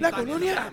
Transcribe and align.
La 0.00 0.10
colonia. 0.10 0.70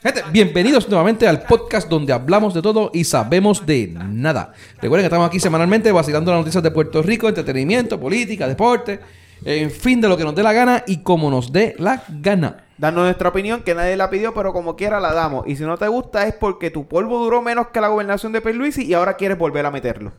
Gente, 0.00 0.22
bienvenidos 0.30 0.88
nuevamente 0.88 1.26
al 1.26 1.42
podcast 1.42 1.88
donde 1.88 2.12
hablamos 2.12 2.54
de 2.54 2.62
todo 2.62 2.92
y 2.94 3.02
sabemos 3.02 3.66
de 3.66 3.88
nada. 3.88 4.52
Recuerden 4.80 5.02
que 5.02 5.06
estamos 5.06 5.26
aquí 5.26 5.40
semanalmente 5.40 5.90
vacilando 5.90 6.30
las 6.30 6.42
noticias 6.42 6.62
de 6.62 6.70
Puerto 6.70 7.02
Rico, 7.02 7.28
entretenimiento, 7.28 7.98
política, 7.98 8.46
deporte, 8.46 9.00
en 9.44 9.70
fin, 9.70 10.00
de 10.00 10.08
lo 10.08 10.16
que 10.16 10.24
nos 10.24 10.34
dé 10.34 10.42
la 10.42 10.52
gana 10.52 10.84
y 10.86 11.02
como 11.02 11.30
nos 11.30 11.52
dé 11.52 11.74
la 11.78 12.02
gana. 12.08 12.64
Dando 12.76 13.02
nuestra 13.02 13.28
opinión 13.30 13.62
que 13.62 13.74
nadie 13.74 13.96
la 13.96 14.08
pidió, 14.08 14.32
pero 14.34 14.52
como 14.52 14.76
quiera 14.76 15.00
la 15.00 15.12
damos. 15.12 15.46
Y 15.48 15.56
si 15.56 15.64
no 15.64 15.76
te 15.76 15.88
gusta 15.88 16.26
es 16.26 16.34
porque 16.34 16.70
tu 16.70 16.86
polvo 16.86 17.18
duró 17.18 17.42
menos 17.42 17.68
que 17.68 17.80
la 17.80 17.88
gobernación 17.88 18.32
de 18.32 18.40
Pierluisi 18.40 18.84
y 18.86 18.94
ahora 18.94 19.14
quieres 19.16 19.36
volver 19.38 19.66
a 19.66 19.70
meterlo. 19.70 20.12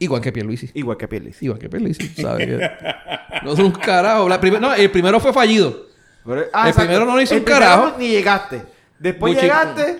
Igual 0.00 0.20
que 0.20 0.32
Pierluisi. 0.32 0.70
Igual 0.74 0.96
que 0.96 1.06
Pierluisi. 1.06 1.44
Igual 1.44 1.60
que 1.60 1.68
Pierluisi, 1.68 2.08
¿sabes? 2.20 2.48
no 3.44 3.52
es 3.52 3.58
un 3.58 3.70
carajo. 3.72 4.28
La 4.28 4.40
prim- 4.40 4.58
no, 4.60 4.74
el 4.74 4.90
primero 4.90 5.20
fue 5.20 5.32
fallido. 5.32 5.86
Pero- 6.24 6.40
El 6.66 6.74
primero 6.74 7.04
no 7.04 7.16
le 7.16 7.22
hizo 7.24 7.34
El 7.34 7.40
un 7.40 7.44
carajo. 7.46 7.92
Ni 7.98 8.08
llegaste. 8.08 8.62
Después 8.98 9.32
Muy 9.34 9.40
llegaste, 9.42 9.98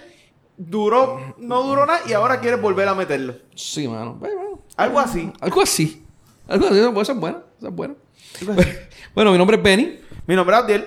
duró, 0.56 1.34
no 1.38 1.62
duró 1.62 1.86
nada 1.86 2.00
y 2.08 2.12
ahora 2.12 2.40
quieres 2.40 2.60
volver 2.60 2.88
a 2.88 2.94
meterlo. 2.94 3.34
Sí, 3.54 3.86
mano. 3.88 4.14
Bueno, 4.14 4.60
Algo 4.76 4.98
así. 5.00 5.32
algo 5.40 5.62
así. 5.62 6.06
Algo 6.48 6.66
así. 6.66 6.76
Eso 6.76 7.12
es 7.12 7.18
bueno. 7.18 7.42
Eso 7.58 7.68
es 7.68 7.74
bueno. 7.74 7.94
bueno, 9.14 9.32
mi 9.32 9.38
nombre 9.38 9.56
es 9.56 9.62
Benny. 9.62 9.98
Mi 10.26 10.34
nombre 10.36 10.56
es 10.56 10.62
Abdiel. 10.62 10.84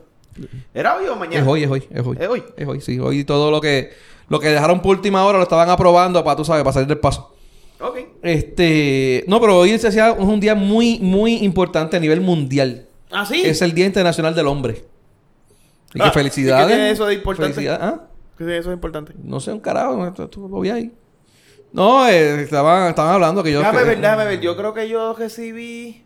¿Era 0.74 0.98
hoy 0.98 1.06
o 1.08 1.16
mañana? 1.16 1.42
Es 1.42 1.48
hoy, 1.48 1.64
es 1.64 1.70
hoy, 1.70 1.88
es 1.90 2.06
hoy. 2.06 2.18
¿Es 2.20 2.28
hoy? 2.28 2.44
Es 2.58 2.68
hoy, 2.68 2.82
sí. 2.82 3.00
Hoy 3.00 3.24
todo 3.24 3.50
lo 3.52 3.62
que, 3.62 3.92
lo 4.28 4.40
que 4.42 4.50
dejaron 4.50 4.82
por 4.82 4.98
última 4.98 5.24
hora 5.26 5.38
lo 5.38 5.44
estaban 5.44 5.70
aprobando 5.70 6.22
para, 6.24 6.36
tú 6.36 6.44
sabes, 6.44 6.64
para 6.64 6.74
salir 6.74 6.88
del 6.90 6.98
paso. 7.00 7.34
Ok. 7.80 7.98
Este, 8.22 9.24
no, 9.28 9.40
pero 9.40 9.58
hoy 9.58 9.78
se 9.80 9.88
hacía- 9.88 10.10
es 10.10 10.18
un 10.20 10.40
día 10.42 10.56
muy, 10.56 11.00
muy 11.00 11.36
importante 11.38 11.96
a 11.96 12.00
nivel 12.02 12.20
mundial. 12.22 12.85
¿Ah, 13.16 13.26
sí? 13.26 13.42
Es 13.46 13.62
el 13.62 13.74
Día 13.74 13.86
Internacional 13.86 14.36
del 14.36 14.48
Hombre. 14.48 14.84
Y 15.94 16.02
Ah, 16.02 16.06
que 16.06 16.12
felicidades. 16.12 16.66
¿y 16.66 16.70
qué 16.70 16.76
tiene 16.76 16.92
eso 16.92 17.06
de 17.06 17.14
importante? 17.14 17.54
Felicidades. 17.54 17.82
¿Ah? 17.84 18.02
¿Qué 18.38 18.44
es 18.44 18.50
eso 18.62 18.70
es 18.72 18.74
importante? 18.76 19.14
No 19.24 19.40
sé, 19.40 19.52
un 19.54 19.60
carajo. 19.62 19.96
no, 19.96 20.28
Tú, 20.30 20.50
lo 20.50 20.60
vi 20.60 20.70
ahí. 20.70 20.92
No, 21.72 22.08
eh, 22.08 22.42
estaban, 22.42 22.90
estaban 22.90 23.14
hablando 23.14 23.42
que 23.44 23.52
yo... 23.52 23.60
Déjame 23.60 23.80
que- 23.80 23.86
ver, 23.86 24.02
déjame 24.02 24.26
ver. 24.26 24.42
Yo 24.42 24.56
creo 24.58 24.74
que 24.74 24.88
yo 24.90 25.14
recibí... 25.14 26.04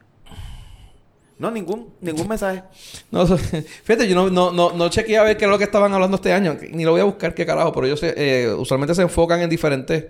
No, 1.38 1.50
ningún, 1.52 1.94
ningún 2.02 2.28
mensaje. 2.28 2.64
No, 3.12 3.26
fíjate, 3.84 4.08
yo 4.10 4.16
no, 4.16 4.30
no, 4.30 4.52
no, 4.52 4.74
no 4.74 4.90
chequeé 4.90 5.18
a 5.18 5.24
ver 5.24 5.38
qué 5.38 5.46
es 5.46 5.52
lo 5.52 5.58
que 5.58 5.64
estaban 5.64 5.94
hablando 5.94 6.16
este 6.16 6.34
año. 6.34 6.58
Ni 6.72 6.84
lo 6.84 6.92
voy 6.92 7.02
a 7.02 7.06
buscar, 7.06 7.34
qué 7.34 7.46
carajo. 7.46 7.72
Pero 7.72 7.86
ellos 7.88 8.00
se- 8.00 8.14
eh, 8.18 8.54
usualmente 8.54 8.94
se 8.94 9.02
enfocan 9.04 9.40
en 9.42 9.50
diferentes 9.50 10.08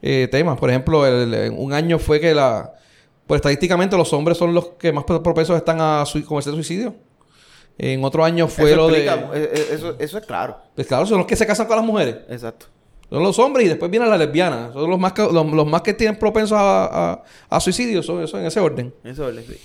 eh, 0.00 0.26
temas. 0.30 0.58
Por 0.58 0.70
ejemplo, 0.70 1.06
el- 1.06 1.34
el- 1.34 1.50
un 1.52 1.72
año 1.72 1.98
fue 1.98 2.18
que 2.18 2.34
la... 2.34 2.72
Pues 3.30 3.38
estadísticamente 3.38 3.96
los 3.96 4.12
hombres 4.12 4.36
son 4.36 4.52
los 4.52 4.70
que 4.70 4.92
más 4.92 5.04
propensos 5.04 5.56
están 5.56 5.80
a 5.80 6.04
sui- 6.04 6.24
cometer 6.24 6.52
suicidio. 6.52 6.96
En 7.78 8.02
otro 8.04 8.24
año 8.24 8.48
fue 8.48 8.72
eso 8.72 8.76
lo 8.76 8.88
explica, 8.88 9.16
de... 9.16 9.44
eh, 9.44 9.50
eh, 9.54 9.66
Eso, 9.70 9.94
eso 10.00 10.18
es 10.18 10.26
claro. 10.26 10.56
Pues 10.74 10.86
claro, 10.88 11.06
son 11.06 11.18
los 11.18 11.26
que 11.28 11.36
se 11.36 11.46
casan 11.46 11.68
con 11.68 11.76
las 11.76 11.84
mujeres. 11.86 12.16
Exacto. 12.28 12.66
Son 13.08 13.22
los 13.22 13.38
hombres 13.38 13.66
y 13.66 13.68
después 13.68 13.88
vienen 13.88 14.10
las 14.10 14.18
lesbianas. 14.18 14.72
Son 14.72 14.90
los 14.90 14.98
más 14.98 15.12
que, 15.12 15.22
los, 15.22 15.46
los 15.46 15.66
más 15.66 15.82
que 15.82 15.94
tienen 15.94 16.18
propensos 16.18 16.58
a, 16.58 17.12
a, 17.12 17.22
a 17.48 17.60
suicidio. 17.60 18.02
Son, 18.02 18.26
son 18.26 18.40
en 18.40 18.46
ese 18.46 18.58
orden. 18.58 18.92
Eso 19.04 19.28
es 19.30 19.46
sí. 19.46 19.60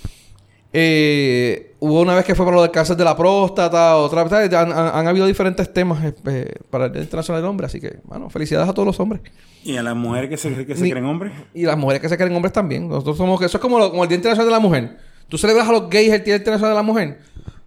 Eh, 0.72 1.74
hubo 1.78 2.00
una 2.00 2.14
vez 2.14 2.24
que 2.24 2.34
fue 2.34 2.44
para 2.44 2.56
lo 2.56 2.62
del 2.62 2.70
cáncer 2.70 2.96
de 2.96 3.04
la 3.04 3.16
próstata, 3.16 3.96
otra 3.96 4.24
vez. 4.24 4.52
Han, 4.52 4.72
han- 4.72 4.94
han 4.94 5.06
habido 5.08 5.26
diferentes 5.26 5.72
temas 5.72 6.04
eh, 6.26 6.54
para 6.70 6.86
el 6.86 6.92
Día 6.92 7.02
Internacional 7.02 7.40
del 7.42 7.48
Hombre. 7.50 7.66
Así 7.66 7.80
que, 7.80 7.98
bueno, 8.04 8.28
felicidades 8.30 8.68
a 8.68 8.72
todos 8.74 8.86
los 8.86 9.00
hombres. 9.00 9.22
Y 9.64 9.76
a 9.76 9.82
las 9.82 9.96
mujeres 9.96 10.28
que 10.30 10.36
se, 10.36 10.66
que 10.66 10.74
se 10.76 10.82
Ni- 10.82 10.90
creen 10.90 11.06
hombres. 11.06 11.32
Y 11.54 11.64
las 11.64 11.76
mujeres 11.76 12.02
que 12.02 12.08
se 12.08 12.16
creen 12.16 12.34
hombres 12.34 12.52
también. 12.52 12.88
Nosotros 12.88 13.16
somos... 13.16 13.40
Eso 13.42 13.56
es 13.56 13.60
como, 13.62 13.78
lo- 13.78 13.90
como 13.90 14.02
el 14.02 14.08
Día 14.08 14.16
Internacional 14.16 14.46
de 14.48 14.52
la 14.52 14.60
Mujer. 14.60 14.96
Tú 15.28 15.38
celebras 15.38 15.68
a 15.68 15.72
los 15.72 15.88
gays 15.88 16.12
el 16.12 16.22
Día 16.24 16.36
Internacional 16.36 16.72
de 16.72 16.76
la 16.76 16.82
Mujer. 16.82 17.18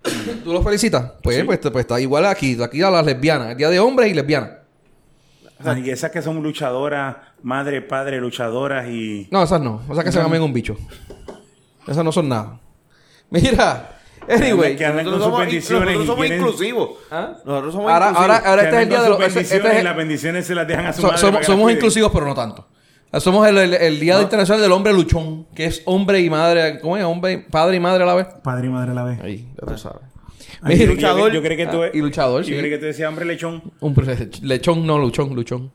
¿Tú 0.43 0.53
los 0.53 0.63
felicitas? 0.63 1.13
Pues, 1.23 1.43
pues, 1.43 1.59
pues 1.59 1.75
está 1.83 1.99
igual 1.99 2.25
aquí. 2.25 2.61
Aquí 2.61 2.81
a 2.81 2.89
las 2.91 3.05
lesbianas. 3.05 3.51
El 3.51 3.57
Día 3.57 3.69
de 3.69 3.79
hombres 3.79 4.11
y 4.11 4.13
lesbianas. 4.13 4.51
Ah, 5.61 5.77
y 5.77 5.89
esas 5.89 6.09
que 6.11 6.21
son 6.21 6.41
luchadoras, 6.41 7.17
madre, 7.43 7.81
padre, 7.81 8.21
luchadoras 8.21 8.87
y... 8.87 9.27
No, 9.29 9.43
esas 9.43 9.59
no. 9.59 9.81
O 9.89 9.95
sea 9.95 10.05
que 10.05 10.11
se 10.11 10.19
llaman 10.21 10.41
un 10.41 10.53
bicho. 10.53 10.77
Esas 11.85 12.05
no 12.05 12.13
son 12.13 12.29
nada. 12.29 12.61
Mira. 13.29 13.95
Anyway. 14.27 14.75
Que 14.75 14.85
andan 14.85 15.05
con 15.05 15.13
Nosotros 15.13 15.15
sus 15.15 15.23
somos, 15.23 15.39
bendiciones 15.39 15.85
nosotros 15.85 16.03
y 16.03 16.07
somos 16.07 16.19
quieren- 16.25 16.39
inclusivos. 16.39 16.89
¿Ah? 17.09 17.33
Nosotros 17.45 17.73
somos 17.73 17.91
Ahora, 17.91 18.09
inclusivos. 18.09 18.35
ahora, 18.37 18.49
ahora 18.49 18.61
este 18.63 18.75
es 18.75 18.81
el 18.83 18.89
día 18.89 19.01
de 19.01 19.09
los... 19.09 19.19
este- 19.19 19.23
bendiciones 19.33 19.51
este 19.65 19.75
es 19.75 19.81
y 19.81 19.83
las 19.83 19.95
bendiciones 19.97 20.47
se 20.47 20.55
las 20.55 20.67
dejan 20.67 20.85
a 20.85 20.93
su 20.93 21.01
So- 21.01 21.31
madre 21.31 21.43
somos 21.45 21.71
inclusivos, 21.71 22.11
pero 22.13 22.25
no 22.27 22.35
tanto. 22.35 22.67
Somos 23.19 23.47
el, 23.47 23.57
el- 23.57 23.73
el 23.73 23.99
Día 23.99 24.21
Internacional 24.21 24.61
del 24.61 24.71
Hombre 24.71 24.93
Luchón, 24.93 25.47
que 25.55 25.65
es 25.65 25.81
hombre 25.85 26.19
y 26.19 26.29
madre. 26.29 26.79
¿Cómo 26.79 26.95
es? 26.95 27.03
Hombre, 27.03 27.39
padre 27.49 27.77
y 27.77 27.79
madre 27.79 28.03
a 28.03 28.05
la 28.05 28.13
vez. 28.13 28.27
Padre 28.43 28.67
y 28.67 28.69
madre 28.69 28.91
a 28.91 28.93
la 28.93 29.03
vez. 29.03 29.19
Ahí, 29.21 29.47
ya 29.59 29.65
tú 29.67 29.77
sabes. 29.79 30.01
Ay, 30.61 30.75
Mira, 30.75 30.85
yo- 30.85 30.93
luchador. 30.93 31.27
Yo, 31.29 31.35
yo 31.35 31.41
creí 31.41 31.57
que 31.57 31.65
tú... 31.67 31.81
Ah, 31.81 31.87
y 31.91 31.99
luchador, 31.99 32.43
Yo 32.43 32.53
sí. 32.53 32.59
creí 32.59 32.69
que 32.69 32.77
tú 32.77 32.85
decías 32.85 33.09
hombre 33.09 33.25
lechón. 33.25 33.63
Un 33.79 33.95
lechón, 34.43 34.85
no, 34.85 34.99
luchón, 34.99 35.33
luchón. 35.33 35.71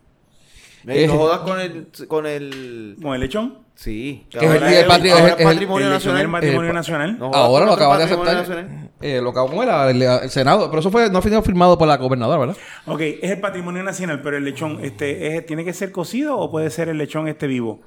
Ey, 0.87 1.06
no 1.06 1.15
Eh. 1.15 1.17
jodas 1.17 1.39
con 1.41 1.61
el... 1.61 1.89
Con 2.09 2.27
el... 2.27 2.97
¿Con 3.03 3.15
el 3.15 3.21
lechón? 3.21 3.59
Sí. 3.75 4.27
Que 4.31 4.39
es 4.39 4.45
el 4.45 4.59
día 4.61 4.78
del 4.78 4.89
patri- 4.89 5.11
ahora 5.11 5.27
es 5.28 5.33
el- 5.33 5.34
es 5.34 5.39
el- 5.41 5.45
patrimonio 5.47 5.87
el 5.87 5.93
el 5.93 5.99
nacional. 5.99 6.45
Eh, 6.45 6.72
nacional. 6.72 7.19
No 7.19 7.27
jodas 7.28 7.41
Ahora 7.41 7.67
lo 7.67 7.72
acaban 7.72 7.99
de 7.99 8.05
patrimonio 8.05 8.33
aceptar. 8.33 8.56
nacional. 8.65 8.91
Eh, 9.00 9.21
lo 9.21 9.31
acabó, 9.31 9.49
¿cómo 9.49 9.62
era? 9.62 9.91
El, 9.91 10.00
el 10.03 10.31
Senado. 10.31 10.69
Pero 10.71 10.81
eso 10.81 10.91
fue, 10.91 11.11
no 11.11 11.19
ha 11.19 11.22
sido 11.22 11.43
firmado 11.43 11.77
por 11.77 11.89
la 11.89 11.97
gobernadora, 11.97 12.39
¿verdad? 12.39 12.56
Ok, 12.87 13.00
es 13.00 13.31
el 13.31 13.41
patrimonio 13.41 13.83
nacional, 13.83 14.21
pero 14.22 14.37
el 14.37 14.45
lechón, 14.45 14.78
este, 14.84 15.37
es- 15.37 15.47
¿tiene 15.47 15.65
que 15.65 15.72
ser 15.72 15.91
cocido 15.91 16.37
o 16.39 16.50
puede 16.50 16.71
ser 16.71 16.89
el 16.89 16.99
lechón 16.99 17.27
este 17.28 17.47
vivo? 17.47 17.81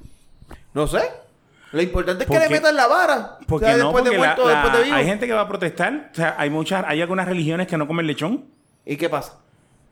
No 0.73 0.87
sé. 0.87 0.99
Lo 1.71 1.81
importante 1.81 2.23
es 2.23 2.29
que 2.29 2.33
¿Por 2.33 2.43
le 2.43 2.49
metan 2.49 2.75
la 2.75 2.87
vara. 2.87 3.37
Porque 3.47 3.65
o 3.65 3.67
sea, 3.69 3.77
no, 3.77 3.83
después 3.85 4.03
de 4.05 4.11
la- 4.11 4.17
muerto, 4.17 4.45
la- 4.47 4.51
después 4.53 4.73
de 4.77 4.83
vivo. 4.85 4.95
hay 4.95 5.05
gente 5.05 5.27
que 5.27 5.33
va 5.33 5.41
a 5.41 5.47
protestar. 5.47 6.09
O 6.11 6.15
sea, 6.15 6.35
hay 6.37 6.49
muchas, 6.49 6.83
hay 6.87 7.01
algunas 7.01 7.27
religiones 7.27 7.67
que 7.67 7.77
no 7.77 7.87
comen 7.87 8.07
lechón. 8.07 8.45
¿Y 8.85 8.95
qué 8.97 9.09
pasa? 9.09 9.33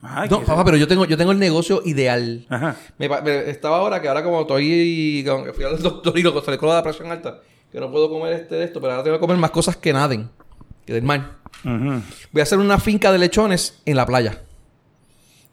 Ay, 0.08 0.30
No, 0.30 0.42
papá, 0.42 0.64
pero 0.66 0.78
yo 0.78 0.88
tengo, 0.88 1.06
yo 1.06 1.18
tengo 1.18 1.32
el 1.32 1.40
negocio 1.40 1.82
ideal. 1.86 2.46
Ajá. 2.50 2.76
Me, 2.98 3.06
estaba 3.50 3.78
ahora 3.78 4.02
que 4.02 4.08
ahora 4.08 4.24
como 4.24 4.42
estoy 4.42 5.24
como 5.28 5.44
que 5.46 5.54
fui 5.54 5.64
al 5.64 5.78
doctor 5.82 6.18
y 6.18 6.22
lo 6.24 6.42
salí 6.44 6.58
con 6.58 6.70
la 6.70 6.84
presión 6.84 7.12
alta, 7.12 7.40
que 7.72 7.80
no 7.80 7.92
puedo 7.92 8.10
comer 8.10 8.34
este 8.34 8.56
de 8.56 8.64
esto, 8.66 8.80
pero 8.80 8.94
ahora 8.94 9.04
tengo 9.04 9.18
que 9.18 9.22
comer 9.22 9.38
más 9.38 9.52
cosas 9.52 9.76
que 9.78 9.92
naden, 9.94 10.30
que 10.86 10.94
del 10.94 11.04
mar. 11.04 11.32
Ujú. 11.64 12.02
Voy 12.32 12.40
a 12.40 12.44
hacer 12.44 12.60
una 12.60 12.80
finca 12.80 13.12
de 13.12 13.18
lechones 13.18 13.82
en 13.86 13.96
la 13.98 14.06
playa. 14.06 14.42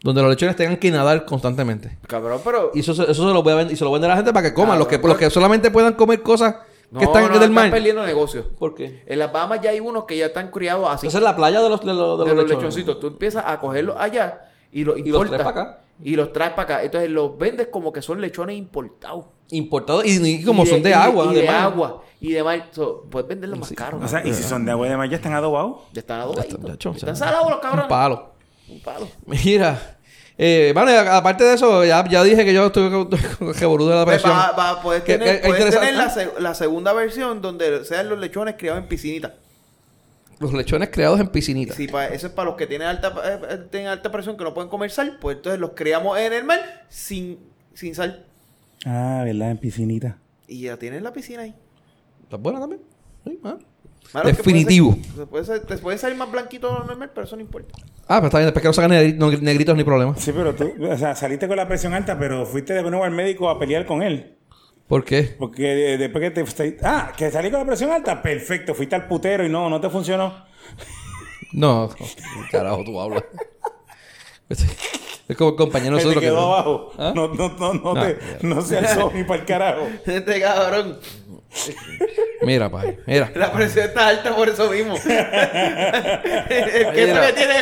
Donde 0.01 0.21
los 0.21 0.29
lechones 0.31 0.55
tengan 0.57 0.75
que 0.77 0.91
nadar 0.91 1.23
constantemente. 1.23 1.97
Cabrón, 2.07 2.41
pero... 2.43 2.71
Y 2.73 2.81
eso, 2.81 2.93
se- 2.93 3.03
eso 3.09 3.25
se 3.27 3.33
lo 3.33 3.41
voy 3.41 3.53
a 3.53 3.55
vender, 3.55 3.73
y 3.73 3.77
se 3.77 3.85
lo 3.85 3.89
voy 3.89 3.97
a 3.97 3.99
vender 3.99 4.11
a 4.11 4.15
la 4.15 4.17
gente 4.17 4.33
para 4.33 4.49
que 4.49 4.53
coman. 4.53 4.77
Los, 4.77 4.87
que, 4.89 4.97
pero- 4.99 5.07
los 5.09 5.17
que 5.17 5.29
solamente 5.29 5.71
puedan 5.71 5.93
comer 5.93 6.21
cosas 6.21 6.55
No, 6.93 6.99
que 6.99 7.05
están 7.05 7.31
no, 7.31 7.39
del 7.39 7.49
mar. 7.51 7.65
están 7.65 7.77
perdiendo 7.77 8.05
negocio. 8.05 8.49
¿Por 8.57 8.75
qué? 8.75 9.03
En 9.07 9.17
las 9.19 9.31
Bahamas 9.33 9.59
ya 9.61 9.71
hay 9.71 9.79
unos 9.79 10.05
que 10.05 10.15
ya 10.15 10.27
están 10.27 10.51
criados 10.51 10.87
así. 10.89 11.07
Esa 11.07 11.17
es 11.17 11.23
la 11.23 11.35
playa 11.35 11.59
de 11.61 11.69
los, 11.69 11.81
de 11.81 11.87
los, 11.93 12.19
de 12.19 12.23
de 12.25 12.29
los 12.29 12.37
los 12.37 12.43
lechones. 12.45 12.57
lechoncitos. 12.75 12.99
Tú 12.99 13.07
empiezas 13.07 13.43
a 13.47 13.59
cogerlos 13.59 13.95
allá 13.97 14.41
y 14.71 14.83
los 14.83 14.95
los 14.97 15.05
importas. 15.05 15.29
traes 15.31 15.43
para 15.43 15.61
acá. 15.61 15.79
Y 16.03 16.15
los 16.15 16.31
traes 16.33 16.51
para 16.53 16.75
acá. 16.75 16.83
Entonces 16.83 17.09
los 17.09 17.37
vendes 17.37 17.67
como 17.67 17.91
que 17.91 18.01
son 18.01 18.21
lechones 18.21 18.57
importados. 18.57 19.25
Importados 19.49 20.05
y, 20.05 20.23
y 20.23 20.43
como 20.43 20.63
Y 20.63 20.67
son 20.67 20.83
de, 20.83 20.89
y 20.91 20.93
agua. 20.93 21.25
Y 21.31 21.35
de, 21.35 21.49
agua. 21.49 22.03
Y 22.21 22.31
de 22.31 22.43
mar. 22.43 22.67
So, 22.71 23.05
puedes 23.09 23.27
venderlos 23.27 23.59
más 23.59 23.71
caros. 23.73 24.03
O 24.03 24.07
sea, 24.07 24.25
y 24.25 24.33
si 24.33 24.43
son 24.43 24.63
de 24.65 24.71
agua 24.71 24.87
de 24.87 24.95
mar, 24.95 25.09
ya 25.09 25.17
están 25.17 25.33
adobados. 25.33 25.77
ya 25.93 25.99
están 26.01 26.21
adobaditos. 26.21 26.59
Ya 26.63 26.73
está, 26.73 26.89
Están 26.91 27.15
salados 27.15 27.49
los 27.49 27.59
cabrones. 27.59 27.85
Un 27.85 27.89
palo. 27.89 28.33
Un 28.69 28.81
palo. 28.81 29.07
Mira. 29.25 29.97
Eh, 30.37 30.71
vale, 30.73 30.97
aparte 30.97 31.43
de 31.43 31.53
eso, 31.53 31.85
ya, 31.85 32.03
ya 32.09 32.23
dije 32.23 32.43
que 32.43 32.53
yo 32.53 32.65
estuve 32.67 32.89
con, 32.89 33.09
de 33.09 33.17
la 33.95 34.03
Pues 34.05 34.21
presión. 34.21 34.31
va, 34.31 34.51
va, 34.51 34.81
puedes 34.81 35.03
tener, 35.03 35.41
que- 35.41 35.47
puedes 35.47 35.69
tener 35.75 35.93
la, 35.93 36.09
se- 36.09 36.31
la 36.39 36.53
segunda 36.55 36.91
versión 36.93 37.41
donde 37.41 37.85
sean 37.85 38.09
los 38.09 38.17
lechones 38.19 38.55
criados 38.57 38.81
en 38.81 38.87
piscinita. 38.87 39.35
Los 40.39 40.51
lechones 40.51 40.89
creados 40.91 41.19
en 41.19 41.27
piscinita. 41.27 41.73
Sí, 41.75 41.87
pa- 41.87 42.07
eso 42.07 42.27
es 42.27 42.33
para 42.33 42.47
los 42.49 42.57
que 42.57 42.65
tienen 42.67 42.87
alta, 42.87 43.13
eh, 43.23 43.39
eh, 43.51 43.57
tienen 43.69 43.89
alta 43.89 44.11
presión 44.11 44.35
que 44.35 44.43
no 44.43 44.53
pueden 44.53 44.69
comer 44.69 44.89
sal. 44.91 45.17
Pues 45.21 45.37
entonces 45.37 45.59
los 45.59 45.71
criamos 45.75 46.17
en 46.17 46.33
el 46.33 46.43
mar 46.43 46.85
sin, 46.89 47.39
sin 47.75 47.93
sal. 47.93 48.25
Ah, 48.85 49.21
¿verdad? 49.23 49.51
En 49.51 49.57
piscinita. 49.57 50.17
Y 50.47 50.61
ya 50.63 50.77
tienen 50.77 51.03
la 51.03 51.13
piscina 51.13 51.43
ahí. 51.43 51.53
¿Está 52.23 52.37
buena 52.37 52.59
también? 52.59 52.81
Sí, 53.23 53.39
ah. 53.43 53.57
Mano, 54.13 54.27
Definitivo. 54.27 54.97
puede 55.29 55.45
ser- 55.45 55.61
te 55.65 55.77
puede 55.77 55.97
salir 55.97 56.17
más 56.17 56.31
blanquito 56.31 56.69
normal, 56.85 57.11
pero 57.13 57.25
eso 57.25 57.35
no 57.35 57.41
importa. 57.41 57.73
Ah, 58.07 58.17
pero 58.17 58.25
está 58.27 58.37
bien, 58.37 58.45
después 58.47 58.61
que 58.61 58.67
no 58.69 58.73
sacan 58.73 58.91
negri- 58.91 59.15
no- 59.15 59.31
negritos 59.31 59.75
ni 59.75 59.83
problema. 59.83 60.15
Sí, 60.17 60.31
pero 60.31 60.53
tú, 60.53 60.71
o 60.87 60.97
sea, 60.97 61.15
saliste 61.15 61.47
con 61.47 61.57
la 61.57 61.67
presión 61.67 61.93
alta, 61.93 62.17
pero 62.19 62.45
fuiste 62.45 62.73
de 62.73 62.81
nuevo 62.83 63.03
al 63.03 63.11
médico 63.11 63.49
a 63.49 63.57
pelear 63.57 63.85
con 63.87 64.03
él. 64.03 64.37
¿Por 64.87 65.03
qué? 65.03 65.35
Porque 65.39 65.63
de- 65.63 65.97
después 65.97 66.31
que 66.31 66.43
te... 66.43 66.77
Ah, 66.83 67.11
que 67.17 67.31
salí 67.31 67.49
con 67.49 67.61
la 67.61 67.65
presión 67.65 67.89
alta, 67.91 68.21
perfecto. 68.21 68.75
Fuiste 68.75 68.95
al 68.95 69.07
putero 69.07 69.45
y 69.45 69.49
no, 69.49 69.69
no 69.69 69.79
te 69.81 69.89
funcionó. 69.89 70.33
No, 71.53 71.87
carajo, 72.51 72.83
tú 72.83 72.99
hablas. 72.99 73.23
Es 74.49 75.37
como 75.37 75.51
el 75.51 75.55
compañero 75.55 75.97
Se 75.97 76.01
te 76.01 76.09
nosotros 76.09 76.21
que- 76.21 76.27
quedó 76.29 76.53
abajo. 76.53 76.91
¿Ah? 76.97 77.13
No, 77.15 77.27
no, 77.29 77.49
no, 77.57 77.73
no, 77.75 77.93
Ah, 77.95 78.07
te, 78.39 78.45
no 78.47 78.61
se 78.61 78.77
alzó 78.77 79.11
ni 79.15 79.23
para 79.23 79.39
el 79.41 79.45
carajo. 79.45 79.87
Este 80.05 80.41
cabrón, 80.41 80.99
Mira, 82.41 82.69
pai, 82.69 82.97
mira. 83.05 83.31
la 83.35 83.51
presión 83.51 83.85
está 83.85 84.07
alta 84.07 84.35
por 84.35 84.49
eso 84.49 84.69
mismo. 84.71 84.95
el, 84.97 85.01
queso 86.93 87.13
Mira. 87.13 87.27
que 87.27 87.33
tiene, 87.33 87.55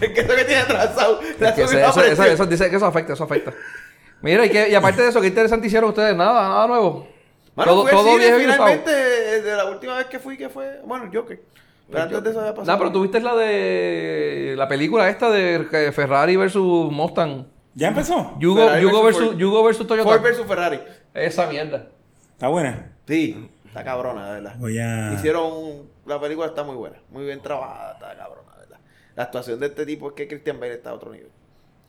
el 0.00 0.12
queso 0.14 0.36
que 0.36 0.44
tiene 0.44 0.60
atrasado. 0.62 1.20
Que 1.20 1.62
eso, 2.32 2.46
dice 2.46 2.70
que 2.70 2.76
eso 2.76 2.86
afecta, 2.86 3.12
eso 3.12 3.24
afecta. 3.24 3.52
Mira, 4.22 4.46
y, 4.46 4.50
que, 4.50 4.70
y 4.70 4.74
aparte 4.74 5.02
de 5.02 5.08
eso, 5.08 5.20
¿qué 5.20 5.26
interesante 5.26 5.66
hicieron 5.66 5.90
ustedes? 5.90 6.16
Nada, 6.16 6.48
nada 6.48 6.66
nuevo. 6.66 7.08
Mano, 7.54 7.72
todo 7.72 7.82
fui 7.82 7.90
todo 7.90 8.04
cine 8.04 8.18
viejo 8.18 8.38
y 8.38 8.44
usado. 8.46 8.66
finalmente 8.66 9.42
de 9.42 9.56
la 9.56 9.64
última 9.66 9.96
vez 9.96 10.06
que 10.06 10.18
fui, 10.18 10.36
que 10.36 10.48
fue, 10.48 10.80
bueno, 10.84 11.10
Joker. 11.12 11.40
Pero 11.90 12.02
antes 12.02 12.22
de 12.22 12.30
eso 12.30 12.40
había 12.40 12.54
pasado. 12.54 12.72
No, 12.72 12.78
pero 12.78 12.92
tuviste 12.92 13.20
la 13.20 13.34
de 13.36 14.54
la 14.56 14.66
película 14.66 15.08
esta 15.08 15.30
de 15.30 15.92
Ferrari 15.92 16.36
versus 16.36 16.90
Mustang. 16.90 17.46
¿Ya 17.74 17.88
empezó? 17.88 18.34
Yugo, 18.38 18.78
Yugo 18.78 19.02
versus. 19.02 19.36
Yugo 19.36 19.64
versus 19.64 19.86
Toyota. 19.86 20.08
Ford 20.08 20.22
versus 20.22 20.46
Ferrari. 20.46 20.80
Esa 21.12 21.46
mierda. 21.46 21.88
Está 22.34 22.48
buena. 22.48 22.92
Sí, 23.06 23.50
está 23.66 23.84
cabrona, 23.84 24.26
de 24.26 24.32
verdad. 24.40 24.56
Voy 24.58 24.78
a... 24.78 25.12
Hicieron 25.14 25.52
un- 25.52 25.90
la 26.06 26.20
película 26.20 26.46
está 26.48 26.62
muy 26.62 26.76
buena, 26.76 26.96
muy 27.10 27.24
bien 27.24 27.40
trabajada, 27.40 27.94
está 27.94 28.16
cabrona, 28.16 28.52
de 28.52 28.58
verdad. 28.60 28.78
La 29.16 29.22
actuación 29.24 29.60
de 29.60 29.66
este 29.66 29.86
tipo 29.86 30.08
es 30.08 30.14
que 30.14 30.28
Christian 30.28 30.58
Bale 30.60 30.74
está 30.74 30.90
a 30.90 30.94
otro 30.94 31.10
nivel. 31.12 31.30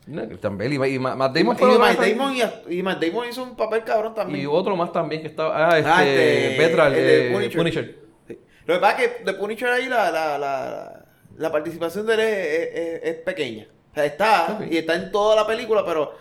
No, 0.07 0.25
Christian 0.27 0.57
Bale 0.57 0.75
y, 0.89 0.95
y 0.95 1.00
Ma- 1.00 1.15
Matt 1.15 1.36
Y, 1.36 1.39
Damon 1.39 1.57
y 1.59 1.77
Matt 1.80 2.00
Damon, 2.00 2.33
y, 2.69 2.75
y 2.77 2.83
Matt 2.83 3.03
Damon 3.03 3.27
hizo 3.27 3.44
un 3.44 3.56
papel 3.56 3.83
cabrón 3.83 4.13
también. 4.13 4.42
y 4.44 4.45
otro 4.45 4.75
más 4.75 4.92
también 4.92 5.21
que 5.21 5.27
estaba. 5.30 5.71
Ah, 5.71 5.77
este. 5.80 5.89
Ah, 5.92 6.06
este, 6.06 6.57
Vetral, 6.59 6.94
el 6.95 7.03
de 7.06 7.18
de 7.24 7.31
Punisher. 7.33 7.57
Punisher. 7.57 8.00
Sí. 8.27 8.39
Lo 8.68 8.74
que 8.75 8.80
pasa 8.80 9.01
es 9.03 9.09
que 9.18 9.24
de 9.24 9.33
Punisher 9.33 9.69
ahí 9.69 9.88
la, 9.88 10.12
la, 10.12 10.38
la, 10.38 11.06
la 11.38 11.51
participación 11.51 12.06
de 12.06 12.13
él 12.13 12.19
es, 12.19 12.38
es- 12.38 12.75
es- 12.75 13.03
es 13.03 13.15
pequeña. 13.24 13.65
O 13.91 13.95
sea, 13.95 14.06
está 14.06 14.59
y 14.69 14.77
está 14.77 14.94
en 14.95 15.12
toda 15.12 15.36
la 15.36 15.48
película, 15.48 15.83
pero 15.83 16.13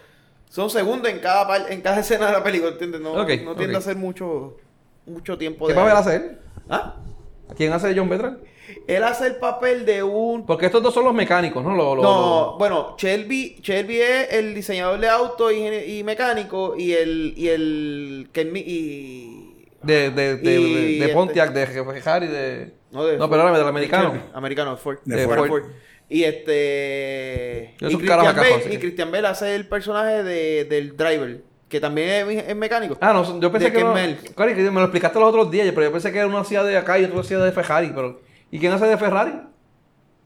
son 0.54 0.70
segundos 0.70 1.10
en 1.10 1.18
cada 1.18 1.48
par- 1.48 1.66
en 1.68 1.80
cada 1.80 1.98
escena 2.04 2.26
de 2.26 2.32
la 2.32 2.44
película, 2.44 2.70
¿entiendes? 2.70 3.00
No, 3.00 3.14
no 3.16 3.26
tiende 3.56 3.76
a 3.76 3.80
ser 3.80 3.96
mucho, 3.96 4.56
mucho 5.04 5.36
tiempo 5.36 5.66
¿Qué 5.66 5.72
de. 5.72 5.78
papel 5.80 5.96
hace 5.96 6.16
él? 6.16 6.38
¿Ah? 6.70 6.94
¿Quién 7.56 7.72
hace 7.72 7.88
de 7.88 7.98
John 7.98 8.08
Vetral? 8.08 8.38
Él 8.86 9.02
hace 9.02 9.26
el 9.26 9.36
papel 9.36 9.84
de 9.84 10.02
un 10.04 10.46
Porque 10.46 10.66
estos 10.66 10.80
dos 10.82 10.94
son 10.94 11.04
los 11.04 11.12
mecánicos, 11.12 11.62
¿no? 11.64 11.74
Los- 11.74 11.96
los- 11.96 12.04
No, 12.04 12.56
bueno, 12.56 12.94
Shelby, 12.96 13.56
Shelby 13.60 14.00
es 14.00 14.32
el 14.32 14.54
diseñador 14.54 15.00
de 15.00 15.08
auto 15.08 15.50
y, 15.50 15.66
y 15.66 16.04
mecánico 16.04 16.74
y 16.76 16.92
el 16.92 17.34
y 17.36 17.48
el 17.48 18.28
que 18.32 18.42
y 18.42 19.54
De, 19.82 20.10
de, 20.10 20.36
de, 20.36 20.60
Y 20.60 20.98
de 20.98 21.04
este- 21.06 21.14
Pontiac, 21.14 21.52
de 21.52 21.66
Ferrari, 21.66 22.26
de... 22.28 22.72
no, 22.92 23.04
de 23.04 23.18
No, 23.18 23.24
americano. 23.24 24.10
Shelby, 24.14 24.24
americano 24.32 24.70
de 24.70 24.76
Ford. 24.78 24.98
De 25.04 25.16
De 25.16 25.24
Ford. 25.26 25.48
Ford. 25.48 25.62
Y 26.08 26.24
este 26.24 27.74
y 27.80 27.96
Christian, 27.96 28.36
Bale, 28.36 28.62
que- 28.62 28.74
y 28.74 28.78
Christian 28.78 29.10
Bale 29.10 29.28
hace 29.28 29.54
el 29.54 29.66
personaje 29.68 30.22
de, 30.22 30.64
del 30.66 30.96
driver, 30.96 31.42
que 31.68 31.80
también 31.80 32.28
es, 32.30 32.44
es 32.48 32.56
mecánico. 32.56 32.96
Ah, 33.00 33.12
no, 33.12 33.40
yo 33.40 33.50
pensé 33.50 33.66
De 33.70 33.72
que... 33.72 33.78
Ken 33.78 33.88
No, 33.88 33.94
que 34.46 34.54
me 34.70 34.80
lo 34.80 34.82
explicaste 34.82 35.18
los 35.18 35.28
otros 35.28 35.50
días, 35.50 35.66
pero 35.74 35.86
yo 35.86 35.92
pensé 35.92 36.12
que 36.12 36.24
uno 36.24 36.38
hacía 36.38 36.62
de 36.62 36.76
acá 36.76 36.98
y 36.98 37.04
otro 37.04 37.20
hacía 37.20 37.38
de 37.38 37.52
Ferrari, 37.52 37.90
pero... 37.94 38.20
¿Y 38.50 38.58
quién 38.58 38.72
hace 38.72 38.86
de 38.86 38.96
Ferrari? 38.98 39.32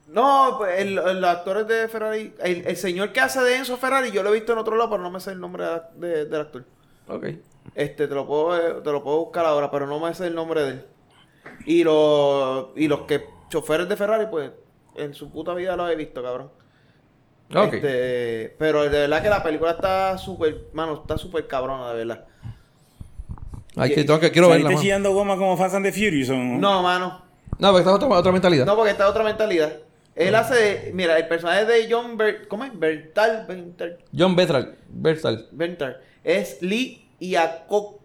No, 0.09 0.55
pues 0.59 0.81
el, 0.81 0.99
el 0.99 1.25
actor 1.25 1.59
es 1.59 1.69
de 1.69 1.87
Ferrari. 1.89 2.35
El, 2.43 2.67
el 2.67 2.77
señor 2.77 3.13
que 3.13 3.21
hace 3.21 3.41
de 3.41 3.57
Enzo 3.57 3.77
Ferrari, 3.77 4.11
yo 4.11 4.23
lo 4.23 4.31
he 4.31 4.35
visto 4.35 4.53
en 4.53 4.59
otro 4.59 4.75
lado, 4.77 4.91
pero 4.91 5.03
no 5.03 5.11
me 5.11 5.21
sé 5.21 5.31
el 5.33 5.41
nombre 5.41 5.65
de- 5.65 6.07
de- 6.09 6.25
del 6.27 6.41
actor. 6.41 6.65
Ok. 7.09 7.27
Este, 7.75 8.09
te 8.09 8.15
lo 8.15 8.27
puedo, 8.27 8.83
te 8.83 8.91
lo 8.91 9.03
puedo 9.05 9.19
buscar 9.19 9.45
ahora, 9.47 9.71
pero 9.71 9.87
no 9.87 10.01
me 10.01 10.13
sé 10.15 10.27
el 10.27 10.35
nombre 10.35 10.63
de 10.63 10.69
él. 10.71 10.85
Y 11.67 11.85
los, 11.85 12.69
y 12.77 12.89
los 12.89 13.03
que 13.03 13.25
choferes 13.51 13.89
de 13.89 13.97
Ferrari, 13.97 14.27
pues, 14.31 14.51
en 14.99 15.15
su 15.15 15.31
puta 15.31 15.55
vida 15.55 15.77
los 15.77 15.91
he 15.91 15.97
visto, 15.97 16.23
cabrón. 16.23 16.51
Ok. 17.55 17.75
Este, 17.75 18.55
pero 18.59 18.83
de 18.83 18.89
verdad 18.91 19.23
que 19.23 19.31
la 19.31 19.43
película 19.43 19.71
está 19.73 20.19
súper, 20.19 20.67
mano, 20.73 20.95
está 21.01 21.17
súper 21.17 21.47
cabrona, 21.47 21.91
de 21.93 22.05
verdad. 22.05 22.25
Ay, 23.77 23.95
que 23.95 24.05
tengo 24.05 24.19
que 24.21 24.31
quiero 24.31 24.49
verla, 24.49 24.65
¿Saliste 24.65 24.75
mano. 24.75 24.83
chillando 24.83 25.13
goma 25.13 25.37
como 25.37 25.57
Fast 25.57 25.77
and 25.77 25.85
the 25.87 25.93
Furious? 25.93 26.31
o 26.31 26.35
no? 26.35 26.59
No, 26.59 26.83
mano. 26.83 27.23
No, 27.59 27.69
porque 27.69 27.81
esta 27.81 27.91
es 27.91 27.97
otra, 27.97 28.09
otra 28.09 28.33
mentalidad. 28.33 28.67
No, 28.67 28.77
porque 28.77 28.91
está 28.91 29.09
otra 29.09 29.25
mentalidad. 29.25 29.73
Él 30.15 30.35
hace, 30.35 30.91
mira, 30.95 31.17
el 31.17 31.29
personaje 31.29 31.65
de 31.65 31.87
John 31.89 32.17
Ber, 32.17 32.49
¿cómo 32.49 32.65
es? 32.65 32.77
Bertal, 32.77 33.47
Bertal, 33.47 33.99
John 34.17 34.35
Vetral. 34.35 34.77
Bertal. 34.89 35.47
Bertal, 35.53 36.01
es 36.25 36.61
Lee 36.61 37.09
Iacocca. 37.21 37.98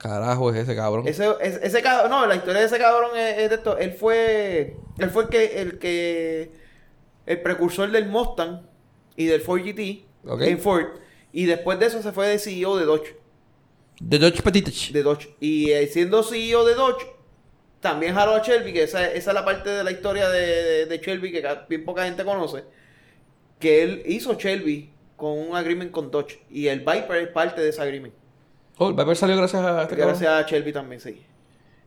Carajo 0.00 0.50
es 0.50 0.56
ese 0.56 0.74
cabrón. 0.74 1.06
Ese, 1.06 1.28
ese, 1.42 1.60
ese 1.62 1.82
cabrón, 1.82 2.10
no, 2.10 2.26
la 2.26 2.34
historia 2.34 2.60
de 2.60 2.66
ese 2.66 2.78
cabrón 2.78 3.10
es, 3.16 3.38
es 3.38 3.50
de 3.50 3.56
esto. 3.56 3.76
Él 3.76 3.92
fue, 3.92 4.76
él 4.98 5.10
fue 5.10 5.24
el 5.24 5.28
que, 5.28 5.60
el 5.60 5.78
que, 5.78 6.52
el 7.26 7.42
precursor 7.42 7.90
del 7.90 8.08
Mustang 8.08 8.62
y 9.14 9.26
del 9.26 9.42
Ford 9.42 9.60
GT 9.60 10.06
en 10.40 10.58
Ford. 10.58 10.86
Y 11.32 11.44
después 11.44 11.78
de 11.78 11.86
eso 11.86 12.02
se 12.02 12.12
fue 12.12 12.28
de 12.28 12.38
CEO 12.38 12.78
de 12.78 12.86
Dodge. 12.86 13.14
De 14.00 14.18
Dodge 14.18 14.42
Petitich. 14.42 14.90
De 14.90 15.02
Dodge. 15.02 15.34
Y 15.38 15.70
eh, 15.70 15.86
siendo 15.86 16.22
CEO 16.22 16.64
de 16.64 16.74
Dodge, 16.74 17.04
también 17.80 18.14
jaló 18.14 18.36
a 18.36 18.42
Shelby, 18.42 18.72
que 18.72 18.84
esa, 18.84 19.06
esa 19.12 19.30
es 19.30 19.34
la 19.34 19.44
parte 19.44 19.68
de 19.68 19.84
la 19.84 19.90
historia 19.90 20.30
de, 20.30 20.40
de, 20.40 20.86
de 20.86 20.98
Shelby 20.98 21.30
que 21.30 21.46
bien 21.68 21.84
poca 21.84 22.04
gente 22.04 22.24
conoce. 22.24 22.64
Que 23.58 23.82
él 23.82 24.02
hizo 24.06 24.32
Shelby 24.32 24.94
con 25.16 25.38
un 25.38 25.54
agreement 25.54 25.90
con 25.90 26.10
Dodge. 26.10 26.40
Y 26.48 26.68
el 26.68 26.80
Viper 26.80 27.16
es 27.16 27.28
parte 27.28 27.60
de 27.60 27.68
ese 27.68 27.82
agreement. 27.82 28.14
Oh, 28.82 28.88
el 28.88 28.94
Viper 28.94 29.14
salió 29.14 29.36
gracias 29.36 29.62
a 29.62 29.82
este 29.82 29.94
cabrón. 29.94 30.08
Gracias 30.18 30.32
a 30.32 30.48
Shelby 30.48 30.72
también, 30.72 31.00
sí. 31.02 31.22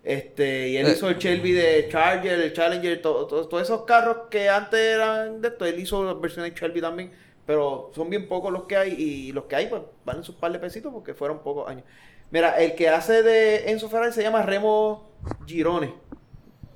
Este, 0.03 0.69
y 0.69 0.77
él 0.77 0.85
Eh. 0.88 0.91
hizo 0.91 1.09
el 1.09 1.17
Shelby 1.17 1.51
de 1.53 1.88
Charger, 1.89 2.39
el 2.39 2.53
Challenger, 2.53 3.01
to- 3.01 3.25
to- 3.25 3.47
todos 3.47 3.63
esos 3.63 3.83
carros 3.85 4.27
que 4.29 4.47
antes 4.47 4.79
eran 4.79 5.41
de 5.41 5.47
esto, 5.47 5.65
él 5.65 5.79
hizo 5.79 6.03
las 6.03 6.19
versiones 6.21 6.53
Shelby 6.53 6.81
también, 6.81 7.12
pero 7.47 7.89
son 7.95 8.09
bien 8.12 8.27
pocos 8.27 8.51
los 8.53 8.63
que 8.63 8.77
hay 8.77 8.91
y 8.93 9.31
los 9.31 9.45
que 9.45 9.55
hay 9.55 9.67
pues 9.67 9.81
valen 10.05 10.23
sus 10.23 10.35
par 10.35 10.51
de 10.51 10.59
pesitos 10.59 10.93
porque 10.93 11.13
fueron 11.15 11.39
pocos 11.39 11.67
años. 11.67 11.83
Mira, 12.29 12.57
el 12.62 12.75
que 12.75 12.89
hace 12.89 13.23
de 13.23 13.71
Enzo 13.71 13.89
Ferrari 13.89 14.12
se 14.13 14.21
llama 14.21 14.43
Remo 14.43 15.09
Girone. 15.47 15.93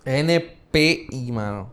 NPI, 0.05 1.31
mano. 1.31 1.71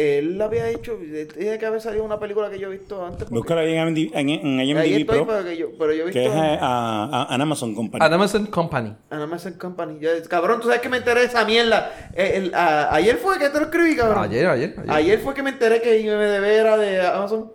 Él 0.00 0.40
había 0.40 0.68
hecho, 0.70 0.98
él 1.00 1.28
tiene 1.36 1.58
que 1.58 1.66
haber 1.66 1.80
salido 1.80 2.04
una 2.04 2.18
película 2.18 2.48
que 2.50 2.58
yo 2.58 2.68
he 2.68 2.70
visto 2.78 3.04
antes. 3.04 3.20
porque- 3.24 3.34
Búscalo 3.34 3.60
ahí 3.60 3.74
en, 3.74 3.88
IMDb 3.88 4.10
en, 4.14 4.28
en 4.30 4.60
Ahí 4.60 4.70
IMDb 4.70 5.00
estoy, 5.00 5.04
Pro, 5.18 5.26
pero, 5.26 5.44
que 5.44 5.56
yo, 5.56 5.66
pero 5.78 5.92
yo 5.92 6.08
he 6.08 6.10
que 6.10 6.24
es 6.26 6.32
visto... 6.32 6.40
a, 6.40 7.04
a- 7.04 7.26
a- 7.30 7.34
en 7.34 7.40
Amazon 7.40 7.74
Company. 7.74 8.04
Amazon 8.04 8.46
Company. 8.46 8.94
Amazon 9.10 9.52
Company. 9.54 9.98
Ya, 10.00 10.10
cabrón, 10.28 10.60
tú 10.60 10.66
sabes 10.68 10.80
que 10.80 10.88
me 10.88 10.96
enteré 10.98 11.20
de 11.20 11.26
esa 11.26 11.44
mierda. 11.44 11.92
Eh, 12.14 12.32
el- 12.36 12.54
a- 12.54 12.94
ayer 12.94 13.16
fue 13.18 13.38
que 13.38 13.48
te 13.50 13.58
lo 13.58 13.64
escribí, 13.66 13.94
cabrón. 13.96 14.24
Ayer, 14.24 14.46
ayer, 14.46 14.74
ayer. 14.78 14.90
Ayer 14.90 15.18
fue 15.20 15.34
que 15.34 15.42
me 15.42 15.50
enteré 15.50 15.82
que 15.82 16.00
IMDB 16.00 16.44
era 16.44 16.76
de 16.76 17.00
Amazon. 17.06 17.52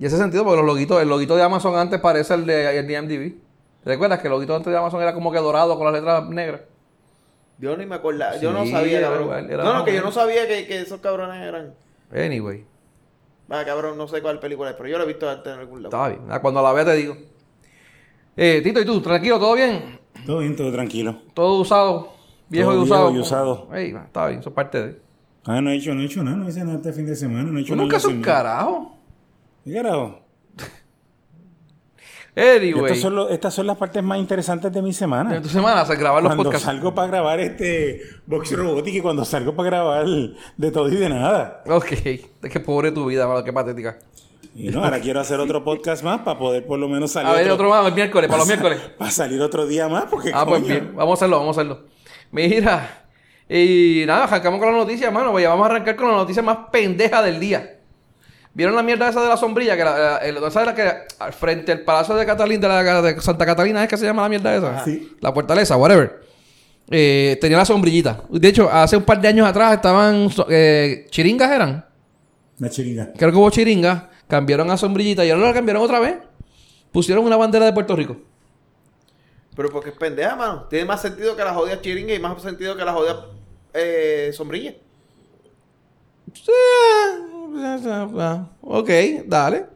Y 0.00 0.06
ese 0.06 0.16
sentido, 0.16 0.44
porque 0.44 0.56
los 0.58 0.66
loguitos, 0.66 1.00
el 1.02 1.08
loguito 1.08 1.36
de 1.36 1.42
Amazon 1.42 1.76
antes 1.76 2.00
parece 2.00 2.34
el 2.34 2.46
de, 2.46 2.78
el 2.78 2.86
de 2.86 2.92
IMDb. 2.94 3.34
¿Te 3.84 3.90
recuerdas 3.90 4.18
que 4.20 4.26
el 4.28 4.32
loguito 4.32 4.54
antes 4.54 4.72
de 4.72 4.78
Amazon 4.78 5.00
era 5.02 5.14
como 5.14 5.30
que 5.32 5.38
dorado 5.38 5.76
con 5.76 5.84
las 5.86 5.94
letras 5.94 6.28
negras? 6.28 6.60
Yo 7.58 7.76
ni 7.76 7.86
me 7.86 7.96
acordaba. 7.96 8.36
yo 8.38 8.52
no 8.52 8.64
sabía, 8.66 8.98
era 8.98 9.08
cabrón. 9.08 9.24
igual, 9.24 9.48
no, 9.56 9.74
no, 9.78 9.84
que 9.84 9.94
yo 9.94 10.02
no 10.02 10.12
sabía 10.12 10.46
que, 10.46 10.66
que 10.66 10.80
esos 10.82 11.00
cabrones 11.00 11.42
eran. 11.44 11.74
Anyway, 12.14 12.64
Ah, 13.50 13.62
cabrón, 13.64 13.96
no 13.96 14.06
sé 14.06 14.20
cuál 14.20 14.38
película 14.40 14.70
es, 14.70 14.76
pero 14.76 14.88
yo 14.90 14.98
lo 14.98 15.04
he 15.04 15.06
visto 15.06 15.28
antes 15.28 15.52
en 15.52 15.58
algún 15.60 15.82
lado. 15.82 15.88
estaba 15.88 16.08
bien. 16.10 16.20
Ah, 16.28 16.40
Cuando 16.40 16.62
la 16.62 16.72
vea 16.72 16.84
te 16.84 16.94
digo. 16.94 17.16
Eh, 18.36 18.60
Tito, 18.62 18.80
¿y 18.80 18.84
tú? 18.84 19.00
¿Tranquilo? 19.00 19.38
¿Todo 19.38 19.54
bien? 19.54 19.98
Todo 20.26 20.38
bien, 20.40 20.54
todo 20.54 20.70
tranquilo. 20.70 21.16
¿Todo 21.34 21.60
usado? 21.60 22.12
¿Viejo 22.48 22.70
Todo 22.70 22.80
y 22.80 22.82
usado? 22.84 23.06
viejo 23.08 23.18
y 23.18 23.20
usado. 23.22 23.68
Ey, 23.74 23.94
está 23.94 24.26
bien, 24.28 24.40
eso 24.40 24.50
es 24.50 24.54
parte 24.54 24.86
de... 24.86 25.00
Ah, 25.46 25.60
no 25.62 25.70
he 25.70 25.76
hecho, 25.76 25.94
no 25.94 26.02
he 26.02 26.04
hecho 26.04 26.22
nada, 26.22 26.36
no 26.36 26.48
hice 26.48 26.62
nada 26.62 26.76
este 26.76 26.92
fin 26.92 27.06
de 27.06 27.16
semana, 27.16 27.44
no 27.50 27.58
he 27.58 27.62
hecho 27.62 27.72
¿Tú 27.72 27.76
nada. 27.76 27.84
nunca 27.84 27.94
la 27.94 27.98
haces 27.98 28.10
un 28.10 28.22
carajo? 28.22 28.96
¿Qué 29.64 29.72
carajo? 29.72 30.20
Anyway. 32.36 32.96
Son 32.96 33.26
estas 33.30 33.52
son 33.54 33.66
las 33.66 33.76
partes 33.76 34.02
más 34.02 34.18
interesantes 34.18 34.72
de 34.72 34.80
mi 34.80 34.92
semana. 34.92 35.36
En 35.36 35.42
tu 35.42 35.48
semana 35.48 35.84
se 35.84 35.96
grabar 35.96 36.22
los 36.22 36.30
cuando 36.30 36.44
podcasts. 36.44 36.66
salgo 36.66 36.94
para 36.94 37.08
grabar 37.08 37.40
este 37.40 38.00
Box 38.26 38.52
Robotic 38.56 38.94
y 38.94 39.00
cuando 39.00 39.24
salgo 39.24 39.54
para 39.56 39.70
grabar 39.70 40.06
de 40.56 40.70
todo 40.70 40.88
y 40.88 40.96
de 40.96 41.08
nada. 41.08 41.62
Ok. 41.66 41.92
Es 41.92 42.50
que 42.50 42.60
pobre 42.60 42.92
tu 42.92 43.06
vida, 43.06 43.26
mano. 43.26 43.42
Qué 43.42 43.52
patética. 43.52 43.98
Y 44.54 44.70
no, 44.70 44.84
ahora 44.84 45.00
quiero 45.00 45.20
hacer 45.20 45.38
otro 45.40 45.64
podcast 45.64 46.02
más 46.02 46.20
para 46.20 46.38
poder 46.38 46.66
por 46.66 46.78
lo 46.78 46.88
menos 46.88 47.12
salir 47.12 47.28
A 47.28 47.32
ver, 47.32 47.50
otro 47.50 47.68
más, 47.68 47.86
el 47.86 47.94
miércoles, 47.94 48.28
para 48.28 48.38
los 48.38 48.46
miércoles. 48.46 48.78
Para 48.98 49.10
salir 49.10 49.40
otro 49.40 49.66
día 49.66 49.88
más, 49.88 50.04
porque 50.10 50.30
Ah, 50.34 50.44
pues 50.46 50.66
bien. 50.66 50.92
Vamos 50.94 51.12
a 51.12 51.14
hacerlo, 51.14 51.38
vamos 51.38 51.56
a 51.56 51.60
hacerlo. 51.60 51.84
Mira. 52.30 53.04
Y 53.48 54.04
nada, 54.06 54.24
arrancamos 54.24 54.60
con 54.60 54.72
la 54.72 54.78
noticia, 54.78 55.10
mano. 55.10 55.32
Pues 55.32 55.42
ya 55.42 55.48
vamos 55.50 55.66
a 55.66 55.70
arrancar 55.70 55.96
con 55.96 56.08
la 56.08 56.16
noticia 56.16 56.42
más 56.42 56.58
pendeja 56.70 57.22
del 57.22 57.40
día. 57.40 57.77
¿Vieron 58.58 58.74
la 58.74 58.82
mierda 58.82 59.08
esa 59.08 59.22
de 59.22 59.28
la 59.28 59.36
sombrilla? 59.36 59.76
Que 59.76 59.84
la, 59.84 59.96
la- 59.96 60.16
el- 60.18 60.36
¿Sabes 60.50 60.66
la 60.66 60.74
que 60.74 60.92
al 61.20 61.32
frente 61.32 61.70
al 61.70 61.82
Palacio 61.82 62.16
de 62.16 62.26
Catalina, 62.26 62.60
de, 62.82 62.84
la, 62.84 63.02
de 63.02 63.20
Santa 63.20 63.46
Catalina 63.46 63.84
es 63.84 63.88
que 63.88 63.96
se 63.96 64.04
llama 64.04 64.22
la 64.22 64.28
mierda 64.28 64.56
esa? 64.56 64.84
Sí. 64.84 65.16
La 65.20 65.32
fortaleza, 65.32 65.76
whatever. 65.76 66.20
Eh, 66.90 67.38
tenía 67.40 67.56
la 67.56 67.64
sombrillita. 67.64 68.24
De 68.28 68.48
hecho, 68.48 68.68
hace 68.68 68.96
un 68.96 69.04
par 69.04 69.20
de 69.20 69.28
años 69.28 69.46
atrás 69.46 69.74
estaban 69.74 70.28
eh, 70.48 71.06
chiringas 71.08 71.52
eran. 71.52 71.86
Una 72.58 72.68
chiringa. 72.68 73.12
Creo 73.16 73.30
que 73.30 73.36
hubo 73.36 73.48
chiringas, 73.50 74.02
cambiaron 74.26 74.68
a 74.72 74.76
sombrillita 74.76 75.24
y 75.24 75.30
ahora 75.30 75.46
la 75.46 75.54
cambiaron 75.54 75.80
otra 75.84 76.00
vez. 76.00 76.16
Pusieron 76.90 77.24
una 77.24 77.36
bandera 77.36 77.64
de 77.64 77.72
Puerto 77.72 77.94
Rico. 77.94 78.16
Pero 79.54 79.70
porque 79.70 79.90
es 79.90 79.96
pendeja, 79.96 80.34
mano. 80.34 80.64
Tiene 80.68 80.84
más 80.84 81.00
sentido 81.00 81.36
que 81.36 81.44
la 81.44 81.54
jodida 81.54 81.80
chiringa 81.80 82.12
y 82.12 82.18
más 82.18 82.42
sentido 82.42 82.74
que 82.76 82.84
la 82.84 82.92
jodida 82.92 83.24
eh, 83.72 84.30
sombrilla. 84.32 84.74
Ok, 88.62 88.90
dale. 89.26 89.66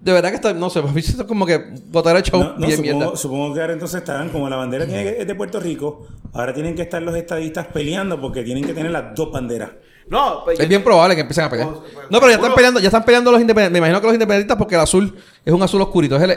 De 0.00 0.12
verdad 0.12 0.30
que 0.30 0.36
está, 0.36 0.52
no 0.52 0.68
sé, 0.68 0.82
me 0.82 0.92
visto 0.92 1.26
como 1.26 1.46
que 1.46 1.58
botar 1.86 2.14
el 2.16 2.22
show 2.22 2.38
No, 2.42 2.52
no, 2.58 2.66
bien 2.66 2.76
supongo, 2.78 2.98
mierda. 2.98 3.16
supongo 3.16 3.54
que 3.54 3.60
ahora 3.60 3.72
entonces 3.72 3.98
estarán, 4.00 4.28
como 4.28 4.48
la 4.50 4.56
bandera 4.56 4.86
que- 4.86 5.20
es 5.20 5.26
de 5.26 5.34
Puerto 5.34 5.60
Rico, 5.60 6.06
ahora 6.34 6.52
tienen 6.52 6.74
que 6.74 6.82
estar 6.82 7.00
los 7.00 7.14
estadistas 7.16 7.66
peleando 7.68 8.20
porque 8.20 8.42
tienen 8.42 8.64
que 8.64 8.74
tener 8.74 8.90
las 8.92 9.14
dos 9.14 9.32
banderas. 9.32 9.70
No, 10.08 10.42
pues 10.44 10.58
Es 10.58 10.64
yo- 10.66 10.68
bien 10.68 10.84
probable 10.84 11.14
que 11.14 11.22
empiecen 11.22 11.44
a 11.44 11.50
pelear. 11.50 11.68
Pues, 11.70 11.92
pues, 11.94 12.10
No, 12.10 12.18
pero 12.20 12.28
ya 12.30 12.36
están 12.36 12.54
peleando, 12.54 12.80
ya 12.80 12.88
están 12.88 13.04
peleando 13.04 13.32
los 13.32 13.40
independientes. 13.40 13.72
Me 13.72 13.78
imagino 13.78 14.00
que 14.02 14.06
los 14.08 14.14
independentistas 14.14 14.58
porque 14.58 14.74
el 14.74 14.80
azul 14.82 15.16
es 15.42 15.52
un 15.54 15.62
azul 15.62 15.80
oscurito. 15.80 16.16
Es 16.16 16.22
el- 16.22 16.36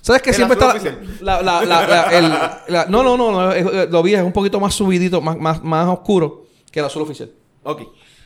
¿Sabes 0.00 0.20
que 0.20 0.30
El 0.30 0.36
siempre 0.36 0.58
está 0.58 0.74
la, 1.20 1.40
la, 1.40 1.64
la- 1.64 2.18
el- 2.18 2.28
la- 2.74 2.86
no, 2.88 3.02
no, 3.04 3.16
no, 3.16 3.30
no, 3.30 3.52
es- 3.52 3.64
eh, 3.64 3.88
lo 3.90 4.02
vi, 4.02 4.14
es 4.14 4.22
un 4.22 4.32
poquito 4.32 4.58
más 4.58 4.74
subidito, 4.74 5.20
más, 5.20 5.38
más, 5.38 5.62
más 5.62 5.88
oscuro 5.88 6.46
que 6.72 6.80
el 6.80 6.86
azul 6.86 7.02
oficial. 7.02 7.30
Ok. 7.62 7.82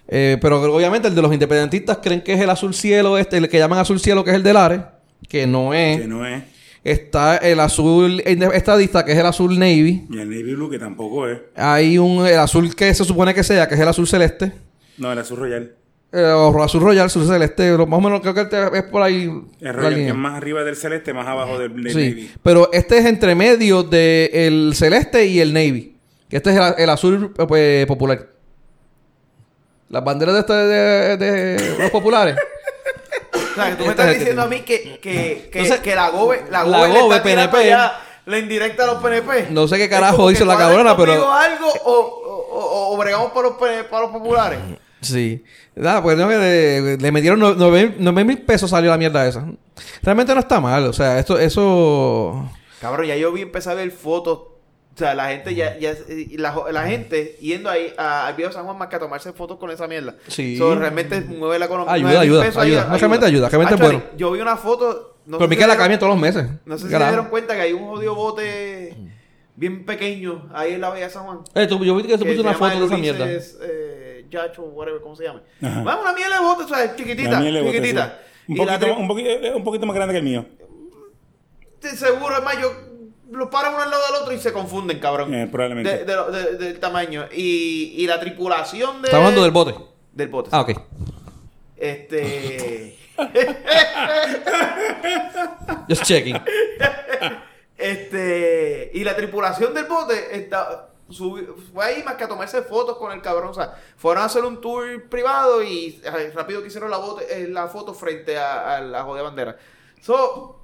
Eh, 0.09 0.39
pero 0.41 0.63
obviamente 0.75 1.07
el 1.09 1.15
de 1.15 1.21
los 1.23 1.33
independentistas 1.33 1.99
creen 2.03 2.23
que 2.23 2.33
es 2.33 2.41
el 2.41 2.49
azul 2.51 2.73
cielo, 2.75 3.19
este, 3.19 3.37
el 3.37 3.49
que 3.49 3.59
llaman 3.59 3.79
azul 3.79 4.01
cielo, 4.01 4.25
que 4.25 4.31
es 4.31 4.37
el 4.37 4.43
del 4.43 4.57
Ares, 4.57 4.81
que 5.29 5.47
no 5.47 5.75
es. 5.75 6.01
Que 6.01 6.09
no 6.09 6.27
es. 6.27 6.43
Está 6.85 7.37
el 7.39 7.61
azul 7.61 8.23
estadista, 8.25 9.05
que 9.05 9.13
es 9.13 9.19
el 9.19 9.27
azul 9.27 9.59
navy. 9.59 10.07
Y 10.09 10.19
el 10.19 10.31
Navy 10.31 10.55
Blue, 10.55 10.71
que 10.71 10.79
tampoco 10.79 11.29
es. 11.29 11.39
Hay 11.57 11.99
un 11.99 12.27
el 12.27 12.39
azul 12.39 12.75
que 12.75 12.95
se 12.95 13.05
supone 13.05 13.35
que 13.35 13.43
sea, 13.45 13.69
que 13.69 13.75
es 13.75 13.81
el 13.81 13.89
azul 13.89 14.07
celeste. 14.07 14.53
No, 14.97 15.13
el 15.13 15.19
azul 15.19 15.39
royal. 15.39 15.73
Eh, 16.11 16.23
o 16.23 16.63
azul 16.63 16.81
royal, 16.81 17.07
azul 17.07 17.27
celeste. 17.27 17.77
Más 17.77 17.99
o 17.99 18.01
menos 18.01 18.21
creo 18.23 18.33
que 18.33 18.49
es 18.79 18.85
por 18.85 19.03
ahí. 19.03 19.31
El 19.61 19.75
royal, 19.75 19.95
que 19.95 20.09
es 20.09 20.15
más 20.15 20.37
arriba 20.37 20.65
del 20.65 20.77
celeste, 20.77 21.13
más 21.13 21.27
abajo 21.27 21.59
del, 21.59 21.83
del 21.83 21.93
Sí, 21.93 22.09
Navy. 22.11 22.31
pero 22.43 22.71
este 22.73 22.97
es 22.99 23.05
entre 23.05 23.35
medio 23.35 23.83
del 23.83 24.73
celeste 24.75 25.27
y 25.27 25.41
el 25.41 25.53
navy. 25.53 25.97
Que 26.31 26.37
este 26.39 26.51
es 26.51 26.57
el, 26.57 26.75
el 26.79 26.91
azul 26.91 27.35
eh, 27.39 27.45
pues, 27.47 27.87
popular. 27.87 28.29
Las 29.91 30.05
banderas 30.05 30.35
de, 30.35 30.41
este, 30.41 30.53
de, 30.53 31.17
de 31.17 31.79
los 31.79 31.91
populares. 31.91 32.37
O 33.33 33.55
sea, 33.55 33.71
que 33.71 33.77
tú 33.77 33.85
me 33.85 33.91
estás 33.91 34.07
es 34.07 34.13
el 34.13 34.15
que 34.15 34.19
diciendo 34.21 34.43
a 34.43 34.47
mí 34.47 34.61
que, 34.61 34.99
que, 35.01 35.49
que, 35.51 35.59
Entonces, 35.61 35.81
que 35.81 35.95
la 35.95 36.09
GOBE, 36.11 36.45
la 36.51 36.65
la 36.65 36.79
GOBE, 36.87 37.21
tirando 37.21 37.51
PNP. 37.51 37.69
ya 37.69 38.01
la 38.27 38.39
indirecta 38.39 38.85
a 38.85 38.87
los 38.87 39.03
PNP. 39.03 39.47
No 39.51 39.67
sé 39.67 39.79
qué 39.79 39.89
carajo 39.89 40.29
que 40.29 40.45
la 40.45 40.57
cabrona, 40.57 40.97
pero- 40.97 41.13
conmigo 41.13 41.33
algo 41.33 41.69
o, 41.85 41.93
o, 41.93 42.59
o- 42.59 42.95
o 42.95 42.97
bregamos 42.99 43.33
para 43.33 43.49
los, 43.49 43.57
para 43.57 44.03
los 44.03 44.11
populares. 44.13 44.59
Sí. 45.01 45.43
Nada, 45.75 46.03
pues 46.03 46.19
no, 46.19 46.29
le, 46.29 46.97
le 46.99 47.13
metieron 47.13 47.39
no- 47.41 47.55
nueve 47.55 47.95
nueve 47.99 48.25
mil 48.25 48.39
pesos 48.43 48.71
salió 48.71 48.91
la 48.91 48.99
mierda 48.99 49.27
esa. 49.27 49.45
Realmente 50.03 50.35
no 50.35 50.41
está 50.41 50.61
mal. 50.61 50.85
O 50.87 50.93
sea, 50.93 51.19
esto, 51.19 51.39
eso. 51.39 52.49
Cabrón, 52.81 53.07
ya 53.07 53.17
yo 53.17 53.33
vi 53.33 53.43
empezar 53.43 53.73
a 53.73 53.77
ver 53.77 53.91
fotos. 53.91 54.41
O 54.99 55.01
sea, 55.01 55.15
la 55.15 55.29
gente 55.29 55.55
ya, 55.55 55.79
ya 55.79 55.95
y 56.09 56.39
la, 56.39 56.53
la 56.73 56.83
gente 56.89 57.37
yendo 57.41 57.71
ahí 57.71 57.93
a- 57.97 58.27
al 58.27 58.35
viejo 58.35 58.51
San 58.51 58.65
Juan 58.65 58.77
más 58.77 58.89
que 58.89 58.97
a 58.97 58.99
tomarse 58.99 59.33
fotos 59.33 59.57
con 59.57 59.71
esa 59.71 59.87
mierda. 59.87 60.17
Sí. 60.27 60.57
So, 60.59 60.75
realmente 60.75 61.21
mueve 61.21 61.57
la 61.61 61.67
economía. 61.67 61.93
Ayuda, 61.95 62.21
ayuda, 62.21 62.43
pesos 62.43 62.61
ahí 62.61 62.71
ayuda. 62.73 62.89
No, 62.91 62.99
realmente 62.99 63.27
ayuda, 63.27 63.49
realmente 63.49 63.75
es 63.77 63.81
bueno. 63.81 64.03
Yo 64.17 64.33
vi 64.33 64.41
una 64.41 64.57
foto. 64.57 65.19
No 65.25 65.39
pero 65.39 65.49
queda 65.51 65.69
la 65.69 65.75
vieron- 65.75 65.79
cambia 65.79 65.99
todos 66.01 66.11
los 66.15 66.21
meses. 66.21 66.49
No 66.65 66.77
sé 66.79 66.87
si 66.87 66.91
se 66.91 66.99
dieron 66.99 67.27
cuenta 67.27 67.55
que 67.55 67.61
hay 67.61 67.73
un 67.75 67.87
jodido 67.87 68.17
bote 68.17 68.97
bien 69.55 69.87
pequeño 69.87 70.49
ahí 70.53 70.73
en 70.73 70.81
la 70.81 70.89
Bahía 70.89 71.05
de 71.05 71.11
San 71.13 71.27
Juan. 71.27 71.39
Eh, 71.55 71.69
tú- 71.69 71.85
yo 71.85 71.95
vi 71.95 72.03
que 72.03 72.19
se 72.19 72.25
una 72.25 72.33
llama 72.35 72.55
foto 72.55 72.81
de 72.81 72.87
esa 72.87 72.97
mierda. 72.97 73.27
Eh, 73.31 74.27
Yacho, 74.29 74.63
whatever, 74.65 75.01
¿cómo 75.01 75.15
se 75.15 75.23
llama? 75.27 75.43
Vamos, 75.61 75.99
una 76.03 76.13
miel 76.13 76.29
de 76.29 76.45
bote, 76.45 76.65
o 76.65 76.69
sea, 76.69 76.97
chiquitita, 76.97 77.31
La 77.31 77.39
miel 77.41 77.55
de 77.55 77.61
bote, 77.63 77.73
chiquitita. 77.77 78.19
sí. 78.49 78.53
Un, 78.53 78.57
poquito, 78.57 78.79
tri- 78.87 78.99
un, 78.99 79.07
poquito, 79.09 79.29
eh, 79.31 79.55
un 79.55 79.63
poquito 79.63 79.87
más 79.87 79.95
grande 79.95 80.13
que 80.15 80.19
el 80.19 80.25
mío. 80.25 80.45
seguro, 81.81 82.37
es 82.39 82.43
más, 82.43 82.61
yo 82.61 82.73
los 83.31 83.49
paro 83.49 83.71
uno 83.71 83.81
al 83.83 83.91
lado 83.91 84.03
del 84.13 84.23
otro 84.23 84.33
y 84.35 84.39
se 84.39 84.53
confunden, 84.53 84.99
cabrón. 85.01 85.33
Eh, 85.35 85.47
probablemente. 85.51 85.99
De- 85.99 86.05
de 86.05 86.17
lo- 86.17 86.31
de- 86.31 86.57
del 86.57 86.81
tamaño. 86.81 87.27
Y, 87.33 87.95
y 87.97 88.07
la 88.07 88.19
tripulación 88.21 89.03
de... 89.03 89.09
Estamos 89.09 89.27
hablando 89.27 89.43
del 89.43 89.51
bote. 89.53 89.75
Del 90.13 90.29
bote. 90.29 90.51
Ah, 90.53 90.61
ok. 90.63 90.71
Este... 91.77 92.97
Just 95.89 96.03
checking. 96.05 96.37
Este, 97.77 98.91
y 98.95 99.05
la 99.05 99.15
tripulación 99.15 99.73
del 99.75 99.85
bote 99.87 100.37
está, 100.37 100.89
subi- 101.09 101.47
fue 101.73 101.85
ahí 101.85 102.03
más 102.03 102.15
que 102.17 102.25
a 102.25 102.29
tomarse 102.29 102.63
fotos 102.63 102.97
con 102.97 103.13
el 103.13 103.23
cabrón. 103.23 103.49
O 103.51 103.55
sea, 103.55 103.75
fueron 103.97 104.23
a 104.23 104.27
hacer 104.27 104.45
un 104.45 104.61
tour 104.61 105.09
privado 105.09 105.63
y 105.63 106.01
rápido 106.35 106.61
que 106.61 106.69
hicieron 106.69 106.91
la, 106.91 106.97
bote, 106.97 107.25
eh, 107.45 107.49
la 107.49 107.69
foto 107.69 107.95
frente 107.95 108.37
a, 108.37 108.77
a 108.77 108.81
la 108.81 109.03
jodida 109.05 109.23
bandera. 109.23 109.57
So, 110.01 110.61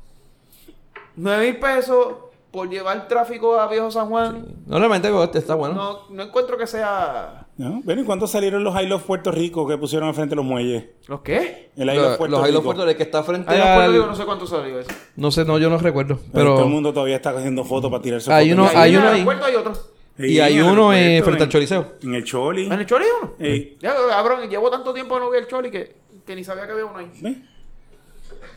9 1.16 1.44
mil 1.46 1.60
pesos 1.60 2.14
por 2.54 2.70
llevar 2.70 3.08
tráfico 3.08 3.58
a 3.58 3.66
Viejo 3.68 3.90
San 3.90 4.08
Juan. 4.08 4.46
No, 4.66 4.78
realmente 4.78 5.10
este 5.24 5.38
está 5.40 5.56
bueno. 5.56 5.74
No, 5.74 5.98
no 6.08 6.22
encuentro 6.22 6.56
que 6.56 6.68
sea. 6.68 7.48
¿No? 7.56 7.80
Bueno, 7.84 8.02
¿y 8.02 8.04
cuánto 8.04 8.28
salieron 8.28 8.62
los 8.62 8.80
I 8.80 8.86
Love 8.86 9.02
Puerto 9.02 9.32
Rico 9.32 9.66
que 9.66 9.76
pusieron 9.76 10.08
al 10.08 10.14
frente 10.14 10.30
de 10.30 10.36
los 10.36 10.44
muelles? 10.44 10.84
¿Los 11.08 11.20
qué? 11.22 11.70
El 11.76 11.88
I 11.90 11.94
Los- 11.96 11.96
Love 11.96 12.16
Puerto 12.18 12.36
los 12.36 12.40
Rico. 12.40 12.48
Highland 12.48 12.64
Puerto 12.64 12.86
Rico, 12.86 12.96
que 12.96 13.02
está 13.02 13.22
frente 13.24 13.52
en 13.54 13.60
al... 13.60 13.74
Puerto 13.76 13.92
Rico 13.92 14.06
no 14.06 14.14
sé 14.16 14.24
cuánto 14.24 14.46
salió 14.46 14.78
eso. 14.78 14.90
No 15.16 15.30
sé, 15.32 15.44
no, 15.44 15.58
yo 15.58 15.68
no 15.68 15.78
recuerdo. 15.78 16.18
Pero 16.32 16.54
todo 16.54 16.64
el 16.64 16.70
mundo 16.70 16.92
todavía 16.92 17.16
está 17.16 17.30
haciendo 17.30 17.64
fotos 17.64 17.90
para 17.90 18.02
tirarse 18.02 18.32
Hay 18.32 18.50
fotos. 18.52 18.70
uno- 18.72 18.80
hay 18.80 18.92
en 18.94 18.98
uno 19.00 19.06
el 19.08 19.12
ahí. 19.14 19.18
aeropuerto 19.20 19.44
hay 19.46 19.54
otro. 19.56 19.74
Sí, 19.74 20.26
Y 20.28 20.38
hay 20.38 20.60
uno 20.60 20.92
eh, 20.92 21.20
frente 21.24 21.42
al 21.42 21.48
Choliseo. 21.48 21.94
En 22.04 22.14
el 22.14 22.22
Choli. 22.24 22.66
¿En 22.66 22.72
el 22.74 22.86
Choli 22.86 23.04
uno? 23.20 23.32
Ey, 23.40 23.76
Ya, 23.80 23.94
cabrón, 24.08 24.48
llevo 24.48 24.70
tanto 24.70 24.94
tiempo 24.94 25.16
que 25.16 25.20
no 25.20 25.30
vi 25.30 25.38
el 25.38 25.48
Choli 25.48 25.72
que, 25.72 25.96
que 26.24 26.36
ni 26.36 26.44
sabía 26.44 26.66
que 26.66 26.72
había 26.72 26.84
uno 26.86 26.98
ahí. 26.98 27.10
¿ves? 27.20 27.36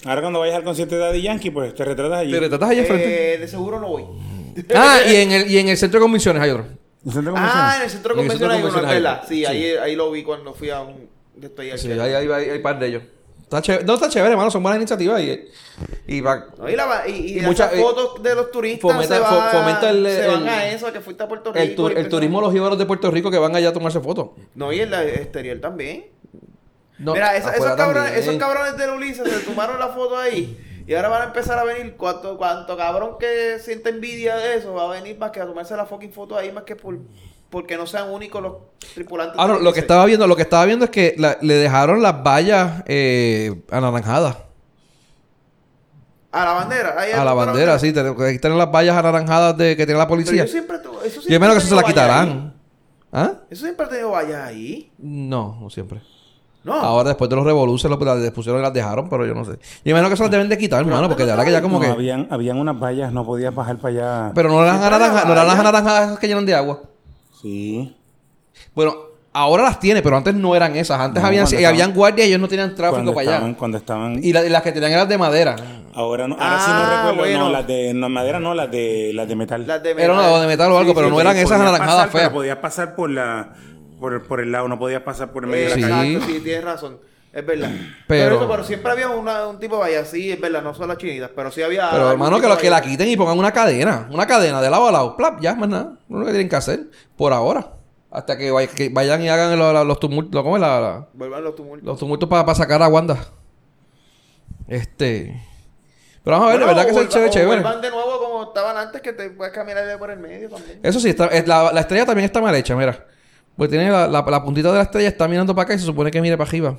Ahora 0.05 0.21
cuando 0.21 0.39
vayas 0.39 0.55
al 0.57 0.63
concierto 0.63 0.95
de 0.95 1.01
Daddy 1.01 1.21
Yankee, 1.21 1.51
pues 1.51 1.73
te 1.75 1.83
retratas 1.85 2.19
allí. 2.19 2.31
¿Te 2.31 2.39
retratas 2.39 2.69
allá 2.69 2.81
enfrente? 2.81 3.33
Eh, 3.33 3.37
de 3.37 3.47
seguro 3.47 3.79
no 3.79 3.87
voy. 3.89 4.03
Ah, 4.75 4.99
y 5.07 5.15
en, 5.17 5.31
el, 5.31 5.51
y 5.51 5.59
en 5.59 5.69
el 5.69 5.77
centro 5.77 5.99
de 5.99 6.03
convenciones 6.03 6.41
hay 6.41 6.49
otro. 6.49 6.63
¿En 6.65 6.73
el 7.05 7.13
centro 7.13 7.31
de 7.33 7.39
Ah, 7.39 7.73
en 7.77 7.83
el 7.83 7.89
centro 7.91 8.15
de 8.15 8.21
convenciones 8.21 8.57
hay 8.57 8.63
verdad. 8.95 9.21
hay 9.21 9.27
Sí, 9.27 9.41
uno. 9.43 9.49
ahí, 9.51 9.65
ahí 9.83 9.95
lo 9.95 10.09
vi 10.11 10.23
cuando 10.23 10.53
fui 10.53 10.69
a 10.71 10.81
un... 10.81 11.07
de 11.35 11.45
esto 11.47 11.61
ahí 11.61 11.71
Sí, 11.77 11.91
al- 11.91 12.01
hay, 12.01 12.13
hay, 12.27 12.49
hay, 12.49 12.59
par 12.59 12.79
de 12.79 12.87
ellos. 12.87 13.03
Está 13.43 13.61
chévere. 13.61 13.85
No, 13.85 13.93
está 13.93 14.09
chévere, 14.09 14.31
hermano. 14.31 14.49
Son 14.51 14.61
buenas 14.63 14.77
iniciativas 14.77 15.21
y... 15.21 15.47
y 16.07 16.21
va- 16.21 16.47
No, 16.57 16.67
y, 16.69 16.75
la, 16.75 17.03
y, 17.07 17.11
y 17.11 17.37
Y 17.37 17.41
mucha- 17.43 17.67
esas 17.67 17.79
fotos 17.79 18.21
de 18.23 18.33
los 18.35 18.51
turistas 18.51 18.81
fomenta- 18.91 19.15
se, 19.51 19.57
fomenta 19.57 19.89
el- 19.91 20.07
se 20.07 20.27
van 20.27 20.41
el- 20.41 20.49
a 20.49 20.67
eso, 20.71 20.91
que 20.91 20.99
fuiste 21.01 21.23
a 21.23 21.27
Puerto 21.27 21.53
Rico. 21.53 21.63
el, 21.63 21.75
tur- 21.75 22.09
turismo 22.09 22.39
de 22.39 22.45
los 22.47 22.53
jíbaros 22.53 22.77
de 22.79 22.85
Puerto 22.87 23.11
Rico 23.11 23.29
que 23.31 23.37
van 23.37 23.55
allá 23.55 23.69
a 23.69 23.73
tomarse 23.73 23.99
fotos. 24.01 24.29
No, 24.55 24.73
y 24.73 24.79
el 24.79 24.91
exterior 24.93 25.59
también. 25.59 26.07
No, 26.99 27.13
Mira, 27.13 27.35
esa- 27.37 27.55
esos, 27.55 27.75
cabrones, 27.75 28.13
esos 28.13 28.35
cabrones 28.37 28.73
Ulises 28.95 29.27
se 29.31 29.39
tomaron 29.41 29.79
la 29.79 29.89
foto 29.89 30.17
ahí. 30.17 30.63
Y 30.87 30.95
ahora 30.95 31.09
van 31.09 31.21
a 31.21 31.25
empezar 31.25 31.59
a 31.59 31.63
venir. 31.63 31.95
Cuanto, 31.97 32.37
cuanto 32.37 32.75
cabrón 32.77 33.17
que 33.19 33.59
siente 33.59 33.89
envidia 33.89 34.35
de 34.37 34.55
eso, 34.55 34.73
va 34.73 34.85
a 34.85 34.91
venir 34.91 35.17
más 35.17 35.31
que 35.31 35.41
a 35.41 35.45
tomarse 35.45 35.75
la 35.75 35.85
fucking 35.85 36.11
foto 36.13 36.37
ahí, 36.37 36.51
más 36.51 36.63
que 36.63 36.75
por, 36.75 36.97
porque 37.49 37.75
no 37.77 37.85
sean 37.85 38.09
únicos 38.09 38.41
los 38.41 38.53
tripulantes. 38.95 39.35
Ah, 39.37 39.47
no, 39.47 39.59
lo 39.59 39.73
que 39.73 39.81
estaba 39.81 40.05
viendo, 40.05 40.25
lo 40.27 40.35
que 40.35 40.41
estaba 40.43 40.65
viendo 40.65 40.85
es 40.85 40.91
que 40.91 41.13
la- 41.17 41.37
le 41.41 41.55
dejaron 41.55 42.01
las 42.01 42.23
vallas 42.23 42.83
eh, 42.87 43.61
anaranjadas. 43.69 44.37
A 46.31 46.45
la 46.45 46.51
bandera. 46.53 46.95
ahí 46.99 47.11
A 47.11 47.23
la 47.23 47.33
otra 47.33 47.45
bandera, 47.51 47.79
sí. 47.79 47.93
te- 47.93 47.99
Ahí 48.01 48.39
tienen 48.39 48.57
las 48.57 48.71
vallas 48.71 48.95
anaranjadas 48.95 49.57
de, 49.57 49.75
que 49.75 49.85
tiene 49.85 49.97
la 49.99 50.05
Pero 50.07 50.15
policía. 50.17 50.45
yo 50.45 50.51
siempre 50.51 50.77
eso 51.05 51.21
Yo 51.27 51.39
menos 51.39 51.55
que 51.55 51.59
eso 51.59 51.69
se 51.69 51.75
la 51.75 51.81
ahí. 51.81 51.87
quitarán. 51.87 52.53
¿Ah? 53.11 53.33
Eso 53.49 53.63
siempre 53.65 53.85
ha 53.85 53.89
tenido 53.89 54.11
vallas 54.11 54.41
ahí. 54.45 54.91
No, 54.97 55.57
no 55.61 55.69
siempre. 55.69 56.01
No. 56.67 56.73
Ahora 56.73 57.09
después 57.09 57.29
de 57.29 57.35
los 57.35 57.45
revoluciones 57.45 57.97
las 57.99 58.31
pusieron 58.31 58.59
y 58.61 58.63
las 58.63 58.73
dejaron, 58.73 59.09
pero 59.09 59.25
yo 59.25 59.33
no 59.33 59.43
sé. 59.45 59.53
Yo 59.83 59.95
menos 59.95 60.09
que 60.09 60.17
se 60.17 60.23
las 60.23 60.31
deben 60.31 60.49
de 60.49 60.57
quitar, 60.57 60.81
hermano, 60.81 61.07
porque 61.07 61.23
de 61.23 61.31
verdad 61.31 61.45
que 61.45 61.51
ya 61.51 61.61
como 61.61 61.79
No, 61.79 61.85
que... 61.85 61.91
habían, 61.91 62.27
habían 62.29 62.57
unas 62.57 62.79
vallas, 62.79 63.11
no 63.11 63.25
podías 63.25 63.55
bajar 63.55 63.77
para 63.77 63.93
allá. 63.93 64.31
Pero 64.35 64.49
no 64.49 64.61
eran 64.61 64.77
Siempre 64.79 64.95
anaranjadas, 64.95 65.25
no 65.25 65.31
eran 65.33 65.73
las 65.73 65.81
esas 66.05 66.19
que 66.19 66.27
llenan 66.27 66.45
de 66.45 66.53
agua. 66.55 66.81
Sí. 67.41 67.95
Bueno, 68.75 68.93
Ahora 69.33 69.61
las 69.61 69.79
tiene, 69.79 70.01
pero 70.01 70.17
antes 70.17 70.33
no 70.33 70.55
eran 70.55 70.75
esas. 70.75 70.99
Antes 70.99 71.21
No, 71.21 71.27
habían, 71.27 71.45
y 71.59 71.63
habían 71.63 71.93
guardias 71.93 72.25
y 72.27 72.29
ellos 72.31 72.41
no 72.41 72.47
tenían 72.47 72.73
tráfico 72.73 73.13
para 73.13 73.21
estaban, 73.21 73.43
allá. 73.49 73.57
cuando 73.59 73.77
estaban 73.77 74.19
Y, 74.23 74.33
la- 74.33 74.43
y 74.43 74.49
las 74.49 74.63
que 74.63 74.71
tenían 74.71 74.91
eran 74.93 75.07
de 75.07 75.15
madera. 75.15 75.55
ahora 75.93 76.27
no, 76.27 76.33
ahora 76.39 76.59
sí 76.59 76.65
Ah, 76.69 76.79
no 76.79 76.95
recuerdo, 77.11 77.17
bueno. 77.19 77.39
no, 77.45 77.49
las 77.51 77.67
de 77.67 77.93
no, 77.93 78.09
madera 78.09 78.39
no, 78.39 78.55
las 78.55 78.71
de 78.71 79.11
las 79.13 79.27
de 79.27 79.35
metal. 79.35 79.67
Las 79.67 79.83
de 79.83 79.91
Era 79.91 80.13
una 80.13 80.39
de 80.39 80.47
metal 80.47 80.71
o 80.71 80.79
algo, 80.79 80.95
pero 80.95 81.11
no 81.11 81.21
eran 81.21 81.37
esas 81.37 81.51
anaranjadas 81.61 82.07
pasar, 82.07 82.09
pero 82.11 82.19
feas. 82.23 82.33
podías 82.33 82.57
pasar 82.57 82.95
por 82.95 83.11
la 83.11 83.49
por, 83.99 84.23
por 84.27 84.39
el 84.41 84.51
lado, 84.51 84.67
no 84.67 84.77
podías 84.79 85.01
pasar 85.01 85.31
por 85.31 85.43
el 85.43 85.49
medio 85.49 85.67
Eh, 85.67 85.69
de 85.69 85.75
la 85.81 85.87
Sí. 85.87 85.91
calle. 85.93 86.13
Exacto, 86.13 86.33
sí, 86.33 86.39
tienes 86.41 86.63
razón. 86.63 86.99
Es 87.33 87.45
verdad. 87.45 87.69
Pero- 88.07 88.23
Pero, 88.25 88.35
eso, 88.37 88.47
pero 88.49 88.63
siempre 88.63 88.91
había 88.91 89.09
una- 89.09 89.47
un 89.47 89.59
tipo 89.59 89.75
de 89.75 89.81
valla, 89.81 90.05
sí, 90.05 90.31
es 90.31 90.39
verdad, 90.39 90.61
no 90.63 90.73
son 90.73 90.87
las 90.87 90.97
chinitas, 90.97 91.29
pero 91.35 91.51
sí 91.51 91.61
había. 91.61 91.89
Pero 91.91 92.09
hermano, 92.11 92.37
que, 92.37 92.41
tipo 92.43 92.49
lo, 92.49 92.55
de 92.55 92.61
que 92.61 92.69
la 92.69 92.81
quiten 92.81 93.07
y 93.09 93.17
pongan 93.17 93.37
una 93.37 93.51
cadena. 93.51 94.07
Una 94.11 94.25
cadena 94.25 94.61
de 94.61 94.69
lado 94.69 94.87
a 94.87 94.91
lado. 94.91 95.17
Plap, 95.17 95.39
ya, 95.41 95.53
más 95.55 95.69
nada. 95.69 95.93
No 96.07 96.17
es 96.17 96.19
lo 96.21 96.25
que 96.25 96.31
tienen 96.31 96.49
que 96.49 96.55
hacer. 96.55 96.85
Por 97.15 97.33
ahora. 97.33 97.73
Hasta 98.09 98.37
que, 98.37 98.51
vay- 98.51 98.69
que 98.69 98.89
vayan 98.89 99.21
y 99.21 99.29
hagan 99.29 99.59
lo- 99.59 99.73
lo- 99.73 99.83
los 99.83 99.99
tumultos. 99.99 100.41
¿Cómo 100.41 100.55
es 100.55 100.61
la- 100.61 100.79
la- 100.79 101.07
Vuelvan 101.13 101.43
los 101.43 101.55
tumultos. 101.55 101.85
los 101.85 101.99
tumultos 101.99 102.27
para 102.29 102.55
sacar 102.55 102.81
a 102.81 102.87
Wanda. 102.87 103.17
Este. 104.67 105.41
Pero 106.23 106.37
vamos 106.37 106.49
a 106.49 106.57
ver, 106.57 106.59
Bueno, 106.65 106.73
de 106.79 106.85
verdad 106.85 106.93
que 107.09 107.23
es 107.23 107.29
chévere, 107.29 107.45
vuelvan 107.47 107.81
de 107.81 107.89
nuevo 107.89 108.19
como 108.19 108.43
estaban 108.45 108.75
antes, 108.77 109.01
que 109.01 109.13
te 109.13 109.29
puedes 109.29 109.53
caminar 109.53 109.97
por 109.97 110.11
el 110.11 110.19
medio 110.19 110.49
también. 110.49 110.79
Eso 110.83 110.99
sí, 110.99 111.09
está, 111.09 111.27
es- 111.27 111.47
la, 111.47 111.71
la 111.71 111.81
estrella 111.81 112.05
también 112.05 112.25
está 112.25 112.41
mal 112.41 112.53
hecha, 112.55 112.75
mira. 112.75 113.05
Pues 113.57 113.69
tiene 113.69 113.89
la, 113.91 114.07
la, 114.07 114.21
la 114.21 114.43
puntita 114.43 114.69
de 114.71 114.75
la 114.77 114.83
estrella, 114.83 115.07
está 115.09 115.27
mirando 115.27 115.53
para 115.55 115.63
acá 115.65 115.73
y 115.73 115.79
se 115.79 115.85
supone 115.85 116.11
que 116.11 116.21
mire 116.21 116.37
para 116.37 116.47
arriba. 116.49 116.77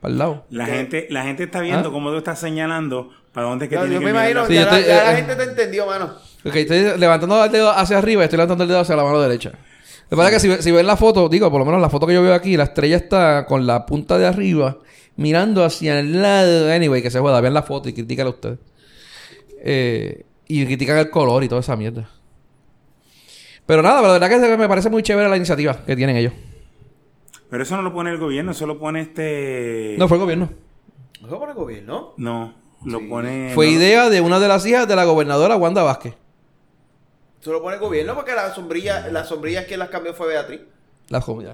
Para 0.00 0.12
el 0.12 0.18
lado. 0.18 0.44
La 0.50 0.64
¿Qué? 0.64 0.70
gente, 0.72 1.06
la 1.10 1.22
gente 1.24 1.44
está 1.44 1.60
viendo 1.60 1.88
¿Ah? 1.88 1.92
cómo 1.92 2.10
tú 2.10 2.16
estás 2.16 2.38
señalando 2.40 3.10
para 3.32 3.48
dónde 3.48 3.66
es 3.66 3.68
que 3.68 3.76
No, 3.76 3.82
tiene 3.82 3.94
yo 3.96 4.00
que 4.00 4.06
me 4.06 4.12
mirar 4.12 4.30
imagino, 4.30 4.40
la- 4.42 4.46
Sí, 4.48 4.54
ya, 4.54 4.64
la, 4.64 4.78
estoy- 4.78 4.88
ya 4.88 5.04
la 5.04 5.12
eh, 5.12 5.16
gente 5.16 5.36
te 5.36 5.42
entendió, 5.44 5.86
mano. 5.86 6.04
Ok, 6.44 6.54
estoy 6.56 6.98
levantando 6.98 7.44
el 7.44 7.52
dedo 7.52 7.70
hacia 7.70 7.98
arriba 7.98 8.22
y 8.22 8.24
estoy 8.24 8.36
levantando 8.38 8.64
el 8.64 8.68
dedo 8.68 8.80
hacia 8.80 8.96
la 8.96 9.04
mano 9.04 9.20
derecha. 9.20 9.50
Lo 9.50 10.10
que 10.10 10.16
pasa 10.16 10.36
es 10.36 10.42
que 10.42 10.56
si, 10.56 10.62
si 10.62 10.70
ven 10.70 10.86
la 10.86 10.96
foto, 10.96 11.28
digo, 11.28 11.50
por 11.50 11.58
lo 11.58 11.66
menos 11.66 11.80
la 11.82 11.90
foto 11.90 12.06
que 12.06 12.14
yo 12.14 12.22
veo 12.22 12.32
aquí, 12.32 12.56
la 12.56 12.64
estrella 12.64 12.96
está 12.96 13.44
con 13.46 13.66
la 13.66 13.84
punta 13.84 14.16
de 14.16 14.26
arriba, 14.26 14.78
mirando 15.16 15.62
hacia 15.64 15.98
el 16.00 16.22
lado. 16.22 16.72
Anyway, 16.72 17.02
que 17.02 17.10
se 17.10 17.18
joda, 17.18 17.40
vean 17.42 17.52
la 17.54 17.62
foto 17.64 17.88
y 17.90 17.92
critícala 17.92 18.30
ustedes. 18.30 18.58
Eh, 19.62 20.24
y 20.46 20.64
critican 20.64 20.96
el 20.98 21.10
color 21.10 21.44
y 21.44 21.48
toda 21.48 21.60
esa 21.60 21.76
mierda. 21.76 22.08
Pero 23.68 23.82
nada, 23.82 24.00
la 24.00 24.12
verdad 24.14 24.30
que 24.30 24.56
me 24.56 24.66
parece 24.66 24.88
muy 24.88 25.02
chévere 25.02 25.28
la 25.28 25.36
iniciativa 25.36 25.76
que 25.84 25.94
tienen 25.94 26.16
ellos. 26.16 26.32
Pero 27.50 27.62
eso 27.62 27.76
no 27.76 27.82
lo 27.82 27.92
pone 27.92 28.08
el 28.10 28.16
gobierno, 28.16 28.52
eso 28.52 28.66
lo 28.66 28.78
pone 28.78 29.02
este 29.02 29.94
No 29.98 30.08
fue 30.08 30.16
el 30.16 30.22
gobierno. 30.22 30.48
Eso 31.22 31.38
por 31.38 31.50
el 31.50 31.54
gobierno. 31.54 32.14
No, 32.16 32.54
lo 32.86 33.06
pone 33.06 33.52
Fue 33.54 33.66
no- 33.66 33.72
idea 33.72 34.08
de 34.08 34.22
una 34.22 34.40
de 34.40 34.48
las 34.48 34.64
hijas 34.64 34.88
de 34.88 34.96
la 34.96 35.04
gobernadora 35.04 35.56
Wanda 35.56 35.82
Vázquez. 35.82 36.14
Eso 37.42 37.52
lo 37.52 37.60
pone 37.60 37.74
el 37.76 37.80
gobierno 37.82 38.14
porque 38.14 38.34
la 38.34 38.54
sombrilla, 38.54 39.06
las 39.08 39.28
sombrillas 39.28 39.66
que 39.66 39.76
las 39.76 39.90
cambió 39.90 40.14
fue 40.14 40.28
Beatriz. 40.28 40.62
La 41.10 41.20
joven. 41.20 41.48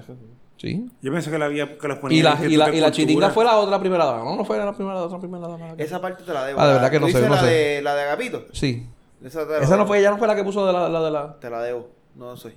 Sí. 0.55 0.89
Yo 1.01 1.11
pensé 1.11 1.29
que 1.29 1.37
la 1.37 1.45
había 1.45 1.77
que 1.77 1.87
los 1.89 1.97
ponía 1.97 2.17
Y 2.17 2.21
la, 2.23 2.39
y 2.47 2.55
la, 2.55 2.73
y 2.73 2.79
la 2.79 2.91
chiringa 2.91 3.29
fue 3.31 3.43
la 3.43 3.57
otra 3.57 3.77
primera 3.77 4.05
dama. 4.05 4.23
No, 4.23 4.37
no 4.37 4.45
fue 4.45 4.57
la 4.57 4.71
primera, 4.71 4.95
la 4.95 5.01
otra 5.01 5.19
primera 5.19 5.45
dama. 5.49 5.73
Esa 5.77 5.99
parte 5.99 6.23
te 6.23 6.33
la 6.33 6.45
debo. 6.45 6.61
Ah, 6.61 6.67
de 6.67 6.73
verdad 6.75 6.91
que 6.91 6.99
no 7.01 7.07
¿tú 7.07 7.11
sé, 7.11 7.21
no 7.27 7.35
la 7.35 7.41
sé. 7.41 7.45
de 7.47 7.81
la 7.81 7.93
de 7.93 8.01
Agapito. 8.03 8.45
Sí. 8.53 8.87
Esa, 9.23 9.45
te 9.45 9.51
la 9.51 9.57
Esa 9.59 9.71
no 9.71 9.77
debo. 9.79 9.87
fue, 9.87 9.99
ella 9.99 10.11
no 10.11 10.17
fue 10.17 10.27
la 10.27 10.35
que 10.35 10.43
puso 10.45 10.65
de 10.65 10.71
la, 10.71 10.87
la 10.87 11.01
de 11.01 11.11
la. 11.11 11.39
Te 11.39 11.49
la 11.49 11.61
debo. 11.61 11.89
No 12.15 12.35
sé. 12.37 12.53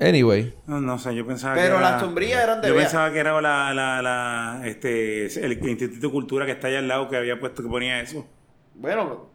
Anyway. 0.00 0.54
No, 0.66 0.80
no 0.80 0.98
sé, 0.98 1.14
yo 1.14 1.24
pensaba 1.26 1.54
Pero 1.54 1.76
que 1.76 1.80
era- 1.80 1.90
las 1.92 2.00
sombrillas 2.00 2.42
eran 2.42 2.60
de 2.60 2.68
Yo 2.68 2.74
pensaba 2.76 3.12
que 3.12 3.18
era 3.20 3.40
la, 3.40 3.72
la, 3.72 4.02
la, 4.02 4.62
este, 4.64 5.26
el 5.44 5.52
Instituto 5.68 6.06
de 6.08 6.12
Cultura 6.12 6.44
que 6.46 6.52
está 6.52 6.68
allá 6.68 6.78
al 6.80 6.88
lado 6.88 7.08
que 7.08 7.16
había 7.16 7.38
puesto 7.38 7.62
que 7.62 7.68
ponía 7.68 8.00
eso. 8.00 8.26
Bueno, 8.74 9.28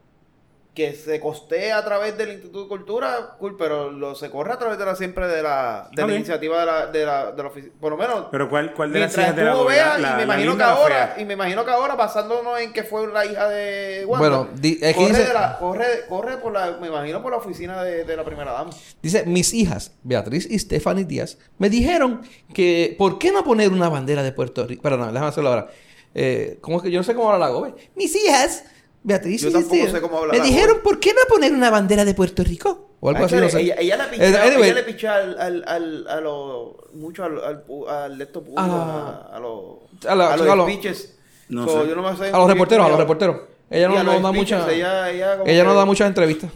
que 0.77 0.93
se 0.93 1.19
costee 1.19 1.71
a 1.71 1.83
través 1.83 2.15
del 2.19 2.29
Instituto 2.29 2.61
de 2.61 2.67
Cultura, 2.69 3.35
cool, 3.39 3.57
pero 3.57 3.89
lo 3.91 4.13
se 4.13 4.29
corre 4.29 4.53
a 4.53 4.59
través 4.59 4.77
de 4.77 4.85
la 4.85 4.95
siempre 4.95 5.27
de 5.27 5.41
la, 5.41 5.89
de 5.91 6.05
la 6.05 6.13
iniciativa 6.13 6.59
de 6.59 6.65
la, 6.67 6.85
de 6.85 7.03
la, 7.03 7.31
de 7.31 7.41
la 7.41 7.49
oficina. 7.49 7.73
Por 7.81 7.93
lo 7.93 7.97
menos. 7.97 8.25
Pero 8.29 8.47
¿cuál, 8.47 8.73
cuál 8.75 8.93
de 8.93 8.99
las 8.99 9.07
Mientras 9.17 9.25
hijas 9.25 9.35
de 9.35 9.43
la 9.43 9.53
Bea, 9.55 9.63
gobernadora? 9.63 9.97
y 9.97 10.01
me 10.01 10.07
La- 10.11 10.17
la 10.17 10.23
imagino 10.23 10.51
que 10.53 10.57
la 10.59 10.71
ahora, 10.71 11.15
y 11.17 11.25
me 11.25 11.33
imagino 11.33 11.65
que 11.65 11.71
ahora, 11.71 11.95
basándonos 11.95 12.59
en 12.59 12.73
que 12.73 12.83
fue 12.83 13.07
la 13.11 13.25
hija 13.25 13.49
de 13.49 14.05
Wanda, 14.05 14.29
Bueno, 14.29 14.49
di- 14.53 14.73
es 14.79 14.93
que 14.93 14.93
corre, 14.93 15.07
dice- 15.07 15.23
de 15.25 15.33
la- 15.33 15.57
corre, 15.57 15.85
corre 16.07 16.37
por 16.37 16.53
la, 16.53 16.77
me 16.79 16.87
imagino 16.89 17.23
por 17.23 17.31
la 17.31 17.37
oficina 17.39 17.81
de, 17.83 18.03
de 18.03 18.15
la 18.15 18.23
primera 18.23 18.51
dama. 18.51 18.69
Dice, 19.01 19.23
mis 19.25 19.53
hijas, 19.55 19.93
Beatriz 20.03 20.45
y 20.49 20.59
Stephanie 20.59 21.05
Díaz, 21.05 21.39
me 21.57 21.71
dijeron 21.71 22.21
que, 22.53 22.93
¿por 22.99 23.17
qué 23.17 23.31
no 23.31 23.43
poner 23.43 23.71
una 23.73 23.89
bandera 23.89 24.21
de 24.21 24.31
Puerto 24.31 24.67
Rico? 24.67 24.83
Perdón, 24.83 25.07
déjame 25.11 25.29
hacerlo 25.29 25.49
ahora. 25.49 25.67
Eh, 26.13 26.59
¿Cómo 26.61 26.77
es 26.77 26.83
que 26.83 26.91
yo 26.91 26.99
no 26.99 27.03
sé 27.03 27.15
cómo 27.15 27.31
habla 27.31 27.47
la 27.47 27.51
gobe? 27.51 27.73
Mis 27.95 28.15
hijas, 28.15 28.63
Beatriz 29.07 29.41
Yo 29.41 29.51
tampoco 29.53 29.73
Stephanie, 29.75 29.93
sé 29.93 30.01
cómo 30.01 30.17
habla 30.17 30.33
me 30.33 30.39
la 30.39 30.43
dijeron. 30.43 30.77
¿por 30.83 30.99
qué 30.99 31.13
no 31.13 31.21
poner 31.29 31.53
una 31.53 31.69
bandera 31.69 32.03
de 32.03 32.13
Puerto 32.13 32.43
Rico? 32.43 32.89
O 32.99 33.07
algo 33.09 33.23
así, 33.25 33.35
no 33.37 33.47
sé. 33.49 33.61
Ella, 33.61 33.75
Eh, 33.79 34.37
anyway, 34.37 34.69
ella 34.69 34.73
le 34.73 34.83
picha 34.83 35.15
al, 35.15 35.39
al, 35.39 35.63
al, 35.65 36.07
a 36.09 36.19
lo, 36.19 36.89
mucho 36.93 37.23
al, 37.23 37.39
al, 37.41 37.63
al 37.87 38.21
esto 38.21 38.41
público, 38.41 38.61
Ah. 38.69 39.29
a, 39.33 39.39
los, 39.39 39.63
A 40.05 40.13
la- 40.15 40.33
a 40.33 40.37
los 40.37 40.47
a 40.49 40.55
los- 40.55 40.67
speeches. 40.69 41.13
No 41.47 41.65
So, 41.65 41.83
sé. 41.83 41.89
yo 41.89 41.95
no 41.95 42.01
me 42.01 42.17
sé 42.17 42.25
a 42.33 42.37
los 42.37 42.49
reporteros, 42.49 42.85
a 42.85 42.89
los 42.89 42.97
reporteros. 42.99 43.37
Ella 43.69 43.87
no, 43.87 44.03
los 44.03 44.21
da 44.21 44.29
speeches, 44.29 44.57
mucha... 44.59 44.73
Ella, 45.45 45.63
no 45.63 45.73
da 45.73 45.85
muchas 45.85 46.07
entrevistas. 46.07 46.51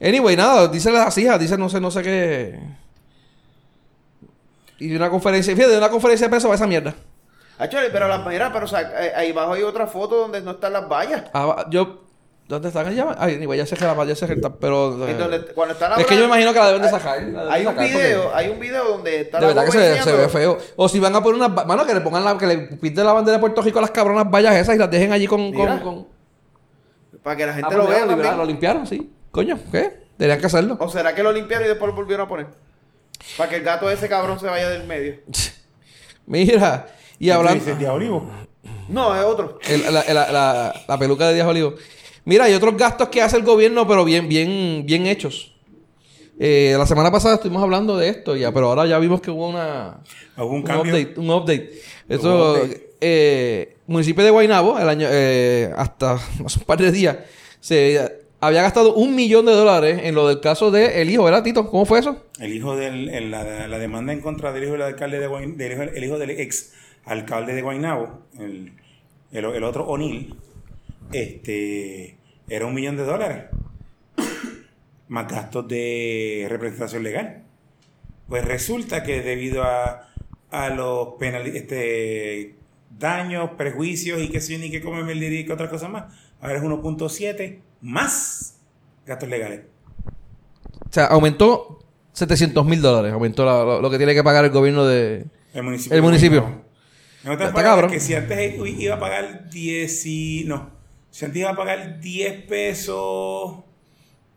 Anyway, 0.00 0.36
nada, 0.36 0.68
dice 0.68 0.92
las 0.92 1.18
hijas, 1.18 1.40
dice 1.40 1.58
no 1.58 1.68
sé, 1.68 1.80
no 1.80 1.90
sé 1.90 2.02
qué. 2.02 2.60
Y 4.78 4.88
de 4.88 4.96
una 4.96 5.10
conferencia, 5.10 5.52
fíjate, 5.54 5.72
de 5.72 5.78
una 5.78 5.90
conferencia 5.90 6.26
de 6.26 6.30
prensa 6.30 6.46
va 6.48 6.54
esa 6.54 6.66
mierda. 6.68 6.94
Ah, 7.60 7.68
chale, 7.68 7.90
pero 7.90 8.08
las 8.08 8.26
mira, 8.26 8.50
pero 8.52 8.64
o 8.64 8.68
sea, 8.68 8.80
eh, 8.80 9.12
ahí 9.14 9.30
abajo 9.32 9.52
hay 9.52 9.62
otra 9.62 9.86
foto 9.86 10.16
donde 10.16 10.40
no 10.40 10.52
están 10.52 10.72
las 10.72 10.88
vallas. 10.88 11.24
Ah, 11.34 11.66
yo, 11.68 12.04
¿dónde 12.48 12.68
están 12.68 12.88
ellas? 12.88 13.14
Ay, 13.18 13.34
anyway, 13.34 13.58
ya 13.58 13.66
que 13.76 13.84
la 13.84 14.04
ya 14.06 14.26
que 14.26 14.32
está, 14.32 14.54
pero. 14.54 15.06
eh, 15.06 15.44
cuando 15.54 15.74
están 15.74 16.00
es 16.00 16.06
que 16.06 16.14
yo 16.14 16.20
me 16.22 16.26
imagino 16.28 16.54
que 16.54 16.58
la 16.58 16.66
deben 16.68 16.82
de 16.82 16.88
sacar. 16.88 17.20
la 17.22 17.44
deben 17.44 17.52
Hay 17.52 17.62
de 17.62 17.68
un 17.68 17.74
sacar 17.74 17.88
video, 17.88 18.22
porque- 18.22 18.36
hay 18.38 18.48
un 18.48 18.60
video 18.60 18.84
donde 18.84 19.20
está 19.20 19.40
De 19.40 19.46
verdad 19.46 19.64
que 19.66 19.72
se, 19.72 20.02
se 20.02 20.12
ve 20.12 20.28
feo. 20.30 20.56
O 20.76 20.88
si 20.88 20.98
van 20.98 21.14
a 21.14 21.22
poner 21.22 21.42
unas. 21.42 21.66
Mano, 21.66 21.84
que 21.84 21.92
le 21.92 22.00
pongan 22.00 22.24
la. 22.24 22.38
Que 22.38 22.46
le 22.46 22.58
pinten 22.58 23.04
la 23.04 23.12
bandera 23.12 23.36
de 23.36 23.40
Puerto 23.40 23.60
Rico 23.60 23.78
a 23.78 23.82
las 23.82 23.90
cabronas 23.90 24.30
vallas 24.30 24.56
esas 24.56 24.74
y 24.76 24.78
las 24.78 24.90
dejen 24.90 25.12
allí 25.12 25.26
con. 25.26 25.52
con, 25.52 25.60
Mira, 25.60 25.82
con... 25.82 26.08
Para 27.22 27.36
que 27.36 27.44
la 27.46 27.52
gente 27.52 27.68
Ah, 27.70 27.76
lo 27.76 27.84
pues 27.84 27.94
vea 27.94 28.06
ya, 28.06 28.10
también. 28.10 28.36
Lo 28.38 28.44
limpiaron, 28.46 28.86
sí. 28.86 29.12
Coño, 29.30 29.58
¿qué? 29.70 30.06
Deberían 30.16 30.40
que 30.40 30.46
hacerlo. 30.46 30.78
¿O 30.80 30.88
será 30.88 31.14
que 31.14 31.22
lo 31.22 31.30
limpiaron 31.32 31.66
y 31.66 31.68
después 31.68 31.90
lo 31.90 31.94
volvieron 31.94 32.24
a 32.24 32.28
poner? 32.28 32.46
Para 33.36 33.50
que 33.50 33.56
el 33.56 33.62
gato 33.62 33.86
de 33.86 33.94
ese 33.94 34.08
cabrón 34.08 34.40
se 34.40 34.46
vaya 34.46 34.70
del 34.70 34.84
medio. 34.86 35.16
Mira. 36.26 36.86
Y 37.20 37.26
¿Qué 37.26 37.32
hablando. 37.32 37.64
dices, 37.64 37.88
Olivo? 37.88 38.28
No, 38.88 39.14
es 39.14 39.22
otro. 39.24 39.60
El- 39.68 39.82
la, 39.82 40.02
la- 40.12 40.32
la- 40.32 40.74
la 40.88 40.98
peluca 40.98 41.28
de 41.28 41.34
Díaz 41.34 41.46
Olivo. 41.46 41.74
Mira, 42.24 42.46
hay 42.46 42.54
otros 42.54 42.76
gastos 42.76 43.08
que 43.08 43.22
hace 43.22 43.36
el 43.36 43.44
gobierno, 43.44 43.86
pero 43.86 44.04
bien, 44.04 44.28
bien, 44.28 44.82
bien 44.84 45.06
hechos. 45.06 45.54
Eh, 46.38 46.74
la 46.78 46.86
semana 46.86 47.10
pasada 47.12 47.34
estuvimos 47.34 47.62
hablando 47.62 47.96
de 47.96 48.08
esto, 48.08 48.34
ya, 48.34 48.50
pero 48.52 48.68
ahora 48.68 48.86
ya 48.86 48.98
vimos 48.98 49.20
que 49.20 49.30
hubo 49.30 49.48
una, 49.48 50.00
Hubo 50.36 50.46
un 50.46 50.54
un 50.56 50.62
cambio. 50.62 50.92
update. 50.94 51.20
Un 51.20 51.30
update. 51.30 51.70
Hubo 52.08 52.14
Eso, 52.16 52.52
un 52.54 52.58
update. 52.62 52.90
eh, 53.02 53.76
municipio 53.86 54.24
de 54.24 54.30
Guaynabo, 54.30 54.78
el 54.78 54.88
año, 54.88 55.06
eh, 55.10 55.70
hasta 55.76 56.12
hace 56.44 56.58
un 56.58 56.64
par 56.66 56.78
de 56.78 56.90
días, 56.90 57.18
se 57.60 58.00
había 58.40 58.62
gastado 58.62 58.94
un 58.94 59.14
millón 59.14 59.44
de 59.44 59.52
dólares 59.52 60.00
en 60.04 60.14
lo 60.14 60.26
del 60.28 60.40
caso 60.40 60.70
de 60.70 61.02
el 61.02 61.10
hijo, 61.10 61.24
¿verdad, 61.24 61.42
Tito? 61.42 61.68
¿Cómo 61.70 61.84
fue 61.84 61.98
eso? 62.00 62.24
El 62.38 62.54
hijo 62.56 62.74
del, 62.74 63.10
en 63.10 63.30
la, 63.30 63.68
la 63.68 63.78
demanda 63.78 64.14
en 64.14 64.20
contra 64.22 64.50
del 64.52 64.64
hijo 64.64 64.72
del 64.72 64.82
alcalde 64.82 65.18
de 65.20 65.28
Guayn- 65.28 65.56
del 65.56 65.72
hijo, 65.72 65.82
el 65.82 66.04
hijo 66.04 66.18
del 66.18 66.30
ex 66.30 66.72
alcalde 67.10 67.54
de 67.54 67.62
Guaynabo, 67.62 68.26
el, 68.38 68.72
el, 69.32 69.44
el 69.44 69.64
otro 69.64 69.84
O'Neill, 69.86 70.34
este, 71.12 72.16
era 72.48 72.66
un 72.66 72.74
millón 72.74 72.96
de 72.96 73.04
dólares. 73.04 73.44
Más 75.08 75.26
gastos 75.30 75.66
de 75.68 76.46
representación 76.48 77.02
legal. 77.02 77.42
Pues 78.28 78.44
resulta 78.44 79.02
que 79.02 79.22
debido 79.22 79.64
a, 79.64 80.08
a 80.50 80.70
los 80.70 81.14
penal, 81.18 81.46
este, 81.48 82.54
daños, 82.96 83.50
prejuicios 83.56 84.20
y 84.20 84.28
que 84.28 84.38
yo, 84.40 84.58
ni 84.58 84.70
que 84.70 84.80
come 84.80 85.12
y 85.12 85.44
que 85.44 85.52
otra 85.52 85.68
cosa 85.68 85.88
más, 85.88 86.14
ahora 86.40 86.56
es 86.58 86.62
1.7 86.62 87.58
más 87.80 88.60
gastos 89.04 89.28
legales. 89.28 89.62
O 90.88 90.92
sea, 90.92 91.06
aumentó 91.06 91.84
700 92.12 92.64
mil 92.64 92.80
dólares, 92.80 93.12
aumentó 93.12 93.44
la- 93.44 93.64
lo, 93.64 93.80
lo 93.80 93.90
que 93.90 93.96
tiene 93.96 94.14
que 94.14 94.22
pagar 94.22 94.44
el 94.44 94.50
gobierno 94.52 94.84
de... 94.86 95.26
El. 95.52 95.64
El 95.96 96.02
municipio. 96.02 96.69
En 97.24 97.30
otras 97.32 97.48
Está 97.48 97.52
palabras, 97.54 97.74
cabrón. 97.74 97.90
que 97.90 98.00
si 98.00 98.14
antes 98.14 98.54
iba 98.80 98.94
a 98.94 98.98
pagar 99.00 99.50
10 99.50 100.06
y... 100.06 100.44
No. 100.46 100.70
Si 101.10 101.24
antes 101.24 101.40
iba 101.40 101.50
a 101.50 101.56
pagar 101.56 102.00
10 102.00 102.42
pesos... 102.46 103.56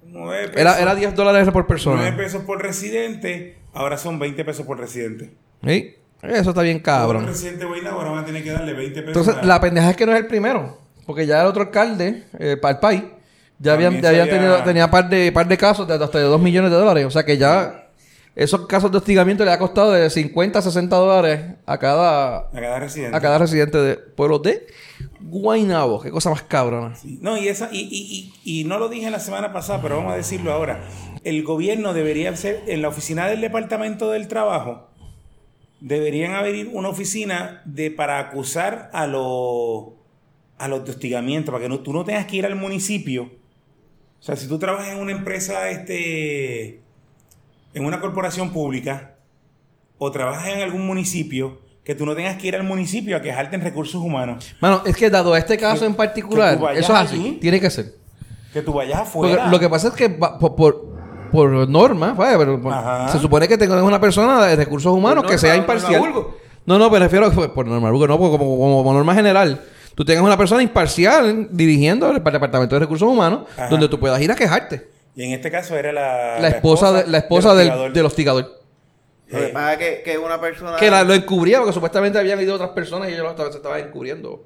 9 0.05 0.47
pesos. 0.49 0.59
Era, 0.61 0.79
era 0.81 0.95
10 0.95 1.15
dólares 1.15 1.45
por 1.45 1.53
9 1.63 1.67
persona. 1.67 2.17
pesos 2.17 2.43
por 2.43 2.61
residente. 2.61 3.57
Ahora 3.73 3.97
son 3.97 4.19
20 4.19 4.43
pesos 4.45 4.65
por 4.65 4.79
residente. 4.79 5.31
¿Sí? 5.65 5.95
Eso 6.21 6.49
está 6.51 6.61
bien 6.61 6.79
cabrón. 6.79 7.25
residente 7.25 7.65
Guaynabo 7.65 7.99
ahora 7.99 8.11
van 8.11 8.23
a 8.23 8.25
tener 8.25 8.43
que 8.43 8.51
darle 8.51 8.73
20 8.73 9.01
pesos. 9.01 9.17
Entonces, 9.27 9.43
a- 9.43 9.45
la 9.45 9.59
pendeja 9.61 9.89
es 9.91 9.95
que 9.97 10.05
no 10.05 10.13
es 10.13 10.19
el 10.19 10.27
primero. 10.27 10.77
Porque 11.05 11.25
ya 11.25 11.41
el 11.41 11.47
otro 11.47 11.63
alcalde, 11.63 12.23
eh, 12.39 12.57
para 12.61 12.75
el 12.75 12.79
país, 12.79 13.03
ya 13.59 13.73
habían, 13.73 14.01
ya 14.01 14.09
habían 14.09 14.29
tenido, 14.29 14.63
tenía 14.63 14.89
par 14.89 15.09
de, 15.09 15.31
par 15.31 15.47
de 15.47 15.57
casos 15.57 15.87
de 15.87 15.93
hasta 15.95 16.17
de 16.17 16.23
2 16.25 16.41
millones 16.41 16.71
de 16.71 16.77
dólares. 16.77 17.05
O 17.05 17.11
sea 17.11 17.23
que 17.23 17.37
ya 17.37 17.82
esos 18.35 18.65
casos 18.67 18.91
de 18.91 18.97
hostigamiento 18.97 19.45
le 19.45 19.51
ha 19.51 19.59
costado 19.59 19.91
de 19.91 20.09
50 20.09 20.57
a 20.59 20.61
60 20.61 20.95
dólares 20.95 21.41
a 21.65 21.77
cada, 21.77 22.37
A 22.37 22.51
cada 22.51 22.79
residente. 22.79 23.15
a 23.15 23.21
cada 23.21 23.37
residente 23.37 23.77
de 23.77 23.95
pueblos 23.95 24.41
de 24.41 24.65
Guaynabo. 25.21 26.01
Qué 26.01 26.09
cosa 26.11 26.29
más 26.29 26.41
cabrona. 26.43 26.95
Sí. 26.95 27.19
No, 27.21 27.37
y, 27.37 27.47
esa, 27.47 27.69
y, 27.71 27.79
y, 27.81 28.33
y, 28.43 28.61
y 28.61 28.63
no 28.63 28.79
lo 28.79 28.89
dije 28.89 29.09
la 29.11 29.19
semana 29.19 29.53
pasada, 29.53 29.81
pero 29.81 29.97
vamos 29.97 30.13
a 30.13 30.17
decirlo 30.17 30.51
ahora. 30.51 30.83
El 31.23 31.43
gobierno 31.43 31.93
debería 31.93 32.35
ser, 32.35 32.63
en 32.67 32.81
la 32.81 32.87
oficina 32.89 33.27
del 33.27 33.39
Departamento 33.41 34.09
del 34.09 34.27
Trabajo, 34.27 34.89
deberían 35.79 36.33
abrir 36.33 36.69
una 36.73 36.89
oficina 36.89 37.61
de 37.65 37.91
para 37.91 38.19
acusar 38.19 38.89
a 38.93 39.05
los 39.07 39.93
a 40.57 40.67
los 40.67 40.85
de 40.85 40.91
hostigamiento, 40.91 41.51
para 41.51 41.63
que 41.63 41.69
no, 41.69 41.79
tú 41.81 41.91
no 41.93 42.05
tengas 42.05 42.25
que 42.25 42.37
ir 42.37 42.45
al 42.45 42.55
municipio. 42.55 43.23
O 44.19 44.23
sea, 44.23 44.37
si 44.37 44.47
tú 44.47 44.57
trabajas 44.59 44.93
en 44.93 44.99
una 44.99 45.11
empresa, 45.11 45.69
este, 45.69 46.79
en 47.73 47.85
una 47.85 47.99
corporación 47.99 48.51
pública, 48.51 49.15
o 49.97 50.11
trabajas 50.11 50.47
en 50.49 50.61
algún 50.61 50.85
municipio, 50.85 51.59
que 51.83 51.95
tú 51.95 52.05
no 52.05 52.15
tengas 52.15 52.37
que 52.37 52.47
ir 52.47 52.55
al 52.55 52.63
municipio 52.63 53.15
a 53.17 53.21
quejarte 53.21 53.55
en 53.55 53.61
recursos 53.61 53.95
humanos. 54.01 54.55
Mano, 54.61 54.81
es 54.85 54.95
que 54.95 55.09
dado 55.09 55.35
este 55.35 55.57
caso 55.57 55.85
en 55.85 55.93
particular, 55.95 56.57
eso 56.75 56.93
es 56.93 56.99
así, 56.99 57.15
allí. 57.15 57.37
tiene 57.41 57.59
que 57.59 57.69
ser. 57.69 57.93
Que 58.53 58.61
tú 58.61 58.73
vayas 58.73 59.09
Porque 59.11 59.33
afuera. 59.33 59.49
lo 59.51 59.59
que 59.59 59.67
pasa 59.69 59.87
es 59.89 59.93
que 59.93 60.09
por, 60.09 60.55
por, 60.55 60.85
por 61.31 61.49
norma, 61.67 62.13
¿vale? 62.13 62.37
Pero, 62.37 62.61
por- 62.61 62.71
Ajá. 62.71 63.09
se 63.09 63.19
supone 63.19 63.47
que 63.47 63.57
tengas 63.57 63.81
una 63.81 63.99
persona 63.99 64.45
de 64.45 64.55
recursos 64.55 64.93
humanos 64.93 65.25
que 65.27 65.37
sea 65.37 65.55
imparcial. 65.55 66.01
No, 66.65 66.79
no, 66.79 66.89
me 66.89 66.99
refiero 66.99 67.25
a, 67.25 67.31
por 67.53 67.65
norma 67.67 67.89
no, 67.91 67.99
porque 67.99 68.37
como, 68.37 68.37
como, 68.37 68.77
como 68.77 68.93
norma 68.93 69.13
general. 69.15 69.61
Tú 69.95 70.05
tengas 70.05 70.23
una 70.23 70.37
persona 70.37 70.63
imparcial 70.63 71.49
dirigiendo 71.51 72.07
el 72.07 72.15
Departamento 72.23 72.75
de 72.75 72.79
Recursos 72.79 73.07
Humanos, 73.07 73.41
Ajá. 73.57 73.67
donde 73.67 73.87
tú 73.89 73.99
puedas 73.99 74.19
ir 74.21 74.31
a 74.31 74.35
quejarte. 74.35 74.87
Y 75.15 75.23
en 75.25 75.31
este 75.33 75.51
caso 75.51 75.77
era 75.77 75.91
la, 75.91 76.39
La 76.39 76.47
esposa, 76.49 76.91
de- 76.91 77.07
la 77.07 77.19
esposa 77.19 77.53
del, 77.53 77.67
hostigador. 77.69 77.93
del 77.93 78.05
hostigador. 78.05 78.61
Lo 79.27 79.39
que 79.39 79.45
Eh, 79.45 79.49
pasa 79.49 79.73
es 79.73 79.79
que, 79.79 80.01
que 80.03 80.17
una 80.17 80.39
persona. 80.41 80.77
Que 80.77 80.89
la- 80.91 81.03
lo 81.03 81.13
encubría 81.13 81.59
porque 81.59 81.73
supuestamente 81.73 82.17
habían 82.19 82.41
ido 82.41 82.55
otras 82.55 82.71
personas 82.71 83.09
y 83.09 83.13
ellos 83.13 83.35
lo 83.37 83.51
se 83.51 83.57
estaban 83.57 83.79
encubriendo. 83.79 84.45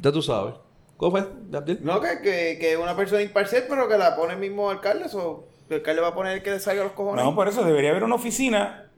Ya 0.00 0.12
tú 0.12 0.22
sabes. 0.22 0.54
¿Cómo 0.96 1.12
fue, 1.12 1.20
Abdel? 1.52 1.78
No, 1.82 2.00
que, 2.00 2.20
que, 2.22 2.58
que 2.60 2.76
una 2.76 2.94
persona 2.96 3.22
imparcial, 3.22 3.64
pero 3.68 3.88
que 3.88 3.98
la 3.98 4.14
pone 4.16 4.34
el 4.34 4.38
mismo 4.38 4.70
alcalde. 4.70 5.06
O 5.14 5.44
el 5.70 5.76
alcalde 5.76 6.00
va 6.02 6.08
a 6.08 6.14
poner 6.14 6.34
el 6.34 6.42
que 6.42 6.50
le 6.50 6.60
salga 6.60 6.84
los 6.84 6.92
cojones. 6.92 7.24
No, 7.24 7.34
por 7.34 7.48
eso 7.48 7.64
debería 7.64 7.90
haber 7.90 8.04
una 8.04 8.14
oficina 8.14 8.90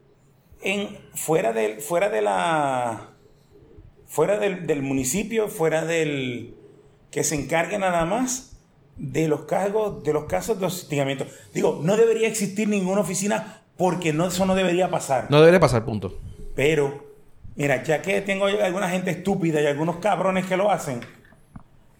en 0.63 0.99
fuera 1.15 1.53
del 1.53 1.81
fuera 1.81 2.09
de 2.11 2.23
la 2.23 3.11
fuera 4.07 4.39
del, 4.39 4.67
del 4.67 4.83
municipio, 4.83 5.49
fuera 5.49 5.85
del 5.85 6.55
que 7.11 7.25
se 7.25 7.35
encargue 7.37 7.79
nada 7.79 8.05
más 8.05 8.56
de 8.97 9.29
los 9.29 9.43
cargos 9.43 10.03
de 10.03 10.13
los 10.13 10.25
casos 10.25 10.59
de 10.59 10.67
hostigamiento. 10.67 11.27
Digo, 11.53 11.81
no 11.83 11.97
debería 11.97 12.29
existir 12.29 12.69
ninguna 12.69 13.03
oficina 13.03 13.63
porque 13.77 14.13
no 14.13 14.27
eso 14.27 14.47
no 14.47 14.55
debería 14.55 14.91
pasar. 14.91 15.27
No 15.31 15.39
debería 15.39 15.61
pasar, 15.61 15.85
punto. 15.85 16.19
Pero 16.55 17.05
mira, 17.55 17.83
ya 17.83 18.01
que 18.03 18.21
tengo 18.23 18.47
alguna 18.47 18.89
gente 18.89 19.11
estúpida 19.11 19.61
y 19.61 19.67
algunos 19.67 19.97
cabrones 19.97 20.47
que 20.47 20.57
lo 20.57 20.71
hacen, 20.71 21.01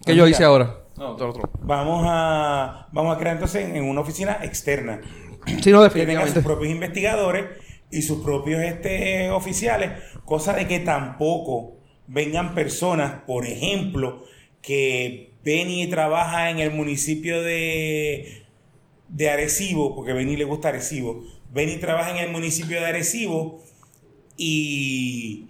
¿Qué 0.05 0.15
yo 0.15 0.27
hice 0.27 0.43
ahora? 0.43 0.77
No, 0.95 1.11
otro, 1.11 1.29
otro. 1.29 1.49
Vamos 1.61 2.05
a 2.07 2.87
vamos 2.91 3.15
a 3.15 3.19
crear 3.19 3.35
entonces 3.35 3.67
en 3.69 3.83
una 3.83 4.01
oficina 4.01 4.39
externa 4.41 5.01
Sí, 5.45 5.71
no, 5.71 5.83
que 5.83 5.89
tenga 5.89 5.89
definitivamente. 5.89 6.33
sus 6.33 6.43
propios 6.43 6.71
investigadores 6.71 7.45
y 7.91 8.01
sus 8.01 8.23
propios 8.23 8.61
este, 8.63 9.29
oficiales, 9.31 9.91
cosa 10.25 10.53
de 10.53 10.67
que 10.67 10.79
tampoco 10.79 11.77
vengan 12.07 12.53
personas, 12.53 13.21
por 13.25 13.45
ejemplo, 13.45 14.23
que 14.61 15.26
Benny 15.47 15.87
trabaja 15.87 16.49
en 16.49 16.59
el 16.59 16.71
municipio 16.71 17.41
de, 17.41 18.43
de 19.07 19.29
Arecibo, 19.29 19.95
porque 19.95 20.11
Benny 20.11 20.35
le 20.35 20.43
gusta 20.43 20.67
Arecibo, 20.67 21.23
Benny 21.53 21.77
trabaja 21.77 22.11
en 22.11 22.17
el 22.17 22.31
municipio 22.31 22.77
de 22.81 22.85
Arecibo 22.85 23.63
y... 24.35 25.47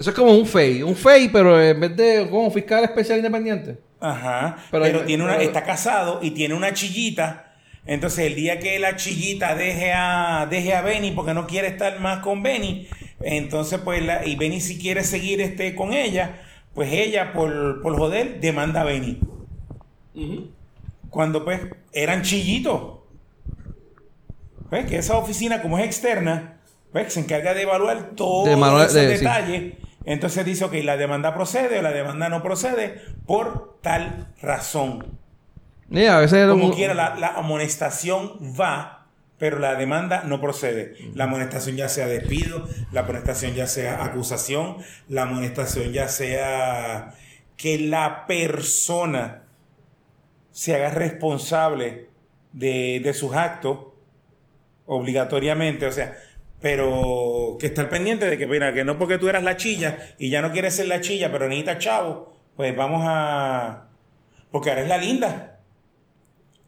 Eso 0.00 0.10
es 0.10 0.16
como 0.16 0.36
un 0.36 0.44
FEI. 0.44 0.82
Un 0.82 0.96
FEI, 0.96 1.28
pero 1.28 1.62
en 1.62 1.78
vez 1.78 1.96
de 1.96 2.28
como 2.28 2.50
fiscal 2.50 2.82
especial 2.82 3.18
independiente. 3.18 3.78
Ajá, 4.00 4.56
Pero- 4.72 4.82
pero, 4.84 5.04
tiene 5.04 5.22
una, 5.22 5.34
pero- 5.36 5.44
está 5.48 5.62
casado 5.62 6.18
y 6.20 6.32
tiene 6.32 6.54
una 6.54 6.74
chillita. 6.74 7.54
Entonces, 7.86 8.26
el 8.26 8.34
día 8.34 8.58
que 8.58 8.80
la 8.80 8.96
chillita 8.96 9.54
deje 9.54 9.92
a, 9.94 10.48
deje 10.50 10.74
a 10.74 10.82
Benny 10.82 11.12
porque 11.12 11.34
no 11.34 11.46
quiere 11.46 11.68
estar 11.68 12.00
más 12.00 12.18
con 12.18 12.42
Benny, 12.42 12.88
entonces, 13.20 13.78
pues, 13.84 14.02
la, 14.02 14.26
y 14.26 14.34
Benny 14.34 14.60
si 14.60 14.76
quiere 14.76 15.04
seguir 15.04 15.40
este, 15.40 15.76
con 15.76 15.92
ella, 15.92 16.40
pues 16.74 16.92
ella, 16.92 17.32
por, 17.32 17.80
por 17.82 17.96
joder, 17.96 18.40
demanda 18.40 18.80
a 18.82 18.84
Benny. 18.84 19.20
Cuando, 21.10 21.44
pues, 21.44 21.60
eran 21.92 22.22
chillitos. 22.22 22.98
Pues, 24.70 24.86
que 24.86 24.96
esa 24.98 25.16
oficina, 25.16 25.62
como 25.62 25.78
es 25.78 25.84
externa, 25.86 26.58
pues, 26.92 27.12
se 27.12 27.20
encarga 27.20 27.54
de 27.54 27.62
evaluar 27.62 28.10
todos 28.16 28.48
De 28.48 28.56
manu- 28.56 28.80
esos 28.80 28.94
de- 28.94 29.16
sí. 29.16 29.24
detalles. 29.24 29.74
Entonces 30.04 30.44
dice, 30.44 30.64
ok, 30.64 30.74
la 30.82 30.96
demanda 30.96 31.34
procede 31.34 31.78
o 31.78 31.82
la 31.82 31.92
demanda 31.92 32.28
no 32.28 32.42
procede 32.42 33.00
por 33.26 33.78
tal 33.80 34.28
razón. 34.42 35.18
Sí, 35.92 36.06
a 36.06 36.18
veces... 36.18 36.48
Como 36.48 36.66
un- 36.66 36.72
quiera, 36.72 36.92
la, 36.94 37.14
la 37.14 37.28
amonestación 37.34 38.32
va, 38.58 39.03
pero 39.38 39.58
la 39.58 39.74
demanda 39.74 40.22
no 40.24 40.40
procede. 40.40 40.96
La 41.14 41.24
amonestación 41.24 41.76
ya 41.76 41.88
sea 41.88 42.06
despido, 42.06 42.68
la 42.92 43.00
amonestación 43.00 43.54
ya 43.54 43.66
sea 43.66 44.04
acusación, 44.04 44.76
la 45.08 45.22
amonestación 45.22 45.92
ya 45.92 46.08
sea 46.08 47.14
que 47.56 47.78
la 47.78 48.26
persona 48.26 49.42
se 50.50 50.74
haga 50.74 50.90
responsable 50.90 52.08
de, 52.52 53.00
de 53.02 53.14
sus 53.14 53.34
actos 53.34 53.78
obligatoriamente, 54.86 55.86
o 55.86 55.92
sea, 55.92 56.16
pero 56.60 57.56
que 57.60 57.66
estar 57.66 57.90
pendiente 57.90 58.26
de 58.26 58.38
que, 58.38 58.46
mira, 58.46 58.72
que 58.72 58.84
no 58.84 58.98
porque 58.98 59.18
tú 59.18 59.28
eras 59.28 59.42
la 59.42 59.56
chilla 59.56 59.98
y 60.18 60.30
ya 60.30 60.40
no 60.40 60.52
quieres 60.52 60.74
ser 60.74 60.86
la 60.86 61.00
chilla, 61.00 61.30
pero 61.30 61.48
necesitas 61.48 61.78
chavo, 61.78 62.34
pues 62.56 62.74
vamos 62.74 63.02
a... 63.04 63.88
Porque 64.50 64.70
ahora 64.70 64.82
es 64.82 64.88
la 64.88 64.98
linda. 64.98 65.53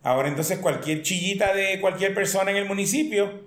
Ahora 0.06 0.28
entonces 0.28 0.58
cualquier 0.58 1.02
chillita 1.02 1.52
de 1.52 1.80
cualquier 1.80 2.14
persona 2.14 2.52
en 2.52 2.58
el 2.58 2.64
municipio 2.66 3.40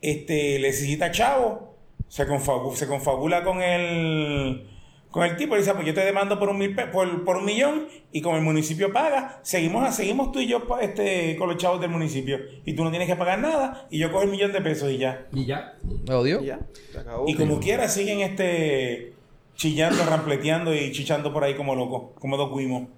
este, 0.00 0.58
le 0.58 0.68
necesita 0.68 1.12
chavo, 1.12 1.76
se, 2.08 2.26
confabu- 2.26 2.74
se 2.74 2.88
confabula 2.88 3.44
con 3.44 3.62
el, 3.62 4.66
con 5.12 5.22
el 5.22 5.36
tipo 5.36 5.54
y 5.54 5.60
dice, 5.60 5.72
pues 5.72 5.86
yo 5.86 5.94
te 5.94 6.04
demando 6.04 6.36
por 6.40 6.48
un, 6.48 6.58
mil 6.58 6.74
pe- 6.74 6.88
por, 6.88 7.24
por 7.24 7.36
un 7.36 7.44
millón 7.44 7.86
y 8.10 8.20
como 8.22 8.36
el 8.36 8.42
municipio 8.42 8.92
paga, 8.92 9.38
seguimos, 9.42 9.94
seguimos 9.94 10.32
tú 10.32 10.40
y 10.40 10.48
yo 10.48 10.66
este, 10.80 11.36
con 11.36 11.48
los 11.48 11.58
chavos 11.58 11.80
del 11.80 11.90
municipio 11.90 12.40
y 12.64 12.72
tú 12.74 12.82
no 12.82 12.90
tienes 12.90 13.06
que 13.08 13.14
pagar 13.14 13.38
nada 13.38 13.86
y 13.88 13.98
yo 14.00 14.10
cojo 14.10 14.24
el 14.24 14.30
millón 14.30 14.52
de 14.52 14.60
pesos 14.62 14.90
y 14.90 14.98
ya. 14.98 15.28
Y 15.32 15.46
ya. 15.46 15.74
Me 16.08 16.14
odio. 16.14 16.42
Y 16.42 16.46
ya, 16.46 16.58
acabó. 16.98 17.28
Y 17.28 17.34
como 17.36 17.60
quiera 17.60 17.88
siguen 17.88 18.20
este 18.20 19.12
chillando, 19.54 20.04
rampleteando 20.04 20.74
y 20.74 20.90
chichando 20.90 21.32
por 21.32 21.44
ahí 21.44 21.54
como 21.54 21.76
locos, 21.76 22.18
como 22.20 22.36
dos 22.36 22.50
guimos. 22.58 22.88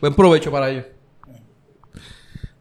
Buen 0.00 0.14
provecho 0.14 0.50
para 0.50 0.70
ellos. 0.70 0.86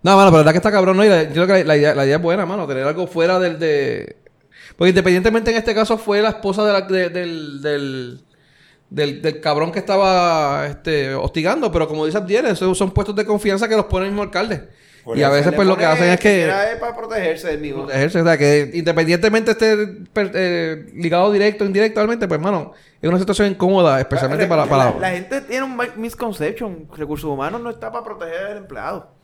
No, 0.05 0.15
mano, 0.15 0.29
pero 0.29 0.37
la 0.37 0.37
verdad 0.37 0.51
que 0.51 0.57
está 0.57 0.71
cabrón, 0.71 0.97
¿no? 0.97 1.03
Y 1.03 1.09
la, 1.09 1.23
yo 1.23 1.45
creo 1.45 1.47
que 1.47 1.53
la, 1.63 1.63
la 1.63 1.77
idea, 1.77 1.95
la 1.95 2.05
idea 2.05 2.17
es 2.17 2.21
buena, 2.21 2.45
mano. 2.45 2.67
Tener 2.67 2.83
algo 2.85 3.07
fuera 3.07 3.39
del 3.39 3.57
de... 3.57 4.17
Porque 4.77 4.89
independientemente 4.89 5.49
en 5.49 5.57
este 5.57 5.73
caso 5.73 5.97
fue 5.97 6.21
la 6.21 6.29
esposa 6.29 6.63
de 6.63 6.73
la- 6.73 6.81
de- 6.81 7.09
del, 7.09 7.61
del, 7.61 8.21
del, 8.91 9.21
del 9.23 9.41
cabrón 9.41 9.71
que 9.71 9.79
estaba 9.79 10.67
este, 10.67 11.15
hostigando. 11.15 11.71
Pero 11.71 11.87
como 11.87 12.05
dice 12.05 12.19
Abdiel, 12.19 12.45
esos 12.45 12.77
son 12.77 12.91
puestos 12.91 13.15
de 13.15 13.25
confianza 13.25 13.67
que 13.67 13.75
los 13.75 13.85
pone 13.85 14.05
el 14.05 14.11
mismo 14.11 14.21
alcalde. 14.21 14.69
Por 15.03 15.17
y 15.17 15.23
a 15.23 15.29
veces 15.29 15.53
pues 15.53 15.67
lo 15.67 15.75
que 15.77 15.85
hacen 15.85 16.09
es 16.09 16.19
que... 16.19 16.47
es 16.47 16.79
para 16.79 16.95
protegerse 16.95 17.47
del 17.47 17.59
mismo. 17.61 17.85
Protegerse, 17.85 18.21
o 18.21 18.23
sea, 18.25 18.37
que 18.37 18.71
independientemente 18.75 19.51
esté 19.51 19.75
per- 20.13 20.31
eh, 20.35 20.85
ligado 20.95 21.31
directo 21.31 21.63
o 21.63 21.67
indirectamente, 21.67 22.27
pues, 22.27 22.39
mano, 22.39 22.73
es 23.01 23.09
una 23.09 23.17
situación 23.19 23.47
incómoda, 23.49 23.99
especialmente 23.99 24.45
para... 24.45 24.65
para 24.65 24.91
la, 24.93 24.99
la 24.99 25.09
gente 25.11 25.41
tiene 25.41 25.63
un 25.63 25.75
mi- 25.77 25.89
misconception. 25.97 26.87
Recursos 26.95 27.27
humanos 27.29 27.59
no 27.61 27.69
está 27.71 27.91
para 27.91 28.03
proteger 28.03 28.45
al 28.47 28.57
empleado. 28.57 29.15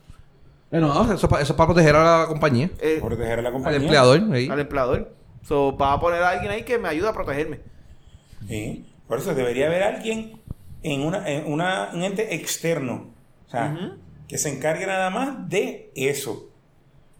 Eh, 0.72 0.80
no, 0.80 1.02
eso, 1.04 1.14
es 1.14 1.20
pa- 1.30 1.40
eso 1.40 1.52
es 1.52 1.56
para 1.56 1.66
proteger 1.68 1.94
a 1.96 2.20
la 2.22 2.26
compañía, 2.26 2.70
Eh, 2.80 2.98
Proteger 3.00 3.38
a 3.38 3.42
la 3.42 3.48
al 3.48 3.52
compañía. 3.54 3.78
empleador. 3.78 4.20
ahí. 4.32 4.48
al 4.48 4.58
empleador. 4.60 5.14
So, 5.46 5.76
va 5.76 5.92
a 5.92 6.00
poner 6.00 6.22
a 6.22 6.30
alguien 6.30 6.50
ahí 6.50 6.62
que 6.62 6.78
me 6.78 6.88
ayude 6.88 7.08
a 7.08 7.12
protegerme. 7.12 7.60
Sí, 8.48 8.86
Por 9.06 9.18
eso 9.18 9.34
debería 9.34 9.66
haber 9.66 9.82
alguien 9.82 10.40
en 10.82 11.02
una, 11.02 11.28
en 11.28 11.52
una 11.52 11.90
un 11.92 12.02
ente 12.02 12.34
externo. 12.34 13.12
O 13.46 13.50
sea, 13.50 13.96
que 14.26 14.38
se 14.38 14.48
encargue 14.48 14.86
nada 14.86 15.10
más 15.10 15.48
de 15.48 15.90
eso. 15.94 16.48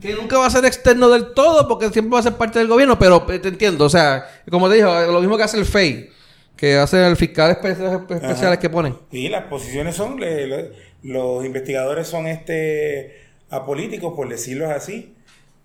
Que 0.00 0.14
nunca 0.14 0.38
va 0.38 0.46
a 0.46 0.50
ser 0.50 0.64
externo 0.64 1.10
del 1.10 1.34
todo 1.34 1.68
porque 1.68 1.90
siempre 1.90 2.14
va 2.14 2.20
a 2.20 2.22
ser 2.22 2.34
parte 2.34 2.58
del 2.58 2.68
gobierno, 2.68 2.98
pero 2.98 3.24
eh, 3.30 3.38
te 3.38 3.48
entiendo. 3.48 3.84
O 3.84 3.88
sea, 3.90 4.24
como 4.50 4.68
te 4.70 4.76
dijo, 4.76 4.88
lo 5.12 5.20
mismo 5.20 5.36
que 5.36 5.42
hace 5.42 5.58
el 5.58 5.66
FEI, 5.66 6.08
que 6.56 6.76
hace 6.78 7.06
el 7.06 7.16
fiscal 7.16 7.50
espe- 7.60 7.70
especiales 7.72 8.42
Ajá. 8.42 8.58
que 8.58 8.70
ponen. 8.70 8.96
Y 9.10 9.28
las 9.28 9.44
posiciones 9.44 9.94
son, 9.94 10.18
le- 10.18 10.46
le- 10.46 10.70
los 11.02 11.44
investigadores 11.44 12.06
son 12.08 12.26
este 12.26 13.21
apolíticos, 13.52 14.14
por 14.14 14.28
decirlo 14.28 14.70
así. 14.70 15.14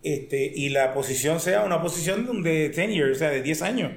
Este, 0.04 0.52
y 0.56 0.70
la 0.70 0.94
posición 0.94 1.40
sea 1.40 1.64
una 1.64 1.82
posición 1.82 2.44
de 2.44 2.70
tenure, 2.70 3.12
o 3.12 3.16
sea, 3.16 3.30
de 3.30 3.42
10 3.42 3.62
años. 3.64 3.92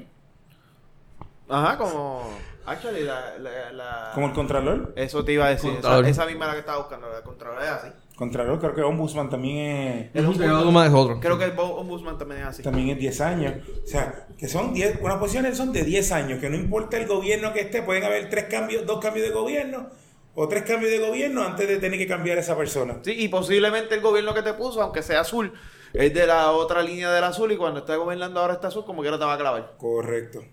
Ajá, 1.49 1.77
como. 1.79 2.23
Actually, 2.67 3.03
la. 3.03 3.37
la, 3.39 3.73
la- 3.73 4.11
Como 4.15 4.29
el 4.29 4.33
Contralor. 4.33 4.93
Eso 4.97 5.25
te 5.25 5.33
iba 5.33 5.47
a 5.47 5.51
decir. 5.51 5.71
Esa, 5.79 6.01
esa 6.01 6.27
misma 6.27 6.47
la 6.47 6.53
que 6.55 6.61
estaba 6.61 6.79
buscando. 6.79 7.11
La 7.11 7.23
Contralor 7.23 7.63
es 7.63 7.69
así. 7.69 7.89
Contralor, 8.17 8.61
creo 8.61 8.75
que 8.75 8.83
Ombudsman 8.83 9.31
también 9.31 9.57
es, 9.59 10.11
El 10.15 10.27
ombudsman- 10.27 10.87
es 10.87 10.93
otro. 10.93 11.21
Creo 11.21 11.39
que 11.39 11.45
el 11.45 11.59
ombudsman 11.59 12.19
también 12.19 12.43
es 12.43 12.47
así. 12.49 12.63
también 12.63 12.91
es 12.91 12.99
10 12.99 13.21
años. 13.23 13.55
O 13.83 13.87
sea, 13.87 14.27
que 14.39 14.47
son 14.47 14.75
10, 14.75 14.99
unas 15.01 15.17
posiciones 15.17 15.57
son 15.57 15.73
de 15.73 15.85
10 15.85 16.13
años, 16.13 16.39
que 16.39 16.51
no 16.51 16.57
importa 16.57 16.99
el 16.99 17.07
gobierno 17.07 17.55
que 17.55 17.61
esté, 17.61 17.81
pueden 17.83 18.05
haber 18.05 18.29
tres 18.29 18.45
cambios, 18.45 18.85
dos 18.85 19.01
cambios 19.01 19.27
de 19.27 19.33
gobierno 19.33 19.89
o 20.35 20.49
tres 20.49 20.63
cambios 20.63 20.91
de 20.91 20.99
gobierno 20.99 21.43
antes 21.45 21.67
de 21.69 21.77
tener 21.79 21.99
que 21.99 22.07
cambiar 22.07 22.39
a 22.39 22.41
esa 22.41 22.57
persona. 22.57 22.99
Sí, 23.03 23.13
y 23.19 23.29
posiblemente 23.29 23.95
el 23.95 24.01
gobierno 24.01 24.33
que 24.35 24.43
te 24.43 24.53
puso, 24.55 24.81
aunque 24.83 25.03
sea 25.03 25.21
azul, 25.21 25.53
es 25.93 26.15
de 26.15 26.27
la 26.27 26.53
otra 26.53 26.83
línea 26.83 27.11
del 27.11 27.25
azul 27.25 27.51
y 27.53 27.57
cuando 27.57 27.81
está 27.81 27.97
gobernando 27.97 28.41
ahora 28.41 28.55
está 28.55 28.69
azul, 28.69 28.85
como 28.85 29.03
quiera 29.03 29.19
te 29.19 29.25
va 29.25 29.35
a 29.35 29.39
clavar. 29.39 29.73
Correcto. 29.79 30.43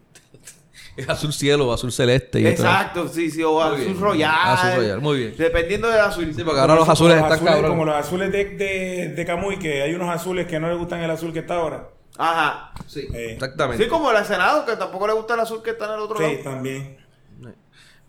Es 0.95 1.07
azul 1.07 1.31
cielo 1.31 1.67
o 1.67 1.73
azul 1.73 1.91
celeste. 1.91 2.39
Y 2.39 2.47
Exacto, 2.47 3.07
sí, 3.07 3.29
sí, 3.29 3.43
o 3.43 3.51
Muy 3.51 3.61
azul 3.61 3.77
bien. 3.85 3.99
royal. 4.01 4.31
Azul 4.35 4.75
royal, 4.77 4.99
muy 5.01 5.17
bien. 5.19 5.35
Dependiendo 5.37 5.89
del 5.89 5.99
azul. 5.99 6.33
Sí, 6.35 6.43
porque 6.43 6.59
ahora 6.59 6.73
los 6.73 6.89
azules 6.89 7.17
Como 7.21 7.31
están 7.33 7.45
cabrones. 7.45 7.69
Como 7.69 7.85
los 7.85 7.95
azules 7.95 8.31
de, 8.31 8.45
de, 8.45 9.07
de 9.09 9.25
Camuy, 9.25 9.59
que 9.59 9.83
hay 9.83 9.93
unos 9.93 10.09
azules 10.09 10.47
que 10.47 10.59
no 10.59 10.69
les 10.69 10.77
gustan 10.79 10.99
el 11.03 11.11
azul 11.11 11.31
que 11.31 11.39
está 11.39 11.53
ahora. 11.57 11.89
Ajá. 12.17 12.71
Sí, 12.87 13.07
Eh, 13.13 13.33
exactamente. 13.33 13.83
Sí, 13.83 13.87
como 13.87 14.11
el 14.11 14.25
Senado, 14.25 14.65
que 14.65 14.75
tampoco 14.75 15.05
le 15.05 15.13
gusta 15.13 15.35
el 15.35 15.41
azul 15.41 15.61
que 15.61 15.69
está 15.69 15.85
en 15.85 15.91
el 15.91 15.99
otro 15.99 16.17
Sí, 16.17 16.23
lado. 16.23 16.37
también. 16.43 16.97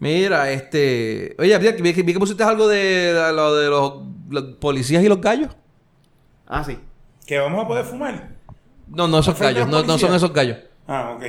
Mira, 0.00 0.50
este... 0.52 1.34
Oye, 1.38 1.58
vi 1.58 1.72
que, 1.74 1.82
vi 1.82 1.92
que- 1.94 2.04
que 2.06 2.18
pusiste 2.18 2.42
algo 2.44 2.68
de, 2.68 3.12
de 3.12 3.32
lo 3.32 3.54
de 3.56 3.68
los, 3.68 3.94
los 4.30 4.44
policías 4.60 5.02
y 5.02 5.08
los 5.08 5.20
gallos. 5.20 5.50
Ah, 6.46 6.62
sí. 6.64 6.78
Que 7.26 7.38
vamos 7.38 7.64
a 7.64 7.66
poder 7.68 7.84
fumar. 7.84 8.30
No, 8.88 9.08
no 9.08 9.18
esos 9.18 9.36
¿Frente 9.36 9.60
a 9.60 9.64
gallos. 9.64 9.68
No, 9.68 9.82
no 9.86 9.98
son 9.98 10.14
esos 10.14 10.32
gallos. 10.32 10.58
Ah, 10.86 11.14
ok. 11.16 11.24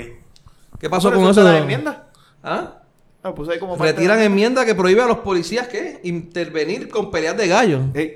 ¿Qué 0.79 0.89
pasó 0.89 1.11
con 1.11 1.27
eso 1.27 1.43
de 1.43 1.51
la 1.51 1.57
enmienda. 1.57 2.09
¿Ah? 2.43 2.75
Lo 3.23 3.35
puse 3.35 3.51
ahí 3.53 3.59
como 3.59 3.75
Retiran 3.75 4.19
de- 4.19 4.25
enmienda 4.25 4.63
que 4.65 4.75
prohíbe 4.75 5.01
a 5.01 5.07
los 5.07 5.17
policías, 5.19 5.67
¿qué? 5.67 5.99
Intervenir 6.03 6.87
con 6.89 7.11
peleas 7.11 7.35
de 7.35 7.47
gallos. 7.47 7.81
Sí. 7.93 8.13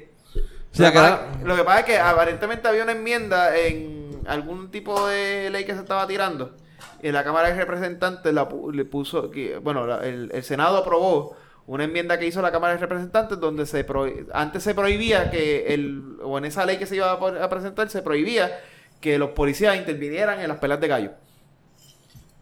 O 0.72 0.76
sea, 0.76 0.88
lo, 0.88 0.94
que 0.94 0.94
que 0.94 1.00
pasa, 1.00 1.28
era- 1.40 1.48
lo 1.48 1.56
que 1.58 1.64
pasa 1.64 1.80
es 1.82 1.86
que 1.86 1.98
aparentemente 1.98 2.68
había 2.68 2.84
una 2.84 2.94
enmienda 2.94 3.58
en 3.58 4.22
algún 4.28 4.72
tipo 4.72 5.06
de 5.08 5.50
ley 5.50 5.66
que 5.66 5.74
se 5.74 5.80
estaba 5.82 6.08
tirando. 6.08 6.56
Y 7.04 7.12
la 7.12 7.24
Cámara 7.24 7.50
de 7.50 7.56
Representantes 7.56 8.34
la 8.34 8.48
le 8.72 8.86
puso, 8.86 9.30
bueno, 9.62 9.86
la- 9.86 9.98
el, 10.08 10.32
el 10.34 10.44
Senado 10.44 10.78
aprobó 10.78 11.36
una 11.68 11.84
enmienda 11.84 12.18
que 12.18 12.26
hizo 12.26 12.42
la 12.42 12.52
Cámara 12.52 12.74
de 12.76 12.80
Representantes 12.80 13.40
donde 13.40 13.66
se 13.66 13.84
pro- 13.84 14.08
antes 14.34 14.64
se 14.64 14.74
prohibía 14.74 15.30
que 15.30 15.74
el, 15.74 16.02
o 16.24 16.38
en 16.38 16.46
esa 16.46 16.66
ley 16.66 16.78
que 16.78 16.86
se 16.86 16.96
iba 16.96 17.12
a, 17.12 17.50
presentar, 17.50 17.90
se 17.90 18.02
prohibía 18.02 18.58
que 19.02 19.18
los 19.20 19.32
policías 19.32 19.76
intervinieran 19.76 20.40
en 20.40 20.48
las 20.48 20.60
peleas 20.60 20.80
de 20.80 20.88
gallos. 20.88 21.12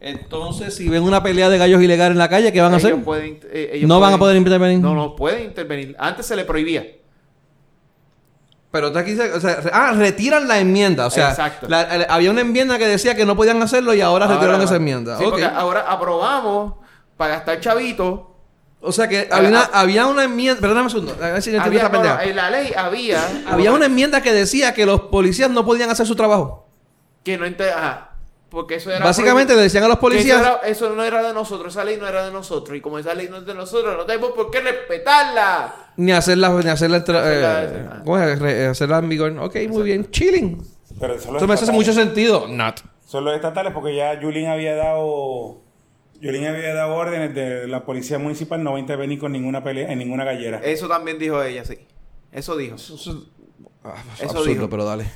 Entonces, 0.00 0.74
si 0.74 0.88
ven 0.88 1.02
una 1.02 1.22
pelea 1.22 1.48
de 1.48 1.58
gallos 1.58 1.80
ilegal 1.82 2.12
en 2.12 2.18
la 2.18 2.28
calle, 2.28 2.52
¿qué 2.52 2.60
van 2.60 2.72
a 2.72 2.76
hacer? 2.76 2.96
pueden- 3.04 3.40
eh, 3.52 3.70
ellos 3.74 3.88
No 3.88 4.00
van 4.00 4.14
a 4.14 4.18
poder 4.18 4.36
intervenir. 4.36 4.80
No, 4.80 4.94
no 4.94 5.14
pueden 5.16 5.44
intervenir. 5.44 5.94
Antes 5.98 6.26
se 6.26 6.34
le 6.36 6.44
prohibía. 6.44 6.84
Pero 8.72 8.90
tú 8.90 8.98
aquí 8.98 9.12
o 9.20 9.38
sea, 9.40 9.60
ah, 9.72 9.92
retiran 9.94 10.48
la 10.48 10.58
enmienda. 10.58 11.06
O 11.06 11.10
sea, 11.10 11.36
la- 11.68 11.82
el- 11.82 12.06
había 12.08 12.30
una 12.30 12.40
enmienda 12.40 12.78
que 12.78 12.86
decía 12.88 13.14
que 13.14 13.26
no 13.26 13.36
podían 13.36 13.62
hacerlo 13.62 13.92
y 13.94 14.00
ahora, 14.00 14.26
retiraron 14.26 14.54
Ahora- 14.54 14.64
esa 14.64 14.76
enmienda. 14.76 15.18
Sí, 15.18 15.24
Ok. 15.24 15.30
porque 15.30 15.44
ahora 15.44 15.84
aprobamos 15.86 16.74
para 17.18 17.34
gastar 17.34 17.60
chavitos. 17.60 18.20
O 18.80 18.90
sea 18.90 19.06
que 19.08 19.28
había 19.30 19.50
una, 19.50 19.60
ah, 19.72 19.80
había 19.80 20.06
una 20.06 20.24
enmienda, 20.24 20.60
perdóname 20.60 20.86
un 20.86 20.90
segundo, 20.90 21.12
Había, 21.60 21.88
no, 21.88 22.20
en 22.20 22.34
la 22.34 22.50
ley 22.50 22.72
había. 22.76 23.20
Había 23.46 23.72
una 23.72 23.86
enmienda 23.86 24.22
que 24.22 24.32
decía 24.32 24.74
que 24.74 24.86
los 24.86 25.02
policías 25.02 25.50
no 25.50 25.64
podían 25.64 25.90
hacer 25.90 26.06
su 26.06 26.16
trabajo. 26.16 26.66
Que 27.22 27.36
no 27.38 27.44
ajá, 27.46 28.11
Porque 28.52 28.74
eso 28.74 28.90
era. 28.90 29.02
Básicamente 29.02 29.56
le 29.56 29.62
decían 29.62 29.82
a 29.84 29.88
los 29.88 29.94
Eso, 29.96 30.00
policías, 30.02 30.40
era- 30.42 30.56
eso 30.66 30.94
no 30.94 31.02
era 31.02 31.22
de 31.26 31.32
nosotros. 31.32 31.72
Esa 31.74 31.84
ley 31.86 31.96
no 31.98 32.06
era 32.06 32.26
de 32.26 32.30
nosotros. 32.30 32.76
Y 32.76 32.82
como 32.82 32.98
esa 32.98 33.14
ley 33.14 33.26
no 33.30 33.38
es 33.38 33.46
de 33.46 33.54
nosotros, 33.54 33.96
no 33.96 34.04
tenemos 34.04 34.32
por 34.32 34.50
qué 34.50 34.60
respetarla. 34.60 35.74
ni 35.96 36.12
hacerla, 36.12 36.50
ni 36.50 36.68
hacerla, 36.68 36.98
Hacerla- 36.98 37.64
eh, 37.64 37.88
¿cómo 38.04 38.18
es? 38.18 38.38
Re- 38.38 38.66
hacerla 38.66 38.98
en 38.98 39.08
vigor. 39.08 39.36
Ok, 39.40 39.56
muy 39.70 39.82
bien, 39.84 40.10
chilling. 40.10 40.62
Pero 41.00 41.14
Eso 41.14 41.46
me 41.46 41.54
hace 41.54 41.72
mucho 41.72 41.94
sentido. 41.94 42.46
Not. 42.46 42.80
Son 43.06 43.24
los 43.24 43.34
estatales 43.34 43.72
porque 43.72 43.96
ya 43.96 44.20
Yulín 44.20 44.46
había 44.48 44.76
dado. 44.76 45.62
Yulín 46.20 46.46
había 46.46 46.74
dado 46.74 46.94
órdenes 46.94 47.34
de 47.34 47.66
la 47.68 47.84
policía 47.86 48.18
municipal 48.18 48.62
no 48.62 48.72
va 48.72 48.76
a 48.76 48.80
intervenir 48.80 49.18
con 49.18 49.32
ninguna 49.32 49.64
pelea 49.64 49.90
en 49.90 49.98
ninguna 49.98 50.24
gallera. 50.24 50.60
Eso 50.62 50.88
también 50.88 51.18
dijo 51.18 51.42
ella, 51.42 51.64
sí. 51.64 51.78
Eso 52.30 52.54
dijo. 52.56 52.76
Ah, 53.84 53.94
Eso 54.14 54.24
absurdo, 54.26 54.44
dijo. 54.44 54.68
pero 54.70 54.84
dale. 54.84 55.06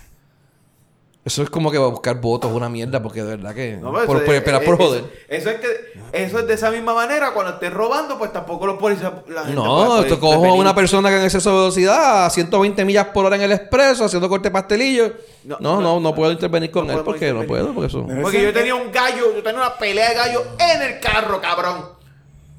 Eso 1.27 1.43
es 1.43 1.51
como 1.51 1.73
que 1.73 1.79
va 1.79 1.87
a 1.87 1.91
buscar 1.91 2.21
votos 2.21 2.53
una 2.53 2.69
mierda 2.69 3.03
porque 3.03 3.21
de 3.21 3.37
verdad 3.37 3.53
que... 3.53 3.77
No, 3.79 3.93
pero 3.93 4.07
por, 4.07 4.17
eso 4.19 4.27
por 4.27 4.35
esperar 4.37 4.62
eh, 4.62 4.65
por 4.65 4.75
eso- 4.77 4.85
joder. 4.87 5.05
Eso 5.29 5.51
es 5.51 5.57
que 5.61 5.67
eso 6.12 6.39
es 6.39 6.47
de 6.47 6.55
esa 6.55 6.71
misma 6.71 6.95
manera. 6.95 7.33
Cuando 7.33 7.55
estés 7.55 7.73
robando, 7.75 8.17
pues 8.17 8.33
tampoco 8.33 8.65
los 8.65 8.79
policías. 8.79 9.12
la 9.27 9.41
gente 9.41 9.57
No, 9.57 9.87
puede- 9.89 10.09
te 10.09 10.19
cojo 10.21 10.47
a 10.47 10.55
una 10.55 10.73
persona 10.73 11.09
que 11.11 11.17
en 11.17 11.25
exceso 11.25 11.51
de 11.51 11.57
velocidad 11.57 12.27
a 12.27 12.31
120 12.31 12.85
millas 12.85 13.07
por 13.07 13.27
hora 13.27 13.35
en 13.35 13.43
el 13.43 13.51
expreso 13.51 14.05
haciendo 14.05 14.29
corte 14.29 14.53
pastelillo. 14.53 15.15
No, 15.43 15.57
No, 15.59 15.75
no, 15.75 15.81
no, 15.81 16.01
no, 16.01 16.15
puedo 16.15 16.31
intervenir 16.31 16.71
con 16.71 16.87
no 16.87 16.93
él 16.93 17.01
porque 17.05 17.33
no 17.33 17.43
puedo, 17.43 17.75
porque 17.75 17.89
eso... 17.89 18.07
Porque 18.23 18.41
yo 18.41 18.53
tenía 18.53 18.77
un 18.77 18.93
gallo, 18.93 19.35
yo 19.35 19.43
tenía 19.43 19.61
una 19.62 19.75
pelea 19.77 20.11
de 20.11 20.15
gallo 20.15 20.45
en 20.61 20.81
el 20.83 21.01
carro, 21.01 21.41
cabrón. 21.41 21.87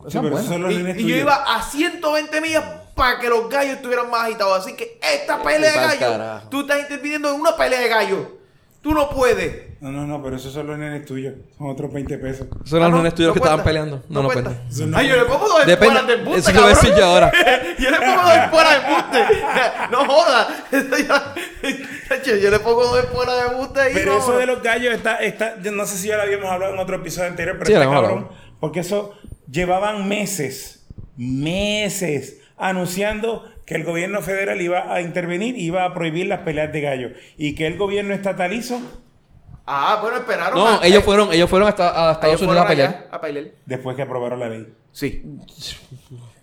Sí, 0.09 0.19
pero 0.21 0.35
esos 0.39 0.47
son 0.49 0.63
los 0.63 0.73
Y, 0.73 0.75
y 1.03 1.07
yo 1.07 1.15
iba 1.15 1.35
a 1.35 1.61
120 1.61 2.41
millas 2.41 2.65
para 2.95 3.17
que 3.19 3.29
los 3.29 3.49
gallos 3.49 3.77
estuvieran 3.77 4.09
más 4.09 4.25
agitados. 4.25 4.59
Así 4.59 4.75
que 4.75 4.99
esta 5.01 5.41
pelea 5.41 5.87
de 5.89 5.97
gallo, 5.97 6.41
tú 6.49 6.61
estás 6.61 6.81
interviniendo 6.81 7.29
en 7.33 7.39
una 7.39 7.55
pelea 7.55 7.79
de 7.79 7.87
gallo. 7.87 8.37
Tú 8.81 8.93
no 8.93 9.09
puedes. 9.09 9.81
No, 9.81 9.91
no, 9.91 10.07
no, 10.07 10.23
pero 10.23 10.37
esos 10.37 10.53
son 10.53 10.65
los 10.67 10.77
nenes 10.77 11.05
tuyos. 11.05 11.33
Son 11.57 11.67
otros 11.69 11.91
20 11.91 12.17
pesos. 12.19 12.47
Ah, 12.51 12.55
los 12.55 12.91
no, 12.91 13.05
estudios 13.05 13.29
no 13.29 13.33
que 13.33 13.39
estaban 13.39 13.63
peleando. 13.63 14.03
No, 14.09 14.23
no, 14.23 14.29
cuenta. 14.29 14.51
Ay, 14.95 15.07
yo 15.09 15.15
le 15.17 15.25
pongo 15.25 15.47
dos 15.47 15.65
Depende- 15.65 15.97
esporas 15.99 16.07
de 16.07 16.13
embuste, 16.13 16.39
eso 16.39 16.51
te 16.51 16.57
iba 16.57 16.65
a 16.65 16.69
decir 16.69 16.93
yo 16.97 17.05
ahora. 17.05 17.31
yo 17.79 17.91
le 17.91 17.97
pongo 17.97 18.21
dos 18.21 18.33
esporas 18.37 18.71
de 18.71 18.87
embuste. 18.87 19.43
No 19.91 20.05
jodas. 20.05 20.47
Yo, 22.25 22.35
yo 22.35 22.49
le 22.51 22.59
pongo 22.59 22.83
dos 22.85 22.99
esporas 22.99 23.35
de 23.41 23.47
embuste 23.55 23.79
ahí. 23.79 23.93
Pero 23.93 24.13
no, 24.13 24.19
eso 24.19 24.37
de 24.37 24.45
los 24.45 24.61
gallos 24.61 24.93
está, 24.93 25.17
está, 25.17 25.61
yo 25.61 25.71
no 25.71 25.85
sé 25.85 25.97
si 25.97 26.07
ya 26.09 26.17
lo 26.17 26.23
habíamos 26.23 26.49
hablado 26.49 26.73
en 26.73 26.79
otro 26.79 26.95
episodio 26.97 27.29
anterior, 27.29 27.55
pero 27.57 27.67
Sí, 27.67 27.73
está 27.73 27.85
cabrón. 27.85 28.05
hablado. 28.11 28.33
Porque 28.59 28.79
eso 28.81 29.13
llevaban 29.49 30.07
meses, 30.07 30.85
meses 31.15 32.37
anunciando 32.57 33.49
que 33.67 33.75
el 33.75 33.83
gobierno 33.83 34.21
federal 34.23 34.59
iba 34.61 34.91
a 34.91 35.01
intervenir, 35.01 35.55
iba 35.59 35.83
a 35.83 35.93
prohibir 35.93 36.25
las 36.25 36.39
peleas 36.39 36.71
de 36.73 36.81
gallos. 36.81 37.11
Y 37.37 37.53
que 37.53 37.67
el 37.67 37.77
gobierno 37.77 38.15
estatal 38.15 38.51
hizo 38.53 38.81
Ah, 39.69 39.99
bueno, 40.01 40.15
esperaron. 40.17 40.57
No, 40.57 40.65
a- 40.65 40.79
ellos 40.87 41.03
fueron, 41.03 41.33
ellos 41.33 41.49
fueron 41.49 41.67
hasta 41.67 42.07
a 42.09 42.13
Estados 42.13 42.41
Unidos 42.41 42.61
a 42.63 42.67
pelear. 42.67 43.07
A 43.11 43.19
pelear. 43.19 43.45
después 43.65 43.95
que 43.97 44.01
aprobaron 44.03 44.39
la 44.39 44.47
ley. 44.47 44.73
Sí. 44.93 45.21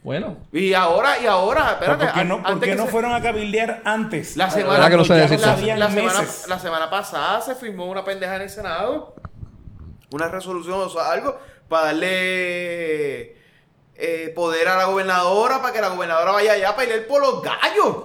Bueno. 0.02 0.36
Y 0.52 0.74
ahora, 0.74 1.18
y 1.18 1.24
ahora, 1.26 1.70
espérate. 1.72 2.04
¿Por 2.04 2.14
qué 2.14 2.24
no, 2.26 2.42
por 2.42 2.60
qué 2.60 2.66
que 2.66 2.74
no 2.76 2.84
se- 2.84 2.90
fueron 2.90 3.14
a 3.14 3.22
cabildear 3.22 3.80
antes? 3.86 4.36
La 4.36 4.50
semana, 4.50 4.90
que 4.90 4.96
no 4.96 5.02
eso. 5.04 5.14
la, 5.14 5.20
la 5.76 5.90
semana, 5.90 6.24
la 6.48 6.58
semana 6.58 6.90
pasada 6.90 7.40
se 7.40 7.54
firmó 7.54 7.86
una 7.86 8.04
pendeja 8.04 8.36
en 8.36 8.42
el 8.42 8.50
Senado. 8.50 9.14
Una 10.12 10.28
resolución 10.28 10.78
o 10.80 10.90
sea, 10.90 11.10
algo 11.10 11.38
para 11.70 11.86
darle 11.86 13.36
eh, 13.96 14.32
poder 14.34 14.68
a 14.68 14.76
la 14.76 14.84
gobernadora 14.86 15.60
para 15.60 15.72
que 15.72 15.80
la 15.80 15.88
gobernadora 15.88 16.32
vaya 16.32 16.52
allá 16.52 16.70
a 16.70 16.76
pelear 16.76 17.06
por 17.06 17.20
los 17.20 17.42
gallos. 17.42 17.96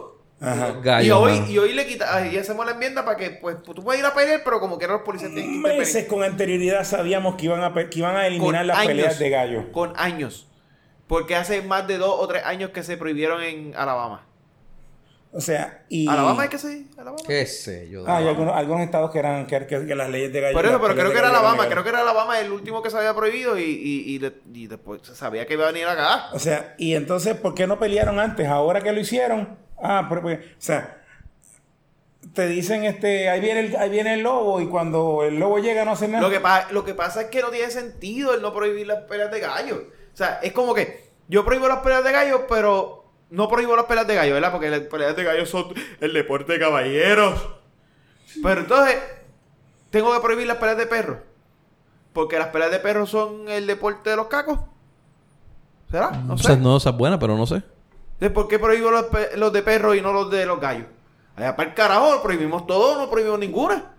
Ajá. 0.41 0.77
Gallo, 0.81 1.05
y 1.05 1.11
hoy, 1.11 1.43
y 1.49 1.57
hoy 1.57 1.73
le 1.73 1.85
quita, 1.85 2.25
y 2.25 2.37
hacemos 2.37 2.65
la 2.65 2.71
enmienda 2.71 3.03
para 3.03 3.17
que 3.17 3.31
pues 3.31 3.61
tú 3.61 3.73
puedes 3.83 3.99
ir 3.99 4.05
a 4.05 4.13
pelear, 4.13 4.41
pero 4.43 4.61
como 4.61 4.77
quiera 4.77 4.93
los 4.93 5.01
policías 5.01 5.31
tienen 5.31 5.49
que 5.49 5.57
intervenir. 5.57 5.79
Meses 5.79 6.07
con 6.07 6.23
anterioridad 6.23 6.85
sabíamos 6.85 7.35
que 7.35 7.45
iban 7.45 7.61
a, 7.61 7.73
que 7.73 7.99
iban 7.99 8.15
a 8.15 8.25
eliminar 8.25 8.65
las 8.65 8.85
peleas 8.85 9.19
de 9.19 9.29
gallos. 9.29 9.65
Con 9.73 9.93
años. 9.97 10.47
Porque 11.07 11.35
hace 11.35 11.61
más 11.61 11.87
de 11.87 11.97
dos 11.97 12.15
o 12.17 12.27
tres 12.27 12.45
años 12.45 12.69
que 12.69 12.83
se 12.83 12.95
prohibieron 12.95 13.41
en 13.41 13.73
Alabama. 13.75 14.28
O 15.31 15.41
sea, 15.41 15.83
y... 15.89 16.07
¿Alabama 16.09 16.45
es 16.45 16.49
que 16.49 16.57
se 16.57 16.85
Alabama? 16.97 17.17
Qué 17.27 17.45
sé 17.45 17.87
yo. 17.87 18.03
Ah, 18.07 18.17
hay 18.17 18.27
algunos, 18.27 18.55
algunos 18.55 18.81
estados 18.83 19.11
que 19.11 19.19
eran 19.19 19.45
que, 19.45 19.67
que- 19.67 19.85
que 19.85 19.95
las 19.95 20.09
leyes 20.09 20.33
de 20.33 20.41
gallos... 20.41 20.55
Por 20.55 20.65
eso, 20.65 20.81
pero 20.81 20.95
creo 20.95 21.11
que 21.11 21.19
era 21.19 21.29
Alabama, 21.29 21.67
creo 21.69 21.83
que 21.83 21.89
era 21.89 21.99
Alabama 22.01 22.39
el 22.39 22.51
último 22.51 22.81
que 22.81 22.89
se 22.89 22.97
había 22.97 23.13
prohibido 23.13 23.55
y, 23.59 23.61
y, 23.63 24.15
y, 24.15 24.17
de- 24.17 24.41
y 24.53 24.65
después 24.65 25.01
se 25.03 25.15
sabía 25.15 25.45
que 25.45 25.53
iba 25.53 25.65
a 25.67 25.71
venir 25.71 25.87
acá. 25.87 26.29
O 26.33 26.39
sea, 26.39 26.73
y 26.79 26.95
entonces, 26.95 27.35
¿por 27.35 27.53
qué 27.53 27.67
no 27.67 27.77
pelearon 27.77 28.19
antes? 28.19 28.47
Ahora 28.47 28.81
que 28.81 28.91
lo 28.91 28.99
hicieron. 28.99 29.55
Ah, 29.81 30.07
pero, 30.09 30.23
pues, 30.23 30.39
o 30.39 30.43
sea, 30.57 30.97
te 32.33 32.47
dicen, 32.47 32.83
este, 32.83 33.29
ahí 33.29 33.39
viene 33.39 33.59
el, 33.61 33.75
ahí 33.77 33.89
viene 33.89 34.15
el 34.15 34.21
lobo 34.21 34.59
y 34.61 34.67
cuando 34.67 35.23
el 35.23 35.39
lobo 35.39 35.59
llega 35.59 35.85
no 35.85 35.91
hace 35.91 36.07
nada. 36.07 36.21
Lo 36.23 36.29
que, 36.31 36.39
pa- 36.39 36.67
lo 36.71 36.83
que 36.83 36.93
pasa 36.93 37.21
es 37.21 37.27
que 37.27 37.41
no 37.41 37.49
tiene 37.49 37.71
sentido 37.71 38.33
el 38.33 38.41
no 38.41 38.53
prohibir 38.53 38.87
las 38.87 39.03
peleas 39.03 39.31
de 39.31 39.39
gallos. 39.39 39.79
O 40.13 40.17
sea, 40.17 40.39
es 40.41 40.51
como 40.53 40.73
que 40.73 41.03
yo 41.27 41.45
prohíbo 41.45 41.67
las 41.67 41.79
peleas 41.79 42.03
de 42.03 42.11
gallos, 42.11 42.41
pero 42.49 42.98
no 43.29 43.47
prohíbo 43.47 43.75
las 43.75 43.85
peleas 43.85 44.07
de 44.07 44.15
gallos, 44.15 44.33
¿verdad? 44.33 44.51
Porque 44.51 44.69
las 44.69 44.79
peleas 44.81 45.15
de 45.15 45.23
gallos 45.23 45.49
son 45.49 45.73
el 46.01 46.13
deporte 46.13 46.53
de 46.53 46.59
caballeros. 46.59 47.49
Pero 48.43 48.61
entonces, 48.61 48.95
tengo 49.89 50.13
que 50.13 50.19
prohibir 50.19 50.47
las 50.47 50.57
peleas 50.57 50.77
de 50.77 50.85
perros. 50.87 51.17
Porque 52.13 52.37
las 52.39 52.47
peleas 52.47 52.71
de 52.71 52.79
perros 52.79 53.09
son 53.09 53.47
el 53.49 53.67
deporte 53.67 54.09
de 54.09 54.15
los 54.15 54.27
cacos. 54.27 54.59
¿Será? 55.91 56.11
No 56.11 56.33
O 56.33 56.37
sé. 56.37 56.43
sea, 56.43 56.55
no, 56.55 56.77
esa 56.77 56.89
es 56.91 56.97
buena, 56.97 57.17
pero 57.19 57.35
no 57.37 57.45
sé. 57.47 57.55
Entonces, 58.13 58.31
¿por 58.31 58.47
qué 58.47 58.59
prohíbo 58.59 58.91
los, 58.91 59.05
los 59.37 59.53
de 59.53 59.61
perros 59.63 59.95
y 59.95 60.01
no 60.01 60.11
los 60.11 60.29
de 60.29 60.45
los 60.45 60.59
gallos? 60.59 60.85
Allá 61.35 61.55
para 61.55 61.69
el 61.69 61.75
carajo, 61.75 62.21
prohibimos 62.21 62.67
todo, 62.67 62.97
no 62.99 63.09
prohibimos 63.09 63.39
ninguna. 63.39 63.93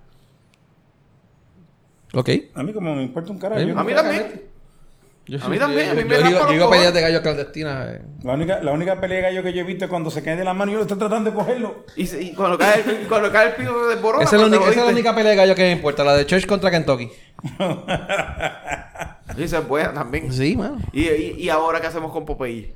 Ok. 2.12 2.28
A 2.54 2.62
mí 2.62 2.72
como 2.72 2.94
me 2.94 3.02
importa 3.02 3.30
un 3.32 3.38
carajo. 3.38 3.60
Eh, 3.60 3.72
A 3.76 3.84
mí 3.84 3.92
no- 3.92 3.96
también. 4.02 4.42
Yo, 5.26 5.38
A 5.44 5.48
mí 5.48 5.58
también, 5.58 5.90
a 5.90 5.94
mí 5.94 6.02
me 6.02 6.16
yo, 6.16 6.20
yo 6.30 6.42
a 6.42 6.46
pelear 6.46 6.60
cojones. 6.68 6.94
de 6.94 7.00
gallos 7.02 7.20
clandestinas. 7.20 7.88
eh. 7.94 8.02
La 8.24 8.32
única, 8.32 8.60
la 8.62 8.72
única 8.72 9.00
pelea 9.00 9.18
de 9.18 9.22
gallo 9.22 9.42
que 9.44 9.52
yo 9.52 9.60
he 9.60 9.64
visto 9.64 9.84
es 9.84 9.90
cuando 9.90 10.10
se 10.10 10.22
cae 10.24 10.34
de 10.34 10.42
la 10.44 10.54
mano 10.54 10.70
y 10.70 10.74
yo 10.74 10.78
lo 10.78 10.84
estoy 10.84 10.98
tratando 10.98 11.30
de 11.30 11.36
cogerlo. 11.36 11.84
Y, 11.94 12.06
se- 12.06 12.20
y 12.20 12.32
cuando, 12.32 12.58
cae 12.58 12.80
el, 12.80 12.96
cuando 13.08 13.30
cae 13.30 13.48
el 13.50 13.54
piso 13.54 13.72
se 13.84 13.94
desborona. 13.94 14.24
Esa 14.24 14.36
es, 14.36 14.42
la 14.42 14.48
única, 14.48 14.62
esa 14.64 14.80
es 14.80 14.86
la 14.86 14.92
única 14.92 15.14
pelea 15.14 15.30
de 15.30 15.36
gallos 15.36 15.54
que 15.56 15.62
me 15.62 15.70
importa, 15.72 16.02
la 16.02 16.16
de 16.16 16.26
Church 16.26 16.46
contra 16.46 16.70
Kentucky. 16.70 17.10
Y 19.38 19.48
se 19.48 19.60
puede 19.62 19.88
también. 19.88 20.32
Sí, 20.32 20.56
mano. 20.56 20.78
Y, 20.92 21.08
y, 21.08 21.34
y 21.38 21.48
ahora 21.48 21.80
qué 21.80 21.86
hacemos 21.86 22.10
con 22.12 22.24
Popeye? 22.24 22.74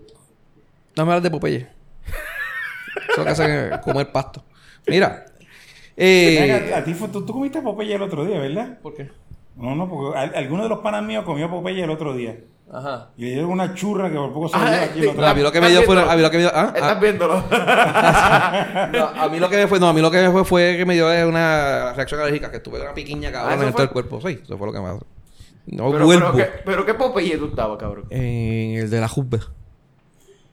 Dame 0.95 1.11
hablar 1.13 1.23
de 1.23 1.31
Popeye. 1.31 1.57
Eso 1.57 3.11
es 3.11 3.19
lo 3.19 3.25
que 3.25 3.31
hace 3.31 3.71
comer 3.83 4.13
pasto. 4.13 4.45
Mira, 4.87 5.25
Eh, 5.97 6.39
Venga, 6.63 6.79
a 6.79 6.85
ti 6.85 6.95
fue- 6.95 7.09
tú, 7.09 7.25
tú 7.25 7.33
comiste 7.33 7.61
Popeye 7.63 7.95
el 7.95 8.03
otro 8.03 8.25
día, 8.25 8.39
¿verdad? 8.39 8.79
¿Por 8.81 8.95
qué? 8.95 9.11
No, 9.57 9.75
no, 9.77 9.89
porque 9.89 10.19
al- 10.19 10.35
alguno 10.35 10.63
de 10.65 10.69
los 10.69 10.79
panas 10.81 11.03
míos 11.05 11.25
comió 11.25 11.49
Popeye 11.51 11.85
el 11.85 11.91
otro 11.91 12.15
día. 12.15 12.37
Ajá. 12.73 13.11
Y 13.17 13.25
le 13.27 13.31
dieron 13.33 13.51
una 13.51 13.75
churra 13.75 14.09
que 14.11 14.17
por 14.17 14.33
poco 14.33 14.49
se 14.49 14.57
Ah, 14.57 14.71
dio 14.71 14.81
aquí 14.83 14.99
el 15.01 15.09
otro 15.11 15.25
A 15.27 15.29
mí 15.31 15.35
día. 15.37 15.45
lo 15.45 15.53
que 15.53 15.61
me 15.61 15.69
dio 15.71 15.83
fue... 15.83 16.01
A 16.03 16.17
mí 16.17 16.23
lo 16.23 16.31
que 16.31 16.37
me 16.39 16.43
dio... 16.45 16.53
ah, 16.55 16.73
ah. 16.73 16.73
Estás 16.75 17.01
viéndolo. 17.01 17.45
No, 18.93 19.07
a 19.23 19.29
mí 19.29 19.39
lo 19.39 19.49
que 19.49 19.57
me 19.57 19.67
fue, 19.69 19.79
no, 19.81 19.89
a 19.89 19.93
mí 19.93 20.01
lo 20.01 20.11
que 20.11 20.23
me 20.23 20.31
fue 20.31 20.45
fue 20.45 20.75
que 20.79 20.85
me 20.87 20.95
dio 20.95 21.07
una 21.29 21.93
reacción 21.93 22.21
alérgica, 22.21 22.51
que 22.51 22.61
tuve 22.61 22.81
una 22.81 22.95
piquiña 22.95 23.29
Ah, 23.29 23.33
cabrón 23.33 23.53
¿eso 23.55 23.63
en 23.63 23.69
todo 23.69 23.77
fue? 23.77 23.85
el 23.85 23.91
cuerpo. 23.91 24.21
Sí, 24.29 24.39
eso 24.43 24.59
fue 24.59 24.67
lo 24.67 24.73
que 24.73 24.81
me 24.81 24.87
No 25.67 25.93
pero, 25.93 26.05
vuelvo. 26.07 26.33
pero, 26.33 26.37
¿qué, 26.37 26.51
pero 26.65 26.87
qué 26.87 26.95
Popeye 26.95 27.37
tú 27.37 27.47
estabas, 27.47 27.79
cabrón. 27.79 28.07
En 28.11 28.77
el 28.79 28.91
de 28.91 29.01
la 29.01 29.09
Jubbe. 29.09 29.39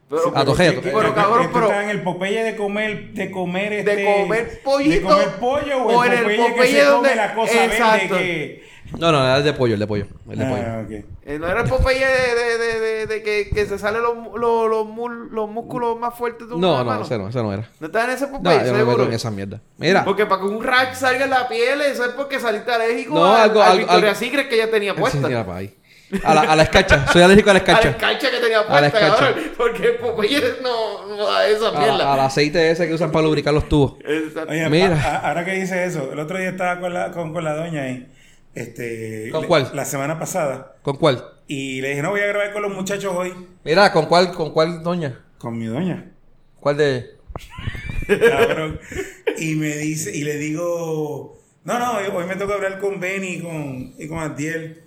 Pero, 0.09 0.21
A 0.35 0.43
Tojea, 0.45 0.71
Que- 0.71 0.75
Tojea. 0.77 0.91
que- 0.91 0.97
Pero, 0.97 1.15
cabrón, 1.15 1.49
pero- 1.53 1.71
en 1.81 1.89
el 1.89 2.01
Popeye 2.03 2.43
de 2.43 2.55
comer, 2.57 3.13
de 3.13 3.31
comer 3.31 3.73
este... 3.73 3.95
de 3.95 4.05
comer 4.21 4.61
pollito. 4.63 4.91
De 4.93 5.01
comer 5.01 5.29
pollo 5.39 5.83
o, 5.83 5.97
o 5.99 6.03
en 6.05 6.11
el 6.11 6.17
el 6.17 6.23
Popeye, 6.23 6.45
que 6.45 6.51
Popeye 6.51 6.71
se 6.73 6.83
donde- 6.83 7.09
come 7.09 7.15
la 7.15 7.33
cosa 7.35 7.65
Exacto. 7.65 8.15
verde 8.15 8.25
que... 8.25 8.70
No, 8.99 9.11
no, 9.11 9.23
era 9.23 9.37
el 9.37 9.43
de 9.43 9.53
pollo, 9.53 9.73
el 9.75 9.79
de 9.79 9.87
pollo. 9.87 10.05
El 10.29 10.37
de 10.39 10.45
pollo. 10.45 10.63
Ah, 10.67 10.81
ok. 10.85 10.91
Eh, 11.25 11.39
no 11.39 11.47
era 11.47 11.61
el 11.61 11.69
Popeye 11.69 12.05
de, 12.05 12.35
de, 12.35 12.57
de, 12.57 12.79
de, 12.79 13.05
de 13.07 13.23
que, 13.23 13.49
que 13.53 13.65
se 13.65 13.77
salen 13.79 14.01
los, 14.01 14.15
los, 14.37 14.69
los, 14.69 14.85
mul- 14.87 15.29
los 15.31 15.49
músculos 15.49 15.97
más 15.99 16.13
fuertes 16.15 16.47
de 16.47 16.55
una 16.55 16.67
No, 16.67 16.77
no, 16.79 16.83
mano. 16.85 17.03
ese 17.03 17.17
no, 17.17 17.29
ese 17.29 17.41
no 17.41 17.53
era. 17.53 17.69
¿No 17.79 17.87
estaba 17.87 18.05
en 18.05 18.11
ese 18.11 18.27
No, 18.27 18.33
Popeye? 18.33 18.65
yo 18.65 18.71
no 18.73 18.77
me 18.79 18.85
meto 18.85 19.03
en 19.03 19.13
esa 19.13 19.31
mierda. 19.31 19.61
Mira. 19.77 20.03
Porque 20.03 20.25
para 20.25 20.41
que 20.41 20.47
un 20.47 20.63
rash 20.63 20.95
salga 20.95 21.23
en 21.23 21.29
la 21.29 21.47
piel, 21.47 21.79
eso 21.81 22.03
es 22.03 22.11
porque 22.11 22.39
saliste 22.39 22.71
alérgico 22.71 23.13
No, 23.15 23.25
a, 23.33 23.43
algo- 23.43 23.61
al 23.61 23.71
algo- 23.71 23.77
Victoria 23.79 24.15
Secret 24.15 24.49
que 24.49 24.57
ya 24.57 24.69
tenía 24.69 24.93
Sí, 24.93 24.99
puesta. 24.99 25.27
mira 25.27 25.45
pa' 25.45 25.57
ahí. 25.57 25.75
A 26.25 26.33
la, 26.33 26.41
a 26.41 26.55
la 26.57 26.63
escarcha. 26.63 27.07
Soy 27.13 27.21
alérgico 27.21 27.51
a 27.51 27.53
la 27.53 27.59
a 27.59 27.63
la 27.63 27.71
escarcha. 27.71 27.89
escarcha 27.91 28.31
que 28.31 28.37
tenía 28.41 28.59
A 28.59 28.63
la 28.63 28.67
puesta, 28.67 28.87
escarcha. 28.87 29.25
cabrón. 29.27 29.43
Porque 29.57 29.87
el 29.87 29.95
Popeye 29.95 30.41
no, 30.61 31.05
no 31.07 31.25
da 31.31 31.47
esa 31.47 31.69
A- 31.69 31.79
mierda. 31.79 32.13
Al 32.13 32.19
aceite 32.19 32.69
ese 32.71 32.87
que 32.87 32.93
usan 32.93 33.11
para 33.11 33.23
lubricar 33.23 33.53
los 33.53 33.69
tubos. 33.69 33.93
Exacto. 34.05 34.51
Oye, 34.51 34.67
Mira. 34.69 34.95
a- 35.01 35.15
a- 35.19 35.27
ahora 35.29 35.45
que 35.45 35.51
dice 35.53 35.85
eso, 35.85 36.11
el 36.11 36.19
otro 36.19 36.37
día 36.37 36.49
estaba 36.49 36.81
con 36.81 36.93
la, 36.93 37.11
con, 37.11 37.31
con 37.31 37.43
la 37.45 37.53
doña 37.55 37.83
ahí, 37.83 38.07
este, 38.53 39.29
¿Con 39.31 39.47
cuál? 39.47 39.71
La 39.73 39.85
semana 39.85 40.19
pasada. 40.19 40.75
¿Con 40.81 40.97
cuál? 40.97 41.23
Y 41.47 41.81
le 41.81 41.89
dije, 41.89 42.01
no, 42.01 42.11
voy 42.11 42.21
a 42.21 42.27
grabar 42.27 42.53
con 42.53 42.61
los 42.61 42.73
muchachos 42.73 43.13
hoy. 43.15 43.33
Mira, 43.63 43.91
¿con 43.91 44.05
cuál, 44.05 44.31
con 44.31 44.51
cuál 44.51 44.83
doña? 44.83 45.23
Con 45.37 45.57
mi 45.57 45.65
doña. 45.65 46.11
¿Cuál 46.59 46.77
de 46.77 47.21
Cabrón. 48.07 48.79
y 49.37 49.55
me 49.55 49.75
dice, 49.77 50.15
y 50.15 50.23
le 50.23 50.37
digo, 50.37 51.39
no, 51.63 51.79
no, 51.79 51.93
hoy, 51.93 52.25
me 52.25 52.35
toca 52.35 52.55
hablar 52.55 52.79
con 52.79 52.99
Benny 52.99 53.35
y 53.35 53.41
con, 53.41 53.93
y 53.97 54.07
con 54.07 54.19
Atiel. 54.19 54.83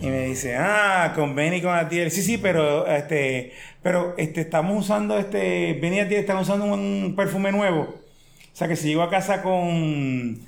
Y 0.00 0.06
me 0.06 0.26
dice, 0.26 0.56
ah, 0.56 1.12
con 1.14 1.34
Benny 1.34 1.56
y 1.56 1.62
con 1.62 1.74
Atiel. 1.74 2.10
Sí, 2.10 2.22
sí, 2.22 2.38
pero 2.38 2.86
este, 2.86 3.52
pero 3.82 4.14
este, 4.18 4.42
estamos 4.42 4.84
usando 4.84 5.18
este, 5.18 5.78
Benny 5.80 5.96
y 5.96 6.00
Atiel 6.00 6.20
están 6.20 6.38
usando 6.38 6.66
un 6.66 7.14
perfume 7.16 7.52
nuevo. 7.52 7.82
O 7.82 8.56
sea 8.56 8.68
que 8.68 8.76
si 8.76 8.88
llego 8.88 9.02
a 9.02 9.10
casa 9.10 9.42
con, 9.42 10.40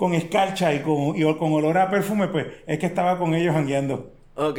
con 0.00 0.14
escarcha 0.14 0.72
y 0.72 0.78
con, 0.80 1.14
y 1.14 1.22
con 1.36 1.52
olor 1.52 1.76
a 1.76 1.90
perfume, 1.90 2.28
pues 2.28 2.46
es 2.66 2.78
que 2.78 2.86
estaba 2.86 3.18
con 3.18 3.34
ellos 3.34 3.52
jangueando. 3.52 4.10
Ok. 4.34 4.58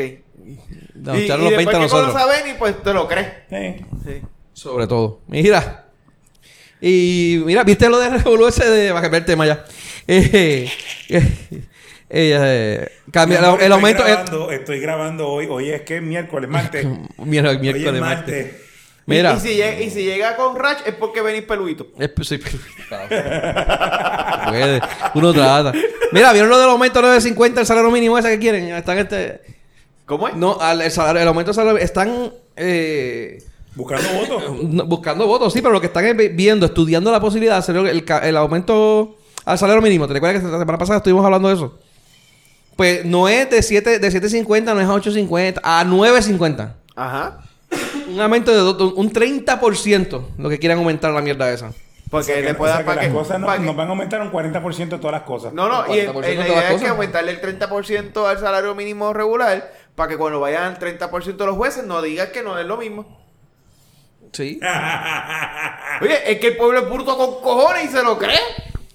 Nos 0.94 1.18
y, 1.18 1.22
y 1.22 1.28
los 1.30 1.40
20 1.40 1.56
después 1.56 1.68
a 1.68 1.72
que 1.72 1.80
nosotros. 1.80 2.14
conoces 2.14 2.22
a 2.22 2.26
Benny, 2.28 2.60
pues 2.60 2.84
te 2.84 2.94
lo 2.94 3.08
crees. 3.08 3.28
Sí. 3.50 3.86
Sí. 4.06 4.22
Sobre 4.54 4.86
todo. 4.86 5.22
Mira. 5.26 5.88
Y 6.80 7.42
mira, 7.44 7.64
¿viste 7.64 7.90
lo 7.90 7.98
de 7.98 8.12
Revolu 8.12 8.50
ese 8.50 8.70
de... 8.70 8.92
Va 8.92 9.00
a 9.00 9.02
cambiar 9.02 9.24
el 9.24 9.26
tema 9.26 9.48
ya. 9.48 9.66
Eh, 10.08 10.70
eh, 11.10 11.28
eh, 12.10 12.88
cambia, 13.12 13.40
amor, 13.40 13.64
el, 13.64 13.72
aumento... 13.72 14.06
Estoy 14.06 14.12
el- 14.12 14.18
grabando, 14.20 14.52
estoy 14.52 14.80
grabando 14.80 15.28
hoy. 15.28 15.48
Hoy 15.50 15.70
es 15.72 15.82
que 15.82 15.98
es 15.98 16.04
miércoles, 16.04 16.52
martes. 16.52 16.86
mira, 17.18 17.50
Hoy 17.50 17.56
es 17.56 17.62
miércoles, 17.62 18.00
martes. 18.00 18.46
martes. 18.46 18.71
Mira. 19.06 19.34
Y, 19.34 19.38
y 19.38 19.40
si 19.40 19.56
llega, 19.56 19.82
y 19.82 19.90
si 19.90 20.04
llega 20.04 20.36
con 20.36 20.56
Rash 20.56 20.80
es 20.86 20.94
porque 20.96 21.22
venís 21.22 21.44
peluito. 21.44 21.88
Es, 21.98 22.12
sí, 22.28 22.38
puede. 24.50 24.82
Uno 25.16 25.34
trata. 25.34 25.74
Mira, 26.12 26.32
¿vieron 26.34 26.50
lo 26.50 26.60
del 26.60 26.70
aumento 26.70 27.02
de 27.02 27.08
9.50 27.20 27.60
el 27.60 27.66
salario 27.66 27.92
mínimo 27.92 28.18
ese 28.18 28.30
que 28.30 28.40
quieren? 28.40 28.66
Están 28.76 28.98
este... 29.00 29.42
¿Cómo 30.06 30.28
es? 30.28 30.36
No, 30.36 30.58
al- 30.60 30.82
el, 30.82 30.92
salario, 30.92 31.22
el 31.22 31.28
aumento 31.28 31.50
del 31.50 31.56
salario... 31.56 31.80
Están... 31.80 32.32
Eh, 32.56 33.42
Buscando 33.76 34.10
votos. 34.14 34.44
buscando 34.88 35.28
votos, 35.28 35.54
sí, 35.54 35.62
pero 35.62 35.72
lo 35.74 35.80
que 35.80 35.88
están 35.88 36.06
es 36.06 36.18
vi- 36.18 36.28
viendo, 36.30 36.66
estudiando 36.66 37.10
la 37.12 37.22
posibilidad 37.22 37.54
de 37.54 37.60
hacer 37.60 37.78
el, 37.78 38.38
aumento 38.38 39.16
al 39.46 39.58
salario 39.58 39.82
mínimo. 39.82 40.08
¿Te 40.08 40.14
recuerdas 40.14 40.44
que 40.44 40.50
la 40.50 40.60
semana 40.60 40.78
pasada 40.78 40.98
estuvimos 40.98 41.24
hablando 41.24 41.48
de 41.48 41.54
eso? 41.56 41.80
Pues 42.76 43.06
no 43.06 43.30
es 43.30 43.50
de 43.50 43.62
7 43.64 44.00
de 44.00 44.08
7.50, 44.22 44.74
no 44.74 44.82
es 44.82 44.88
a 44.88 44.92
8.50, 45.10 45.60
a 45.64 45.86
9.50. 45.86 46.74
Ajá. 46.96 47.40
Un 48.12 48.22
aumento 48.22 48.52
de 48.52 48.58
do- 48.58 48.94
un 48.96 49.12
30% 49.12 50.22
lo 50.38 50.50
que 50.50 50.60
quieren 50.60 50.78
aumentar 50.78 51.12
la 51.12 51.22
mierda 51.22 51.52
esa. 51.52 51.72
Porque 52.10 52.24
O 52.34 52.36
sea 52.36 52.42
le 52.42 52.52
o 52.52 52.66
sea 52.66 52.86
para 52.86 52.96
las 52.96 53.06
que, 53.08 53.14
cosas 53.14 53.40
no- 53.40 53.48
pa' 53.48 53.58
que- 53.58 53.64
nos 53.64 53.76
van 53.76 53.88
a 53.88 53.90
aumentar 53.92 54.22
un 54.22 54.32
40% 54.32 54.98
de 54.98 55.02
todas 55.02 55.14
las 55.14 55.22
cosas. 55.24 55.54
No, 55.54 55.70
no, 55.70 55.94
y 55.96 56.00
el- 56.00 56.12
40% 56.12 56.28
el- 56.28 56.38
de 56.38 56.44
la 56.44 56.48
idea 56.60 56.72
es 56.74 56.82
que 56.82 56.88
aumentarle 56.90 57.32
el 57.32 57.40
30% 57.42 58.28
al 58.28 58.38
salario 58.38 58.76
mínimo 58.76 59.14
regular 59.14 59.72
para 59.96 60.10
que 60.10 60.18
cuando 60.18 60.40
vayan 60.42 60.64
al 60.64 60.78
30% 60.80 61.44
de 61.46 61.46
los 61.50 61.56
jueces 61.58 61.86
no 61.86 62.02
digan 62.02 62.28
que 62.34 62.44
no 62.44 62.60
es 62.60 62.66
lo 62.66 62.76
mismo. 62.78 63.18
Sí. 64.34 64.60
Oye, 66.02 66.32
es 66.32 66.40
que 66.40 66.48
el 66.50 66.58
pueblo 66.58 66.80
es 66.80 66.90
bruto 66.90 67.18
con 67.18 67.42
cojones 67.42 67.86
y 67.86 67.88
se 67.90 68.04
lo 68.04 68.18
cree. 68.18 68.40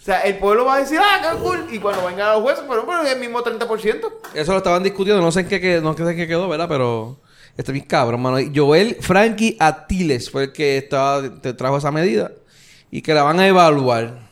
O 0.01 0.03
sea, 0.07 0.21
el 0.21 0.39
pueblo 0.39 0.65
va 0.65 0.77
a 0.77 0.79
decir, 0.79 0.99
ah, 1.03 1.21
qué 1.21 1.39
cool. 1.39 1.67
Y 1.71 1.79
cuando 1.79 2.07
vengan 2.07 2.33
los 2.35 2.43
jueces, 2.43 2.65
pero, 2.69 2.87
pero 2.87 3.03
es 3.03 3.13
el 3.13 3.19
mismo 3.19 3.43
30%. 3.43 4.09
Eso 4.35 4.53
lo 4.53 4.59
estaban 4.59 4.83
discutiendo, 4.83 5.21
no 5.21 5.33
sé 5.33 5.41
en 5.41 5.49
qué, 5.49 5.61
qué- 5.61 5.81
no 5.81 5.97
sé 5.97 6.03
en 6.05 6.17
qué 6.17 6.29
quedó, 6.29 6.49
¿verdad? 6.49 6.69
Pero 6.69 7.17
este 7.57 7.73
bien 7.73 7.85
cabrón, 7.87 8.21
mano. 8.23 8.39
Joel 8.55 8.97
Frankie 9.01 9.57
Atiles 9.59 10.31
fue 10.31 10.45
el 10.45 10.53
que 10.53 10.79
estaba, 10.79 11.23
te 11.41 11.53
trajo 11.55 11.79
esa 11.79 11.91
medida 11.91 12.31
y 12.91 13.03
que 13.03 13.15
la 13.15 13.23
van 13.23 13.41
a 13.41 13.47
evaluar. 13.47 14.27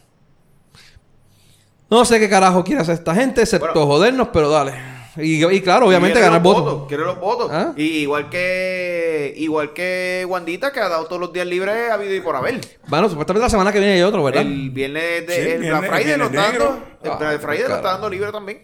No 1.90 2.04
sé 2.04 2.18
qué 2.18 2.28
carajo 2.28 2.64
quiere 2.64 2.80
hacer 2.82 2.94
esta 2.94 3.14
gente, 3.14 3.42
excepto 3.42 3.68
Bueno. 3.72 3.86
jodernos, 3.86 4.28
pero 4.32 4.48
dale. 4.50 4.72
Y, 5.16 5.44
y 5.46 5.60
claro, 5.60 5.86
obviamente 5.86 6.14
Quiere 6.14 6.26
ganar 6.26 6.42
los 6.42 6.54
votos. 6.54 6.88
Quiere 6.88 7.04
los 7.04 7.20
votos. 7.20 7.48
¿Ah? 7.52 7.72
Y 7.76 7.84
igual 7.98 8.28
que 8.30 9.32
igual 9.36 9.72
que 9.72 10.26
Wandita, 10.28 10.72
que 10.72 10.80
ha 10.80 10.88
dado 10.88 11.04
todos 11.06 11.20
los 11.20 11.32
días 11.32 11.46
libres 11.46 11.88
a 11.88 11.94
habido 11.94 12.14
y 12.16 12.20
por 12.20 12.34
haber. 12.34 12.60
Bueno, 12.88 13.08
supuestamente 13.08 13.44
la 13.44 13.50
semana 13.50 13.70
que 13.72 13.78
viene 13.78 13.94
hay 13.94 14.02
otro, 14.02 14.24
¿verdad? 14.24 14.42
El 14.42 14.70
viernes 14.70 15.24
de 15.26 15.34
Sí, 15.34 15.40
el 15.52 15.60
viernes- 15.60 15.80
Black 15.82 15.94
Friday 15.94 16.18
lo 16.18 16.24
está 16.26 16.42
dando. 16.42 16.78
El 17.04 17.10
Ah, 17.12 17.16
Black 17.16 17.40
Friday 17.40 17.68
lo 17.68 17.76
está 17.76 17.92
dando 17.92 18.10
libre 18.10 18.32
también. 18.32 18.62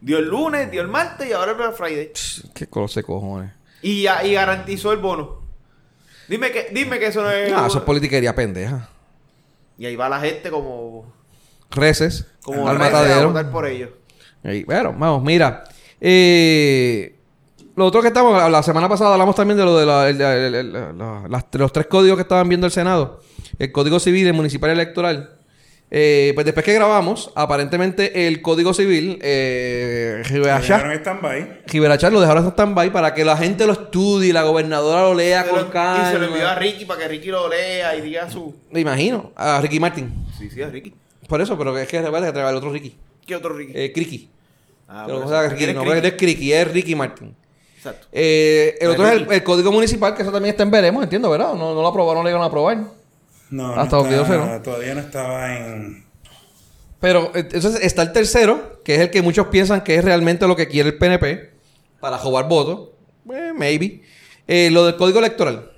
Dio 0.00 0.18
el 0.18 0.24
lunes, 0.26 0.68
dio 0.72 0.80
el 0.82 0.88
martes 0.88 1.28
y 1.28 1.32
ahora 1.32 1.52
el 1.52 1.56
Black 1.58 1.74
Friday. 1.76 2.10
Qué 2.52 2.66
cosa 2.66 2.98
de 2.98 3.04
cojones. 3.04 3.52
Y, 3.82 4.06
y 4.06 4.32
garantizó 4.32 4.92
el 4.92 4.98
bono. 4.98 5.42
Dime 6.28 6.50
que, 6.50 6.68
dime 6.72 6.98
que 6.98 7.06
eso 7.06 7.22
no 7.22 7.30
es. 7.30 7.50
No, 7.50 7.66
eso 7.66 7.78
es 7.78 7.84
politiquería 7.84 8.34
pendeja. 8.34 8.88
Y 9.76 9.86
ahí 9.86 9.96
va 9.96 10.08
la 10.08 10.20
gente 10.20 10.50
como. 10.50 11.12
Reces. 11.70 12.26
Como 12.42 12.68
al 12.68 12.78
reces 12.78 12.94
a 13.10 13.26
votar 13.26 13.50
por 13.50 13.66
ellos. 13.66 13.90
Ey, 14.44 14.64
bueno, 14.64 14.94
vamos, 14.96 15.22
mira. 15.22 15.64
Eh, 16.00 17.16
lo 17.76 17.86
otro 17.86 18.02
que 18.02 18.08
estamos, 18.08 18.36
la- 18.36 18.48
la 18.50 18.62
semana 18.62 18.88
pasada 18.88 19.12
hablamos 19.12 19.34
también 19.34 19.56
de 19.58 19.64
lo 19.64 19.76
de 19.76 19.86
la- 19.86 20.08
el- 20.08 20.20
el- 20.20 20.54
el- 20.54 20.72
la- 20.72 21.24
las- 21.28 21.46
los 21.52 21.72
tres 21.72 21.86
códigos 21.86 22.16
que 22.16 22.22
estaban 22.22 22.48
viendo 22.48 22.66
el 22.66 22.72
Senado. 22.72 23.20
El 23.58 23.72
Código 23.72 23.98
Civil, 24.00 24.26
el 24.26 24.34
Municipal 24.34 24.70
y 24.70 24.72
Electoral. 24.74 25.38
Eh, 25.94 26.32
pues 26.34 26.46
después 26.46 26.64
que 26.64 26.72
grabamos, 26.72 27.30
aparentemente 27.34 28.26
el 28.26 28.40
Código 28.40 28.72
Civil, 28.72 29.18
eh, 29.20 30.22
Lo 30.22 30.22
dejaron 30.22 30.62
Giberachar, 30.62 30.86
en 30.86 30.92
stand-by. 30.92 31.62
Giberachar 31.68 32.12
lo 32.14 32.20
dejaron 32.22 32.44
en 32.44 32.50
stand-by 32.52 32.90
para 32.90 33.12
que 33.12 33.26
la 33.26 33.36
gente 33.36 33.66
lo 33.66 33.74
estudie, 33.74 34.32
la 34.32 34.42
gobernadora 34.42 35.02
lo 35.02 35.14
lea 35.14 35.44
lo- 35.44 35.50
con 35.50 35.70
calma. 35.70 36.08
y 36.08 36.12
se 36.14 36.18
lo 36.18 36.24
envió 36.28 36.48
a 36.48 36.54
Ricky 36.54 36.86
para 36.86 37.00
que 37.00 37.08
Ricky 37.08 37.28
lo 37.28 37.46
lea 37.46 37.94
y 37.94 38.00
diga 38.00 38.30
su. 38.30 38.54
Me 38.70 38.80
imagino, 38.80 39.32
a 39.36 39.60
Ricky 39.60 39.78
Martin. 39.78 40.10
Sí, 40.38 40.48
sí, 40.48 40.62
a 40.62 40.70
Ricky. 40.70 40.94
Por 41.28 41.42
eso, 41.42 41.58
pero 41.58 41.76
es 41.76 41.86
que 41.86 42.00
recuerda 42.00 42.28
que 42.28 42.32
trae 42.32 42.48
el 42.48 42.56
otro 42.56 42.72
Ricky. 42.72 42.96
¿Qué 43.26 43.36
otro 43.36 43.52
Ricky? 43.54 43.72
Eh, 43.76 43.92
Criqui. 43.92 44.30
ah, 44.88 45.04
Pero, 45.04 45.26
o 45.26 45.28
sea, 45.28 45.42
Ricky, 45.42 45.56
¿Quién 45.56 45.70
es 45.70 45.76
no, 45.76 45.84
no 45.84 45.92
es 45.92 46.12
Criqui, 46.14 46.54
es 46.54 46.72
Ricky 46.72 46.94
Martin. 46.94 47.36
Exacto. 47.76 48.06
Eh, 48.12 48.78
el 48.80 48.88
otro 48.88 49.06
es 49.06 49.30
el, 49.30 49.42
código 49.42 49.70
municipal, 49.70 50.14
que 50.14 50.22
eso 50.22 50.32
también 50.32 50.52
está 50.54 50.62
en 50.62 50.70
veremos, 50.70 51.02
entiendo, 51.02 51.28
¿verdad? 51.28 51.52
No, 51.52 51.74
no 51.74 51.82
lo 51.82 51.88
aprobaron, 51.88 52.22
no 52.22 52.24
le 52.24 52.30
iban 52.30 52.42
a 52.42 52.46
aprobar. 52.46 53.01
No, 53.52 53.74
Hasta 53.74 53.96
no 53.96 54.02
donde 54.02 54.16
yo 54.16 54.22
está- 54.22 54.34
sé, 54.46 54.50
¿no? 54.52 54.62
Todavía 54.62 54.94
no 54.94 55.00
estaba 55.00 55.56
en... 55.56 56.04
Pero 57.00 57.32
eh, 57.34 57.48
entonces 57.52 57.80
está 57.82 58.02
el 58.02 58.12
tercero, 58.12 58.80
que 58.84 58.94
es 58.94 59.00
el 59.00 59.10
que 59.10 59.22
muchos 59.22 59.48
piensan 59.48 59.82
que 59.84 59.96
es 59.96 60.04
realmente 60.04 60.46
lo 60.46 60.56
que 60.56 60.68
quiere 60.68 60.88
el 60.90 60.98
PNP 60.98 61.50
para 62.00 62.16
jugar 62.18 62.48
votos. 62.48 62.90
Eh, 63.32 63.52
maybe. 63.54 64.02
Eh, 64.48 64.70
lo 64.72 64.84
del 64.86 64.96
código 64.96 65.18
electoral. 65.18 65.70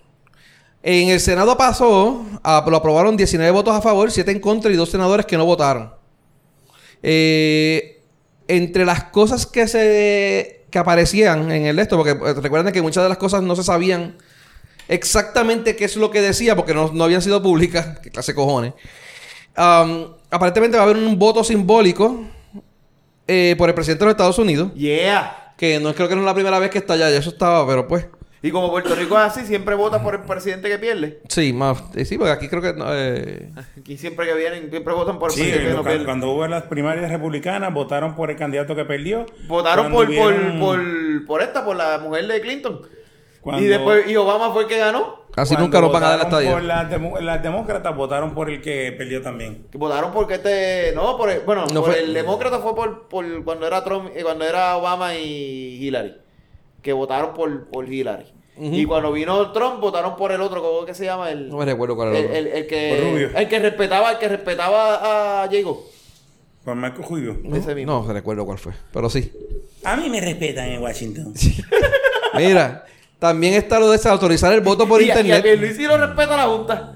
En 0.83 1.09
el 1.09 1.19
Senado 1.21 1.57
pasó, 1.57 2.25
a- 2.43 2.65
lo 2.69 2.77
aprobaron 2.77 3.17
19 3.17 3.51
votos 3.51 3.75
a 3.75 3.81
favor, 3.83 4.11
7 4.11 4.31
en 4.31 4.41
contra 4.41 4.71
y 4.71 4.77
dos 4.77 4.91
senadores 4.91 5.27
que 5.27 5.37
no 5.37 5.45
votaron. 5.47 5.93
Eh, 7.03 8.03
entre 8.49 8.85
las 8.85 9.05
cosas 9.05 9.47
que 9.47 9.67
se 9.69 10.67
que 10.71 10.79
aparecían 10.79 11.51
en 11.53 11.67
el 11.67 11.79
esto, 11.79 11.97
porque 11.97 12.15
recuerden 12.15 12.73
que 12.73 12.83
muchas 12.83 13.03
de 13.05 13.09
las 13.09 13.19
cosas 13.19 13.43
no 13.43 13.55
se 13.57 13.63
sabían 13.63 14.17
exactamente 14.89 15.77
qué 15.77 15.85
es 15.85 15.97
lo 15.97 16.11
que 16.11 16.21
decía, 16.21 16.57
porque 16.57 16.75
no, 16.75 16.91
no 16.93 17.05
habían 17.05 17.23
sido 17.23 17.43
públicas, 17.43 17.99
qué 18.01 18.11
clase 18.11 18.33
de 18.33 18.37
cojones. 18.37 18.73
Am, 19.57 20.09
aparentemente 20.31 20.77
va 20.77 20.83
a 20.85 20.87
haber 20.87 20.97
un 20.97 21.19
voto 21.19 21.45
simbólico 21.45 22.25
eh, 23.27 23.55
por 23.57 23.69
el 23.69 23.75
presidente 23.75 24.01
de 24.05 24.07
los 24.07 24.13
Estados 24.15 24.39
Unidos, 24.39 24.73
Yeah. 24.75 25.53
que 25.57 25.79
no 25.81 25.95
creo 25.95 26.09
que 26.09 26.15
no 26.15 26.21
es 26.23 26.27
la 26.27 26.35
primera 26.35 26.59
vez 26.59 26.71
que 26.71 26.79
está 26.79 26.95
allá, 26.95 27.11
ya 27.11 27.19
eso 27.19 27.31
estaba, 27.31 27.67
pero 27.67 27.87
pues. 27.89 28.07
Y 28.43 28.51
como 28.51 28.71
Puerto 28.71 28.95
Rico 28.95 29.15
es 29.17 29.23
así, 29.25 29.47
siempre 29.47 29.75
vota 29.75 30.03
por 30.03 30.17
el 30.17 30.21
presidente 30.21 30.69
que 30.69 30.79
pierde. 30.79 31.23
Sí, 31.31 31.55
más. 31.55 31.83
eh, 31.95 32.05
sí, 32.05 32.19
porque 32.19 32.33
aquí 32.33 32.47
creo 32.49 32.61
que. 32.61 32.75
no, 32.75 32.85
eh, 32.95 33.49
Aquí 33.79 33.97
siempre 33.97 34.27
que 34.27 34.35
vienen, 34.35 34.69
siempre 34.69 34.93
votan 34.93 35.19
por 35.19 35.31
el 35.31 35.35
Sí, 35.35 35.41
presidente 35.45 35.71
que 35.71 35.75
no 35.77 35.83
pierde. 35.83 36.05
cuando 36.05 36.31
hubo 36.31 36.47
las 36.47 36.65
primarias 36.65 37.11
republicanas, 37.11 37.73
votaron 37.73 38.15
por 38.15 38.31
el 38.31 38.37
candidato 38.37 38.77
que 38.77 38.85
perdió. 38.85 39.25
Votaron 39.49 39.91
por, 39.91 40.15
por, 40.15 40.59
por, 40.59 40.81
por 41.27 41.41
esta, 41.41 41.65
por 41.65 41.75
la 41.77 41.97
mujer 41.97 42.27
de 42.27 42.41
Clinton. 42.43 42.83
Cuando- 43.45 43.63
Y 43.63 43.67
después, 43.69 44.09
y 44.11 44.17
Obama 44.17 44.53
fue 44.53 44.63
el 44.63 44.69
que 44.69 44.79
ganó. 44.79 45.21
así 45.37 45.55
cuando 45.55 45.67
nunca 45.67 45.81
nos 45.81 45.93
van 45.93 46.03
a 46.05 46.17
dar 46.17 46.63
las, 46.63 47.23
las 47.23 47.43
demócratas 47.43 47.95
votaron 47.97 48.35
por 48.35 48.51
el 48.51 48.61
que 48.61 48.93
perdió 48.99 49.23
también. 49.23 49.67
Votaron 49.75 50.13
porque 50.13 50.35
este. 50.35 50.93
No, 50.95 51.17
por 51.17 51.31
el, 51.31 51.41
bueno, 51.41 51.67
No 51.73 51.83
por 51.83 51.93
fue- 51.93 52.01
el 52.03 52.13
demócrata 52.15 52.59
fue 52.59 52.75
por, 52.75 53.07
por 53.09 53.45
cuando 53.45 53.67
era 53.67 53.85
Trump, 53.85 54.11
eh, 54.17 54.23
cuando 54.25 54.45
era 54.45 54.77
Obama 54.77 55.15
y 55.15 55.79
Hillary. 55.85 56.15
Que 56.83 56.93
votaron 56.93 57.33
por, 57.35 57.67
por 57.69 57.89
Hillary. 57.91 58.27
Y 58.57 58.85
cuando 58.85 59.11
vino 59.11 59.51
Trump, 59.53 59.81
votaron 59.81 60.15
por 60.17 60.31
el 60.31 60.41
otro, 60.41 60.63
¿cómo 60.63 60.87
que 60.87 60.95
se 60.95 61.05
llama? 61.05 61.29
El, 61.31 61.49
No 61.49 61.57
me 61.59 61.65
recuerdo 61.65 61.97
cuál 61.97 62.15
era 62.15 62.19
el, 62.19 62.25
el 62.25 62.31
otro. 62.31 62.39
el- 62.39 62.47
el 62.59 62.67
que. 62.69 62.97
Por 62.97 63.11
Rubio. 63.13 63.31
El 63.37 63.49
que 63.49 63.59
respetaba, 63.59 64.13
el 64.13 64.19
que 64.19 64.29
respetaba 64.29 65.43
a 65.45 65.49
Jago. 65.51 65.85
Por 66.65 66.75
Marco 66.77 67.03
Julio. 67.03 67.37
ese 67.53 67.75
mismo. 67.75 68.05
No 68.07 68.13
recuerdo 68.13 68.47
cuál 68.47 68.59
fue. 68.59 68.73
Pero 68.93 69.11
sí. 69.11 69.31
A 69.83 69.97
mí 69.97 70.09
me 70.09 70.21
respetan 70.21 70.69
en 70.69 70.81
Washington. 70.83 71.35
Mira, 72.35 72.85
también 73.25 73.55
está 73.55 73.79
lo 73.81 73.87
de 73.91 73.97
desautorizar 73.97 74.53
el 74.53 74.61
voto 74.61 74.87
por 74.87 75.01
y, 75.03 75.05
a- 75.11 75.15
y 75.21 75.33
a 75.33 75.37
internet. 75.39 75.59
Luis 75.61 75.77
sí 75.77 75.85
lo 75.85 75.97
respeta 75.97 76.37
la 76.37 76.45
Junta. 76.45 76.93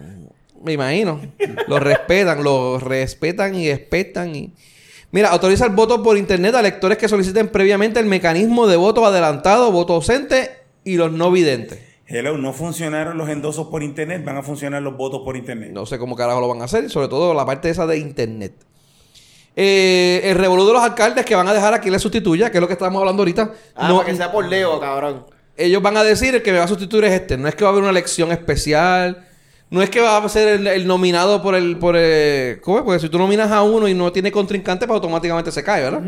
Me 0.62 0.72
imagino. 0.74 1.20
Lo 1.68 1.78
respetan, 1.78 2.42
lo 2.44 2.78
respetan 2.78 3.54
y 3.54 3.70
respetan 3.70 4.34
y... 4.34 4.52
Mira, 5.10 5.30
autoriza 5.30 5.64
el 5.64 5.72
voto 5.72 6.02
por 6.02 6.18
internet 6.18 6.54
a 6.54 6.60
electores 6.60 6.98
que 6.98 7.08
soliciten 7.08 7.48
previamente 7.48 7.98
el 7.98 8.04
mecanismo 8.06 8.66
de 8.66 8.76
voto 8.76 9.06
adelantado, 9.06 9.72
voto 9.72 9.94
ausente 9.94 10.50
y 10.84 10.96
los 10.96 11.10
no 11.12 11.30
videntes. 11.30 11.78
Hello, 12.06 12.36
no 12.36 12.52
funcionaron 12.52 13.16
los 13.16 13.28
endosos 13.30 13.68
por 13.68 13.82
internet, 13.82 14.22
van 14.24 14.36
a 14.36 14.42
funcionar 14.42 14.82
los 14.82 14.96
votos 14.96 15.22
por 15.24 15.36
internet. 15.36 15.70
No 15.72 15.86
sé 15.86 15.98
cómo 15.98 16.14
carajo 16.16 16.40
lo 16.40 16.48
van 16.48 16.60
a 16.60 16.64
hacer, 16.64 16.84
y 16.84 16.88
sobre 16.90 17.08
todo 17.08 17.32
la 17.32 17.46
parte 17.46 17.70
esa 17.70 17.86
de 17.86 17.98
internet. 17.98 18.52
Eh, 19.56 20.20
el 20.24 20.36
revolú 20.36 20.66
de 20.66 20.72
los 20.74 20.82
alcaldes 20.82 21.24
que 21.24 21.34
van 21.34 21.48
a 21.48 21.52
dejar 21.54 21.72
a 21.74 21.80
quien 21.80 21.92
les 21.92 22.02
sustituya, 22.02 22.50
que 22.50 22.58
es 22.58 22.60
lo 22.60 22.66
que 22.66 22.74
estamos 22.74 23.00
hablando 23.00 23.22
ahorita. 23.22 23.52
Ah, 23.74 23.88
no, 23.88 23.96
para 23.98 24.10
que 24.10 24.16
sea 24.16 24.30
por 24.30 24.46
Leo, 24.46 24.78
cabrón. 24.78 25.24
Ellos 25.58 25.82
van 25.82 25.96
a 25.96 26.04
decir 26.04 26.34
el 26.34 26.42
que 26.42 26.52
me 26.52 26.58
va 26.58 26.64
a 26.64 26.68
sustituir 26.68 27.04
es 27.04 27.12
este. 27.12 27.36
No 27.36 27.48
es 27.48 27.54
que 27.54 27.64
va 27.64 27.70
a 27.70 27.72
haber 27.72 27.82
una 27.82 27.90
elección 27.90 28.32
especial. 28.32 29.26
No 29.70 29.82
es 29.82 29.90
que 29.90 30.00
va 30.00 30.16
a 30.16 30.28
ser 30.30 30.48
el, 30.48 30.66
el 30.66 30.86
nominado 30.86 31.42
por 31.42 31.54
el... 31.54 31.76
Por 31.76 31.96
el 31.96 32.60
¿Cómo 32.62 32.78
es? 32.78 32.84
Porque 32.84 33.00
si 33.00 33.08
tú 33.10 33.18
nominas 33.18 33.50
a 33.50 33.62
uno 33.62 33.86
y 33.88 33.92
no 33.94 34.10
tiene 34.12 34.32
contrincante, 34.32 34.86
pues 34.86 34.94
automáticamente 34.94 35.52
se 35.52 35.62
cae, 35.62 35.82
¿verdad? 35.82 36.00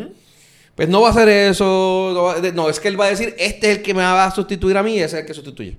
Pues 0.75 0.89
no 0.89 1.03
va 1.03 1.11
a 1.11 1.13
ser 1.13 1.29
eso. 1.29 2.11
No, 2.15 2.23
va- 2.23 2.37
no, 2.55 2.71
es 2.71 2.81
que 2.81 2.89
él 2.89 2.99
va 2.99 3.07
a 3.07 3.11
decir, 3.11 3.35
este 3.39 3.71
es 3.73 3.77
el 3.79 3.83
que 3.83 3.93
me 3.93 4.03
va 4.03 4.25
a 4.25 4.31
sustituir 4.35 4.79
a 4.79 4.83
mí 4.83 4.95
y 4.95 5.01
ese 5.01 5.17
es 5.17 5.21
el 5.23 5.27
que 5.27 5.35
sustituye. 5.35 5.77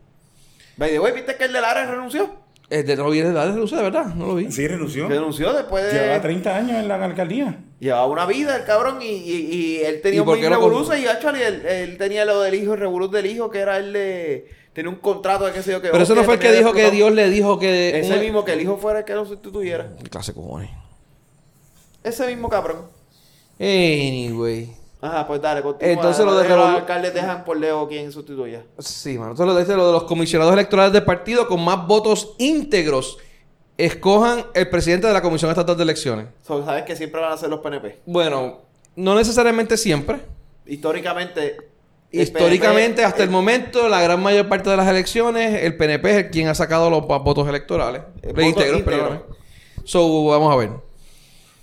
By 0.77 0.91
the 0.91 0.99
way, 0.99 1.11
¿viste 1.13 1.35
que 1.35 1.45
el 1.45 1.53
de 1.53 1.61
Lara 1.61 1.85
renunció? 1.89 2.29
Es 2.71 2.87
de, 2.87 2.95
no 2.95 3.09
viene 3.09 3.27
de 3.27 3.33
la 3.35 3.47
de 3.47 3.65
verdad, 3.83 4.15
no 4.15 4.27
lo 4.27 4.35
vi. 4.35 4.49
Sí, 4.49 4.65
renunció. 4.65 5.09
Renunció 5.09 5.51
después 5.51 5.83
de... 5.83 5.91
Llevaba 5.99 6.21
30 6.21 6.55
años 6.55 6.71
en 6.77 6.87
la 6.87 7.03
alcaldía. 7.03 7.59
Llevaba 7.81 8.07
una 8.07 8.25
vida 8.25 8.55
el 8.55 8.63
cabrón 8.63 9.01
y, 9.01 9.07
y, 9.07 9.53
y 9.53 9.81
él 9.81 9.99
tenía 10.01 10.15
¿Y 10.15 10.19
un 10.21 10.25
por 10.25 10.37
buen 10.37 10.41
qué 10.41 10.49
lo 10.49 10.55
revoluzo 10.55 10.95
y 10.95 11.05
actually 11.05 11.41
él, 11.41 11.65
él 11.65 11.97
tenía 11.97 12.23
lo 12.23 12.39
del 12.39 12.55
hijo, 12.55 12.75
el 12.75 12.79
revoluzo 12.79 13.11
del 13.11 13.25
hijo, 13.25 13.49
que 13.51 13.59
era 13.59 13.75
él 13.77 13.91
de... 13.91 14.47
Tenía 14.71 14.89
un 14.89 14.95
contrato 14.99 15.45
de 15.47 15.51
qué 15.51 15.61
sé 15.61 15.71
yo 15.73 15.81
que... 15.81 15.89
Pero 15.89 16.01
eso 16.01 16.15
no 16.15 16.23
fue 16.23 16.35
el 16.35 16.39
que 16.39 16.53
dijo 16.53 16.71
que. 16.71 16.91
Dios 16.91 17.11
le 17.11 17.29
dijo 17.29 17.59
que... 17.59 17.99
Ese 17.99 18.13
un- 18.13 18.21
mismo, 18.21 18.45
que 18.45 18.53
el 18.53 18.61
hijo 18.61 18.77
fuera 18.77 18.99
el 18.99 19.05
que 19.05 19.15
lo 19.15 19.25
sustituyera. 19.25 19.91
¿Qué 20.01 20.09
clase 20.09 20.31
de 20.31 20.35
cojones? 20.37 20.69
Ese 22.05 22.25
mismo 22.25 22.47
cabrón. 22.47 22.85
Anyway. 23.59 24.69
Ajá, 25.01 25.25
pues 25.25 25.41
dale, 25.41 25.61
continúa. 25.63 25.93
Entonces 25.93 26.23
lo 26.23 26.37
de 26.37 26.47
los 26.47 26.69
alcaldes 26.69 27.13
dejan 27.13 27.43
por 27.43 27.57
Leo 27.57 27.87
quien 27.87 28.11
sustituya. 28.11 28.63
Sí, 28.77 29.17
mano. 29.17 29.31
Entonces 29.31 29.53
lo 29.53 29.59
dice 29.59 29.75
lo 29.75 29.87
de 29.87 29.93
los 29.93 30.03
comisionados 30.03 30.53
electorales 30.53 30.93
del 30.93 31.03
partido 31.03 31.47
con 31.47 31.63
más 31.63 31.87
votos 31.87 32.35
íntegros 32.37 33.17
escojan 33.77 34.45
el 34.53 34.69
presidente 34.69 35.07
de 35.07 35.13
la 35.13 35.21
Comisión 35.21 35.49
Estatal 35.49 35.75
de 35.75 35.83
Elecciones. 35.83 36.27
So, 36.45 36.63
sabes 36.63 36.83
que 36.83 36.95
siempre 36.95 37.19
van 37.19 37.31
a 37.31 37.37
ser 37.37 37.49
los 37.49 37.61
PNP. 37.61 38.01
Bueno, 38.05 38.59
no 38.95 39.15
necesariamente 39.15 39.77
siempre. 39.77 40.19
Históricamente... 40.65 41.57
Históricamente, 42.13 42.95
PNP 42.95 43.05
hasta 43.05 43.23
el 43.23 43.29
momento, 43.29 43.87
la 43.87 44.01
gran 44.01 44.21
mayor 44.21 44.49
parte 44.49 44.69
de 44.69 44.75
las 44.75 44.87
elecciones, 44.87 45.63
el 45.63 45.77
PNP 45.77 46.11
es 46.11 46.17
el 46.17 46.29
quien 46.29 46.49
ha 46.49 46.55
sacado 46.55 46.89
los 46.89 47.07
votos 47.07 47.47
electorales. 47.47 48.01
Íntegros, 48.15 48.35
votos 48.35 48.47
íntegros. 48.49 48.81
perdóname. 48.81 49.21
So, 49.85 50.25
vamos 50.25 50.53
a 50.53 50.57
ver. 50.57 50.90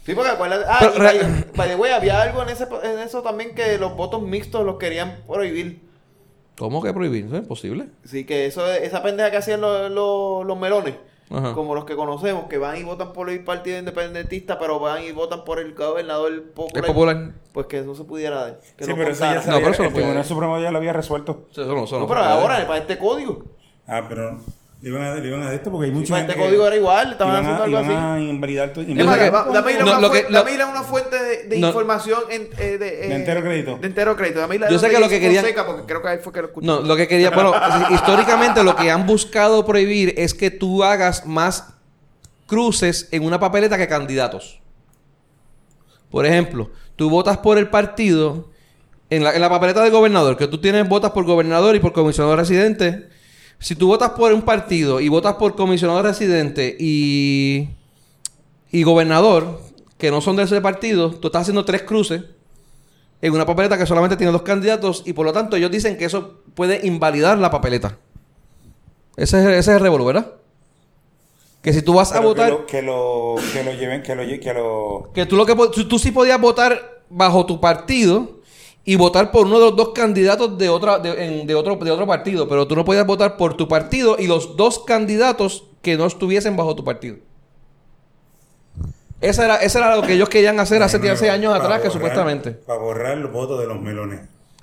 Sí, 0.09 0.14
porque 0.14 0.30
acuérdate. 0.30 0.64
Ah, 0.66 0.78
Pero 0.80 0.94
y 0.94 0.98
re- 0.98 1.18
by, 1.18 1.44
by 1.54 1.68
the 1.68 1.76
way, 1.76 1.92
había 1.92 2.22
algo 2.22 2.42
en, 2.42 2.48
ese, 2.48 2.66
en 2.82 2.98
eso 3.00 3.20
también 3.20 3.54
que 3.54 3.76
los 3.76 3.94
votos 3.94 4.22
mixtos 4.22 4.64
los 4.64 4.78
querían 4.78 5.22
prohibir. 5.26 5.82
¿Cómo 6.56 6.82
que 6.82 6.94
prohibir? 6.94 7.26
Eso 7.26 7.36
es 7.36 7.42
imposible. 7.42 7.88
Sí, 8.04 8.24
que 8.24 8.46
eso, 8.46 8.66
esa 8.72 9.02
pendeja 9.02 9.30
que 9.30 9.36
hacían 9.36 9.61
los, 9.61 9.90
los, 9.90 10.46
los 10.46 10.59
melones, 10.59 10.94
Ajá. 11.30 11.52
como 11.52 11.74
los 11.74 11.84
que 11.84 11.94
conocemos, 11.94 12.46
que 12.48 12.56
van 12.56 12.78
y 12.78 12.84
votan 12.84 13.12
por 13.12 13.28
el 13.28 13.44
partido 13.44 13.78
independentista, 13.78 14.59
pero 14.59 14.78
van 14.80 15.02
y 15.04 15.12
votan 15.12 15.44
por 15.44 15.59
el 15.59 15.74
gobernador 15.74 16.42
popular. 16.54 16.84
Es 16.84 16.90
popular. 16.90 17.30
Pues 17.52 17.66
que 17.66 17.78
eso 17.80 17.94
se 17.94 18.04
pudiera 18.04 18.40
dar. 18.40 18.61
Que 18.78 18.84
sí, 18.84 18.90
no 18.90 18.96
pero 18.96 19.11
eso 19.11 19.24
ya 19.24 19.42
se 19.42 19.50
No, 19.50 19.59
pero 19.59 19.70
eso 19.72 19.84
el. 19.84 19.92
Tribunal 19.92 20.24
Supremo 20.24 20.59
ya 20.59 20.70
lo 20.70 20.78
había 20.78 20.94
resuelto. 20.94 21.46
Eso 21.52 21.66
no, 21.66 21.84
eso 21.84 21.96
No, 21.96 22.00
no 22.00 22.09
pero 22.09 22.20
ahora, 22.22 22.66
para 22.66 22.78
este 22.80 22.96
código. 22.96 23.44
Ah, 23.86 24.06
pero 24.09 24.40
le 24.80 24.90
iban 24.90 25.02
a, 25.02 25.14
le 25.16 25.26
iban 25.26 25.42
a 25.42 25.52
esto 25.52 25.72
porque 25.72 25.86
hay 25.86 25.92
mucha 25.92 26.10
Para 26.10 26.20
este 26.20 26.32
gente 26.34 26.44
que 26.44 26.48
código 26.50 26.66
era 26.68 26.76
igual, 26.76 27.12
estaban 27.12 27.32
iban 27.34 27.44
haciendo 27.44 27.62
a, 27.62 27.80
algo 27.80 27.92
iban 27.92 28.12
así. 28.14 28.26
a 28.26 28.30
invalidar 28.30 28.72
va- 29.30 29.44
dame 29.52 29.72
ir 29.72 29.80
a 29.80 29.84
una, 29.84 30.00
lo 30.00 30.10
que- 30.12 30.22
fuente, 30.84 31.16
de, 31.20 31.42
de 31.48 31.58
No. 31.58 31.66
información 31.68 32.20
en, 32.30 32.48
eh, 32.58 32.78
de, 32.78 33.04
eh, 33.06 33.08
De 33.08 33.14
entero 33.16 33.42
crédito. 33.42 33.78
De 33.80 33.86
entero 33.88 34.16
crédito. 34.16 34.38
Dame 34.40 34.54
ir 34.54 34.64
a 34.64 34.70
Yo 34.70 34.78
sé 34.78 34.88
que 34.88 35.00
lo 35.00 35.08
que 35.08 35.20
Fonseca, 35.40 35.66
porque 35.66 35.82
creo 35.84 36.00
que 36.00 36.08
ahí 36.08 36.18
fue 36.22 36.32
que 36.32 36.40
lo 36.42 36.46
escuché. 36.48 36.66
No, 36.66 36.80
lo 36.80 36.94
que 36.96 37.08
quería, 37.08 37.30
bueno, 37.30 37.52
históricamente 37.90 38.62
lo 38.62 38.76
que 38.76 38.88
han 38.90 39.04
buscado 39.04 39.66
prohibir 39.66 40.14
es 40.16 40.32
que 40.32 40.52
tú 40.52 40.84
hagas 40.84 41.26
más 41.26 41.74
cruces 42.46 43.08
en 43.10 43.24
una 43.24 43.40
papeleta 43.40 43.76
que 43.76 43.88
candidatos. 43.88 44.60
Por 46.10 46.24
ejemplo, 46.24 46.70
tú 46.96 47.10
votas 47.10 47.38
por 47.38 47.58
el 47.58 47.68
partido 47.68 48.48
en 49.10 49.24
la, 49.24 49.34
en 49.34 49.40
la 49.40 49.50
papeleta 49.50 49.82
del 49.82 49.90
gobernador, 49.92 50.36
que 50.36 50.46
tú 50.46 50.58
tienes 50.60 50.88
votas 50.88 51.10
por 51.10 51.24
gobernador 51.24 51.74
y 51.74 51.80
por 51.80 51.92
comisionado 51.92 52.36
residente. 52.36 53.08
Si 53.59 53.74
tú 53.74 53.88
votas 53.88 54.11
por 54.11 54.32
un 54.32 54.42
partido 54.42 55.00
y 55.00 55.09
votas 55.09 55.34
por 55.34 55.56
comisionado 55.56 56.02
residente 56.02 56.76
y, 56.78 57.68
y 58.70 58.82
gobernador, 58.84 59.61
que 59.98 60.11
no 60.11 60.20
son 60.20 60.36
de 60.36 60.44
ese 60.44 60.61
partido, 60.61 61.11
tú 61.11 61.28
estás 61.28 61.42
haciendo 61.42 61.64
tres 61.64 61.82
cruces 61.82 62.22
en 63.20 63.34
una 63.34 63.44
papeleta 63.46 63.76
que 63.76 63.86
solamente 63.86 64.16
tiene 64.16 64.32
dos 64.32 64.42
candidatos 64.42 65.02
y 65.04 65.12
por 65.12 65.26
lo 65.26 65.32
tanto 65.32 65.56
ellos 65.56 65.72
dicen 65.72 65.96
que 65.96 66.04
eso 66.04 66.40
puede 66.54 66.86
invalidar 66.86 67.38
la 67.38 67.50
papeleta. 67.50 67.98
Ese 69.16 69.40
es, 69.40 69.46
ese 69.46 69.59
es 69.59 69.68
el 69.68 69.80
revolú, 69.80 70.04
¿verdad? 70.04 70.34
Que 71.61 71.72
si 71.72 71.82
tú 71.82 71.94
vas 71.94 72.12
a 72.12 72.20
votar, 72.20 72.46
Que 72.46 72.52
lo, 72.52 72.66
que 72.66 72.82
lo, 72.82 73.34
que 73.52 73.64
lo 73.64 73.72
lleven, 73.72 74.02
que 74.02 74.14
lo, 74.14 74.22
que 74.22 74.54
lo... 74.54 75.11
que 75.12 75.26
tú 75.26 75.34
lo 75.34 75.44
que 75.44 75.56
tú 75.88 75.98
sí 75.98 76.12
podías 76.12 76.40
votar 76.40 77.02
bajo 77.11 77.44
tu 77.44 77.61
partido 77.61 78.38
y 78.84 78.96
votar 78.96 79.30
por 79.30 79.46
uno 79.46 79.58
de 79.58 79.66
los 79.66 79.76
dos 79.76 79.90
candidatos 79.90 80.56
de 80.56 80.68
otra 80.68 80.98
de, 80.98 81.24
en- 81.40 81.46
de 81.46 81.54
otro 81.54 81.76
de 81.76 81.90
otro 81.90 82.06
partido, 82.06 82.48
pero 82.48 82.66
tú 82.66 82.74
no 82.74 82.84
podías 82.84 83.06
votar 83.06 83.36
por 83.36 83.54
tu 83.56 83.68
partido 83.68 84.16
y 84.18 84.26
los 84.26 84.56
dos 84.56 84.78
candidatos 84.80 85.64
que 85.82 85.96
no 85.96 86.06
estuviesen 86.06 86.56
bajo 86.56 86.74
tu 86.74 86.84
partido. 86.84 87.16
Esa 89.20 89.44
era, 89.44 89.56
esa 89.56 89.78
era 89.80 89.96
lo 89.96 90.02
que 90.02 90.12
ellos 90.14 90.28
querían 90.28 90.60
hacer 90.60 90.82
hace, 90.82 90.96
hace 91.10 91.28
años 91.28 91.52
Para 91.52 91.64
atrás, 91.64 91.82
que 91.82 91.90
supuestamente. 91.90 92.52
Para 92.52 92.78
borrar 92.78 93.18
los 93.18 93.32
votos 93.32 93.58
de 93.60 93.66
los 93.66 93.80
melones. 93.80 94.20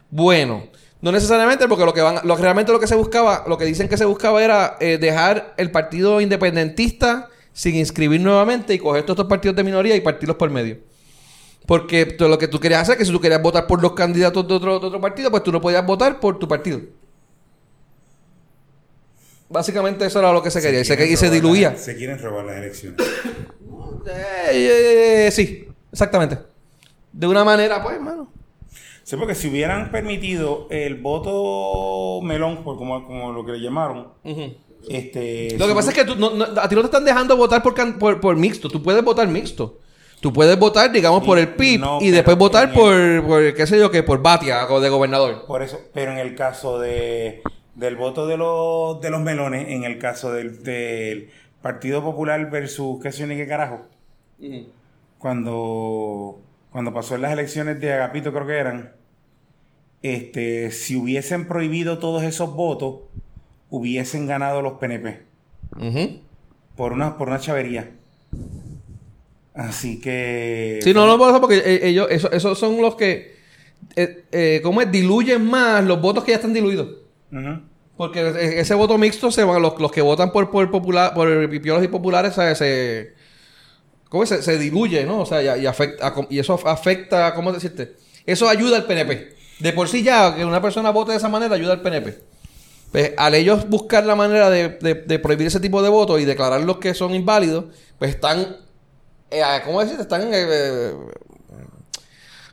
Bueno, 0.09 0.63
no 1.01 1.11
necesariamente 1.11 1.67
porque 1.67 1.85
lo 1.85 1.93
que 1.93 2.01
van, 2.01 2.19
lo 2.23 2.35
que 2.37 2.41
realmente 2.41 2.71
lo 2.71 2.79
que 2.79 2.87
se 2.87 2.95
buscaba, 2.95 3.43
lo 3.47 3.57
que 3.57 3.65
dicen 3.65 3.89
que 3.89 3.97
se 3.97 4.05
buscaba 4.05 4.41
era 4.41 4.77
eh, 4.79 4.97
dejar 4.97 5.53
el 5.57 5.71
partido 5.71 6.21
independentista 6.21 7.27
sin 7.51 7.75
inscribir 7.75 8.21
nuevamente 8.21 8.73
y 8.73 8.79
coger 8.79 9.03
todos 9.03 9.15
estos 9.15 9.27
partidos 9.29 9.57
de 9.57 9.63
minoría 9.65 9.95
y 9.95 10.01
partirlos 10.01 10.37
por 10.37 10.49
medio. 10.49 10.77
Porque 11.65 12.05
tú- 12.05 12.27
lo 12.27 12.37
que 12.37 12.47
tú 12.47 12.59
querías 12.59 12.81
hacer 12.83 12.93
es 12.93 12.99
que 12.99 13.05
si 13.05 13.11
tú 13.11 13.19
querías 13.19 13.41
votar 13.41 13.65
por 13.67 13.81
los 13.81 13.93
candidatos 13.93 14.47
de 14.47 14.53
otro, 14.53 14.79
de 14.79 14.85
otro 14.87 15.01
partido, 15.01 15.31
pues 15.31 15.41
tú 15.43 15.51
no 15.51 15.59
podías 15.61 15.85
votar 15.85 16.19
por 16.19 16.37
tu 16.37 16.47
partido. 16.47 16.79
Básicamente 19.49 20.05
eso 20.05 20.19
era 20.19 20.33
lo 20.33 20.41
que 20.41 20.49
se 20.51 20.61
quería 20.61 20.81
y 20.81 20.85
se, 20.85 20.95
quieren 20.95 21.13
y 21.13 21.17
se 21.17 21.25
robar 21.27 21.35
diluía. 21.41 21.69
las- 21.71 21.81
se 21.83 21.95
quieren 21.95 22.19
robar 22.19 22.45
las 22.45 22.57
elecciones. 22.57 22.97
Eh, 24.07 24.51
eh, 24.51 25.27
eh, 25.27 25.31
sí, 25.31 25.67
exactamente. 25.91 26.37
De 27.11 27.25
una 27.25 27.43
manera, 27.43 27.81
pues, 27.81 27.95
hermano. 27.95 28.31
Sí, 29.03 29.15
porque 29.15 29.33
si 29.33 29.47
hubieran 29.49 29.89
permitido 29.89 30.67
el 30.69 31.01
voto 31.01 32.21
melón, 32.23 32.63
por 32.63 32.77
como, 32.77 33.03
como 33.07 33.31
lo 33.33 33.43
que 33.43 33.53
le 33.53 33.61
llamaron, 33.61 34.09
este... 34.87 35.57
Lo 35.57 35.67
que 35.67 35.73
pasa 35.73 35.89
es 35.89 35.95
que 35.95 36.05
tú, 36.05 36.15
no- 36.17 36.29
no- 36.35 36.45
a 36.61 36.69
ti 36.69 36.75
no 36.75 36.81
te 36.81 36.85
están 36.85 37.03
dejando 37.03 37.35
votar 37.35 37.63
por, 37.63 37.73
can- 37.73 37.97
por, 37.97 38.21
por 38.21 38.35
mixto. 38.35 38.69
Tú 38.69 38.83
puedes 38.83 39.03
votar 39.03 39.27
mixto. 39.27 39.79
Tú 40.19 40.33
puedes 40.33 40.57
votar, 40.57 40.91
digamos, 40.91 41.23
por 41.23 41.37
el 41.37 41.49
PIB 41.49 41.79
no, 41.79 42.01
y 42.01 42.09
después 42.09 42.37
votar 42.37 42.73
por, 42.73 43.23
por, 43.25 43.53
qué 43.53 43.67
sé 43.67 43.77
yo, 43.77 43.91
que 43.91 44.01
por 44.01 44.21
Batia 44.21 44.65
o 44.67 44.79
de 44.79 44.89
gobernador. 44.89 45.45
Por 45.45 45.61
eso, 45.61 45.79
pero 45.93 46.11
en 46.11 46.17
el 46.17 46.35
caso 46.35 46.79
de 46.79 47.41
del 47.75 47.97
voto 47.97 48.25
de 48.25 48.37
los 48.37 49.01
de 49.01 49.09
los 49.09 49.21
melones, 49.21 49.67
en 49.69 49.83
el 49.83 49.99
caso 49.99 50.31
del, 50.31 50.63
del 50.63 51.29
Partido 51.61 52.01
Popular 52.01 52.49
versus 52.49 53.01
qué 53.03 53.11
sé 53.11 53.19
yo 53.19 53.27
ni 53.27 53.35
qué 53.35 53.47
carajo, 53.47 53.81
cuando 55.19 56.39
cuando 56.71 56.93
pasó 56.93 57.15
en 57.15 57.21
las 57.21 57.31
elecciones 57.31 57.79
de 57.79 57.93
Agapito 57.93 58.33
creo 58.33 58.47
que 58.47 58.57
eran, 58.57 58.91
este, 60.01 60.71
si 60.71 60.97
hubiesen 60.97 61.47
prohibido 61.47 61.99
todos 61.99 62.23
esos 62.23 62.53
votos, 62.53 62.99
hubiesen 63.69 64.27
ganado 64.27 64.61
los 64.61 64.73
PNP. 64.73 65.21
Por 66.75 66.91
una, 66.91 67.17
por 67.17 67.29
una 67.29 67.39
chavería. 67.39 67.91
Así 69.55 69.99
que. 70.01 70.79
Sí, 70.83 70.93
no, 70.93 71.07
no 71.07 71.17
por 71.17 71.29
eso, 71.29 71.39
porque 71.41 71.57
eh, 71.65 71.79
ellos, 71.87 72.07
eso- 72.09 72.31
esos 72.31 72.59
son 72.59 72.81
los 72.81 72.95
que, 72.95 73.35
eh, 73.95 74.25
eh, 74.31 74.59
¿cómo 74.63 74.81
es? 74.81 74.91
Diluyen 74.91 75.45
más 75.45 75.83
los 75.83 76.01
votos 76.01 76.23
que 76.23 76.31
ya 76.31 76.35
están 76.37 76.53
diluidos. 76.53 76.89
Porque 77.97 78.19
e- 78.19 78.59
ese 78.59 78.73
voto 78.75 78.97
mixto 78.97 79.31
se 79.31 79.43
va, 79.45 79.57
los, 79.59 79.79
los 79.79 79.91
que 79.91 80.01
votan 80.01 80.31
por, 80.31 80.51
por 80.51 80.69
popular, 80.69 81.13
por 81.13 81.49
pipiolos 81.49 81.83
y 81.83 81.87
populares 81.87 82.33
se, 82.33 82.53
se- 82.55 83.13
¿cómo 84.09 84.23
es? 84.23 84.29
se, 84.29 84.41
se 84.43 84.57
diluye, 84.59 85.05
¿no? 85.05 85.21
O 85.21 85.25
sea, 85.25 85.57
y, 85.57 85.61
y 85.61 85.65
afecta, 85.65 86.13
y 86.29 86.39
eso 86.39 86.59
afecta, 86.65 87.33
¿cómo 87.33 87.53
decirte? 87.53 87.95
Eso 88.25 88.49
ayuda 88.49 88.77
al 88.77 88.85
PNP. 88.85 89.35
De 89.59 89.71
por 89.71 89.87
sí 89.87 90.03
ya, 90.03 90.35
que 90.35 90.43
una 90.43 90.61
persona 90.61 90.89
vote 90.89 91.11
de 91.11 91.17
esa 91.17 91.29
manera 91.29 91.55
ayuda 91.55 91.71
al 91.73 91.81
PNP. 91.81 92.17
Pues 92.91 93.13
al 93.17 93.33
ellos 93.35 93.69
buscar 93.69 94.05
la 94.05 94.15
manera 94.15 94.49
de, 94.49 94.69
de- 94.69 94.95
de 94.95 95.19
prohibir 95.19 95.47
ese 95.47 95.61
tipo 95.61 95.81
de 95.81 95.87
votos 95.89 96.19
y 96.19 96.25
declarar 96.25 96.61
los 96.61 96.77
que 96.79 96.93
son 96.93 97.15
inválidos, 97.15 97.65
pues 97.97 98.11
están, 98.11 98.57
eh, 99.39 99.61
¿cómo 99.65 99.79
decirte? 99.81 100.01
Están 100.03 100.21
eh, 100.23 100.27
eh, 100.33 100.93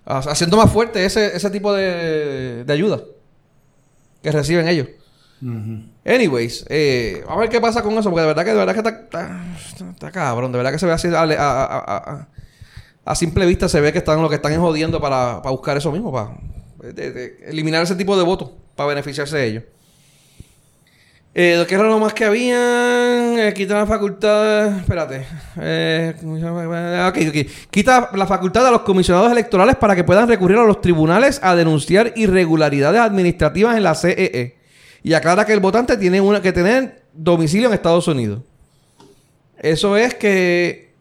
haciendo 0.04 0.56
más 0.56 0.70
fuerte 0.72 1.04
ese, 1.04 1.36
ese 1.36 1.50
tipo 1.50 1.72
de, 1.72 2.64
de 2.64 2.72
ayuda 2.72 3.00
que 4.22 4.30
reciben 4.32 4.68
ellos. 4.68 4.88
Anyways, 6.04 6.64
eh, 6.68 7.20
vamos 7.24 7.38
a 7.38 7.40
ver 7.40 7.48
qué 7.48 7.60
pasa 7.60 7.82
con 7.82 7.92
eso, 7.98 8.10
porque 8.10 8.20
de 8.22 8.26
verdad 8.28 8.44
que 8.44 8.50
de 8.52 8.56
verdad 8.56 8.72
que 8.74 8.78
está, 8.80 8.90
está, 9.00 9.90
está 9.90 10.10
cabrón, 10.12 10.52
de 10.52 10.58
verdad 10.58 10.70
que 10.72 10.78
se 10.78 10.86
ve 10.86 10.92
así 10.92 11.08
a, 11.08 11.20
a- 11.22 11.64
a- 11.64 11.96
a- 11.96 12.28
a 13.04 13.14
simple 13.16 13.44
vista 13.46 13.68
se 13.68 13.80
ve 13.80 13.92
que 13.92 13.98
están 13.98 14.22
lo 14.22 14.28
que 14.28 14.36
están 14.36 14.52
es 14.52 14.58
jodiendo 14.58 15.00
para, 15.00 15.42
para 15.42 15.50
buscar 15.50 15.76
eso 15.76 15.90
mismo, 15.90 16.12
para 16.12 16.36
de- 16.92 17.10
de 17.12 17.38
eliminar 17.46 17.82
ese 17.82 17.96
tipo 17.96 18.16
de 18.16 18.22
votos, 18.22 18.50
para 18.76 18.88
beneficiarse 18.90 19.36
de 19.36 19.46
ellos. 19.46 19.64
Eh, 21.34 21.64
¿Qué 21.66 21.74
era 21.74 21.84
lo 21.84 21.98
más 21.98 22.12
que 22.12 22.26
habían? 22.26 23.38
Eh, 23.38 23.54
quita 23.56 23.74
la 23.74 23.86
facultad. 23.86 24.80
Espérate. 24.80 25.26
Eh, 25.58 26.14
¿cómo 26.20 26.36
se 26.36 26.42
llama? 26.42 27.08
ok, 27.08 27.18
ok. 27.28 27.70
Quita 27.70 28.10
la 28.12 28.26
facultad 28.26 28.66
a 28.66 28.70
los 28.70 28.82
comisionados 28.82 29.32
electorales 29.32 29.76
para 29.76 29.96
que 29.96 30.04
puedan 30.04 30.28
recurrir 30.28 30.58
a 30.58 30.64
los 30.64 30.82
tribunales 30.82 31.40
a 31.42 31.56
denunciar 31.56 32.12
irregularidades 32.16 33.00
administrativas 33.00 33.78
en 33.78 33.82
la 33.82 33.94
CEE. 33.94 34.58
Y 35.02 35.14
aclara 35.14 35.46
que 35.46 35.54
el 35.54 35.60
votante 35.60 35.96
tiene 35.96 36.20
una, 36.20 36.42
que 36.42 36.52
tener 36.52 37.02
domicilio 37.14 37.68
en 37.68 37.74
Estados 37.74 38.06
Unidos. 38.08 38.40
Eso 39.58 39.96
es 39.96 40.14
que. 40.14 40.92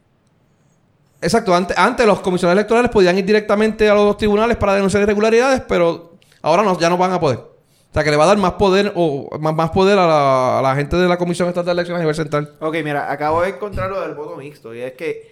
Exacto, 1.20 1.54
antes, 1.54 1.76
antes 1.76 2.06
los 2.06 2.20
comisionados 2.20 2.58
electorales 2.58 2.90
podían 2.90 3.18
ir 3.18 3.24
directamente 3.24 3.88
a 3.88 3.94
los 3.94 4.16
tribunales 4.16 4.56
para 4.56 4.74
denunciar 4.74 5.02
irregularidades, 5.02 5.60
pero 5.68 6.14
ahora 6.40 6.62
no, 6.62 6.80
ya 6.80 6.88
no 6.88 6.96
van 6.96 7.12
a 7.12 7.20
poder. 7.20 7.51
O 7.92 7.94
sea, 7.94 8.04
que 8.04 8.10
le 8.10 8.16
va 8.16 8.24
a 8.24 8.28
dar 8.28 8.38
más 8.38 8.54
poder 8.54 8.90
o 8.96 9.28
más, 9.38 9.54
más 9.54 9.70
poder 9.70 9.98
a 9.98 10.06
la, 10.06 10.58
a 10.60 10.62
la 10.62 10.74
gente 10.74 10.96
de 10.96 11.06
la 11.06 11.18
Comisión 11.18 11.48
Estatal 11.48 11.66
de 11.66 11.72
Elecciones 11.82 11.98
a 11.98 12.02
nivel 12.02 12.14
central. 12.14 12.56
Ok, 12.58 12.76
mira, 12.82 13.12
acabo 13.12 13.42
de 13.42 13.50
encontrar 13.50 13.90
lo 13.90 14.00
del 14.00 14.14
voto 14.14 14.34
mixto. 14.36 14.74
Y 14.74 14.80
es 14.80 14.94
que 14.94 15.30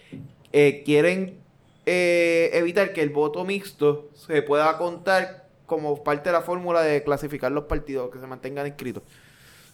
eh, 0.52 0.82
quieren 0.84 1.38
eh, 1.86 2.50
evitar 2.52 2.92
que 2.92 3.00
el 3.00 3.08
voto 3.08 3.46
mixto 3.46 4.10
se 4.14 4.42
pueda 4.42 4.76
contar 4.76 5.48
como 5.64 6.04
parte 6.04 6.28
de 6.28 6.34
la 6.34 6.42
fórmula 6.42 6.82
de 6.82 7.02
clasificar 7.02 7.50
los 7.50 7.64
partidos 7.64 8.10
que 8.10 8.18
se 8.18 8.26
mantengan 8.26 8.66
inscritos. 8.66 9.04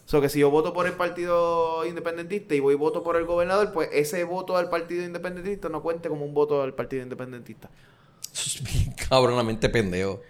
O 0.05 0.09
sea, 0.09 0.21
que 0.21 0.29
si 0.29 0.39
yo 0.39 0.49
voto 0.49 0.71
por 0.71 0.87
el 0.87 0.93
partido 0.93 1.85
independentista 1.85 2.55
y 2.55 2.61
voy 2.61 2.75
y 2.75 2.77
voto 2.77 3.03
por 3.03 3.17
el 3.17 3.25
gobernador, 3.25 3.73
pues 3.73 3.89
ese 3.91 4.23
voto 4.23 4.55
del 4.55 4.69
partido 4.69 5.03
independentista 5.03 5.67
no 5.67 5.81
cuente 5.81 6.07
como 6.07 6.23
un 6.23 6.33
voto 6.33 6.61
del 6.61 6.73
partido 6.73 7.03
independentista. 7.03 7.69
Eso 8.33 8.59
es 8.59 8.63
bien 8.63 8.93
cabronamente 9.09 9.67
pendejo. 9.67 10.21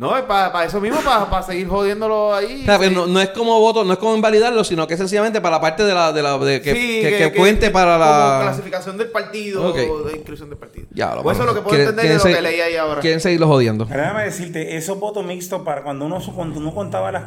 No, 0.00 0.16
es 0.16 0.22
para 0.22 0.64
eso 0.64 0.80
mismo, 0.80 0.98
para 1.02 1.42
seguir 1.42 1.68
jodiéndolo 1.68 2.34
ahí. 2.34 2.62
O 2.62 2.64
sea, 2.64 2.78
que 2.78 2.88
Sí. 2.88 2.94
no, 2.94 3.06
no 3.06 3.20
es 3.20 3.28
como 3.28 3.60
voto, 3.60 3.84
no 3.84 3.92
es 3.92 3.98
como 3.98 4.14
invalidarlo, 4.16 4.64
sino 4.64 4.86
que 4.86 4.94
es 4.94 4.98
sencillamente 5.00 5.42
para 5.42 5.56
la 5.56 5.60
parte 5.60 5.84
de 5.84 5.92
la, 5.92 6.10
de 6.10 6.22
la 6.22 6.38
de 6.38 6.62
que, 6.62 6.72
Sí, 6.74 7.00
que- 7.02 7.16
que 7.18 7.32
cuente 7.38 7.70
para 7.70 7.98
como 7.98 8.04
la. 8.10 8.38
clasificación 8.44 8.96
del 8.96 9.10
partido 9.10 9.68
Ok. 9.68 9.76
o 9.90 9.98
de 10.04 10.14
inscripción 10.16 10.48
del 10.48 10.58
partido. 10.58 10.86
Ya, 10.92 11.14
lo 11.14 11.22
Pues 11.22 11.36
eso 11.36 11.42
es 11.46 11.48
lo 11.48 11.54
que 11.54 11.60
puedo 11.60 11.76
quieren- 11.76 11.90
entender 11.90 12.18
de 12.18 12.30
lo 12.30 12.34
que 12.36 12.40
leí 12.42 12.60
ahí 12.62 12.76
ahora. 12.76 13.00
Quieren 13.02 13.20
seguirlo 13.20 13.46
jodiendo. 13.46 13.86
Pero 13.86 14.00
déjame 14.00 14.24
decirte, 14.24 14.74
esos 14.78 14.98
votos 14.98 15.22
mixtos 15.26 15.60
para 15.60 15.82
cuando 15.82 16.06
uno, 16.06 16.18
cuando 16.34 16.58
uno 16.58 16.74
contaba 16.74 17.12
las, 17.12 17.24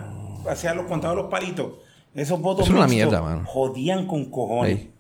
hacía 0.49 0.73
los, 0.73 0.87
contaba 0.87 1.13
los 1.13 1.27
palitos, 1.29 1.73
esos 2.15 2.41
votos 2.41 2.65
Es 2.65 2.71
una 2.71 2.87
mixtos 2.87 2.95
mierda, 3.11 3.21
mano. 3.21 3.43
jodían 3.45 4.07
con 4.07 4.25
cojones. 4.31 4.79
Ey. 4.79 4.91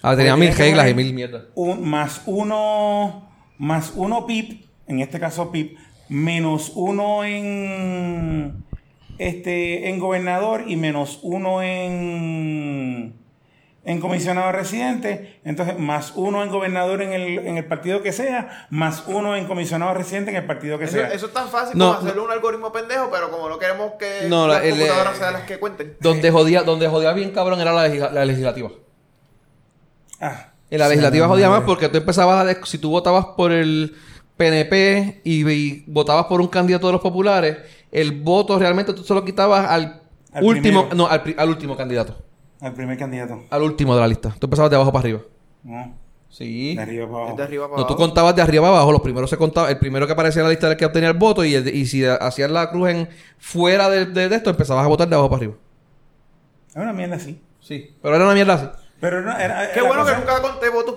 Ah, 0.00 0.16
tenía 0.16 0.34
mil 0.34 0.56
reglas 0.56 0.88
y 0.88 0.94
mil 0.94 1.12
mierdas. 1.12 1.42
Un, 1.56 1.86
más 1.86 2.22
uno, 2.24 3.28
más 3.58 3.92
uno 3.96 4.26
PIP, 4.26 4.64
en 4.86 5.00
este 5.00 5.20
caso 5.20 5.50
PIP, 5.52 5.76
menos 6.08 6.72
uno 6.74 7.24
en 7.24 8.64
este 9.18 9.88
en 9.88 9.98
gobernador 9.98 10.64
y 10.66 10.76
menos 10.76 11.20
uno 11.22 11.62
en 11.62 13.20
en 13.84 14.00
comisionado 14.00 14.52
residente, 14.52 15.40
entonces 15.44 15.76
más 15.76 16.12
uno 16.14 16.44
en 16.44 16.50
gobernador 16.50 17.02
en 17.02 17.12
el, 17.12 17.38
en 17.40 17.56
el 17.56 17.64
partido 17.64 18.00
que 18.00 18.12
sea, 18.12 18.68
más 18.70 19.02
uno 19.08 19.34
en 19.34 19.46
comisionado 19.46 19.92
residente 19.92 20.30
en 20.30 20.36
el 20.36 20.46
partido 20.46 20.78
que 20.78 20.84
Eso, 20.84 20.92
sea. 20.98 21.08
eso 21.08 21.26
es 21.26 21.32
tan 21.32 21.48
fácil 21.48 21.76
No, 21.76 21.86
como 21.96 21.98
hacerle 21.98 22.20
un 22.22 22.30
algoritmo 22.30 22.70
pendejo, 22.70 23.08
pero 23.10 23.28
como 23.32 23.48
no 23.48 23.58
queremos 23.58 23.94
que 23.98 24.28
No, 24.28 24.46
la- 24.46 24.54
las 24.58 24.64
el, 24.66 24.70
computadoras 24.74 25.14
eh, 25.14 25.18
sean 25.18 25.32
las 25.32 25.42
que 25.42 25.58
cuenten. 25.58 25.96
Donde 26.00 26.30
jodía, 26.30 26.62
donde 26.62 26.86
jodía 26.86 27.12
bien 27.12 27.32
cabrón 27.32 27.60
era 27.60 27.72
la, 27.72 27.88
legisla- 27.88 28.12
la 28.12 28.24
legislativa. 28.24 28.70
Ah, 30.20 30.52
En 30.70 30.78
la 30.78 30.86
legislativa 30.88 31.26
jodía 31.26 31.50
más 31.50 31.62
porque 31.64 31.88
tú 31.88 31.98
empezabas 31.98 32.46
a... 32.46 32.64
Si 32.64 32.78
tú 32.78 32.90
votabas 32.90 33.26
por 33.36 33.50
el 33.50 33.96
PNP 34.42 35.20
y, 35.24 35.48
y 35.50 35.84
votabas 35.86 36.26
por 36.26 36.40
un 36.40 36.48
candidato 36.48 36.86
de 36.88 36.92
los 36.94 37.02
populares, 37.02 37.58
el 37.90 38.12
voto 38.22 38.58
realmente 38.58 38.92
tú 38.92 39.04
se 39.04 39.14
lo 39.14 39.24
quitabas 39.24 39.68
al, 39.70 40.00
Al 40.32 40.44
último... 40.44 40.88
primero. 40.88 40.94
No, 40.96 41.06
al, 41.08 41.22
al 41.36 41.48
último 41.48 41.76
candidato. 41.76 42.16
Al 42.60 42.72
primer 42.74 42.96
candidato. 42.98 43.42
Al 43.50 43.62
último 43.62 43.94
de 43.94 44.00
la 44.00 44.08
lista. 44.08 44.34
Tú 44.38 44.46
empezabas 44.46 44.70
de 44.70 44.76
abajo 44.76 44.92
para 44.92 45.02
arriba. 45.02 45.20
No, 45.62 45.94
Sí. 46.28 46.74
de 46.74 46.80
arriba 46.82 47.06
para 47.06 47.16
Es 47.18 47.20
abajo. 47.24 47.36
de 47.36 47.42
arriba 47.42 47.64
para 47.68 47.76
No, 47.80 47.86
tú 47.86 47.92
abajo. 47.92 48.06
contabas 48.08 48.34
de 48.36 48.42
arriba 48.42 48.62
para 48.62 48.76
abajo. 48.76 48.92
Los 48.92 49.00
primeros 49.02 49.28
se 49.30 49.36
contaba. 49.36 49.68
El 49.70 49.78
primero 49.78 50.06
que 50.06 50.12
aparecía 50.14 50.40
en 50.40 50.44
la 50.44 50.50
lista 50.50 50.66
era 50.66 50.72
el 50.72 50.78
que 50.78 50.86
obtenía 50.86 51.10
el 51.10 51.16
voto. 51.18 51.44
Y, 51.44 51.54
el 51.54 51.64
de- 51.64 51.72
y 51.76 51.84
si 51.86 52.04
hacías 52.04 52.50
la 52.50 52.70
cruz 52.70 52.88
en 52.88 53.08
fuera 53.38 53.90
de, 53.90 54.06
de- 54.06 54.28
de 54.30 54.36
esto, 54.36 54.48
empezabas 54.50 54.84
a 54.84 54.88
votar 54.88 55.08
de 55.08 55.14
abajo 55.14 55.28
para 55.28 55.38
arriba. 55.40 55.54
Es 56.70 56.76
una 56.76 56.92
mierda 56.94 57.16
así. 57.16 57.38
Sí. 57.60 57.94
Pero 58.00 58.16
era 58.16 58.24
una 58.24 58.34
mierda 58.34 58.54
así. 58.54 58.66
Pero 59.00 59.20
no, 59.22 59.36
era, 59.36 59.72
Qué 59.72 59.82
bueno 59.82 60.06
que 60.06 60.14
nunca 60.14 60.40
conté 60.40 60.68
votos. 60.70 60.94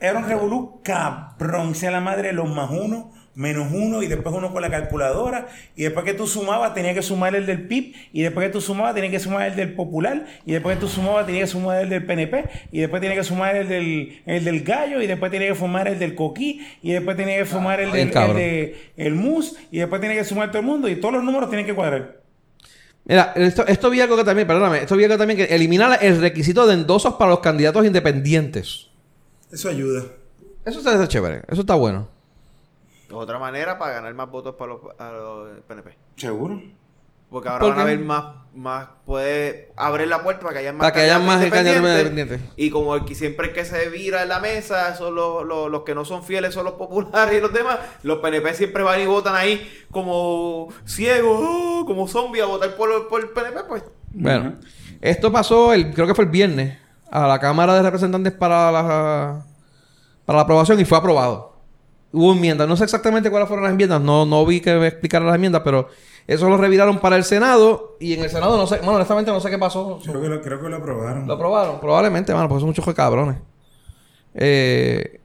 Era 0.00 0.18
un 0.18 0.28
revolú 0.28 0.80
cabrón, 0.82 1.74
sea 1.74 1.90
la 1.90 2.00
madre 2.00 2.32
los 2.32 2.48
más 2.48 2.70
uno, 2.70 3.12
menos 3.34 3.68
uno, 3.72 4.02
y 4.02 4.06
después 4.06 4.34
uno 4.34 4.52
con 4.52 4.62
la 4.62 4.70
calculadora, 4.70 5.46
y 5.76 5.84
después 5.84 6.04
que 6.04 6.14
tú 6.14 6.26
sumabas 6.26 6.74
tenía 6.74 6.94
que 6.94 7.02
sumar 7.02 7.34
el 7.34 7.46
del 7.46 7.66
PIB, 7.66 7.94
y 8.12 8.22
después 8.22 8.46
que 8.46 8.52
tú 8.52 8.60
sumabas 8.60 8.94
tenía 8.94 9.10
que 9.10 9.20
sumar 9.20 9.48
el 9.48 9.56
del 9.56 9.74
Popular, 9.74 10.26
y 10.44 10.52
después 10.52 10.76
que 10.76 10.80
tú 10.80 10.88
sumabas 10.88 11.26
tenía 11.26 11.42
que 11.42 11.46
sumar 11.46 11.82
el 11.82 11.88
del 11.88 12.04
PNP, 12.04 12.44
y 12.72 12.80
después 12.80 13.00
tenía 13.00 13.16
que 13.16 13.24
sumar 13.24 13.56
el 13.56 13.68
del, 13.68 14.22
el 14.26 14.44
del 14.44 14.62
Gallo, 14.62 15.00
y 15.02 15.06
después 15.06 15.30
tenía 15.30 15.48
que 15.48 15.54
sumar 15.54 15.88
el 15.88 15.98
del 15.98 16.14
Coquí, 16.14 16.66
y 16.82 16.92
después 16.92 17.16
tenía 17.16 17.36
que 17.38 17.46
sumar 17.46 17.80
el 17.80 17.90
bien 17.90 18.10
del 18.10 18.22
el 18.30 18.34
de 18.36 18.76
el 18.96 19.14
MUS, 19.14 19.56
y 19.70 19.78
después 19.78 20.00
tenía 20.00 20.16
que 20.16 20.24
sumar 20.24 20.50
todo 20.50 20.60
el 20.60 20.66
mundo, 20.66 20.88
y 20.88 20.96
todos 20.96 21.14
los 21.14 21.24
números 21.24 21.48
tienen 21.48 21.66
que 21.66 21.74
cuadrar. 21.74 22.20
Mira, 23.04 23.32
esto, 23.36 23.66
esto 23.66 23.88
vi 23.88 24.00
algo 24.00 24.16
que 24.16 24.24
también, 24.24 24.46
perdóname, 24.46 24.78
esto 24.78 24.96
vi 24.96 25.04
algo 25.04 25.16
también 25.16 25.38
que 25.38 25.54
elimina 25.54 25.94
el 25.94 26.20
requisito 26.20 26.66
de 26.66 26.74
endosos 26.74 27.14
para 27.14 27.30
los 27.30 27.40
candidatos 27.40 27.86
independientes. 27.86 28.87
Eso 29.50 29.68
ayuda. 29.68 30.04
Eso 30.64 30.78
está 30.78 31.08
chévere, 31.08 31.42
eso 31.48 31.62
está 31.62 31.74
bueno. 31.74 32.08
Otra 33.10 33.38
manera 33.38 33.78
para 33.78 33.94
ganar 33.94 34.12
más 34.14 34.30
votos 34.30 34.54
para 34.56 34.72
los, 34.72 34.80
a 34.98 35.10
los 35.12 35.60
PNP. 35.66 35.96
¿Seguro? 36.16 36.60
Porque 37.30 37.48
ahora 37.48 37.60
¿Por 37.60 37.70
van 37.70 37.80
a 37.80 37.82
haber 37.82 37.98
más, 37.98 38.24
más, 38.54 38.88
puede 39.04 39.70
abrir 39.76 40.08
la 40.08 40.22
puerta 40.22 40.42
para 40.42 40.54
que 40.54 40.58
haya 40.60 40.72
más 40.72 40.80
Para 40.80 40.92
que 40.92 41.00
haya 41.00 41.18
más 41.18 41.44
independientes. 41.44 42.40
Y 42.56 42.70
como 42.70 42.94
el 42.94 43.04
que 43.04 43.14
siempre 43.14 43.48
el 43.48 43.52
que 43.52 43.66
se 43.66 43.88
vira 43.90 44.22
en 44.22 44.30
la 44.30 44.40
mesa 44.40 44.94
son 44.96 45.14
los, 45.14 45.44
los, 45.46 45.70
los 45.70 45.82
que 45.82 45.94
no 45.94 46.06
son 46.06 46.24
fieles, 46.24 46.54
son 46.54 46.64
los 46.64 46.74
populares 46.74 47.36
y 47.36 47.40
los 47.40 47.52
demás, 47.52 47.78
los 48.02 48.18
PNP 48.18 48.54
siempre 48.54 48.82
van 48.82 49.00
y 49.00 49.06
votan 49.06 49.36
ahí 49.36 49.70
como 49.90 50.68
ciegos, 50.86 51.38
oh, 51.42 51.84
como 51.86 52.08
zombies 52.08 52.44
a 52.44 52.46
votar 52.46 52.76
por, 52.76 53.08
por 53.08 53.20
el 53.20 53.28
PNP, 53.28 53.60
pues. 53.68 53.82
Bueno, 54.10 54.54
esto 55.02 55.30
pasó, 55.30 55.74
el, 55.74 55.92
creo 55.92 56.06
que 56.06 56.14
fue 56.14 56.24
el 56.24 56.30
viernes, 56.30 56.78
a 57.10 57.26
la 57.26 57.38
Cámara 57.38 57.74
de 57.74 57.82
Representantes 57.82 58.32
para 58.32 58.70
la, 58.72 59.44
para 60.24 60.36
la 60.38 60.42
aprobación 60.42 60.80
y 60.80 60.84
fue 60.84 60.98
aprobado. 60.98 61.56
Hubo 62.12 62.32
enmiendas, 62.32 62.66
no 62.66 62.76
sé 62.76 62.84
exactamente 62.84 63.30
cuáles 63.30 63.48
fueron 63.48 63.64
las 63.64 63.72
enmiendas, 63.72 64.00
no, 64.00 64.24
no 64.24 64.46
vi 64.46 64.60
que 64.60 64.74
me 64.76 64.86
explicaran 64.86 65.26
las 65.26 65.34
enmiendas, 65.34 65.60
pero 65.62 65.88
eso 66.26 66.48
lo 66.48 66.56
reviraron 66.56 66.98
para 67.00 67.16
el 67.16 67.24
Senado 67.24 67.96
y 68.00 68.14
en 68.14 68.22
el 68.24 68.30
Senado 68.30 68.56
no 68.56 68.66
sé, 68.66 68.76
bueno, 68.78 68.94
honestamente 68.94 69.30
no 69.30 69.40
sé 69.40 69.50
qué 69.50 69.58
pasó. 69.58 69.98
Creo 70.02 70.20
que 70.22 70.28
lo, 70.28 70.40
creo 70.40 70.60
que 70.60 70.68
lo 70.70 70.76
aprobaron. 70.76 71.26
Lo 71.26 71.34
aprobaron, 71.34 71.80
probablemente, 71.80 72.32
mano, 72.32 72.48
porque 72.48 72.60
son 72.60 72.68
muchos 72.70 72.94
cabrones. 72.94 73.36
Eh, 74.34 75.20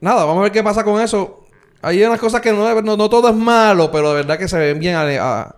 nada, 0.00 0.24
vamos 0.24 0.40
a 0.40 0.42
ver 0.44 0.52
qué 0.52 0.62
pasa 0.62 0.84
con 0.84 1.00
eso. 1.00 1.46
Hay 1.82 2.02
unas 2.04 2.20
cosas 2.20 2.40
que 2.40 2.52
no, 2.52 2.80
no, 2.82 2.96
no 2.96 3.10
todo 3.10 3.28
es 3.28 3.34
malo, 3.36 3.90
pero 3.90 4.10
de 4.10 4.16
verdad 4.16 4.38
que 4.38 4.48
se 4.48 4.58
ven 4.58 4.78
bien 4.78 4.94
a, 4.94 5.02
a, 5.02 5.56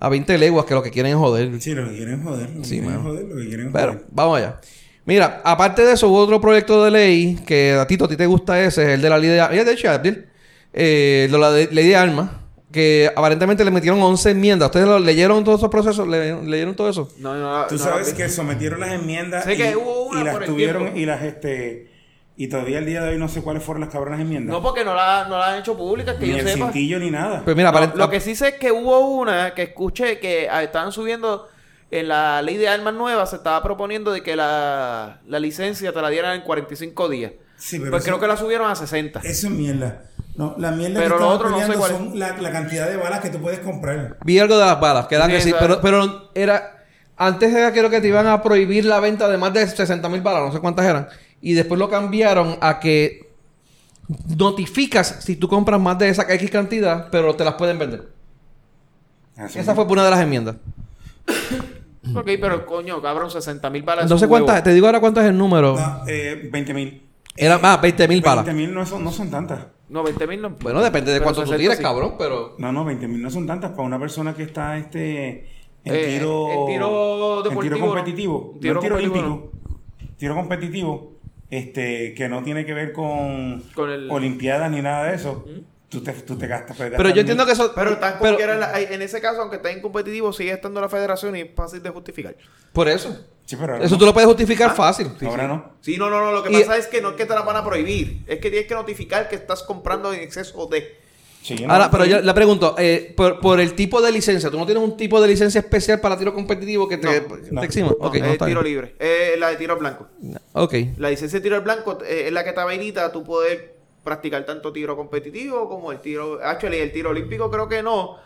a 0.00 0.08
20 0.08 0.36
leguas 0.38 0.64
que 0.66 0.74
lo 0.74 0.82
que 0.82 0.90
quieren 0.90 1.12
es 1.12 1.18
joder. 1.18 1.60
Sí, 1.60 1.74
lo 1.74 1.88
que 1.88 1.96
quieren 1.96 2.20
es 2.20 2.24
joder. 2.26 2.50
Lo 2.50 2.62
que 2.62 2.64
Sí, 2.64 2.80
quieren 2.80 3.02
joder, 3.02 3.24
lo 3.24 3.36
que 3.36 3.46
quieren 3.48 3.72
Pero, 3.72 3.92
joder. 3.92 4.06
vamos 4.10 4.38
allá. 4.38 4.60
Mira, 5.06 5.40
aparte 5.44 5.82
de 5.84 5.92
eso, 5.94 6.08
hubo 6.08 6.18
otro 6.18 6.40
proyecto 6.40 6.84
de 6.84 6.90
ley 6.90 7.38
que 7.46 7.72
a 7.72 7.86
Tito, 7.86 8.04
a 8.04 8.08
ti 8.08 8.16
te 8.16 8.26
gusta 8.26 8.60
ese, 8.60 8.94
el 8.94 9.02
de 9.02 9.08
la 9.10 9.18
ley 9.18 9.30
de 9.30 9.40
armas. 9.40 9.64
De 9.66 9.72
hecho, 9.72 9.90
Abdiel, 9.90 10.26
eh, 10.72 11.28
de 11.30 11.38
la 11.38 11.50
de- 11.50 11.68
ley 11.72 11.88
de 11.88 11.96
armas. 11.96 12.30
que 12.72 13.10
aparentemente 13.16 13.64
le 13.64 13.72
metieron 13.72 14.00
11 14.00 14.30
enmiendas. 14.30 14.66
¿Ustedes 14.68 14.86
lo- 14.86 15.00
leyeron 15.00 15.42
todos 15.42 15.58
esos 15.58 15.70
procesos? 15.70 16.06
¿Le- 16.06 16.40
¿Leyeron 16.44 16.76
todo 16.76 16.88
eso? 16.88 17.08
No, 17.18 17.34
no, 17.34 17.66
Tú 17.66 17.74
no 17.74 17.80
sabes 17.82 18.14
que 18.14 18.28
sometieron 18.28 18.78
las 18.78 18.92
enmiendas 18.92 19.42
Sé 19.42 19.54
y, 19.54 19.56
que 19.56 19.74
hubo 19.76 20.04
una 20.04 20.20
y 20.20 20.24
las 20.24 20.44
tuvieron 20.44 20.96
y 20.96 21.04
las 21.04 21.20
este 21.24 21.90
y 22.36 22.46
todavía 22.46 22.78
el 22.78 22.86
día 22.86 23.02
de 23.02 23.08
hoy 23.10 23.18
no 23.18 23.28
sé 23.28 23.42
cuáles 23.42 23.64
fueron 23.64 23.80
las 23.80 23.90
cabronas 23.90 24.20
enmiendas. 24.20 24.52
No, 24.54 24.62
porque 24.62 24.84
no 24.84 24.94
la, 24.94 25.26
no 25.28 25.36
la 25.36 25.52
han 25.54 25.58
hecho 25.58 25.76
pública, 25.76 26.16
que 26.16 26.26
ni 26.26 26.30
yo 26.34 26.38
el 26.38 26.46
sepa. 26.48 26.66
cintillo 26.66 27.00
ni 27.00 27.10
nada. 27.10 27.42
Pues 27.44 27.56
mira, 27.56 27.72
No, 27.72 27.92
lo 27.96 28.08
que 28.08 28.20
sí 28.20 28.36
sé 28.36 28.48
es 28.50 28.54
que 28.54 28.70
hubo 28.70 29.00
una 29.16 29.52
que 29.52 29.62
escuché 29.64 30.20
que 30.20 30.48
ah, 30.48 30.62
estaban 30.62 30.92
subiendo 30.92 31.48
en 31.90 32.08
la 32.08 32.40
ley 32.42 32.56
de 32.56 32.68
armas 32.68 32.94
nuevas, 32.94 33.30
se 33.30 33.36
estaba 33.36 33.62
proponiendo 33.62 34.12
de 34.12 34.22
que 34.22 34.36
la, 34.36 35.20
la 35.26 35.38
licencia 35.40 35.92
te 35.92 36.00
la 36.02 36.08
dieran 36.08 36.36
en 36.36 36.42
45 36.42 37.08
días. 37.08 37.32
Sí, 37.56 37.78
pero 37.78 37.90
pues 37.90 38.02
eso- 38.02 38.10
creo 38.12 38.20
que 38.20 38.26
la 38.28 38.36
subieron 38.36 38.70
a 38.70 38.74
60. 38.76 39.20
Eso 39.20 39.46
es 39.48 39.52
mierda. 39.52 40.02
No, 40.36 40.54
la 40.56 40.70
mierda 40.70 41.00
Pero 41.00 41.16
que 41.16 41.22
lo 41.24 41.32
estamos 41.34 41.34
otro 41.34 41.50
no 41.50 41.66
sé 41.72 41.78
cuál 41.78 41.90
es. 41.90 41.96
son 41.98 42.18
la, 42.18 42.36
la 42.38 42.50
cantidad 42.52 42.88
de 42.88 42.96
balas 42.96 43.20
que 43.20 43.28
tú 43.30 43.40
puedes 43.40 43.58
comprar. 43.60 44.16
Vi 44.24 44.38
algo 44.38 44.56
de 44.56 44.64
las 44.64 44.80
balas, 44.80 45.06
que 45.06 45.16
eran 45.16 45.28
Sí, 45.30 45.36
que 45.36 45.42
sí, 45.42 45.54
pero, 45.58 45.80
pero 45.80 46.30
era... 46.34 46.76
Antes 47.16 47.52
era 47.52 47.70
creo 47.72 47.90
que 47.90 48.00
te 48.00 48.08
iban 48.08 48.26
a 48.26 48.42
prohibir 48.42 48.86
la 48.86 48.98
venta 49.00 49.28
de 49.28 49.36
más 49.36 49.52
de 49.52 49.66
60 49.66 50.08
mil 50.08 50.22
balas, 50.22 50.42
no 50.44 50.52
sé 50.52 50.60
cuántas 50.60 50.86
eran. 50.86 51.08
Y 51.42 51.52
después 51.52 51.78
lo 51.78 51.90
cambiaron 51.90 52.56
a 52.62 52.80
que 52.80 53.28
notificas 54.36 55.16
si 55.20 55.36
tú 55.36 55.46
compras 55.48 55.78
más 55.80 55.98
de 55.98 56.08
esa 56.08 56.22
X 56.32 56.50
cantidad, 56.50 57.08
pero 57.10 57.34
te 57.36 57.44
las 57.44 57.54
pueden 57.54 57.78
vender. 57.78 58.08
Así 59.36 59.58
Esa 59.58 59.72
es. 59.72 59.76
fue 59.76 59.84
una 59.84 60.04
de 60.04 60.10
las 60.10 60.20
enmiendas. 60.20 60.56
Ok, 62.16 62.26
pero 62.40 62.66
coño, 62.66 63.00
cabrón, 63.02 63.30
60 63.30 63.70
mil 63.70 63.82
balas. 63.82 64.08
No 64.08 64.18
sé 64.18 64.26
cuántas, 64.28 64.62
te 64.62 64.72
digo 64.72 64.86
ahora 64.86 65.00
cuántas 65.00 65.24
es 65.24 65.30
el 65.30 65.38
número. 65.38 65.74
No, 65.76 66.02
eh, 66.08 66.48
20 66.50 66.74
mil. 66.74 67.02
Era 67.36 67.58
más, 67.58 67.80
20 67.80 68.08
mil 68.08 68.20
balas. 68.20 68.44
20 68.44 68.60
mil 68.66 68.74
no 68.74 68.84
son, 68.84 69.04
no 69.04 69.12
son 69.12 69.30
tantas. 69.30 69.66
No, 69.88 70.02
20 70.02 70.26
mil 70.26 70.40
no. 70.42 70.50
Bueno, 70.60 70.80
depende 70.82 71.10
de 71.12 71.18
Pero 71.18 71.24
cuánto 71.24 71.40
tú 71.42 71.46
60 71.48 71.58
tires, 71.62 71.76
sí. 71.78 71.82
cabrón, 71.82 72.14
pero... 72.18 72.54
No, 72.58 72.72
no, 72.72 72.84
20 72.84 73.08
mil 73.08 73.20
no 73.22 73.30
son 73.30 73.46
tantas 73.46 73.70
para 73.72 73.82
una 73.82 73.98
persona 73.98 74.34
que 74.34 74.42
está 74.44 74.76
este 74.78 75.48
en 75.84 75.94
Eh, 75.94 76.06
tiro 76.18 76.48
en 76.50 76.66
tiro 76.66 77.38
en 77.38 77.44
deportivo, 77.48 77.62
tiro 77.62 77.78
¿no? 77.78 77.86
competitivo, 77.86 78.58
Tiro 78.60 78.74
no 78.74 78.80
en 78.80 78.82
tiro 78.84 78.94
competitivo, 78.96 79.26
olímpico, 79.32 79.52
tiro 80.18 80.34
competitivo, 80.34 81.12
este 81.50 82.14
que 82.14 82.28
no 82.28 82.42
tiene 82.42 82.64
que 82.66 82.74
ver 82.74 82.92
con, 82.92 83.62
Con 83.74 83.90
el- 83.90 84.10
olimpiadas 84.10 84.70
ni 84.70 84.82
nada 84.82 85.04
de 85.04 85.14
eso. 85.16 85.44
Tú 85.90 86.00
te, 86.02 86.12
tú 86.12 86.38
te 86.38 86.46
gastas. 86.46 86.76
Pero 86.78 87.08
yo 87.10 87.20
entiendo 87.20 87.44
que 87.44 87.52
eso... 87.52 87.72
Pero 87.74 87.98
tan 87.98 88.14
pero- 88.20 88.54
la- 88.54 88.80
en 88.80 89.02
ese 89.02 89.20
caso, 89.20 89.40
aunque 89.42 89.56
esté 89.56 89.70
en 89.72 89.82
competitivo, 89.82 90.32
sigue 90.32 90.52
estando 90.52 90.80
la 90.80 90.88
federación 90.88 91.34
y 91.36 91.40
es 91.40 91.48
fácil 91.54 91.82
de 91.82 91.90
justificar. 91.90 92.36
Por 92.72 92.88
eso. 92.88 93.26
Sí, 93.44 93.56
pero 93.58 93.72
ahora 93.72 93.84
Eso 93.84 93.96
no. 93.96 93.98
tú 93.98 94.06
lo 94.06 94.12
puedes 94.14 94.28
justificar 94.28 94.76
fácil. 94.76 95.08
ahora 95.26 95.48
no. 95.48 95.72
Sí, 95.80 95.96
no, 95.98 96.08
no, 96.08 96.20
no. 96.20 96.30
Lo 96.30 96.44
que 96.44 96.50
Y- 96.52 96.60
pasa 96.60 96.76
es 96.76 96.86
que 96.86 97.02
no 97.02 97.10
es 97.10 97.16
que 97.16 97.26
te 97.26 97.34
la 97.34 97.42
van 97.42 97.56
a 97.56 97.64
prohibir. 97.64 98.22
Es 98.28 98.38
que 98.38 98.50
tienes 98.50 98.68
que 98.68 98.74
notificar 98.74 99.28
que 99.28 99.34
estás 99.34 99.64
comprando 99.64 100.12
en 100.12 100.20
exceso 100.20 100.64
de. 100.68 100.96
Sí, 101.42 101.56
yo 101.56 101.66
no- 101.66 101.72
Ahora, 101.72 101.90
pero 101.90 102.04
yo 102.04 102.20
le 102.20 102.34
pregunto, 102.34 102.76
eh, 102.78 103.12
por, 103.16 103.40
por 103.40 103.58
el 103.60 103.74
tipo 103.74 104.00
de 104.00 104.12
licencia, 104.12 104.48
¿tú 104.50 104.58
no 104.58 104.66
tienes 104.66 104.84
un 104.84 104.96
tipo 104.96 105.20
de 105.20 105.26
licencia 105.26 105.58
especial 105.58 105.98
para 105.98 106.16
tiro 106.16 106.32
competitivo 106.32 106.86
que 106.86 106.98
te, 106.98 107.06
No, 107.22 107.36
te 107.36 107.50
no. 107.50 107.62
exima? 107.64 107.88
No, 107.88 107.96
Ok, 108.06 108.16
no, 108.18 108.26
es 108.26 108.38
tiro 108.38 108.62
bien. 108.62 108.64
libre. 108.64 108.94
Es 109.00 109.36
la 109.40 109.48
de 109.48 109.56
tiro 109.56 109.76
blanco. 109.76 110.06
Ok. 110.52 110.74
La 110.98 111.10
licencia 111.10 111.40
de 111.40 111.42
tiro 111.42 111.56
al 111.56 111.62
blanco 111.62 111.98
eh, 112.04 112.24
es 112.26 112.32
la 112.32 112.44
que 112.44 112.52
te 112.52 112.60
habilita 112.60 113.06
a 113.06 113.10
tú 113.10 113.24
poder 113.24 113.79
practicar 114.04 114.44
tanto 114.44 114.72
tiro 114.72 114.96
competitivo 114.96 115.68
como 115.68 115.92
el 115.92 116.00
tiro. 116.00 116.38
Actually, 116.42 116.78
el 116.78 116.92
tiro 116.92 117.10
olímpico 117.10 117.50
creo 117.50 117.68
que 117.68 117.82
no. 117.82 118.16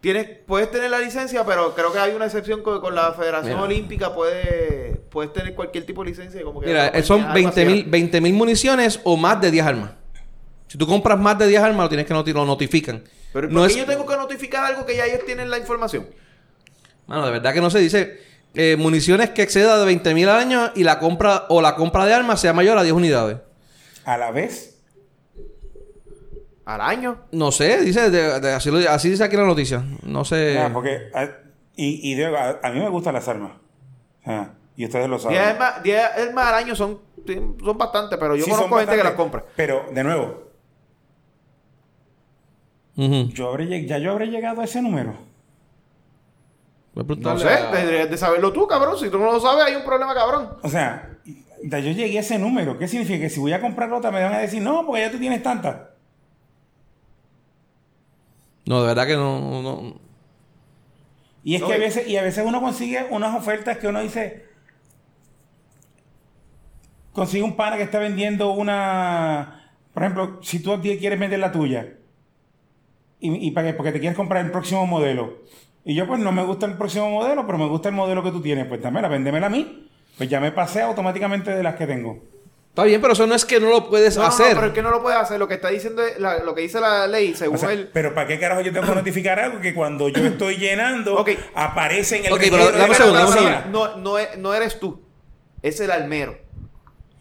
Tienes, 0.00 0.28
puedes 0.46 0.70
tener 0.70 0.90
la 0.90 0.98
licencia, 0.98 1.44
pero 1.44 1.74
creo 1.74 1.92
que 1.92 1.98
hay 1.98 2.14
una 2.14 2.26
excepción 2.26 2.62
con, 2.62 2.80
con 2.80 2.94
la 2.94 3.12
Federación 3.12 3.54
Mira. 3.54 3.62
Olímpica. 3.64 4.14
Puedes, 4.14 4.98
puedes 5.10 5.32
tener 5.32 5.54
cualquier 5.54 5.84
tipo 5.86 6.04
de 6.04 6.10
licencia. 6.10 6.42
Como 6.42 6.60
que 6.60 6.66
Mira, 6.68 7.02
son 7.02 7.22
algo 7.22 7.34
20 7.34 7.60
así. 7.60 7.70
mil 7.70 7.84
20 7.84 8.20
mil 8.20 8.32
municiones 8.34 9.00
o 9.04 9.16
más 9.16 9.40
de 9.40 9.50
10 9.50 9.66
armas. 9.66 9.90
Si 10.68 10.76
tú 10.78 10.86
compras 10.86 11.18
más 11.18 11.38
de 11.38 11.46
10 11.48 11.62
armas, 11.62 11.84
lo 11.84 11.88
tienes 11.88 12.06
que 12.06 12.14
noti- 12.14 12.32
lo 12.32 12.44
notifican. 12.44 13.02
Pero 13.32 13.48
¿por 13.48 13.54
no 13.54 13.62
qué 13.62 13.68
es, 13.72 13.76
yo 13.76 13.84
tengo 13.86 14.06
que 14.06 14.16
notificar 14.16 14.64
algo 14.64 14.84
que 14.84 14.96
ya 14.96 15.06
ellos 15.06 15.24
tienen 15.24 15.48
la 15.50 15.58
información? 15.58 16.06
Mano, 17.06 17.24
de 17.26 17.32
verdad 17.32 17.54
que 17.54 17.60
no 17.60 17.70
se 17.70 17.78
dice 17.78 18.20
eh, 18.54 18.76
municiones 18.78 19.30
que 19.30 19.42
exceda 19.42 19.78
de 19.78 19.84
20 19.86 20.14
mil 20.14 20.28
al 20.28 20.40
año 20.40 20.72
y 20.74 20.82
la 20.84 20.98
compra 20.98 21.46
o 21.48 21.60
la 21.62 21.74
compra 21.76 22.04
de 22.04 22.14
armas 22.14 22.40
sea 22.40 22.52
mayor 22.52 22.76
a 22.78 22.82
10 22.82 22.94
unidades. 22.94 23.38
A 24.04 24.16
la 24.18 24.30
vez, 24.30 24.75
Al 26.66 26.80
año. 26.80 27.16
No 27.32 27.50
sé, 27.52 27.80
dice, 27.82 28.10
de- 28.10 28.40
de- 28.40 28.52
así, 28.52 28.70
lo- 28.70 28.90
así 28.90 29.08
dice 29.08 29.24
aquí 29.24 29.36
la 29.36 29.44
noticia. 29.44 29.82
No 30.02 30.24
sé. 30.24 30.54
ya, 30.54 30.70
porque 30.72 31.10
ah, 31.14 31.28
y, 31.76 32.10
y 32.12 32.14
digo, 32.16 32.36
a, 32.36 32.58
a 32.62 32.70
mí 32.72 32.80
me 32.80 32.88
gustan 32.90 33.14
las 33.14 33.26
armas. 33.28 33.52
Ah, 34.26 34.50
y 34.76 34.84
ustedes 34.84 35.08
lo 35.08 35.18
saben. 35.18 35.38
10 35.38 35.48
armas, 35.52 35.82
10 35.82 36.02
armas 36.28 36.46
al 36.48 36.54
año 36.54 36.74
son, 36.74 36.98
son 37.64 37.78
bastantes, 37.78 38.18
pero 38.18 38.34
yo 38.36 38.44
Sí, 38.44 38.50
conozco 38.50 38.76
gente 38.78 38.96
que 38.96 39.04
las 39.04 39.12
compra. 39.12 39.44
Pero, 39.56 39.86
de 39.92 40.04
nuevo, 40.04 40.42
yo 42.96 43.48
habré, 43.48 43.86
ya 43.86 43.98
yo 43.98 44.10
habré 44.12 44.26
llegado 44.26 44.60
a 44.60 44.64
ese 44.64 44.80
número. 44.82 45.14
No 46.94 47.38
sé, 47.38 47.48
a- 47.48 48.06
de 48.06 48.16
saberlo 48.16 48.52
tú, 48.52 48.66
cabrón. 48.66 48.98
Si 48.98 49.10
tú 49.10 49.18
no 49.18 49.26
lo 49.30 49.38
sabes, 49.38 49.64
hay 49.66 49.74
un 49.76 49.84
problema, 49.84 50.14
cabrón. 50.14 50.48
O 50.62 50.68
sea, 50.68 51.10
ya 51.62 51.78
yo 51.78 51.92
llegué 51.92 52.16
a 52.18 52.22
ese 52.22 52.38
número. 52.38 52.78
¿Qué 52.78 52.88
significa? 52.88 53.20
Que 53.20 53.30
si 53.30 53.38
voy 53.38 53.52
a 53.52 53.60
comprar 53.60 53.92
otra 53.92 54.10
me 54.10 54.22
van 54.22 54.32
a 54.34 54.38
decir, 54.38 54.62
no, 54.62 54.84
porque 54.86 55.02
ya 55.02 55.10
tú 55.12 55.18
tienes 55.18 55.42
tantas. 55.42 55.76
No, 58.66 58.80
de 58.80 58.86
verdad 58.88 59.06
que 59.06 59.14
no. 59.16 59.62
no- 59.62 59.94
Y 61.44 61.54
es 61.54 61.60
No, 61.60 61.68
que 61.68 61.74
a 61.74 61.76
y- 61.76 61.80
veces, 61.80 62.08
y 62.08 62.16
a 62.16 62.22
veces 62.22 62.44
uno 62.46 62.60
consigue 62.60 63.06
unas 63.10 63.34
ofertas 63.36 63.78
que 63.78 63.86
uno 63.88 64.00
dice. 64.00 64.44
Consigue 67.12 67.42
un 67.44 67.56
pana 67.56 67.76
que 67.76 67.82
está 67.84 67.98
vendiendo 67.98 68.50
una. 68.52 69.70
Por 69.94 70.02
ejemplo, 70.02 70.38
si 70.42 70.60
tú 70.62 70.78
quieres 70.80 71.18
vender 71.18 71.38
la 71.38 71.52
tuya. 71.52 71.94
Y, 73.20 73.46
y 73.46 73.50
para 73.52 73.68
qué? 73.68 73.74
porque 73.74 73.92
te 73.92 74.00
quieres 74.00 74.16
comprar 74.16 74.44
el 74.44 74.50
próximo 74.50 74.86
modelo. 74.86 75.38
Y 75.84 75.94
yo, 75.94 76.06
pues 76.06 76.20
no 76.20 76.32
me 76.32 76.42
gusta 76.44 76.66
el 76.66 76.74
próximo 76.76 77.08
modelo, 77.08 77.46
pero 77.46 77.56
me 77.58 77.66
gusta 77.68 77.88
el 77.88 77.94
modelo 77.94 78.22
que 78.22 78.32
tú 78.32 78.42
tienes. 78.42 78.66
Pues 78.66 78.82
dámela, 78.82 79.08
véndemela 79.08 79.46
a 79.46 79.50
mí. 79.50 79.88
Pues 80.18 80.28
ya 80.28 80.40
me 80.40 80.50
pasé 80.52 80.82
automáticamente 80.82 81.54
de 81.54 81.62
las 81.62 81.76
que 81.76 81.86
tengo. 81.86 82.22
Está 82.76 82.84
bien, 82.84 83.00
pero 83.00 83.14
eso 83.14 83.26
no 83.26 83.34
es 83.34 83.46
que 83.46 83.58
no 83.58 83.70
lo 83.70 83.88
puedes 83.88 84.18
No, 84.18 84.24
hacer. 84.26 84.48
no, 84.50 84.54
pero 84.56 84.66
es 84.66 84.72
que 84.74 84.82
no 84.82 84.90
lo 84.90 85.00
puedes 85.00 85.18
hacer. 85.18 85.38
Lo 85.38 85.48
que 85.48 85.54
está 85.54 85.68
diciendo 85.68 86.02
es 86.02 86.18
la- 86.20 86.40
lo 86.40 86.54
que 86.54 86.60
dice 86.60 86.78
la 86.78 87.06
ley, 87.06 87.34
según 87.34 87.56
O 87.56 87.58
sea, 87.58 87.72
él. 87.72 87.88
pero 87.90 88.12
¿para 88.14 88.26
qué 88.26 88.38
carajo 88.38 88.60
yo 88.60 88.70
tengo 88.70 88.86
que 88.86 88.94
notificar 88.94 89.40
algo 89.40 89.60
que 89.62 89.72
cuando 89.72 90.10
yo 90.10 90.22
estoy 90.26 90.58
llenando 90.58 91.24
aparece 91.54 92.18
en 92.18 92.26
el 92.26 92.32
Ok, 92.34 92.40
pero 92.50 92.70
dame 92.72 92.90
un 92.90 92.94
segundo, 92.94 93.18
dame 93.18 93.28
un 93.30 93.34
policía? 93.34 93.58
segundo. 93.62 93.88
No, 93.88 93.96
no, 93.96 94.18
es- 94.18 94.36
no 94.36 94.52
eres 94.52 94.78
tú. 94.78 95.02
Es 95.62 95.80
el 95.80 95.90
almero. 95.90 96.36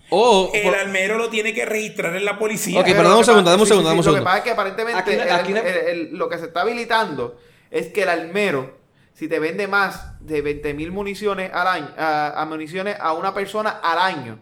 O. 0.10 0.52
El 0.54 0.64
por- 0.64 0.76
almero 0.76 1.18
lo 1.18 1.30
tiene 1.30 1.54
que 1.54 1.64
registrar 1.64 2.14
en 2.18 2.26
la 2.26 2.38
policía. 2.38 2.82
Ok, 2.82 2.88
pero 2.88 3.04
dame 3.04 3.16
un 3.20 3.24
segundo, 3.26 3.50
dame 3.50 3.62
un 3.62 3.68
segundo, 3.70 3.88
dame 3.88 4.00
un 4.00 4.04
sí, 4.04 4.10
Lo 4.10 4.14
que 4.16 4.18
segundo. 4.18 4.26
pasa 4.26 4.38
es 4.40 4.44
que 4.44 4.52
aparentemente 4.52 5.00
Aquí 5.00 5.12
le- 5.12 5.24
el- 5.24 5.32
aquí 5.32 5.54
le- 5.54 5.70
el- 5.70 5.88
el- 6.10 6.18
lo 6.18 6.28
que 6.28 6.38
se 6.38 6.48
está 6.48 6.64
habilitando 6.64 7.38
es 7.72 7.88
que 7.94 8.04
el 8.04 8.10
almero, 8.10 8.78
si 9.14 9.30
te 9.30 9.40
vende 9.40 9.70
más 9.70 10.20
de 10.20 10.42
20 10.42 10.74
mil 10.74 10.92
municiones 10.92 11.50
al 11.54 11.68
año, 11.68 11.88
a, 11.98 12.42
a 12.42 12.46
municiones 12.46 12.98
a 13.00 13.14
una 13.14 13.34
persona 13.34 13.70
al 13.82 14.00
año, 14.00 14.40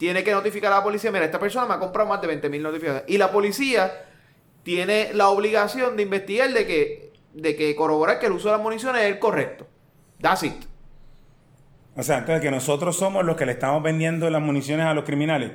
tiene 0.00 0.24
que 0.24 0.32
notificar 0.32 0.72
a 0.72 0.76
la 0.76 0.82
policía, 0.82 1.12
mira, 1.12 1.26
esta 1.26 1.38
persona 1.38 1.66
me 1.66 1.74
ha 1.74 1.78
comprado 1.78 2.08
más 2.08 2.22
de 2.22 2.26
20 2.26 2.48
mil 2.48 2.62
notificaciones. 2.62 3.04
Y 3.06 3.18
la 3.18 3.30
policía 3.30 4.06
tiene 4.62 5.10
la 5.12 5.28
obligación 5.28 5.94
de 5.94 6.04
investigar 6.04 6.54
de 6.54 6.66
que, 6.66 7.12
de 7.34 7.54
que 7.54 7.76
corroborar 7.76 8.18
que 8.18 8.24
el 8.24 8.32
uso 8.32 8.48
de 8.48 8.52
las 8.52 8.62
municiones 8.62 9.02
es 9.02 9.08
el 9.08 9.18
correcto. 9.18 9.66
That's 10.18 10.42
it. 10.44 10.54
O 11.94 12.02
sea, 12.02 12.16
entonces 12.16 12.40
que 12.40 12.50
nosotros 12.50 12.96
somos 12.96 13.26
los 13.26 13.36
que 13.36 13.44
le 13.44 13.52
estamos 13.52 13.82
vendiendo 13.82 14.30
las 14.30 14.40
municiones 14.40 14.86
a 14.86 14.94
los 14.94 15.04
criminales. 15.04 15.52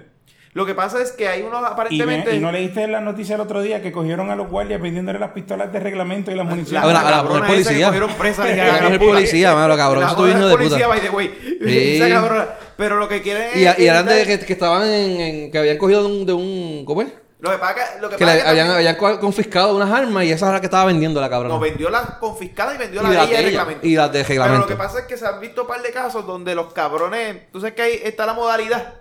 Lo 0.55 0.65
que 0.65 0.73
pasa 0.73 1.01
es 1.01 1.11
que 1.11 1.27
hay 1.27 1.41
unos 1.41 1.59
Y, 1.59 1.61
me- 1.61 1.67
aparentemente... 1.67 2.33
y 2.35 2.39
no 2.39 2.49
leíste 2.49 2.87
la 2.87 3.01
noticia 3.01 3.35
el 3.35 3.41
otro 3.41 3.61
día 3.61 3.81
que 3.81 3.91
cogieron 3.91 4.31
a 4.31 4.37
los 4.37 4.49
guardias 4.49 4.81
vendiéndole 4.81 5.19
las 5.19 5.31
pistolas 5.31 5.71
de 5.71 5.79
reglamento 5.81 6.31
y 6.31 6.35
las 6.35 6.45
La, 6.45 6.49
municiones. 6.49 6.81
Ahora, 6.83 6.99
ahora, 7.01 7.11
cabrona 7.17 7.39
mujer 7.41 7.55
esa 7.55 7.57
que 7.57 7.65
policía. 7.75 7.87
cogieron 7.87 8.09
presa, 8.13 8.43
de 8.45 8.55
La 8.55 8.65
la 8.65 8.81
mujer 8.83 8.99
policía, 8.99 9.53
mano, 9.53 9.75
cabrón. 9.75 9.99
La 10.01 10.07
Eso 10.07 10.15
estuvo 10.25 10.27
hijo 10.39 10.47
de 10.47 10.55
policía, 10.55 10.77
puta. 10.77 10.87
by 10.87 11.01
the 11.01 11.09
way. 11.09 11.57
Sí. 11.65 11.95
Esa 11.97 12.09
cabrona. 12.09 12.47
Pero 12.77 12.95
lo 12.97 13.07
que 13.09 13.21
quieren 13.21 13.49
Y, 13.53 13.65
a- 13.65 13.75
y 13.77 13.83
es 13.83 13.91
eran 13.91 14.05
de 14.05 14.25
que, 14.25 14.39
que 14.39 14.53
estaban 14.53 14.87
en, 14.87 15.19
en- 15.21 15.51
que 15.51 15.57
habían 15.57 15.77
cogido 15.77 16.03
de 16.03 16.07
un, 16.07 16.25
de 16.25 16.33
un 16.33 16.85
¿cómo 16.85 17.01
es? 17.01 17.09
Lo 17.39 17.51
que 17.51 17.57
pasa 17.57 17.75
que, 17.75 18.01
lo 18.01 18.09
que 18.09 18.15
Que 18.15 18.23
pasa 18.23 18.33
le 18.33 18.37
es 18.39 18.43
que 18.45 18.49
habían, 18.49 18.67
también 18.67 18.87
habían 18.89 18.95
co- 18.95 19.19
confiscado 19.19 19.75
unas 19.75 19.91
armas 19.91 20.23
y 20.23 20.31
esa 20.31 20.47
es 20.47 20.53
la 20.53 20.59
que 20.61 20.67
estaba 20.67 20.85
vendiendo 20.85 21.19
la 21.19 21.29
cabrona. 21.29 21.53
nos 21.53 21.61
vendió 21.61 21.89
las 21.89 22.11
confiscadas 22.11 22.75
y 22.75 22.77
vendió 22.77 23.01
Y 23.01 23.03
la 23.03 23.09
las 23.11 23.27
de 23.29 23.33
ella 23.33 23.37
de 23.41 23.45
reglamento. 23.45 23.85
y 23.87 23.95
las 23.95 24.11
de 24.11 24.19
Pero 24.19 24.29
reglamento. 24.29 24.61
lo 24.61 24.67
que 24.67 24.75
pasa 24.75 24.99
es 24.99 25.05
que 25.05 25.17
se 25.17 25.27
han 25.27 25.39
visto 25.41 25.63
un 25.63 25.67
par 25.67 25.81
de 25.81 25.91
casos 25.91 26.25
donde 26.25 26.55
los 26.55 26.71
cabrones, 26.73 27.51
tú 27.51 27.59
sabes 27.59 27.75
que 27.75 27.81
ahí 27.81 27.99
está 28.03 28.25
la 28.25 28.33
modalidad 28.33 28.93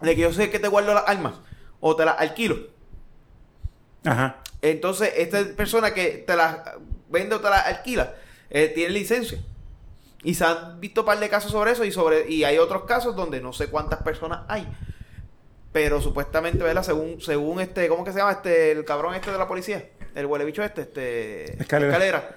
de 0.00 0.14
que 0.14 0.20
yo 0.22 0.32
sé 0.32 0.50
que 0.50 0.58
te 0.58 0.68
guardo 0.68 0.94
las 0.94 1.04
armas 1.06 1.34
o 1.80 1.96
te 1.96 2.04
las 2.04 2.18
alquilo. 2.18 2.58
Ajá. 4.04 4.42
Entonces, 4.62 5.12
esta 5.16 5.44
persona 5.56 5.94
que 5.94 6.24
te 6.26 6.36
las 6.36 6.58
vende 7.08 7.34
o 7.34 7.40
te 7.40 7.50
las 7.50 7.66
alquila, 7.66 8.14
eh, 8.50 8.72
tiene 8.74 8.92
licencia. 8.92 9.38
Y 10.22 10.34
se 10.34 10.44
han 10.44 10.80
visto 10.80 11.02
un 11.02 11.06
par 11.06 11.20
de 11.20 11.28
casos 11.28 11.52
sobre 11.52 11.72
eso 11.72 11.84
y 11.84 11.92
sobre 11.92 12.28
y 12.28 12.44
hay 12.44 12.58
otros 12.58 12.84
casos 12.84 13.14
donde 13.14 13.40
no 13.40 13.52
sé 13.52 13.68
cuántas 13.68 14.02
personas 14.02 14.40
hay. 14.48 14.66
Pero 15.72 16.00
supuestamente, 16.00 16.64
¿verdad? 16.64 16.82
Según, 16.82 17.20
según 17.20 17.60
este, 17.60 17.86
¿cómo 17.88 18.04
que 18.04 18.12
se 18.12 18.18
llama? 18.18 18.32
Este, 18.32 18.72
el 18.72 18.84
cabrón 18.84 19.14
este 19.14 19.30
de 19.30 19.38
la 19.38 19.46
policía. 19.46 19.90
El 20.14 20.26
huele 20.26 20.44
bicho 20.44 20.62
este, 20.62 20.82
este. 20.82 21.62
Escalera. 21.62 22.36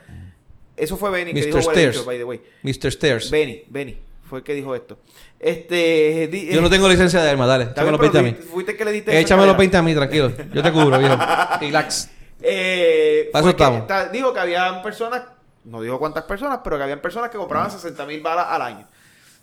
Eso 0.76 0.98
fue 0.98 1.10
Benny 1.10 1.34
que 1.34 1.46
dijo 1.46 1.60
huele 1.60 1.88
bicho, 1.88 2.06
by 2.06 2.18
the 2.18 2.24
way. 2.26 2.42
Mr. 2.64 2.88
Stairs. 2.88 3.32
Benny, 3.32 3.64
Benny. 3.68 3.98
Fue 4.30 4.40
el 4.40 4.44
que 4.44 4.54
dijo 4.54 4.76
esto. 4.76 5.00
Este. 5.40 6.28
di- 6.32 6.48
Yo 6.54 6.62
no 6.62 6.70
tengo 6.70 6.88
licencia 6.88 7.22
de 7.22 7.30
arma, 7.30 7.48
dale. 7.48 7.64
Está 7.66 7.82
Échame 7.82 7.92
los 7.92 8.00
20 8.00 8.20
a 8.20 8.22
mí. 8.22 8.34
fuiste- 8.34 8.76
que 8.78 8.86
le 8.86 8.92
diste. 8.92 9.12
esa 9.12 9.20
Échame 9.22 9.46
los. 9.48 9.58
20 9.58 9.78
a 9.78 9.82
mí, 9.82 9.96
tranquilo. 9.96 10.32
Yo 10.54 10.62
te 10.62 10.72
cubro, 10.72 11.00
viejo. 11.00 11.18
Relax. 11.62 12.10
Eh, 12.42 13.30
Para 13.34 13.42
eso 13.46 13.56
que 13.56 13.64
estamos. 13.64 13.88
ta- 13.88 14.10
dijo 14.10 14.32
que 14.34 14.40
habían 14.40 14.82
personas, 14.82 15.24
no 15.66 15.82
dijo 15.82 15.98
cuántas 16.00 16.24
personas, 16.26 16.60
pero 16.64 16.78
que 16.78 16.84
habían 16.84 17.02
personas 17.02 17.30
que 17.30 17.38
compraban 17.38 17.72
60 17.72 18.06
mil 18.06 18.22
balas 18.22 18.46
al 18.50 18.62
año. 18.62 18.88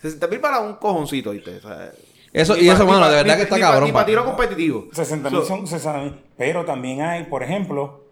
60 0.01 0.27
mil 0.29 0.39
balas 0.39 0.61
es 0.61 0.67
un 0.67 0.75
cojoncito, 0.77 1.33
¿viste? 1.33 1.57
O 1.57 1.61
sea, 1.61 1.91
Eso- 2.33 2.57
y 2.57 2.67
pa- 2.69 2.75
eso, 2.75 2.87
mano, 2.87 3.09
de 3.09 3.17
verdad 3.17 3.33
ni- 3.35 3.37
que 3.39 3.43
está 3.43 3.57
ni 3.57 3.61
cabrón, 3.63 3.85
Ni 3.85 3.93
para 3.93 4.05
pa. 4.05 4.07
tiro 4.07 4.25
competitivo. 4.25 4.87
60 4.93 5.31
So- 5.31 5.37
mil 5.37 5.45
son 5.45 5.67
60 5.67 5.99
mil. 6.01 6.15
Pero 6.39 6.65
también 6.65 7.03
hay, 7.03 7.25
por 7.25 7.43
ejemplo, 7.43 8.06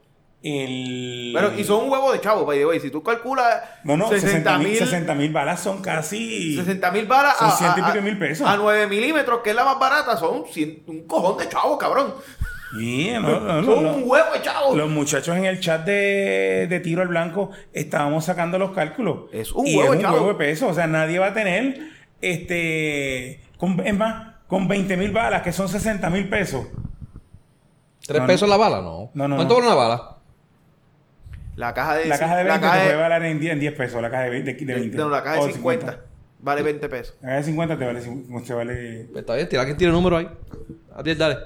el. 0.44 1.32
Pero, 1.34 1.58
y 1.58 1.64
son 1.64 1.84
un 1.84 1.90
huevo 1.90 2.12
de 2.12 2.20
chavo, 2.20 2.44
by 2.44 2.58
the 2.58 2.66
way. 2.66 2.78
Si 2.78 2.90
tú 2.90 3.02
calculas 3.02 3.62
No, 3.82 3.96
no, 3.96 4.08
60 4.08 4.28
60 4.30 4.58
mil 4.58 4.68
mil 4.68 4.76
60 4.78 5.14
mil 5.14 5.32
balas 5.32 5.60
son 5.60 5.80
casi. 5.82 6.54
60 6.56 6.90
mil 6.92 7.06
balas 7.06 7.36
Son 7.38 7.48
a, 7.48 7.52
ciento 7.52 7.80
y 7.80 7.82
a- 7.82 7.92
pico 7.92 8.02
mil 8.04 8.18
pesos. 8.18 8.46
a 8.46 8.56
9 8.56 8.86
milímetros, 8.86 9.40
que 9.42 9.50
es 9.50 9.56
la 9.56 9.64
más 9.64 9.78
barata, 9.78 10.16
son 10.16 10.44
un 10.86 11.06
cojón 11.06 11.38
de 11.38 11.48
chavo, 11.48 11.78
cabrón. 11.78 12.14
Yeah, 12.78 13.20
no, 13.20 13.28
no, 13.40 13.62
no, 13.62 13.74
son 13.74 13.84
no. 13.84 13.92
un 13.94 14.02
huevo 14.04 14.32
de 14.34 14.42
chavo. 14.42 14.74
Los 14.76 14.90
muchachos 14.90 15.36
en 15.36 15.44
el 15.46 15.60
chat 15.60 15.84
de, 15.86 16.66
de 16.68 16.80
tiro 16.80 17.02
al 17.02 17.08
blanco 17.08 17.50
estábamos 17.72 18.24
sacando 18.24 18.58
los 18.58 18.72
cálculos. 18.72 19.30
Es 19.32 19.52
un 19.52 19.66
y 19.66 19.76
huevo, 19.76 19.92
es 19.94 19.96
un 19.98 20.02
chavo. 20.02 20.16
huevo 20.16 20.28
de 20.28 20.34
peso. 20.34 20.68
O 20.68 20.74
sea, 20.74 20.86
nadie 20.86 21.18
va 21.20 21.28
a 21.28 21.34
tener, 21.34 21.78
este, 22.20 23.40
con, 23.58 23.80
es 23.86 23.94
más, 23.96 24.34
con 24.48 24.66
20 24.68 24.96
mil 24.96 25.12
balas, 25.12 25.42
que 25.42 25.52
son 25.52 25.68
60 25.68 26.10
mil 26.10 26.28
pesos. 26.28 26.66
¿Tres 28.06 28.20
No, 28.20 28.26
pesos 28.26 28.48
no. 28.48 28.54
la 28.54 28.56
bala? 28.58 28.82
No. 28.82 29.10
No, 29.14 29.28
no, 29.28 29.36
¿Cuánto 29.36 29.54
no. 29.54 29.60
vale 29.60 29.66
una 29.72 29.76
bala? 29.76 30.10
La 31.56 31.72
caja 31.74 31.94
de 31.96 32.06
La 32.06 32.18
caja 32.18 32.36
de 32.36 32.44
20 32.44 32.60
la 32.60 32.60
caja 32.60 32.74
te 32.74 32.80
de- 32.88 32.94
puede 32.94 33.08
valer 33.08 33.22
en 33.30 33.40
10, 33.40 33.52
en 33.52 33.60
10 33.60 33.72
pesos, 33.74 34.02
la 34.02 34.10
caja 34.10 34.22
de 34.24 34.30
20. 34.30 34.54
De, 34.54 34.64
de 34.64 34.74
20 34.74 34.96
no, 34.98 35.08
la 35.08 35.22
caja 35.22 35.44
de 35.46 35.52
50, 35.52 36.00
vale 36.40 36.62
20 36.62 36.88
pesos. 36.88 37.14
La 37.20 37.28
caja 37.28 37.36
de 37.38 37.42
50 37.44 37.78
te 37.78 37.84
vale, 37.86 38.00
te 38.00 38.54
vale... 38.54 39.08
Pues 39.12 39.20
está 39.22 39.34
bien, 39.36 39.48
tira 39.48 39.64
quien 39.64 39.76
tiene 39.76 39.90
el 39.90 39.94
número 39.96 40.16
ahí. 40.16 40.28
A 40.94 41.02
10, 41.02 41.18
dale. 41.18 41.36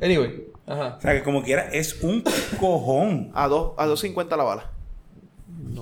Anyway. 0.00 0.46
Ajá. 0.66 0.94
O 0.98 1.00
sea, 1.00 1.12
que 1.14 1.22
como 1.22 1.42
quiera, 1.42 1.68
es 1.72 2.00
un 2.02 2.22
cojón. 2.60 3.30
A 3.34 3.48
2 3.48 3.72
a 3.76 3.86
2.50 3.86 4.36
la 4.36 4.44
bala. 4.44 4.70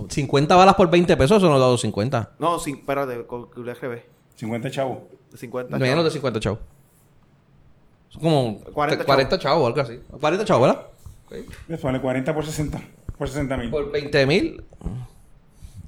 50 0.09 0.57
balas 0.57 0.75
por 0.75 0.91
20 0.91 1.17
pesos, 1.17 1.37
eso 1.39 1.47
no 1.49 1.59
da 1.59 1.67
250. 1.67 2.31
No, 2.39 2.59
sin, 2.59 2.77
espérate, 2.79 3.15
calculé 3.29 3.71
al 3.73 3.81
revés. 3.81 4.03
50 4.37 4.71
chavos. 4.71 4.99
De 5.31 5.37
50 5.39 5.77
Menos 5.79 5.89
chavos. 5.97 6.05
de 6.05 6.11
50 6.11 6.41
chavos. 6.41 6.59
Son 8.09 8.23
como 8.23 8.61
40 8.73 9.05
40, 9.05 9.39
chavos, 9.39 9.67
algo 9.67 9.81
así. 9.81 10.01
40 10.19 10.45
chavos, 10.45 10.69
¿verdad? 10.69 10.87
Eso 11.69 11.87
vale 11.87 12.01
40 12.01 12.35
por 12.35 12.45
60. 12.45 12.81
Por 13.21 13.29
60 13.29 13.57
mil. 13.59 13.69
Por 13.71 13.93
20 13.93 14.25
mil. 14.25 14.65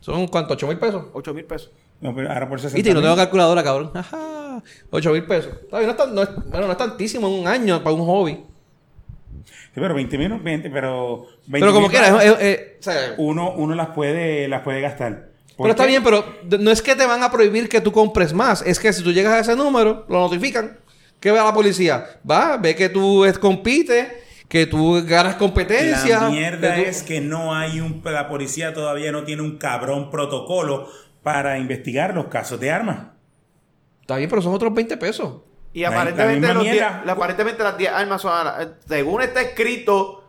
¿Son 0.00 0.26
cuánto? 0.28 0.54
¿8 0.54 0.68
mil 0.68 0.76
pesos? 0.78 1.04
8 1.14 1.32
mil 1.32 1.44
pesos. 1.46 1.70
No, 2.02 2.14
pero 2.14 2.28
ahora 2.30 2.46
por 2.46 2.60
60 2.60 2.76
Viste, 2.76 2.90
y 2.90 2.92
no 2.94 3.00
tengo 3.00 3.16
calculadora, 3.16 3.62
cabrón. 3.64 3.90
Ajá. 3.94 4.62
8 4.90 5.12
mil 5.12 5.24
pesos. 5.24 5.50
Está 5.62 5.80
no 5.80 5.90
es, 5.90 5.96
tan- 5.96 6.14
no 6.14 6.22
es- 6.24 6.28
bueno, 6.50 6.66
no 6.66 6.72
es 6.72 6.76
tantísimo 6.76 7.28
en 7.28 7.40
un 7.40 7.48
año 7.48 7.82
para 7.82 7.96
un 7.96 8.04
hobby. 8.04 8.34
Sí, 9.44 9.80
pero 9.80 9.94
20 9.94 10.18
mil, 10.18 10.28
20, 10.40 10.68
pero... 10.68 11.26
20 11.46 11.60
Pero 11.60 11.72
como 11.72 11.88
mil 11.88 11.90
quieras, 11.98 12.22
es- 12.22 12.40
es- 12.42 12.60
o 12.80 12.82
sea, 12.82 13.14
uno, 13.16 13.52
uno 13.54 13.74
las 13.74 13.88
puede, 13.88 14.46
las 14.46 14.60
puede 14.60 14.82
gastar. 14.82 15.30
¿Por 15.56 15.64
Pero 15.64 15.70
está 15.70 15.84
qué? 15.84 15.88
bien, 15.88 16.02
pero 16.04 16.24
no 16.60 16.70
es 16.70 16.82
que 16.82 16.94
te 16.94 17.06
van 17.06 17.22
a 17.22 17.30
prohibir 17.30 17.70
que 17.70 17.80
tú 17.80 17.92
compres 17.92 18.34
más. 18.34 18.60
Es 18.60 18.78
que 18.78 18.92
si 18.92 19.02
tú 19.02 19.10
llegas 19.10 19.32
a 19.32 19.38
ese 19.40 19.56
número, 19.56 20.04
lo 20.10 20.18
notifican. 20.20 20.78
¿Qué 21.18 21.30
ve 21.32 21.38
la 21.38 21.54
policía? 21.54 22.04
Va, 22.30 22.58
ve 22.58 22.74
que 22.76 22.90
tú 22.90 23.24
es- 23.24 23.38
compites, 23.38 24.08
que 24.52 24.66
tú 24.66 25.02
ganas 25.06 25.36
competencia. 25.36 26.20
La 26.20 26.28
mierda 26.28 26.74
que 26.74 26.82
tú- 26.82 26.88
es 26.90 27.02
que 27.02 27.22
no 27.22 27.54
hay 27.54 27.80
un... 27.80 28.02
La 28.04 28.28
policía 28.28 28.74
todavía 28.74 29.10
no 29.10 29.24
tiene 29.24 29.40
un 29.40 29.56
cabrón 29.56 30.10
protocolo 30.10 30.88
para 31.22 31.56
investigar 31.58 32.14
los 32.14 32.26
casos 32.26 32.60
de 32.60 32.70
armas. 32.70 33.06
Está 34.02 34.18
bien, 34.18 34.28
pero 34.28 34.42
son 34.42 34.52
otros 34.52 34.74
20 34.74 34.98
pesos. 34.98 35.40
Y 35.72 35.80
la 35.80 35.88
aparentemente, 35.88 36.52
los 36.52 36.64
die- 36.64 36.70
mierda. 36.72 37.02
la- 37.06 37.12
aparentemente 37.12 37.62
las 37.62 37.78
10 37.78 37.92
armas 37.92 38.20
son... 38.20 38.46
Según 38.86 39.22
está 39.22 39.40
escrito, 39.40 40.22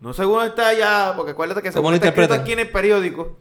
no 0.00 0.14
según 0.14 0.46
está 0.46 0.68
allá, 0.68 1.12
porque 1.14 1.32
acuérdate 1.32 1.60
que 1.60 1.68
¿Cómo 1.68 1.88
según 1.90 1.94
está 1.94 2.08
escrito 2.08 2.32
aquí 2.32 2.52
en 2.52 2.60
el 2.60 2.70
periódico, 2.70 3.38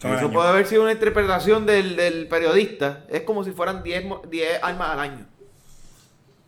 eso 0.00 0.08
año. 0.08 0.30
puede 0.32 0.48
haber 0.50 0.66
sido 0.66 0.82
una 0.82 0.92
interpretación 0.92 1.64
del, 1.64 1.96
del 1.96 2.28
periodista. 2.28 3.06
Es 3.08 3.22
como 3.22 3.42
si 3.44 3.52
fueran 3.52 3.82
10, 3.82 4.04
mo- 4.04 4.22
10 4.30 4.62
armas 4.62 4.90
al 4.90 5.00
año. 5.00 5.26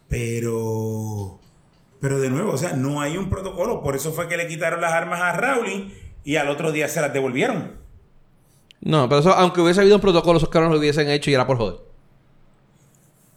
Pero... 0.09 1.39
Pero 2.03 2.19
de 2.21 2.29
nuevo, 2.31 2.53
o 2.53 2.57
sea, 2.59 2.73
no 2.75 3.01
hay 3.01 3.17
un 3.17 3.31
protocolo. 3.31 3.81
Por 3.83 3.95
eso 3.97 4.13
fue 4.13 4.29
que 4.29 4.37
le 4.37 4.49
quitaron 4.49 4.81
las 4.81 4.93
armas 4.93 5.21
a 5.21 5.33
Rowling 5.33 5.89
y 6.25 6.37
al 6.37 6.49
otro 6.49 6.73
día 6.73 6.89
se 6.89 7.01
las 7.01 7.13
devolvieron. 7.13 7.77
No, 8.81 9.09
pero 9.09 9.21
eso, 9.21 9.33
aunque 9.33 9.61
hubiese 9.61 9.81
habido 9.81 9.95
un 9.97 10.03
protocolo, 10.03 10.37
esos 10.39 10.49
cabrones 10.49 10.75
lo 10.75 10.81
hubiesen 10.81 11.09
hecho 11.09 11.31
y 11.31 11.35
era 11.35 11.47
por 11.47 11.57
joder. 11.59 11.77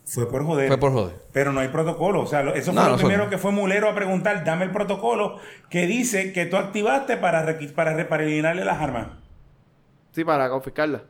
Fue 0.08 0.28
por 0.30 0.44
joder. 0.46 0.68
Fue 0.68 0.78
por 0.80 0.92
joder. 0.94 1.16
Pero 1.32 1.52
no 1.54 1.60
hay 1.60 1.68
protocolo. 1.68 2.22
O 2.22 2.26
sea, 2.28 2.42
eso 2.56 2.74
No, 2.74 2.82
fue 2.82 2.90
lo 2.90 2.98
no 2.98 3.04
primero 3.04 3.30
que 3.30 3.38
fue 3.38 3.52
Mulero 3.52 3.90
a 3.90 3.94
preguntar, 3.96 4.44
dame 4.44 4.66
el 4.66 4.72
protocolo 4.72 5.38
que 5.70 5.86
dice 5.86 6.34
que 6.34 6.46
tú 6.48 6.58
activaste 6.58 7.18
para, 7.18 7.44
re- 7.44 8.06
para 8.06 8.24
eliminarle 8.24 8.66
las 8.66 8.82
armas. 8.82 9.08
Sí, 10.12 10.24
para 10.24 10.50
confiscarla. 10.50 11.04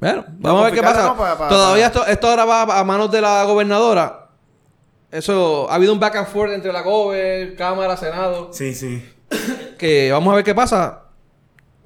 Bueno, 0.00 0.24
vamos 0.38 0.62
a 0.62 0.64
ver 0.66 0.74
qué 0.74 0.82
pasa. 0.82 1.14
Todavía 1.48 1.86
esto, 1.86 2.06
esto 2.06 2.28
ahora 2.28 2.44
va 2.44 2.62
a 2.78 2.84
manos 2.84 3.10
de 3.10 3.20
la 3.20 3.44
gobernadora. 3.44 4.27
Eso, 5.10 5.70
ha 5.70 5.74
habido 5.76 5.92
un 5.92 6.00
back 6.00 6.16
and 6.16 6.26
forth 6.28 6.52
entre 6.52 6.72
la 6.72 6.82
gober, 6.82 7.56
Cámara, 7.56 7.96
Senado. 7.96 8.50
Sí, 8.52 8.74
sí. 8.74 9.02
Que 9.78 10.10
vamos 10.10 10.32
a 10.32 10.36
ver 10.36 10.44
qué 10.44 10.54
pasa. 10.54 11.04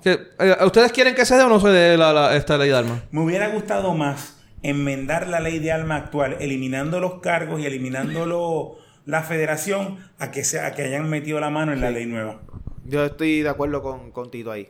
Que, 0.03 0.18
eh, 0.39 0.57
¿Ustedes 0.64 0.91
quieren 0.93 1.14
que 1.14 1.25
se 1.27 1.37
dé 1.37 1.43
o 1.43 1.49
no 1.49 1.61
se 1.61 1.68
dé 1.68 1.97
la- 1.99 2.12
la- 2.12 2.35
esta 2.37 2.57
ley 2.57 2.70
de 2.70 2.75
armas? 2.77 3.03
Me 3.11 3.20
hubiera 3.20 3.49
gustado 3.49 3.93
más 3.95 4.39
enmendar 4.62 5.29
la 5.29 5.41
ley 5.41 5.59
de 5.59 5.73
arma 5.73 5.97
actual, 5.97 6.37
eliminando 6.41 7.01
los 7.01 7.20
cargos 7.20 7.61
y 7.61 7.66
eliminando 7.66 8.25
lo- 8.27 8.77
la 9.05 9.23
federación, 9.23 9.99
a 10.18 10.31
que, 10.31 10.43
se, 10.45 10.59
a 10.61 10.73
que 10.75 10.83
hayan 10.85 11.09
metido 11.11 11.39
la 11.39 11.51
mano 11.51 11.73
en 11.73 11.81
la 11.83 11.91
ley 11.91 12.07
nueva. 12.07 12.41
Yo 12.87 13.05
estoy 13.05 13.43
de 13.43 13.49
acuerdo 13.49 13.83
con, 13.83 14.11
con 14.11 14.31
Tito 14.31 14.51
ahí. 14.51 14.68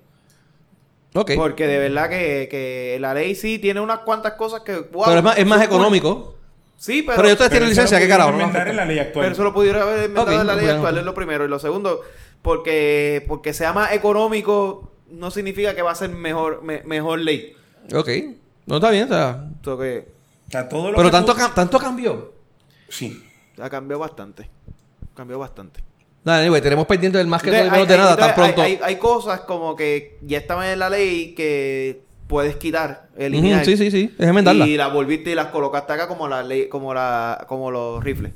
Ok. 1.15 1.33
Porque 1.37 1.67
de 1.67 1.79
verdad 1.79 2.09
que, 2.11 2.49
que 2.51 2.97
la 3.01 3.15
ley 3.15 3.35
sí 3.35 3.59
tiene 3.59 3.81
unas 3.81 4.01
cuantas 4.01 4.33
cosas 4.33 4.63
que... 4.63 4.79
wow, 4.79 5.05
pero 5.07 5.19
es 5.19 5.23
más, 5.25 5.39
es 5.39 5.47
más 5.47 5.63
económico. 5.63 6.35
Sí, 6.83 7.03
pero... 7.03 7.17
Pero, 7.23 7.33
ustedes 7.35 7.51
tienen 7.53 7.69
licencia, 7.69 7.97
¿qué 8.01 8.09
carajo? 8.09 8.31
No 8.33 8.39
enmendar 8.41 8.63
afecta. 8.63 8.71
en 8.73 8.77
la 8.77 8.85
ley 8.85 8.99
actual. 8.99 9.23
Pero 9.25 9.33
eso 9.35 9.45
lo 9.45 9.55
pudiera 9.55 9.83
haber 9.83 9.99
inventado 10.07 10.41
en 10.41 10.47
la 10.49 10.55
ley 10.57 10.65
bueno. 10.65 10.79
actual, 10.81 10.99
es 10.99 11.05
lo 11.05 11.15
primero. 11.15 11.45
Y 11.45 11.49
lo 11.49 11.59
segundo, 11.61 12.01
porque, 12.43 13.25
porque 13.29 13.53
sea 13.53 13.73
más 13.73 13.93
económico, 13.93 14.91
no 15.09 15.31
significa 15.31 15.77
que 15.77 15.83
va 15.83 15.93
a 15.93 15.95
ser 15.95 16.11
mejor, 16.11 16.63
me- 16.65 16.83
mejor 16.83 17.21
ley. 17.21 17.55
Ok. 17.95 18.09
No 18.67 18.77
está 18.77 18.91
bien, 18.91 19.05
o 19.05 19.09
sea. 19.09 19.47
Esto 19.55 19.79
que 19.79 20.09
O 20.49 20.51
sea, 20.51 20.69
todo 20.69 20.91
lo 20.91 20.97
Pero 20.97 21.09
que 21.09 21.13
tanto, 21.13 21.35
tú- 21.35 21.41
cam- 21.41 21.55
tanto 21.55 21.79
cambió. 21.79 22.33
Sí. 22.89 23.23
ha 23.61 23.71
cambiado 23.71 24.01
bastante. 24.01 24.51
Cambió 25.15 25.39
bastante. 25.39 25.81
Nada, 26.25 26.41
anyway, 26.41 26.61
tenemos 26.63 26.87
pendiente 26.87 27.17
del 27.19 27.29
más 27.29 27.43
que 27.43 27.51
Entonces, 27.51 27.71
menos 27.73 27.87
de 27.87 27.95
hay- 27.95 28.01
nada, 28.01 28.11
entonces, 28.13 28.35
tan 28.35 28.45
pronto. 28.45 28.63
Hay, 28.63 28.73
hay- 28.73 28.81
hay 28.83 28.97
cosas 28.97 29.41
como 29.43 29.77
que 29.77 30.19
ya 30.23 30.39
estaban 30.39 30.67
en 30.67 30.79
la 30.81 30.91
ley 30.91 31.33
que 31.35 32.03
puedes 32.33 32.57
quitar, 32.57 33.09
eliminar. 33.17 33.63
Ujú, 33.63 33.71
sí, 33.71 33.77
sí, 33.77 33.91
sí. 33.91 34.15
Es 34.19 34.27
enmendarla. 34.27 34.67
Y 34.67 34.77
la 34.77 34.89
volviste 34.89 35.31
y 35.31 35.35
las 35.35 35.49
colocaste 35.49 35.93
acá 35.93 36.09
como 36.09 36.27
la 36.27 36.43
ley, 36.43 36.69
como 36.69 36.93
la, 36.95 37.45
como 37.47 37.71
los 37.71 38.03
rifles. 38.03 38.33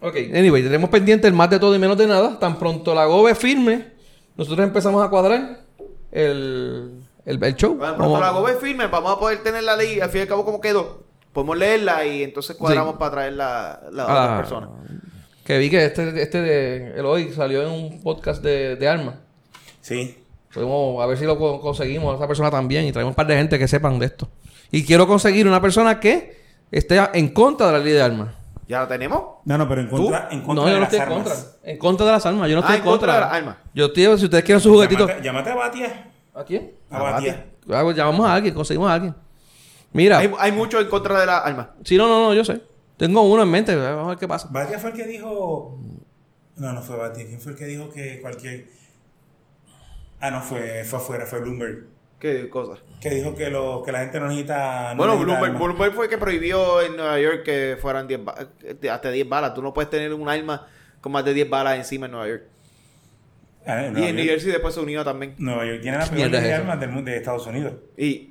Ok, 0.00 0.14
anyway, 0.34 0.62
tenemos 0.62 0.90
pendiente 0.90 1.26
el 1.26 1.32
más 1.32 1.48
de 1.50 1.58
todo 1.58 1.74
y 1.74 1.78
menos 1.78 1.96
de 1.96 2.06
nada. 2.06 2.38
Tan 2.38 2.58
pronto 2.58 2.94
la 2.94 3.06
GOBE 3.06 3.34
firme, 3.34 3.86
nosotros 4.36 4.66
empezamos 4.66 5.02
a 5.04 5.08
cuadrar 5.08 5.60
el, 6.12 7.00
el, 7.24 7.42
el 7.42 7.54
show. 7.56 7.74
Bueno, 7.76 7.94
Vamos- 7.94 7.96
pronto 7.96 8.20
la 8.20 8.30
gobe 8.30 8.54
firme, 8.56 8.86
vamos 8.88 9.16
a 9.16 9.18
poder 9.18 9.42
tener 9.42 9.64
la 9.64 9.74
ley, 9.74 9.98
al 10.00 10.10
fin 10.10 10.18
y 10.18 10.22
al 10.22 10.28
cabo 10.28 10.44
como 10.44 10.60
quedó. 10.60 11.02
Podemos 11.32 11.56
leerla 11.56 12.06
y 12.06 12.22
entonces 12.22 12.56
cuadramos 12.56 12.92
Sí. 12.94 12.98
para 12.98 13.10
traer 13.10 13.32
la, 13.32 13.80
la 13.90 14.04
Ah, 14.04 14.22
otra 14.24 14.36
persona. 14.36 14.68
Que 15.44 15.58
vi 15.58 15.70
que 15.70 15.84
este, 15.84 16.22
este 16.22 16.40
de 16.42 16.98
el 16.98 17.04
hoy 17.06 17.32
salió 17.32 17.62
en 17.62 17.70
un 17.70 18.02
podcast 18.02 18.42
de, 18.42 18.76
de 18.76 18.88
armas. 18.88 19.14
Sí. 19.80 20.16
Podemos 20.56 21.02
a 21.02 21.06
ver 21.06 21.18
si 21.18 21.24
lo 21.24 21.38
co- 21.38 21.60
conseguimos 21.60 22.14
a 22.14 22.16
esa 22.16 22.26
persona 22.26 22.50
también 22.50 22.86
y 22.86 22.92
traemos 22.92 23.12
un 23.12 23.14
par 23.14 23.26
de 23.26 23.36
gente 23.36 23.58
que 23.58 23.68
sepan 23.68 23.98
de 23.98 24.06
esto. 24.06 24.28
Y 24.70 24.84
quiero 24.84 25.06
conseguir 25.06 25.46
una 25.46 25.60
persona 25.60 26.00
que 26.00 26.40
esté 26.70 26.98
en 27.12 27.28
contra 27.28 27.66
de 27.66 27.72
la 27.74 27.78
ley 27.78 27.92
de 27.92 28.00
armas. 28.02 28.34
¿Ya 28.66 28.80
la 28.80 28.88
tenemos? 28.88 29.22
No, 29.44 29.58
no, 29.58 29.68
pero 29.68 29.82
en 29.82 29.88
¿Tú? 29.90 29.96
contra, 29.96 30.28
en 30.30 30.40
contra 30.42 30.54
no, 30.54 30.64
de 30.64 30.70
yo 30.70 30.74
no 30.76 30.80
las 30.80 30.92
estoy 30.92 30.96
en 31.06 31.12
armas. 31.12 31.28
contra. 31.28 31.70
En 31.70 31.78
contra 31.78 32.06
de 32.06 32.12
las 32.12 32.26
armas. 32.26 32.48
Yo 32.48 32.56
no 32.56 32.62
Ah, 32.62 32.64
estoy 32.64 32.76
en 32.78 32.82
contra 32.84 33.14
de 33.14 33.20
las 33.20 33.32
armas. 33.32 33.56
Yo, 33.74 33.92
tío, 33.92 34.16
si 34.18 34.24
ustedes 34.24 34.44
quieren 34.44 34.60
su 34.60 34.72
juguetito. 34.72 35.06
Llámate, 35.06 35.22
llámate 35.24 35.50
a 35.50 35.54
Batia. 35.54 36.10
¿A 36.34 36.44
quién? 36.44 36.72
A 36.90 36.98
Batia. 37.02 37.46
Ah, 37.70 37.80
pues 37.82 37.96
llamamos 37.96 38.26
a 38.26 38.34
alguien, 38.34 38.54
conseguimos 38.54 38.90
a 38.90 38.94
alguien. 38.94 39.14
Mira, 39.92 40.18
Hay, 40.18 40.32
hay 40.38 40.52
mucho 40.52 40.80
en 40.80 40.88
contra 40.88 41.20
de 41.20 41.26
las 41.26 41.44
armas. 41.44 41.68
sí, 41.84 41.96
no, 41.96 42.08
no, 42.08 42.20
no, 42.22 42.34
yo 42.34 42.44
sé. 42.44 42.60
Tengo 42.96 43.22
uno 43.22 43.42
en 43.42 43.50
mente, 43.50 43.76
vamos 43.76 44.06
a 44.06 44.08
ver 44.08 44.18
qué 44.18 44.26
pasa. 44.26 44.48
Batia 44.50 44.78
fue 44.78 44.90
el 44.90 44.96
que 44.96 45.04
dijo. 45.06 45.78
No, 46.56 46.72
no 46.72 46.82
fue 46.82 46.96
Batia. 46.96 47.26
¿Quién 47.26 47.40
fue 47.40 47.52
el 47.52 47.58
que 47.58 47.66
dijo 47.66 47.90
que 47.90 48.20
cualquier. 48.22 48.66
Ah, 50.20 50.30
no, 50.30 50.40
fue, 50.42 50.84
fue 50.84 50.98
afuera, 50.98 51.26
fue 51.26 51.40
Bloomberg. 51.40 51.84
¿Qué 52.18 52.48
cosa? 52.48 52.80
Que 53.00 53.10
dijo 53.10 53.34
que, 53.34 53.50
lo, 53.50 53.82
que 53.84 53.92
la 53.92 54.00
gente 54.00 54.18
no 54.18 54.28
necesita. 54.28 54.94
no 54.94 54.96
bueno, 54.96 55.12
necesita 55.14 55.38
Bloomberg. 55.40 55.62
Bloomberg 55.62 55.92
fue 55.94 56.04
el 56.06 56.10
que 56.10 56.18
prohibió 56.18 56.80
en 56.82 56.96
Nueva 56.96 57.20
York 57.20 57.42
que 57.44 57.76
fueran 57.80 58.08
10 58.08 58.24
ba- 58.24 58.34
eh, 58.62 58.88
hasta 58.90 59.10
10 59.10 59.28
balas. 59.28 59.52
Tú 59.54 59.60
no 59.62 59.74
puedes 59.74 59.90
tener 59.90 60.12
un 60.14 60.28
arma 60.28 60.66
con 61.00 61.12
más 61.12 61.24
de 61.24 61.34
10 61.34 61.50
balas 61.50 61.76
encima 61.76 62.06
en 62.06 62.12
Nueva 62.12 62.28
York. 62.28 62.42
Ah, 63.66 63.84
en 63.84 63.88
y 63.88 63.92
Nueva 63.92 64.08
en 64.08 64.16
New 64.16 64.24
York- 64.24 64.34
Jersey 64.36 64.52
después 64.52 64.74
se 64.74 64.80
unió 64.80 65.04
también. 65.04 65.34
Nueva 65.38 65.66
York 65.66 65.80
tiene 65.82 65.98
la 65.98 66.04
¿Qué 66.04 66.16
peor 66.16 66.30
ley 66.30 66.40
es 66.40 66.46
de 66.46 66.54
armas 66.54 66.80
del 66.80 66.90
mundo 66.90 67.10
de 67.10 67.16
Estados 67.18 67.46
Unidos. 67.46 67.74
Y 67.98 68.30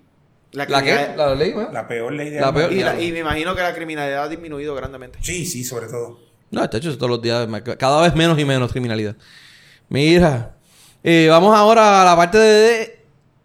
la, 0.54 0.66
¿La 0.66 0.82
qué? 0.82 1.10
¿La 1.16 1.36
ley, 1.36 1.54
¿no? 1.54 1.72
La 1.72 1.88
peor 1.88 2.12
ley 2.14 2.30
de 2.32 2.40
La 2.42 2.48
armas. 2.48 2.64
peor- 2.64 2.74
y, 2.74 2.84
la- 2.84 3.00
y 3.00 3.12
me 3.12 3.20
imagino 3.20 3.54
que 3.56 3.62
la 3.62 3.76
criminalidad 3.76 4.24
ha 4.24 4.30
disminuido 4.30 4.74
grandemente. 4.74 5.20
Sí, 5.22 5.46
sí, 5.46 5.64
sobre 5.64 5.88
todo. 5.88 6.20
No, 6.50 6.66
chacho, 6.68 6.96
todos 6.98 7.10
los 7.10 7.22
días, 7.22 7.48
cada 7.78 8.02
vez 8.02 8.16
menos 8.16 8.40
y 8.40 8.46
menos 8.46 8.72
criminalidad. 8.72 9.16
Mira, 9.90 10.55
eh, 11.08 11.28
vamos 11.30 11.56
ahora 11.56 12.02
a 12.02 12.06
la 12.06 12.16
parte 12.16 12.40
de 12.40 13.00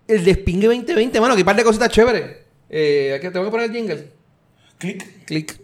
el 0.08 0.24
despingue 0.24 0.66
2020. 0.66 1.18
Bueno, 1.18 1.34
aquí 1.34 1.40
hay 1.40 1.42
un 1.42 1.46
par 1.46 1.56
de 1.56 1.64
cositas 1.64 1.90
chéveres. 1.90 2.38
Eh, 2.70 3.12
aquí 3.14 3.28
tengo 3.30 3.44
que 3.44 3.50
poner 3.50 3.66
el 3.66 3.76
jingle. 3.76 4.10
Clic. 4.78 5.26
Click. 5.26 5.60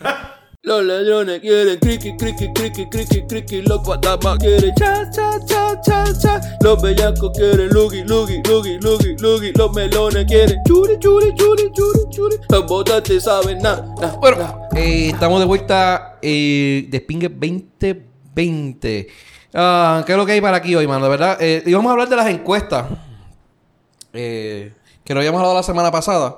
Los 0.62 0.84
ladrones 0.84 1.40
quieren 1.40 1.78
criqui, 1.78 2.14
criqui, 2.18 2.52
criqui, 2.52 2.86
criqui, 2.90 3.26
criqui. 3.26 3.62
Los 3.62 3.82
guatamas 3.82 4.36
quieren 4.38 4.74
cha, 4.74 5.10
cha, 5.10 5.38
cha, 5.46 5.80
cha, 5.80 6.04
cha. 6.20 6.40
Los 6.60 6.82
bellacos 6.82 7.32
quieren 7.34 7.70
lugi, 7.70 8.04
lugi, 8.04 8.42
lugi, 8.46 8.78
lugi, 8.78 9.16
lugi. 9.18 9.52
Los 9.54 9.72
melones 9.72 10.26
quieren 10.26 10.62
churi, 10.66 10.98
churi, 10.98 11.34
churi, 11.34 11.72
churi, 11.72 12.00
churi. 12.10 12.36
Los 12.50 12.66
botantes 12.66 13.24
saben 13.24 13.62
nada, 13.62 13.86
nada. 13.98 14.18
Bueno, 14.20 14.68
eh, 14.76 15.08
estamos 15.14 15.40
de 15.40 15.46
vuelta 15.46 16.18
eh, 16.20 16.86
Despingue 16.90 17.30
2020. 17.30 19.08
Ah, 19.54 20.02
¿Qué 20.06 20.12
es 20.12 20.18
lo 20.18 20.24
que 20.26 20.32
hay 20.32 20.40
para 20.40 20.58
aquí 20.58 20.74
hoy, 20.74 20.86
mano? 20.86 21.04
De 21.04 21.10
verdad, 21.10 21.36
eh, 21.40 21.62
íbamos 21.66 21.88
a 21.90 21.92
hablar 21.92 22.08
de 22.08 22.16
las 22.16 22.28
encuestas. 22.28 22.86
eh, 24.12 24.72
que 25.04 25.14
no 25.14 25.20
habíamos 25.20 25.38
hablado 25.40 25.56
la 25.56 25.62
semana 25.62 25.90
pasada. 25.90 26.36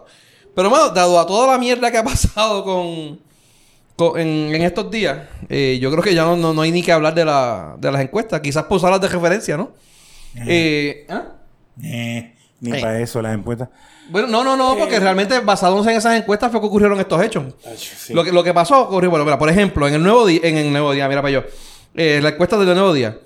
Pero, 0.54 0.70
mano, 0.70 0.90
dado 0.90 1.18
a 1.18 1.26
toda 1.26 1.52
la 1.52 1.58
mierda 1.58 1.90
que 1.90 1.98
ha 1.98 2.04
pasado 2.04 2.64
con, 2.64 3.18
con- 3.96 4.18
en, 4.20 4.54
en 4.54 4.62
estos 4.62 4.90
días, 4.90 5.18
eh, 5.48 5.78
yo 5.80 5.90
creo 5.90 6.02
que 6.02 6.14
ya 6.14 6.24
no, 6.24 6.36
no, 6.36 6.52
no 6.54 6.62
hay 6.62 6.70
ni 6.72 6.82
que 6.82 6.92
hablar 6.92 7.14
de, 7.14 7.24
la, 7.24 7.74
de 7.78 7.90
las 7.92 8.00
encuestas. 8.02 8.40
Quizás 8.40 8.64
por 8.64 8.76
usarlas 8.78 9.00
de 9.00 9.08
referencia, 9.08 9.56
¿no? 9.56 9.72
Eh, 10.46 11.06
¿ah? 11.10 11.22
Eh, 11.82 12.34
ni 12.60 12.76
Eh. 12.76 12.80
para 12.80 13.00
eso 13.00 13.20
las 13.20 13.34
encuestas. 13.34 13.68
Bueno, 14.10 14.28
no, 14.28 14.42
no, 14.44 14.56
no, 14.56 14.76
porque 14.76 14.98
realmente 14.98 15.38
basados 15.40 15.86
en 15.86 15.96
esas 15.96 16.14
encuestas 16.16 16.50
fue 16.50 16.60
que 16.60 16.66
ocurrieron 16.66 16.98
estos 17.00 17.22
hechos. 17.22 17.44
Sí. 17.76 18.12
Lo, 18.14 18.24
que, 18.24 18.32
lo 18.32 18.42
que 18.42 18.52
pasó 18.52 18.80
ocurrió, 18.82 19.10
bueno, 19.10 19.24
mira, 19.24 19.38
por 19.38 19.48
ejemplo, 19.48 19.86
en 19.86 19.94
el 19.94 20.02
nuevo 20.02 20.26
día, 20.26 20.40
en 20.42 20.56
el 20.56 20.72
nuevo 20.72 20.92
día, 20.92 21.08
mira 21.08 21.22
para 21.22 21.32
yo, 21.32 21.44
eh, 21.94 22.20
la 22.22 22.30
encuesta 22.30 22.56
del 22.58 22.74
nuevo 22.74 22.92
día. 22.92 23.18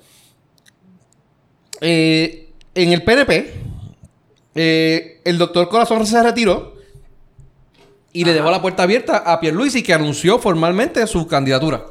Eh, 1.80 2.52
en 2.74 2.92
el 2.92 3.02
PNP, 3.04 3.52
eh, 4.54 5.20
el 5.24 5.38
doctor 5.38 5.68
Corazón 5.68 6.06
se 6.06 6.22
retiró 6.22 6.74
y 8.12 8.24
le 8.24 8.32
dejó 8.32 8.50
la 8.50 8.62
puerta 8.62 8.82
abierta 8.84 9.18
a 9.18 9.40
Pierluisi, 9.40 9.82
que 9.82 9.92
anunció 9.92 10.38
formalmente 10.38 11.06
su 11.06 11.26
candidatura. 11.26 11.86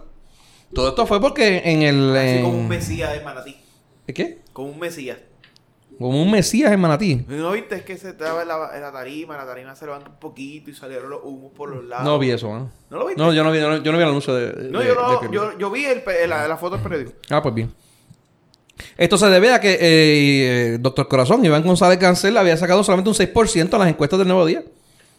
Todo 0.73 0.89
esto 0.89 1.05
fue 1.05 1.21
porque 1.21 1.61
en 1.65 1.83
el... 1.83 2.15
Así 2.15 2.29
en- 2.37 2.43
como 2.43 2.57
un 2.57 2.67
mesías 2.67 3.13
de 3.13 3.21
Manatí. 3.21 3.55
¿Qué? 4.07 4.39
Como 4.53 4.69
un 4.69 4.79
mesías. 4.79 5.17
Como 5.97 6.21
un 6.21 6.29
mesías 6.31 6.71
en 6.71 6.79
Manatí. 6.79 7.23
¿No 7.27 7.51
viste? 7.53 7.75
Es 7.75 7.83
que 7.83 7.97
se 7.97 8.09
estaba 8.09 8.41
en 8.41 8.47
la, 8.49 8.71
en 8.75 8.81
la 8.81 8.91
tarima, 8.91 9.37
la 9.37 9.45
tarima 9.45 9.75
se 9.75 9.85
levanta 9.85 10.09
un 10.09 10.17
poquito 10.19 10.69
y 10.69 10.73
salieron 10.73 11.09
los 11.09 11.21
humos 11.23 11.51
por 11.55 11.69
los 11.69 11.85
lados. 11.85 12.03
No 12.05 12.19
vi 12.19 12.31
eso, 12.31 12.47
¿no? 12.53 12.69
¿No 12.89 12.97
lo 12.99 13.05
viste? 13.07 13.21
No, 13.21 13.31
yo 13.33 13.43
no 13.43 13.51
vi, 13.51 13.59
yo 13.59 13.69
no, 13.69 13.77
yo 13.83 13.91
no 13.91 13.97
vi 13.97 14.03
el 14.03 14.09
anuncio 14.09 14.33
de... 14.33 14.69
No, 14.71 14.79
de- 14.79 14.85
yo, 14.87 14.93
de 14.95 14.95
no- 15.27 15.31
yo, 15.31 15.57
yo 15.57 15.71
vi 15.71 15.85
el, 15.85 16.03
la, 16.29 16.47
la 16.47 16.57
foto 16.57 16.75
del 16.75 16.83
periódico. 16.83 17.13
Ah, 17.29 17.41
pues 17.41 17.55
bien. 17.55 17.71
Esto 18.97 19.17
se 19.17 19.27
debe 19.27 19.53
a 19.53 19.59
que 19.61 19.77
eh, 19.79 20.77
Doctor 20.79 21.07
Corazón, 21.07 21.45
Iván 21.45 21.63
González 21.63 21.97
Cancel, 21.97 22.35
había 22.37 22.57
sacado 22.57 22.83
solamente 22.83 23.09
un 23.09 23.15
6% 23.15 23.73
en 23.73 23.79
las 23.79 23.87
encuestas 23.89 24.19
del 24.19 24.27
Nuevo 24.27 24.45
Día. 24.45 24.63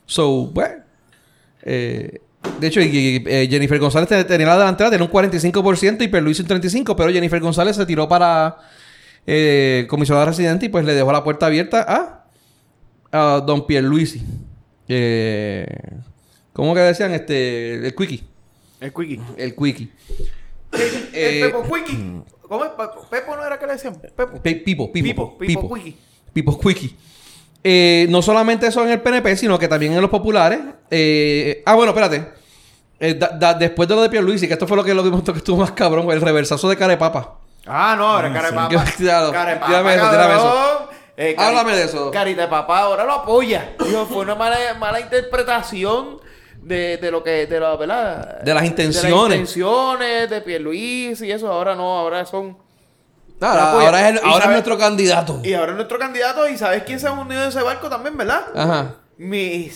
So, 0.05 0.47
bueno. 0.49 0.75
eh, 1.63 2.21
de 2.61 2.67
hecho, 2.67 2.81
y- 2.81 2.85
y, 2.87 3.25
eh, 3.27 3.49
Jennifer 3.51 3.79
González 3.79 4.09
te- 4.09 4.25
tenía 4.25 4.47
la 4.47 4.59
delantera, 4.59 4.91
tenía 4.91 5.05
un 5.07 5.11
45% 5.11 6.05
y 6.05 6.09
Perluis 6.09 6.39
un 6.41 6.47
35%, 6.47 6.95
pero 6.97 7.11
Jennifer 7.11 7.41
González 7.41 7.75
se 7.77 7.87
tiró 7.87 8.07
para 8.09 8.57
eh, 9.27 9.87
comisionada 9.89 10.27
residente 10.27 10.67
y 10.67 10.69
pues 10.69 10.85
le 10.85 10.95
dejó 10.95 11.13
la 11.13 11.25
puerta 11.25 11.47
abierta 11.47 11.85
a, 11.89 12.27
a 13.37 13.41
Don 13.41 13.67
Pierluisi. 13.67 14.23
Eh, 14.89 15.67
¿Cómo 16.53 16.75
que 16.75 16.81
decían? 16.81 17.13
Este, 17.13 17.75
el 17.87 17.95
Quickie. 17.95 18.25
El 18.81 18.93
Quickie. 18.93 19.21
El 19.37 19.55
Quickie. 19.55 19.91
El 20.73 20.81
Eh, 21.13 21.41
Pepo 21.45 21.63
Quickie. 21.63 22.23
¿Cómo 22.43 22.65
es? 22.65 22.71
Pe- 22.71 22.85
Pepo 23.11 23.37
no 23.37 23.45
era 23.45 23.59
que 23.59 23.67
le 23.67 23.73
decían. 23.73 23.95
Pepo. 24.17 24.41
Pe- 24.41 24.55
Pipo, 24.57 24.93
Pipo, 24.93 25.37
Pipo, 25.37 25.39
Pipo 25.39 25.75
Quickie. 25.75 25.97
Pipo 26.33 26.59
Quickie. 26.61 26.95
Eh, 27.65 28.07
no 28.11 28.23
solamente 28.23 28.67
eso 28.69 28.85
en 28.85 28.91
el 28.91 29.01
PNP, 29.01 29.37
sino 29.37 29.59
que 29.59 29.67
también 29.69 29.93
en 29.95 30.01
los 30.01 30.11
populares. 30.11 30.61
Eh, 30.91 31.63
ah, 31.67 31.75
bueno, 31.75 31.91
espérate. 31.91 32.29
Da- 33.19 33.37
da- 33.39 33.55
después 33.55 33.89
de 33.89 33.95
lo 33.95 34.03
de 34.03 34.09
Pierluisi, 34.09 34.47
que 34.47 34.53
esto 34.55 34.67
fue 34.67 34.77
lo 34.77 34.85
que, 34.85 34.95
lo 34.95 35.03
que 35.03 35.33
que 35.33 35.39
estuvo 35.39 35.57
más 35.59 35.73
cabrón, 35.73 36.11
el 36.11 36.21
reversazo 36.21 36.69
de 36.69 36.77
Carepapa. 36.77 37.41
Ah, 37.67 37.95
no, 37.97 38.07
ahora 38.13 38.33
cara 38.33 38.51
de. 38.51 38.77
Claro, 38.97 39.33
Cara 39.33 39.51
de 39.51 39.57
papa, 39.57 39.67
tírame 39.67 39.95
eso, 39.95 40.11
tírame 40.11 40.35
eso. 40.35 40.43
cabrón. 40.43 40.97
Eh, 41.19 41.35
cari- 41.37 41.47
Háblame 41.49 41.77
de 41.77 41.85
eso. 41.85 42.11
Carita 42.11 42.43
de 42.43 42.49
papá 42.49 42.81
ahora 42.81 43.05
lo 43.05 43.13
apoya. 43.13 43.73
Fue 44.09 44.19
una 44.19 44.35
mala, 44.35 44.57
mala 44.79 45.01
interpretación 45.01 46.21
de, 46.61 46.99
de 46.99 47.11
lo 47.11 47.25
que, 47.25 47.47
de 47.47 47.59
la, 47.61 47.75
¿verdad? 47.77 48.41
De 48.43 48.53
las 48.55 48.65
intenciones. 48.65 49.03
De 49.11 49.11
las 49.19 49.25
intenciones 49.31 50.31
de 50.31 50.41
Pierluisi 50.43 51.27
y 51.27 51.33
eso. 51.33 51.51
Ahora 51.51 51.75
no, 51.75 51.99
ahora 51.99 52.25
son... 52.27 52.59
Ahora, 53.41 53.71
ahora 53.73 54.09
es, 54.11 54.21
el- 54.23 54.51
nuestro 54.51 54.77
candidato. 54.79 55.41
Y 55.43 55.53
ahora 55.55 55.73
es 55.73 55.77
nuestro 55.77 55.99
candidato 55.99 56.49
y 56.49 56.57
¿sabes 56.59 56.83
quién 56.85 56.99
se 57.01 57.07
ha 57.07 57.13
unido 57.13 57.43
en 57.43 57.49
ese 57.49 57.63
barco 57.63 57.89
también, 57.89 58.17
verdad? 58.17 58.43
Ajá. 58.55 58.95
Mi 59.19 59.71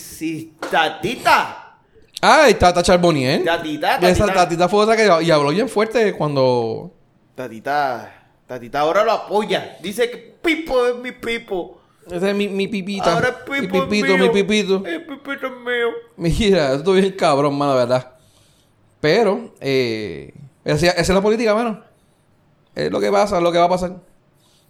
tatita. 0.69 1.75
Ah, 2.21 2.47
y 2.49 2.53
Tata 2.53 2.83
Charbonnier. 2.83 3.43
Tatita, 3.43 3.97
Y 4.01 4.05
Esa 4.05 4.25
tatita. 4.25 4.43
tatita 4.43 4.69
fue 4.69 4.83
otra 4.83 4.95
que... 4.95 5.23
Y 5.23 5.31
habló 5.31 5.49
bien 5.49 5.67
fuerte 5.69 6.13
cuando... 6.13 6.91
Tatita. 7.43 8.13
Tatita 8.47 8.79
ahora 8.81 9.03
lo 9.03 9.11
apoya. 9.11 9.77
Dice 9.81 10.09
que 10.11 10.17
Pipo 10.41 10.85
es 10.87 10.95
mi 10.95 11.11
Pipo. 11.11 11.79
Ese 12.09 12.29
es 12.31 12.35
mi, 12.35 12.47
mi 12.47 12.67
pipita. 12.67 13.13
Ahora 13.13 13.37
mi 13.49 13.61
Pipo 13.61 13.87
pipito, 13.87 14.13
es 14.15 14.19
mi 14.19 14.29
pipito. 14.29 14.83
El 14.85 15.05
Pipito 15.05 15.47
es 15.47 15.53
mío. 15.53 15.87
Mira, 16.17 16.73
esto 16.73 16.95
es 16.95 17.01
bien 17.03 17.13
cabrón, 17.15 17.55
mano, 17.57 17.75
¿verdad? 17.75 18.11
Pero, 18.99 19.53
eh, 19.61 20.33
esa, 20.65 20.87
esa 20.87 20.99
es 21.01 21.09
la 21.09 21.21
política, 21.21 21.53
mano. 21.55 21.81
Es 22.75 22.91
lo 22.91 22.99
que 22.99 23.11
pasa, 23.11 23.37
es 23.37 23.43
lo 23.43 23.51
que 23.51 23.59
va 23.59 23.65
a 23.65 23.69
pasar. 23.69 23.93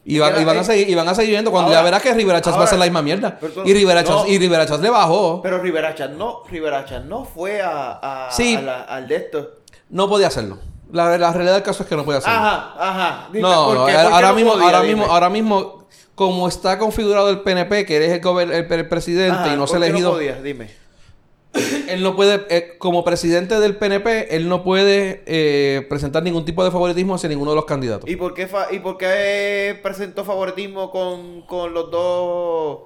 Y, 0.04 0.18
va- 0.20 0.30
Es 0.30 0.36
que 0.36 0.42
y 0.42 0.46
van 0.46 0.58
a 0.58 0.64
seguir, 0.64 0.90
y 0.90 0.96
van 0.96 1.08
a 1.08 1.16
seguir 1.16 1.32
viendo 1.32 1.52
cuando 1.52 1.70
Ahora- 1.70 1.80
ya 1.82 1.84
verás 1.86 2.02
que 2.02 2.14
Rivera 2.14 2.42
Chats 2.42 2.58
va 2.58 2.62
a 2.62 2.66
hacer 2.66 2.80
la 2.80 2.86
misma 2.86 3.02
mierda. 3.02 3.40
Y 3.66 3.74
Rivera 3.74 4.04
Chats, 4.04 4.24
no. 4.24 4.28
y 4.28 4.38
Rivera 4.38 4.66
Chats 4.66 4.82
le 4.82 4.90
bajó. 4.90 5.42
Pero 5.42 5.60
Rivera 5.60 5.96
Chat 5.96 6.12
no, 6.12 6.44
Rivera 6.50 6.86
Chat 6.86 7.04
no 7.06 7.24
fue 7.26 7.62
a, 7.62 8.28
a, 8.28 8.32
Sí. 8.32 8.56
a 8.56 8.62
la- 8.62 8.82
al 8.84 9.08
de 9.08 9.16
esto. 9.16 9.52
No 9.90 10.08
podía 10.10 10.28
hacerlo. 10.28 10.60
La, 10.92 11.18
la 11.18 11.32
realidad 11.32 11.54
del 11.56 11.64
caso 11.64 11.84
es 11.84 11.90
que 11.90 11.96
no 11.96 12.04
podía 12.06 12.18
hacerlo. 12.20 12.38
Ajá, 12.38 12.74
ajá. 12.78 13.30
Dime, 13.32 13.42
no, 13.42 13.66
¿por 13.66 13.86
qué? 13.88 13.92
ahora, 13.94 14.02
¿Por 14.04 14.10
qué 14.10 14.16
ahora 14.16 14.30
no 14.30 14.36
mismo, 14.36 14.52
podía? 14.54 14.66
ahora 14.66 14.82
Dime. 14.82 14.94
mismo, 14.96 15.12
ahora 15.14 15.30
mismo, 15.30 15.88
como 16.16 16.48
está 16.48 16.78
configurado 16.78 17.30
el 17.30 17.40
PNP, 17.42 17.86
que 17.86 17.96
eres 17.96 18.12
el, 18.12 18.52
el, 18.52 18.72
el 18.72 18.88
presidente 18.90 19.32
Ajá, 19.40 19.54
y 19.54 19.58
no 19.58 19.68
se 19.68 19.76
ha 19.76 19.80
¿por 19.80 19.82
qué 19.86 19.90
elegido. 19.90 20.10
No 20.10 20.16
podía? 20.16 20.42
Dime. 20.42 20.82
Él 21.90 22.02
no 22.02 22.16
puede, 22.16 22.46
eh, 22.50 22.76
como 22.78 23.04
presidente 23.04 23.60
del 23.60 23.76
PNP, 23.76 24.34
él 24.38 24.48
no 24.48 24.64
puede 24.64 25.22
eh, 25.26 25.86
presentar 25.90 26.24
ningún 26.24 26.46
tipo 26.46 26.64
de 26.64 26.72
favoritismo 26.72 27.16
hacia 27.16 27.28
ninguno 27.28 27.52
de 27.52 27.56
los 27.56 27.66
candidatos. 27.66 28.10
¿Y 28.10 28.16
por 28.16 28.34
qué, 28.34 28.48
fa- 28.48 28.68
y 28.72 28.80
por 28.80 28.98
qué 28.98 29.78
presentó 29.84 30.24
favoritismo 30.24 30.90
con, 30.92 31.42
con 31.42 31.74
los 31.74 31.92
dos, 31.92 32.80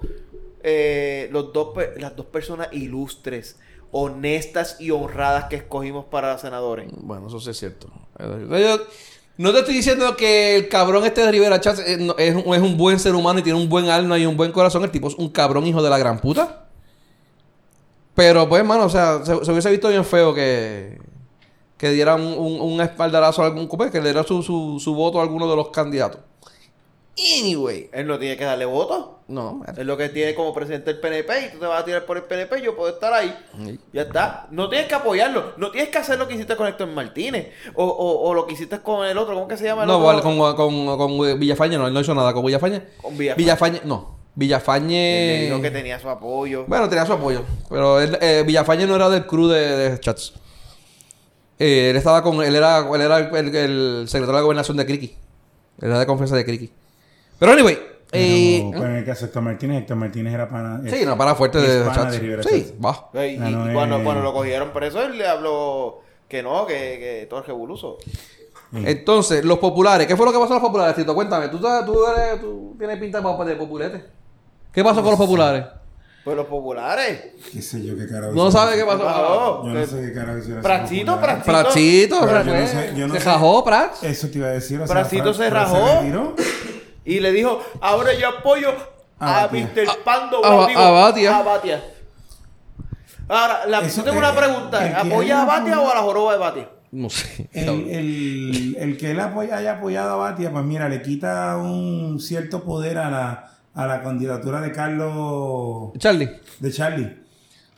eh, 0.64 1.30
los 1.32 1.54
dos, 1.54 1.70
las 1.98 2.16
dos 2.16 2.26
personas 2.26 2.70
ilustres, 2.72 3.58
honestas 3.98 4.76
y 4.78 4.92
honradas 4.92 5.46
que 5.46 5.56
escogimos 5.56 6.04
para 6.06 6.38
senadores? 6.38 6.90
Bueno, 6.98 7.28
eso 7.28 7.40
sí 7.40 7.50
es 7.50 7.58
cierto. 7.58 7.88
No 9.38 9.54
te 9.54 9.60
estoy 9.60 9.74
diciendo 9.74 10.18
que 10.18 10.58
el 10.58 10.68
cabrón 10.68 11.06
este 11.06 11.22
de 11.22 11.32
Rivera 11.32 11.62
Chats 11.62 11.80
eh, 11.80 12.14
es, 12.18 12.36
un- 12.36 12.78
buen 12.78 13.00
ser 13.00 13.16
humano 13.16 13.40
y 13.40 13.44
tiene 13.44 13.58
un 13.58 13.70
buen 13.70 13.90
alma 13.90 14.20
y 14.20 14.26
un 14.26 14.36
buen 14.36 14.52
corazón. 14.52 14.84
El 14.84 14.92
tipo 14.92 15.08
es 15.08 15.16
un 15.16 15.30
cabrón 15.30 15.66
hijo 15.66 15.82
de 15.82 15.90
la 15.90 15.98
gran 15.98 16.20
puta. 16.20 16.68
Pero 18.14 18.50
pues, 18.50 18.66
mano, 18.66 18.84
o 18.86 18.90
sea, 18.90 19.24
se, 19.24 19.46
se 19.46 19.52
hubiese 19.52 19.72
visto 19.72 19.88
bien 19.88 20.04
feo 20.04 20.34
que, 20.34 21.00
que 21.78 21.90
diera 21.92 22.16
un, 22.16 22.60
un, 22.62 22.82
espaldarazo 22.82 23.44
a 23.44 23.46
algún 23.46 23.68
que 23.92 24.00
le 24.00 24.12
diera 24.12 24.24
su, 24.24 24.44
su, 24.44 24.78
su 24.80 24.94
voto 24.94 25.20
a 25.20 25.24
alguno 25.24 25.50
de 25.50 25.56
los 25.56 25.70
candidatos. 25.70 26.20
Anyway. 27.18 27.90
Él 27.94 28.08
no 28.08 28.20
tiene 28.20 28.36
que 28.36 28.44
darle 28.44 28.66
voto. 28.66 29.20
No, 29.28 29.64
Es 29.76 29.86
lo 29.86 29.98
que 29.98 30.10
tiene 30.10 30.36
como 30.36 30.54
presidente 30.54 30.92
el 30.92 31.00
PNP 31.00 31.46
y 31.46 31.52
tú 31.54 31.60
te 31.60 31.66
vas 31.66 31.82
a 31.82 31.86
tirar 31.86 32.06
por 32.06 32.18
el 32.18 32.24
PNP, 32.24 32.62
yo 32.62 32.76
puedo 32.76 32.94
estar 32.94 33.12
ahí. 33.12 33.36
Sí. 33.58 33.80
Ya 33.92 34.04
está. 34.04 34.48
No 34.52 34.70
tienes 34.70 34.88
que 34.88 34.96
apoyarlo. 34.96 35.54
No 35.58 35.72
tienes 35.72 35.90
que 35.90 35.98
hacer 35.98 36.20
lo 36.20 36.28
que 36.28 36.36
hiciste 36.36 36.56
con 36.56 36.68
Héctor 36.68 36.90
Martínez. 36.90 37.52
O, 37.74 37.86
o, 37.86 38.30
o 38.30 38.34
lo 38.34 38.46
que 38.46 38.54
hiciste 38.54 38.82
con 38.82 39.06
el 39.06 39.18
otro. 39.18 39.34
¿Cómo 39.34 39.48
que 39.48 39.58
se 39.58 39.64
llama 39.64 39.84
el 39.84 39.88
no, 39.88 39.98
otro? 39.98 40.22
con, 40.22 40.56
con, 40.56 40.98
con, 40.98 41.40
Villafañe 41.40 41.78
no, 41.78 41.88
él 41.88 41.94
no 41.94 42.02
hizo 42.02 42.14
nada 42.14 42.34
con 42.34 42.46
Villafañe. 42.46 42.82
Con 43.02 43.18
Villafañe. 43.18 43.44
Villafañe, 43.44 43.82
no. 43.86 44.16
Él 44.18 44.40
Villafañe. 44.40 45.46
dijo 45.46 45.62
que 45.62 45.72
tenía 45.72 45.98
su 46.00 46.10
apoyo. 46.10 46.66
Bueno, 46.68 46.90
tenía 46.90 47.06
su 47.06 47.14
apoyo. 47.14 47.42
Pero 47.70 48.02
él, 48.02 48.18
eh, 48.22 48.44
Villafañe 48.46 48.86
no 48.86 48.96
era 48.96 49.10
del 49.10 49.26
crew 49.26 49.48
de, 49.48 49.90
de 49.90 50.00
Chats. 50.00 50.34
Eh, 51.58 51.90
él 51.92 51.96
estaba 51.96 52.22
con. 52.22 52.44
Él 52.44 52.56
era, 52.56 52.80
él 52.80 53.02
era 53.02 53.18
el, 53.18 54.06
secretario 54.08 54.38
de 54.38 54.44
gobernación 54.44 54.78
de 54.78 54.86
Criqui. 54.86 55.16
Él 55.82 55.90
era 55.90 56.00
de 56.00 56.06
confianza 56.06 56.36
de 56.36 56.46
Criqui. 56.46 56.72
Pero 57.40 57.52
anyway. 57.52 57.78
eh, 58.12 58.60
Pero, 58.70 58.72
pero 58.82 58.92
en 58.94 58.96
el 58.98 59.06
caso 59.06 59.22
de 59.22 59.26
Héctor 59.28 59.42
Martínez, 59.44 59.82
Héctor 59.82 59.98
Martínez 59.98 60.34
era 60.34 60.48
pana. 60.50 60.82
sí, 60.90 61.06
no, 61.06 61.18
para 61.18 61.36
fuerte 61.36 61.60
de, 61.60 61.84
pana 61.86 62.12
de 62.12 62.20
Rivera 62.20 62.44
Sí, 62.44 62.74
va. 62.84 63.10
Y, 63.14 63.36
y- 63.36 63.38
no, 63.38 63.70
y 63.70 63.74
cuando, 63.74 63.98
eh. 64.00 64.04
cuando 64.04 64.24
lo 64.24 64.34
cogieron 64.34 64.72
preso, 64.72 65.02
él 65.02 65.18
le 65.18 65.28
habló 65.28 66.02
que 66.30 66.42
no, 66.44 66.66
que, 66.66 66.74
que 66.74 67.28
todo 67.30 67.42
es 67.42 67.48
revoluso. 67.48 67.98
Entonces, 68.74 69.46
los 69.46 69.60
populares. 69.60 70.06
¿Qué 70.08 70.16
fue 70.18 70.26
lo 70.26 70.32
que 70.34 70.40
pasó 70.40 70.54
a 70.54 70.58
los 70.58 70.64
populares, 70.64 70.96
Tito? 70.96 71.14
Cuéntame. 71.16 71.48
¿Tú, 71.50 71.60
sabes- 71.62 71.86
tú, 71.86 71.98
eres- 72.06 72.42
tú 72.42 72.76
tienes 72.78 72.98
pinta 73.00 73.20
de 73.20 73.24
pop- 73.24 73.46
de 73.46 73.56
populete? 73.56 74.04
¿Qué 74.74 74.84
pasó 74.84 75.02
con 75.02 75.12
los 75.12 75.20
populares? 75.20 75.66
Pues 76.26 76.36
los 76.36 76.48
populares. 76.48 77.22
Qué 77.54 77.62
sé 77.62 77.86
yo 77.86 77.96
qué 77.96 78.08
carajo. 78.08 78.34
No 78.34 78.52
sabe 78.52 78.76
qué 78.76 78.84
pasó. 78.84 79.04
Pasó. 79.06 79.64
Yo 79.66 79.70
no 79.74 79.86
sé 79.86 80.02
qué 80.02 80.14
carajo 80.14 80.40
hicieron. 80.40 80.64
Pracito. 80.64 81.20
Prachito, 81.22 82.18
Pero 82.22 82.32
Prach- 82.32 82.46
yo 82.46 82.54
no 82.56 82.68
sé- 82.68 82.94
yo 82.98 83.08
no 83.08 83.14
se 83.14 83.20
sé. 83.22 83.26
jajó 83.30 83.64
Prats. 83.64 84.04
Eso 84.04 84.28
te 84.30 84.38
iba 84.40 84.48
a 84.48 84.52
decir. 84.52 84.82
O 84.82 84.88
sea, 84.88 84.94
Pracito 84.96 85.34
Fra- 85.34 85.34
se 85.46 85.50
rajó. 85.52 86.00
retiró. 86.02 86.36
Y 87.06 87.20
le 87.20 87.32
dijo, 87.32 87.62
ahora 87.82 88.14
yo 88.14 88.28
apoyo 88.30 88.70
A 89.20 89.44
a. 89.44 89.48
Mr. 89.48 89.86
Pando. 90.04 90.44
a- 90.44 90.50
Brown", 90.50 90.68
digo, 90.68 90.80
a 90.82 90.92
Batia. 90.92 91.38
A 91.38 91.44
Batia. 91.44 91.84
Ahora, 93.28 93.66
la, 93.68 93.80
Eso, 93.82 94.04
tengo 94.04 94.18
eh, 94.18 94.20
una 94.20 94.30
el 94.30 94.36
pregunta. 94.36 95.00
¿Apoya 95.02 95.42
a 95.42 95.46
Batia 95.46 95.80
o 95.80 95.90
a 95.90 95.96
la 95.96 96.02
joroba 96.02 96.34
de 96.34 96.38
Batia? 96.40 96.70
No 96.92 97.10
sé. 97.10 97.50
El, 97.54 97.70
el, 97.90 98.76
el 98.80 98.98
que 98.98 99.12
él 99.12 99.20
apoya- 99.20 99.58
haya 99.58 99.74
apoyado 99.74 100.14
a 100.14 100.16
Batia, 100.18 100.52
pues 100.52 100.64
mira, 100.64 100.88
le 100.90 101.02
quita 101.02 101.58
un 101.58 102.20
cierto 102.20 102.64
poder 102.64 102.98
a 103.00 103.10
la, 103.10 103.52
a 103.74 103.88
la 103.88 104.02
candidatura 104.04 104.62
de 104.62 104.72
Carlos, 104.72 105.92
Charlie. 105.98 106.30
de 106.60 106.72
Charlie. 106.72 107.18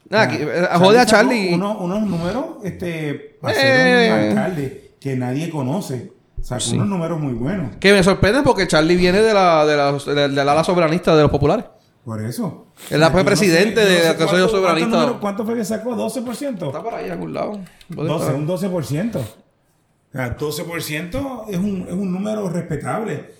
Nada, 0.09 0.27
que, 0.29 0.43
eh, 0.43 0.67
jode 0.75 0.99
a 0.99 1.05
Charlie. 1.05 1.53
Unos, 1.53 1.77
unos 1.81 2.01
números 2.03 2.45
este, 2.63 3.37
para 3.41 3.53
Eh. 3.53 3.57
ser 3.61 4.13
un 4.13 4.29
alcalde 4.37 4.91
que 4.99 5.15
nadie 5.15 5.49
conoce. 5.49 6.11
Sacó 6.41 6.61
Sí. 6.61 6.75
unos 6.75 6.87
números 6.87 7.19
muy 7.19 7.33
buenos. 7.33 7.75
Que 7.77 7.93
me 7.93 8.03
sorprende 8.03 8.41
porque 8.43 8.67
Charlie 8.67 8.95
viene 8.95 9.21
de 9.21 9.33
la, 9.33 9.65
de 9.65 9.75
la, 9.77 9.91
de- 9.91 10.29
del 10.29 10.39
ala 10.49 10.63
soberanista 10.63 11.15
de 11.15 11.23
los 11.23 11.31
populares. 11.31 11.65
Por 12.05 12.21
eso. 12.23 12.67
Él 12.89 13.01
fue 13.11 13.21
no 13.21 13.25
presidente 13.25 13.81
sé- 13.83 13.89
no 13.89 13.99
sé 14.03 14.07
Consejo 14.17 14.29
cuánto- 14.29 14.49
Soberanista. 14.49 14.89
¿cuánto, 14.89 14.99
número- 15.07 15.19
cuánto 15.19 15.45
fue 15.45 15.55
que 15.55 15.65
sacó? 15.65 15.95
¿12%? 15.95 16.67
Está 16.67 16.81
por 16.83 16.93
ahí 16.93 17.05
en 17.07 17.11
algún 17.11 17.33
lado. 17.33 17.59
12, 17.89 18.33
un 18.33 18.47
12%. 18.47 19.19
O 19.19 20.11
sea, 20.13 20.37
12% 20.37 21.45
es 21.49 21.57
un, 21.57 21.85
es 21.87 21.93
un 21.93 22.13
número 22.13 22.47
respetable. 22.49 23.31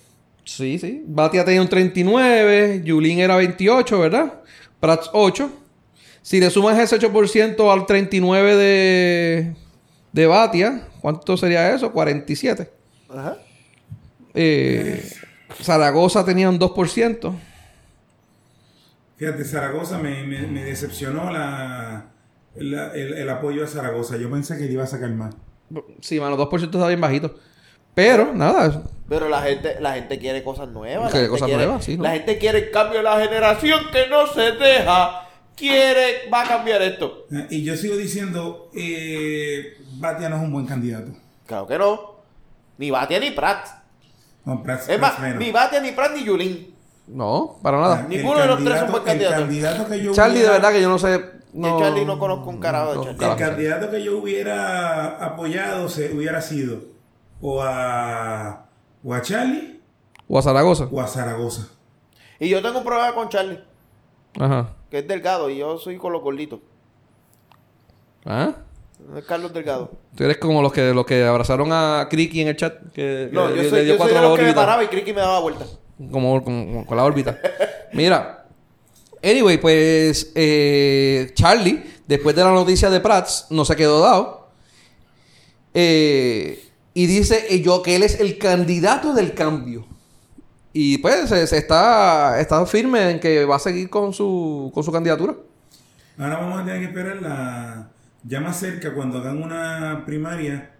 Sí, 0.44 0.78
sí. 0.78 1.02
Batia 1.06 1.44
tenía 1.44 1.62
un 1.62 1.68
39, 1.68 2.82
Yulín 2.84 3.20
era 3.20 3.36
28, 3.36 3.98
¿verdad? 4.00 4.34
Prats 4.80 5.08
8. 5.12 5.50
Si 6.20 6.40
le 6.40 6.50
sumas 6.50 6.78
ese 6.78 6.98
8% 6.98 7.72
al 7.72 7.86
39 7.86 8.54
de, 8.56 9.54
de 10.12 10.26
Batia, 10.26 10.88
¿cuánto 11.00 11.36
sería 11.38 11.72
eso? 11.74 11.90
47. 11.92 12.70
Ajá. 13.08 13.36
Eh, 14.34 15.10
Zaragoza 15.62 16.24
tenía 16.24 16.48
un 16.48 16.58
2%. 16.58 17.32
Fíjate, 19.16 19.44
Zaragoza 19.44 19.98
me, 19.98 20.24
me- 20.24 20.46
me 20.46 20.64
decepcionó 20.64 21.30
la, 21.32 22.06
la- 22.56 22.92
el, 22.94 23.14
el 23.14 23.28
apoyo 23.28 23.64
a 23.64 23.66
Zaragoza. 23.66 24.16
Yo 24.16 24.30
pensé 24.30 24.56
que 24.56 24.64
le 24.64 24.72
iba 24.72 24.84
a 24.84 24.86
sacar 24.86 25.10
más. 25.10 25.34
Sí, 26.00 26.20
mano, 26.20 26.36
2% 26.36 26.64
está 26.64 26.86
bien 26.88 27.00
bajito. 27.00 27.34
Pero, 27.94 28.32
nada, 28.32 28.84
Pero 29.08 29.28
la 29.28 29.42
gente, 29.42 29.80
la 29.80 29.94
gente 29.94 30.20
quiere 30.20 30.44
cosas 30.44 30.68
nuevas. 30.68 31.06
la 31.06 31.10
Quiere 31.10 31.24
gente 31.26 31.30
cosas 31.30 31.46
quiere- 31.48 31.64
nuevas, 31.64 31.84
sí, 31.84 31.96
¿no? 31.96 32.04
La 32.04 32.12
gente 32.12 32.38
quiere 32.38 32.58
el 32.58 32.70
cambio 32.70 32.98
de 32.98 33.02
la 33.04 33.18
generación 33.20 33.80
que 33.92 34.06
no 34.08 34.26
se 34.28 34.52
deja. 34.52 35.24
Quiere, 35.56 36.30
va 36.32 36.42
a 36.42 36.46
cambiar 36.48 36.80
esto. 36.82 37.26
Eh, 37.32 37.46
Y 37.50 37.64
yo 37.64 37.76
sigo 37.76 37.96
diciendo, 37.96 38.70
eh, 38.76 39.76
Batia 39.94 40.28
no 40.28 40.36
es 40.36 40.42
un 40.42 40.52
buen 40.52 40.66
candidato. 40.66 41.10
Claro 41.46 41.66
que 41.66 41.76
no. 41.76 42.17
Ni 42.78 42.90
Batia 42.90 43.20
ni 43.20 43.30
Prat. 43.32 43.66
No, 44.44 44.62
Prats- 44.62 44.88
Es 44.88 44.98
más, 45.00 45.18
ni 45.36 45.50
Batia 45.52 45.80
ni 45.80 45.92
Prat 45.92 46.12
ni 46.14 46.24
Yulín. 46.24 46.74
no, 47.06 47.58
para 47.62 47.78
nada. 47.80 48.00
El 48.02 48.08
Ninguno 48.08 48.38
de 48.40 48.46
los 48.46 48.64
tres 48.64 48.80
son 48.80 48.90
buen 48.92 49.02
candidato- 49.04 49.40
candidato. 49.40 49.42
El 49.42 49.48
candidato 49.82 49.88
que 49.90 50.02
yo 50.04 50.12
Charlie, 50.12 50.40
de 50.42 50.48
verdad 50.48 50.72
que 50.72 50.80
yo 50.82 50.88
no 50.88 50.98
sé. 50.98 51.38
De 51.52 51.76
Charlie 51.78 52.04
no 52.04 52.18
conozco 52.18 52.50
un 52.50 52.58
carajo 52.60 52.90
de 52.90 52.96
no, 52.96 53.04
Charlie. 53.04 53.26
El 53.26 53.36
candidato 53.36 53.90
que 53.90 54.02
yo 54.04 54.18
hubiera 54.18 55.24
apoyado 55.24 55.88
se 55.88 56.12
hubiera 56.14 56.40
sido 56.40 56.78
o 57.40 57.62
a, 57.62 58.66
o 59.02 59.14
a 59.14 59.22
Charlie 59.22 59.80
O 60.28 60.38
a 60.38 60.42
Zaragoza. 60.42 60.88
o 60.90 61.00
a 61.00 61.06
Zaragoza. 61.06 61.68
Y 62.38 62.48
yo 62.50 62.62
tengo 62.62 62.78
un 62.78 62.84
problema 62.84 63.14
con 63.14 63.28
Charlie, 63.30 63.60
Ajá. 64.38 64.74
que 64.90 64.98
es 65.00 65.08
delgado, 65.08 65.48
y 65.50 65.56
yo 65.58 65.78
soy 65.78 65.96
con 65.96 66.12
los 66.12 66.22
gorditos. 66.22 66.60
¿Ah? 68.26 68.52
Carlos 69.26 69.52
Delgado. 69.52 69.90
Tú 70.16 70.24
eres 70.24 70.36
como 70.38 70.60
los 70.62 70.72
que, 70.72 70.92
los 70.92 71.06
que 71.06 71.24
abrazaron 71.24 71.70
a 71.72 72.06
Cricky 72.10 72.42
en 72.42 72.48
el 72.48 72.56
chat. 72.56 72.74
Que, 72.92 73.28
No, 73.32 73.48
que 73.48 73.56
yo 73.56 73.62
le- 73.62 73.70
soy, 73.70 73.78
le 73.80 73.84
dio 73.86 73.94
yo 73.94 73.98
soy 73.98 74.12
cuatro 74.12 74.16
de 74.22 74.28
los 74.28 74.38
que 74.38 74.44
me 74.44 74.54
paraba 74.54 74.84
y 74.84 74.88
Cricky 74.88 75.12
me 75.12 75.20
daba 75.20 75.40
vuelta. 75.40 75.64
Como, 76.10 76.42
como- 76.44 76.86
con 76.86 76.96
la 76.96 77.04
órbita. 77.04 77.38
Mira. 77.92 78.46
Anyway, 79.22 79.58
pues 79.58 80.30
eh, 80.36 81.30
Charlie, 81.34 81.82
después 82.06 82.36
de 82.36 82.44
la 82.44 82.52
noticia 82.52 82.88
de 82.90 83.00
Prats, 83.00 83.46
no 83.50 83.64
se 83.64 83.74
quedó 83.74 84.00
dado. 84.00 84.48
Eh, 85.74 86.64
y 86.94 87.06
dice 87.06 87.46
eh, 87.50 87.60
yo 87.60 87.82
que 87.82 87.96
él 87.96 88.02
es 88.02 88.20
el 88.20 88.38
candidato 88.38 89.14
del 89.14 89.34
cambio. 89.34 89.86
Y 90.72 90.98
pues 90.98 91.28
se, 91.28 91.46
se 91.46 91.56
está, 91.58 92.38
está 92.40 92.64
firme 92.66 93.10
en 93.10 93.20
que 93.20 93.44
va 93.44 93.56
a 93.56 93.60
seguir 93.60 93.88
con 93.90 94.12
su, 94.12 94.70
con 94.74 94.84
su 94.84 94.92
candidatura. 94.92 95.34
Ahora 96.18 96.38
vamos 96.38 96.60
a 96.60 96.64
tener 96.64 96.80
que 96.80 96.86
esperar 96.86 97.16
la 97.22 97.88
ya 98.24 98.40
más 98.40 98.58
cerca 98.58 98.94
cuando 98.94 99.18
hagan 99.18 99.42
una 99.42 100.04
primaria, 100.06 100.72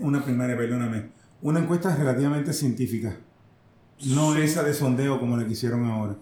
una 0.00 0.22
primaria, 0.24 0.56
perdóname, 0.56 1.10
una 1.42 1.60
encuesta 1.60 1.94
relativamente 1.94 2.52
científica. 2.52 3.16
No 4.06 4.34
esa 4.36 4.62
de 4.62 4.72
sondeo 4.74 5.18
como 5.20 5.36
la 5.36 5.44
que 5.44 5.52
hicieron 5.52 5.84
ahora. 5.90 6.16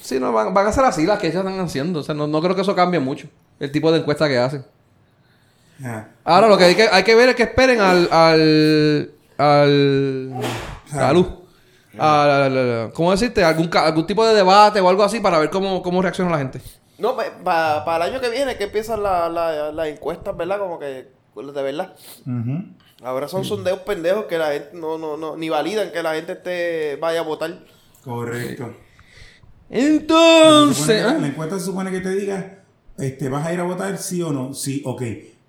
Sí, 0.00 0.18
no, 0.20 0.32
van, 0.32 0.52
van 0.54 0.66
a 0.66 0.72
ser 0.72 0.84
así 0.84 1.06
las 1.06 1.18
que 1.18 1.28
ellas 1.28 1.44
están 1.44 1.58
haciendo. 1.60 2.00
O 2.00 2.02
sea, 2.02 2.14
no, 2.14 2.26
no 2.26 2.40
creo 2.40 2.54
que 2.54 2.62
eso 2.62 2.74
cambie 2.74 3.00
mucho. 3.00 3.28
El 3.58 3.70
tipo 3.72 3.90
de 3.92 3.98
encuesta 3.98 4.28
que 4.28 4.38
hacen. 4.38 4.64
Ah, 5.84 6.06
Ahora 6.24 6.48
lo 6.48 6.56
que 6.56 6.64
hay 6.64 6.74
que, 6.74 6.88
hay 6.90 7.02
que 7.04 7.14
ver 7.14 7.30
es 7.30 7.34
que 7.36 7.42
esperen 7.44 7.80
al. 7.80 8.08
al. 8.10 9.10
al. 9.38 10.32
salud. 10.90 11.26
Al- 11.98 12.30
al- 12.30 12.58
al- 12.58 12.92
¿Cómo 12.92 13.10
decirte? 13.10 13.42
Algún, 13.44 13.70
algún 13.74 14.06
tipo 14.06 14.26
de 14.26 14.34
debate 14.34 14.80
o 14.80 14.88
algo 14.88 15.02
así 15.02 15.20
para 15.20 15.38
ver 15.38 15.50
cómo, 15.50 15.82
cómo 15.82 16.02
reacciona 16.02 16.30
la 16.30 16.38
gente. 16.38 16.60
No, 16.98 17.16
para 17.44 17.96
el 17.96 18.12
año 18.12 18.20
que 18.20 18.30
viene 18.30 18.56
que 18.56 18.64
empiezan 18.64 19.02
las 19.02 19.30
la, 19.32 19.72
las 19.72 19.86
encuestas, 19.88 20.36
¿verdad? 20.36 20.58
Como 20.58 20.78
que 20.78 21.08
de 21.34 21.62
verdad. 21.62 21.94
Ahora 23.02 23.28
son 23.28 23.44
sondeos 23.44 23.80
pendejos 23.80 24.24
que 24.24 24.38
la 24.38 24.52
gente 24.52 24.70
no, 24.72 24.96
no, 24.96 25.16
no, 25.16 25.36
ni 25.36 25.48
validan 25.48 25.92
que 25.92 26.02
la 26.02 26.14
gente 26.14 26.32
esté 26.32 26.96
vaya 26.96 27.20
a 27.20 27.22
votar. 27.22 27.58
Correcto. 28.02 28.74
Entonces. 29.68 31.04
La 31.04 31.26
encuesta 31.26 31.58
se 31.58 31.66
supone 31.66 31.90
que 31.90 32.00
te 32.00 32.10
diga, 32.10 32.60
este, 32.98 33.28
¿vas 33.28 33.46
a 33.46 33.52
ir 33.52 33.60
a 33.60 33.64
votar 33.64 33.98
sí 33.98 34.22
o 34.22 34.32
no? 34.32 34.54
Sí, 34.54 34.82
ok. 34.84 35.02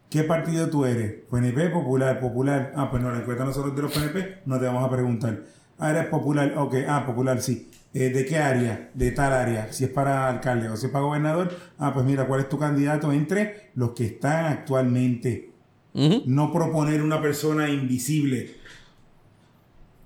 ¿Qué 0.09 0.23
partido 0.23 0.69
tú 0.69 0.85
eres? 0.85 1.23
PNP, 1.29 1.69
Popular, 1.69 2.19
Popular. 2.19 2.73
Ah, 2.75 2.89
pues 2.89 3.03
no, 3.03 3.11
la 3.11 3.19
encuesta 3.19 3.45
nosotros 3.45 3.75
de 3.75 3.81
los 3.81 3.91
PNP 3.91 4.41
no 4.45 4.59
te 4.59 4.65
vamos 4.65 4.83
a 4.83 4.89
preguntar. 4.89 5.43
Ah, 5.77 5.91
eres 5.91 6.07
Popular, 6.07 6.53
ok. 6.57 6.75
Ah, 6.87 7.05
Popular, 7.05 7.41
sí. 7.41 7.69
Eh, 7.99 8.09
¿De 8.09 8.25
qué 8.25 8.37
área? 8.37 8.91
De 8.93 9.11
tal 9.11 9.33
área. 9.33 9.71
Si 9.73 9.83
es 9.85 9.89
para 9.89 10.29
alcalde 10.29 10.69
o 10.69 10.77
si 10.77 10.85
es 10.85 10.91
para 10.91 11.03
gobernador. 11.05 11.49
Ah, 11.79 11.93
pues 11.93 12.05
mira, 12.05 12.27
¿cuál 12.27 12.41
es 12.41 12.49
tu 12.49 12.59
candidato 12.59 13.11
entre 13.11 13.71
los 13.75 13.91
que 13.91 14.05
están 14.05 14.45
actualmente? 14.45 15.49
No 15.93 16.51
proponer 16.53 17.01
una 17.01 17.19
persona 17.19 17.67
invisible. 17.69 18.55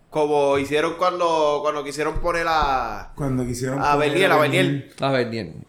Como 0.10 0.58
hicieron 0.58 0.94
cuando, 0.98 1.60
cuando 1.62 1.84
quisieron 1.84 2.20
poner 2.22 2.46
a... 2.50 3.12
Cuando 3.16 3.46
quisieron... 3.46 3.80
A 3.82 3.96
poner 3.96 4.32
a 4.32 4.38
Beliel. 4.38 4.92
A 5.02 5.12
ver, 5.12 5.30
bien. 5.30 5.66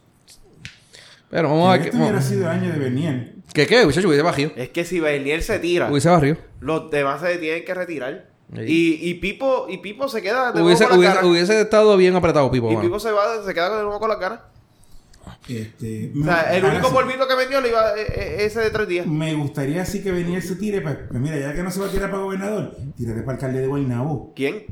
Pero 1.30 1.48
vamos 1.48 1.68
a 1.68 1.72
ver. 1.72 1.80
Este 1.80 1.90
qué- 1.92 1.96
hubiera 2.02 2.20
sido 2.22 2.42
el 2.42 2.48
año 2.48 2.72
de 2.72 2.78
Beniel. 2.78 3.42
¿Qué 3.52 3.66
qué? 3.66 3.84
Hubiese 3.84 4.06
hubiese 4.06 4.22
barrido. 4.22 4.52
Es 4.56 4.68
que 4.70 4.84
si 4.84 5.00
Bernier 5.00 5.42
se 5.42 5.58
tira, 5.58 5.90
Hubiese 5.90 6.08
barrido. 6.08 6.36
los 6.60 6.90
demás 6.90 7.20
se 7.20 7.38
tienen 7.38 7.64
que 7.64 7.74
retirar. 7.74 8.26
Sí. 8.54 8.60
Y, 8.66 9.10
y 9.10 9.14
Pipo 9.14 9.66
y 9.68 9.78
Pipo 9.78 10.08
se 10.08 10.20
queda 10.20 10.48
de 10.48 10.60
nuevo 10.60 10.66
Hubiese, 10.66 10.84
con 10.84 10.92
la 10.92 10.98
hubiese, 10.98 11.14
cara. 11.14 11.26
hubiese 11.26 11.60
estado 11.62 11.96
bien 11.96 12.14
apretado, 12.16 12.50
Pipo. 12.50 12.66
Y 12.70 12.74
mano. 12.74 12.82
Pipo 12.82 13.00
se 13.00 13.10
va, 13.10 13.42
se 13.44 13.54
queda 13.54 13.76
de 13.78 13.82
nuevo 13.82 13.98
con 13.98 14.08
la 14.10 14.18
cara. 14.18 14.44
Este, 15.48 16.12
O 16.20 16.24
sea, 16.24 16.54
el 16.54 16.64
único 16.64 16.88
sí. 16.88 16.94
polvito 16.94 17.26
que 17.26 17.34
vendió 17.34 17.60
le 17.60 17.68
iba 17.70 17.96
eh, 17.98 18.06
eh, 18.14 18.36
ese 18.40 18.60
de 18.60 18.70
tres 18.70 18.86
días. 18.88 19.06
Me 19.06 19.34
gustaría 19.34 19.82
así 19.82 20.02
que 20.02 20.12
Beniel 20.12 20.42
se 20.42 20.56
tire, 20.56 20.80
pues, 20.80 20.96
pues 21.08 21.20
mira, 21.20 21.38
ya 21.38 21.54
que 21.54 21.62
no 21.62 21.70
se 21.70 21.80
va 21.80 21.86
a 21.86 21.90
tirar 21.90 22.10
para 22.10 22.22
gobernador, 22.22 22.76
tírate 22.96 23.22
para 23.22 23.32
alcalde 23.34 23.60
de 23.60 23.66
Guaynabo. 23.66 24.32
¿Quién? 24.36 24.66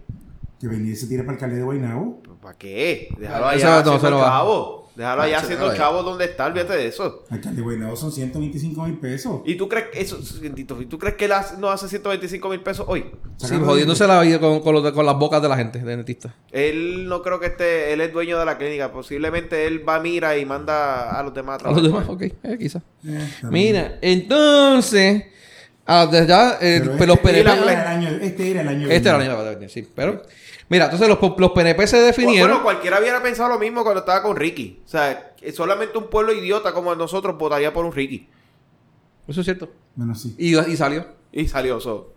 Que 0.61 0.69
Beniel 0.69 0.97
se 0.97 1.07
tire 1.07 1.23
para 1.23 1.35
alcalde 1.35 1.57
de 1.57 1.63
Guaynabo. 1.63 2.23
¿Para 2.43 2.57
qué? 2.57 3.09
Déjalo 3.19 3.47
allá 3.47 3.83
no, 3.83 3.99
se 3.99 4.11
va. 4.11 4.80
Déjalo 4.97 5.23
allá 5.23 5.39
haciendo 5.39 5.71
déjalo 5.71 5.79
chavo 5.79 6.03
donde 6.03 6.25
está, 6.27 6.47
olvídate 6.47 6.75
de 6.75 6.87
eso. 6.89 7.25
De 7.31 7.61
Guaynabo 7.63 7.97
son 7.97 8.11
125 8.13 8.85
mil 8.85 8.99
pesos. 8.99 9.41
¿Y 9.47 9.55
tú 9.55 9.69
crees 9.69 9.87
que 9.93 10.01
eso, 10.01 10.19
¿y 10.43 10.65
tú 10.87 10.99
crees 10.99 11.15
que 11.17 11.25
él 11.27 11.33
no 11.59 11.71
hace 11.71 11.89
125 11.89 12.49
mil 12.49 12.61
pesos 12.61 12.85
hoy? 12.89 13.07
Sí, 13.37 13.55
jodiéndose 13.65 14.07
la 14.07 14.21
vida 14.21 14.39
con, 14.39 14.61
con, 14.61 14.75
los 14.75 14.85
de- 14.85 14.93
con 14.93 15.07
las 15.07 15.17
bocas 15.17 15.41
de 15.41 15.49
la 15.49 15.57
gente, 15.57 15.79
de 15.79 15.97
dentista. 15.97 16.35
Él 16.51 17.09
no 17.09 17.23
creo 17.23 17.41
que 17.41 17.47
esté, 17.47 17.93
él 17.93 18.01
es 18.03 18.13
dueño 18.13 18.39
de 18.39 18.45
la 18.45 18.59
clínica. 18.59 18.93
Posiblemente 18.93 19.67
él 19.67 19.89
va, 19.89 19.99
mira 20.01 20.37
y 20.37 20.45
manda 20.45 21.19
a 21.19 21.23
los 21.23 21.33
demás 21.33 21.63
a 21.65 21.69
A 21.69 21.73
los 21.73 21.83
trabajar. 21.83 22.07
demás, 22.17 22.31
ok, 22.33 22.37
eh, 22.43 22.59
quizás. 22.59 22.83
Eh. 23.07 23.29
Mira, 23.45 23.99
entonces, 24.03 25.25
ah, 25.91 26.07
desde 26.11 26.27
ya, 26.27 26.59
eh, 26.61 26.81
Pero 26.99 27.07
los 27.07 27.17
este, 27.17 27.29
PNP. 27.29 27.41
era 27.41 27.53
el 27.55 27.69
año, 27.89 28.09
este 28.23 28.51
era 28.51 28.61
el 28.63 28.69
año. 28.69 28.89
de 28.89 28.97
Este 28.97 29.09
era 29.09 29.19
el 29.23 29.31
año 29.31 29.43
de 29.45 29.55
venir, 29.55 29.71
sí. 29.71 29.89
Pero, 29.95 30.23
mira, 30.69 30.85
entonces 30.87 31.09
los, 31.09 31.19
los 31.39 31.51
PNP 31.53 31.87
se 31.87 31.99
definieron. 31.99 32.49
Bueno, 32.51 32.63
cualquiera 32.63 32.99
hubiera 33.01 33.23
pensado 33.23 33.49
lo 33.49 33.59
mismo 33.59 33.83
cuando 33.83 34.01
estaba 34.01 34.23
con 34.23 34.37
Ricky. 34.37 34.81
O 34.85 34.89
sea, 34.89 35.33
solamente 35.55 35.99
un 35.99 36.09
pueblo 36.09 36.33
idiota 36.33 36.73
como 36.73 36.95
nosotros 36.95 37.37
votaría 37.37 37.73
por 37.73 37.85
un 37.85 37.93
Ricky. 37.93 38.29
Eso 39.29 39.41
es 39.41 39.45
cierto. 39.45 39.71
Bueno, 39.95 40.15
sí. 40.15 40.35
Y, 40.39 40.59
y 40.59 40.77
salió. 40.77 41.07
Y 41.33 41.47
salió 41.49 41.79
eso. 41.79 42.13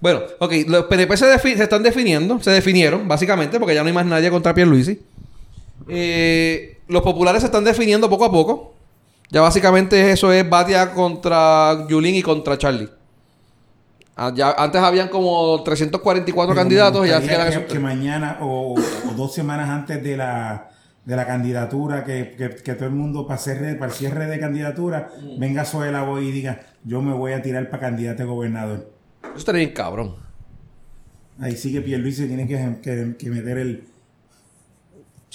Bueno, 0.00 0.20
ok, 0.38 0.52
los 0.68 0.84
PNP 0.84 1.16
se, 1.16 1.26
defi- 1.26 1.56
se 1.56 1.62
están 1.62 1.82
definiendo, 1.82 2.38
se 2.40 2.50
definieron, 2.50 3.08
básicamente, 3.08 3.58
porque 3.58 3.74
ya 3.74 3.82
no 3.82 3.88
hay 3.88 3.94
más 3.94 4.06
nadie 4.06 4.30
contra 4.30 4.52
Pierluisi. 4.54 5.00
Eh, 5.88 6.78
los 6.88 7.02
populares 7.02 7.40
se 7.42 7.46
están 7.46 7.64
definiendo 7.64 8.08
poco 8.08 8.24
a 8.26 8.30
poco. 8.30 8.74
Ya 9.30 9.40
básicamente 9.40 10.10
eso 10.12 10.32
es 10.32 10.48
Batia 10.48 10.92
contra 10.92 11.86
Yulín 11.88 12.14
y 12.14 12.22
contra 12.22 12.56
Charlie. 12.58 12.88
Ah, 14.16 14.32
ya- 14.34 14.52
antes 14.56 14.80
habían 14.80 15.08
como 15.08 15.62
344 15.62 16.54
Pero 16.54 16.60
candidatos 16.62 17.06
y 17.06 17.10
ya 17.10 17.20
quedan 17.20 17.50
que, 17.50 17.56
esos- 17.58 17.72
que 17.72 17.78
mañana 17.78 18.38
o, 18.40 18.74
o 18.74 19.12
dos 19.16 19.34
semanas 19.34 19.68
antes 19.68 20.02
de 20.02 20.16
la, 20.16 20.70
de 21.04 21.16
la 21.16 21.26
candidatura, 21.26 22.02
que, 22.04 22.34
que- 22.38 22.54
que 22.62 22.74
todo 22.74 22.86
el 22.86 22.94
mundo 22.94 23.26
para, 23.26 23.38
cierre, 23.38 23.74
para 23.74 23.90
el 23.90 23.96
cierre 23.96 24.26
de 24.26 24.38
candidatura, 24.40 25.10
Mm. 25.20 25.38
venga 25.38 25.64
Zoela 25.64 26.02
Boy 26.04 26.28
y 26.28 26.32
diga, 26.32 26.60
yo 26.84 27.02
me 27.02 27.12
voy 27.12 27.32
a 27.32 27.42
tirar 27.42 27.68
para 27.68 27.80
candidato 27.80 28.22
a 28.22 28.26
gobernador. 28.26 28.90
Eso 29.22 29.36
estaría 29.38 29.60
bien 29.66 29.74
cabrón. 29.74 30.14
Ahí 31.38 31.54
sí 31.56 31.70
que 31.70 31.82
Pierluisi 31.82 32.26
tiene 32.26 32.46
que, 32.48 32.76
que, 32.82 33.16
que 33.18 33.30
meter 33.30 33.58
el... 33.58 33.84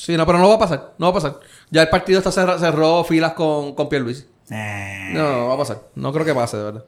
Sí, 0.04 0.18
no, 0.18 0.26
pero 0.26 0.40
no 0.40 0.50
va 0.50 0.56
a 0.56 0.60
pasar. 0.60 0.94
No 0.98 1.06
va 1.06 1.12
a 1.12 1.22
pasar. 1.22 1.40
Ya 1.70 1.84
el 1.84 1.90
partido 1.90 2.18
está 2.18 2.32
cerra- 2.32 2.58
cerró 2.58 3.04
filas 3.04 3.34
con, 3.34 3.76
con 3.76 3.88
Pierluisi. 3.88 4.26
Eh, 4.50 5.12
No, 5.14 5.32
no 5.32 5.48
va 5.50 5.54
a 5.54 5.58
pasar. 5.58 5.82
No 5.94 6.12
creo 6.12 6.26
que 6.26 6.34
pase, 6.34 6.58
de 6.58 6.64
verdad. 6.64 6.86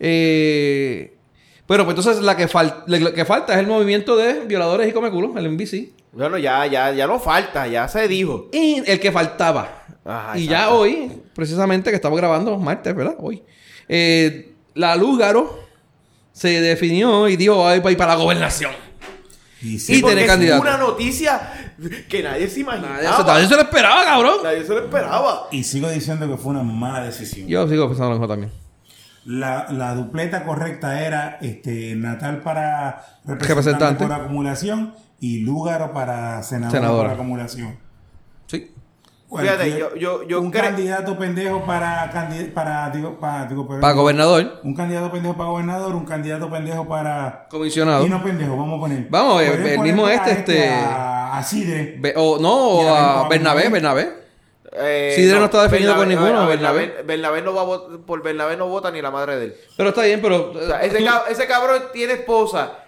Eh, 0.00 1.16
bueno, 1.68 1.84
pues 1.84 1.96
entonces 1.96 2.20
la 2.24 2.36
que, 2.36 2.48
fal- 2.48 2.82
la 2.86 3.12
que 3.12 3.24
falta 3.24 3.52
es 3.52 3.60
el 3.60 3.68
movimiento 3.68 4.16
de 4.16 4.46
violadores 4.46 4.88
y 4.88 4.92
comeculos, 4.92 5.36
el 5.36 5.46
NBC. 5.54 5.92
Bueno, 6.12 6.38
ya, 6.38 6.66
ya, 6.66 6.90
ya 6.92 7.06
no 7.06 7.20
falta, 7.20 7.68
ya 7.68 7.86
se 7.86 8.08
dijo. 8.08 8.48
Y 8.52 8.82
el 8.84 8.98
que 8.98 9.12
faltaba. 9.12 9.84
Ajá, 10.04 10.36
y 10.36 10.48
ya 10.48 10.70
hoy, 10.70 11.12
precisamente 11.36 11.90
que 11.90 11.96
estamos 11.96 12.18
grabando 12.18 12.58
martes, 12.58 12.92
¿verdad? 12.96 13.14
Hoy. 13.20 13.44
Eh, 13.88 14.54
la 14.74 14.96
Lúgaro 14.96 15.60
se 16.32 16.60
definió 16.60 17.28
y 17.28 17.36
dijo, 17.36 17.64
ay, 17.64 17.78
para 17.78 17.92
ir 17.92 17.98
para 17.98 18.14
la 18.16 18.20
gobernación. 18.20 18.72
Y 19.62 19.74
Y 19.74 19.78
sí, 19.78 20.02
es 20.04 20.26
candidato. 20.26 20.62
una 20.62 20.76
noticia 20.76 21.72
que 22.08 22.22
nadie 22.22 22.48
se 22.48 22.60
imaginaba. 22.60 22.94
Nadie, 23.02 23.16
se- 23.16 23.24
nadie 23.24 23.46
se 23.48 23.54
lo 23.56 23.62
esperaba, 23.62 24.04
cabrón. 24.04 24.34
Nadie 24.42 24.64
se 24.64 24.72
lo 24.72 24.78
esperaba. 24.84 25.48
y 25.50 25.64
sigo 25.64 25.88
diciendo 25.90 26.28
que 26.28 26.36
fue 26.36 26.52
una 26.52 26.62
mala 26.62 27.04
decisión. 27.04 27.46
Yo 27.48 27.68
sigo 27.68 27.86
pensando 27.86 28.10
lo 28.10 28.14
mismo 28.16 28.28
también. 28.28 28.52
La, 29.26 29.66
la 29.70 29.94
dupleta 29.94 30.44
correcta 30.44 31.04
era 31.04 31.38
este 31.42 31.94
Natal 31.94 32.40
para 32.40 33.04
representante, 33.26 33.46
Representante. 33.48 34.04
por 34.06 34.12
acumulación 34.14 34.94
y 35.20 35.40
Lúgaro 35.40 35.92
para 35.92 36.42
senador 36.42 36.72
Senadora. 36.72 37.08
por 37.10 37.14
acumulación. 37.16 37.78
Sí. 39.32 39.36
Fíjate, 39.42 39.78
yo- 39.78 39.94
yo- 39.94 40.22
yo 40.24 40.40
un 40.40 40.52
cre- 40.52 40.60
candidato 40.62 41.16
pendejo 41.16 41.64
para 41.64 42.10
para 42.52 42.90
digo 42.90 43.18
para 43.20 43.46
digo 43.46 43.68
pero- 43.68 43.80
Para 43.80 43.92
gobernador, 43.92 44.60
un 44.64 44.74
candidato 44.74 45.12
pendejo 45.12 45.36
para 45.36 45.50
gobernador, 45.50 45.94
un 45.94 46.04
candidato 46.04 46.50
pendejo 46.50 46.88
para 46.88 47.46
comisionado. 47.48 48.04
y 48.04 48.08
no 48.08 48.22
pendejo, 48.24 48.56
vamos 48.56 48.78
a 48.78 48.80
poner. 48.80 49.06
Vamos, 49.08 49.40
el- 49.42 49.78
mismo 49.78 50.06
a 50.06 50.14
este, 50.14 50.32
este- 50.32 50.68
a, 50.68 51.38
a 51.38 51.42
Sidre. 51.44 51.96
Be- 52.00 52.14
o 52.16 52.38
no, 52.40 52.52
o 52.54 52.88
a 52.88 53.26
a 53.26 53.28
Bernabé, 53.28 53.68
Bernabé. 53.68 54.02
Bernabé. 54.04 54.20
Eh, 54.72 55.12
Sidre 55.16 55.38
no 55.38 55.44
está 55.46 55.62
definido 55.62 55.94
con 55.96 56.08
ninguno, 56.08 56.46
Bernabé, 56.48 56.78
Bernabé. 56.86 57.02
Bernabé 57.04 57.42
no 57.42 57.54
va 57.54 57.62
a 57.62 58.04
por 58.06 58.22
Bernabé 58.22 58.56
no 58.56 58.68
vota 58.68 58.90
ni 58.90 59.00
la 59.02 59.10
madre 59.12 59.36
de 59.36 59.44
él. 59.46 59.54
Pero 59.76 59.88
está 59.90 60.02
bien, 60.02 60.20
pero... 60.20 60.50
O 60.52 60.66
sea, 60.66 60.80
ese, 60.82 60.98
tú- 60.98 61.04
cab- 61.04 61.24
ese 61.28 61.46
cabrón 61.46 61.82
tiene 61.92 62.12
esposa, 62.14 62.78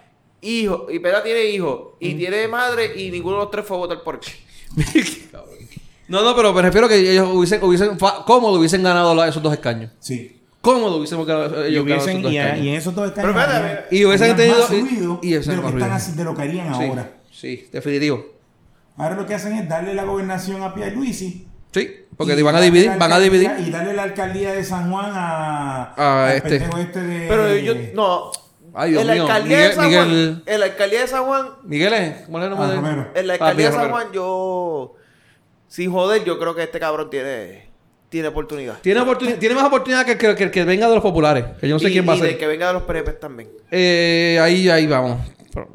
hijo, 0.41 0.87
y 0.89 0.99
Pera 0.99 1.23
tiene 1.23 1.45
hijo, 1.45 1.95
y 2.01 2.15
tiene 2.15 2.47
madre, 2.49 2.91
y 2.99 3.11
ninguno 3.11 3.35
de 3.37 3.41
los 3.43 3.51
tres 3.51 3.65
fue 3.65 3.77
a 3.77 3.79
votar 3.81 4.01
por 4.03 4.15
él. 4.15 4.21
No, 6.07 6.21
no, 6.21 6.35
pero 6.35 6.53
me 6.53 6.61
refiero 6.61 6.87
que 6.87 6.97
ellos 7.11 7.29
hubiesen, 7.31 7.63
hubiesen 7.63 7.97
cómodo 8.25 8.59
hubiesen 8.59 8.83
ganado 8.83 9.15
la- 9.15 9.27
esos 9.27 9.41
dos 9.41 9.53
escaños. 9.53 9.91
Sí. 9.99 10.39
Cómodo 10.61 10.97
hubiesen 10.97 11.23
ganado 11.25 11.65
Y, 11.65 11.71
ellos 11.71 11.85
ganado 11.85 12.03
hubiesen, 12.05 12.09
esos 12.17 12.23
dos 12.23 12.31
y, 12.31 12.37
a- 12.37 12.43
escaños. 12.45 12.65
y 12.65 12.69
en 12.69 12.75
esos 12.75 12.95
dos 12.95 13.07
escaños 13.07 13.31
Pero 13.33 13.39
espérate, 13.41 13.65
había- 13.67 13.85
y 13.99 14.05
hubiesen 14.05 14.35
tenido- 14.35 14.59
más 14.59 14.69
ruido 14.69 15.19
y- 15.21 15.27
y 15.27 15.31
de, 15.31 15.55
lo 15.55 15.61
más 15.61 15.71
que 15.71 15.77
están 15.79 15.91
haci- 15.91 16.13
de 16.15 16.23
lo 16.23 16.35
que 16.35 16.41
harían 16.41 16.75
Sí, 16.75 16.83
ahora. 16.85 17.11
sí, 17.31 17.67
definitivo. 17.71 18.25
Ahora 18.97 19.15
lo 19.15 19.25
que 19.25 19.33
hacen 19.33 19.53
es 19.53 19.67
darle 19.67 19.93
la 19.93 20.03
gobernación 20.03 20.61
a 20.61 20.73
Pierluisi. 20.75 21.47
Sí, 21.73 21.89
porque 22.15 22.33
y 22.33 22.41
van 22.43 22.55
a 22.55 22.61
dividir, 22.61 22.91
van 22.99 23.11
a 23.11 23.19
dividir. 23.19 23.51
Y 23.65 23.71
darle 23.71 23.93
la 23.93 24.03
alcaldía 24.03 24.53
de 24.53 24.63
San 24.63 24.91
Juan 24.91 25.11
a, 25.11 25.93
A 25.97 26.27
al 26.27 26.35
este. 26.37 26.57
este 26.57 27.01
de... 27.01 27.27
Pero 27.27 27.55
yo, 27.57 27.73
no. 27.95 28.31
Ay, 28.75 28.91
Dios 28.91 29.01
en 29.01 29.07
la 29.07 29.13
mío. 29.13 29.23
alcaldía 29.23 29.57
Miguel- 29.57 29.69
de 29.69 29.75
San 29.75 29.85
Miguel- 29.87 30.05
Juan, 30.05 30.43
en 30.45 30.59
la 30.59 30.65
alcaldía 30.65 31.01
de 31.01 31.07
San 31.07 31.23
Juan, 31.25 31.47
Miguel, 31.63 31.93
¿eh? 31.93 32.21
¿cómo 32.25 32.37
es 32.39 32.43
el 32.43 32.49
nombre 32.51 32.67
Ah, 32.67 32.71
de 33.13 33.19
él? 33.19 33.27
La 33.27 33.33
Ah, 33.33 33.35
alcaldía 33.35 33.65
de 33.69 33.75
San. 33.75 33.89
Juan, 33.91 34.07
yo, 34.13 34.95
sin 35.73 35.91
joder, 35.91 36.23
yo 36.23 36.37
creo 36.37 36.53
que 36.53 36.61
este 36.61 36.79
cabrón 36.79 37.09
tiene, 37.09 37.67
tiene 38.09 38.27
oportunidad. 38.27 38.77
Tiene, 38.81 38.99
oportuni- 39.01 39.39
tiene 39.39 39.55
más 39.55 39.63
oportunidad 39.65 40.05
que, 40.05 40.17
que, 40.19 40.35
que 40.35 40.43
el 40.43 40.51
que 40.51 40.63
venga 40.65 40.87
de 40.87 40.93
los 40.93 41.01
populares. 41.01 41.45
Que 41.59 41.67
yo 41.67 41.73
no 41.75 41.79
sé 41.79 41.89
y, 41.89 41.93
quién 41.93 42.07
va 42.07 42.13
a 42.13 42.15
y 42.17 42.19
ser. 42.19 42.27
de 42.29 42.37
que 42.37 42.45
venga 42.45 42.67
de 42.67 42.73
los 42.73 42.83
PNP 42.83 43.13
también. 43.13 43.49
Eh, 43.71 44.37
ahí, 44.39 44.69
ahí 44.69 44.85
vamos. 44.85 45.17
Pero, 45.51 45.67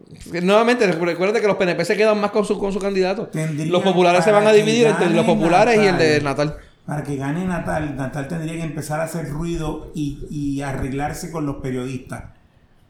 nuevamente, 0.42 0.86
recu- 0.88 1.04
recuerda 1.04 1.40
que 1.40 1.48
los 1.48 1.56
PNP 1.56 1.84
se 1.84 1.96
quedan 1.96 2.20
más 2.20 2.30
con 2.30 2.44
su, 2.44 2.56
con 2.60 2.72
su 2.72 2.78
candidato. 2.78 3.28
Los 3.66 3.82
populares 3.82 4.22
se 4.22 4.30
van 4.30 4.46
a 4.46 4.52
dividir 4.52 4.86
entre 4.86 5.10
los 5.10 5.24
populares 5.26 5.74
y 5.76 5.86
el 5.86 5.92
Natal. 5.92 5.98
de 5.98 6.20
Natal. 6.20 6.56
Para 6.86 7.02
que 7.02 7.16
gane 7.16 7.44
Natal, 7.44 7.96
Natal 7.96 8.28
tendría 8.28 8.54
que 8.54 8.62
empezar 8.62 9.00
a 9.00 9.04
hacer 9.04 9.28
ruido 9.28 9.90
y, 9.96 10.20
y 10.30 10.62
arreglarse 10.62 11.30
con 11.32 11.44
los 11.44 11.56
periodistas. 11.56 12.22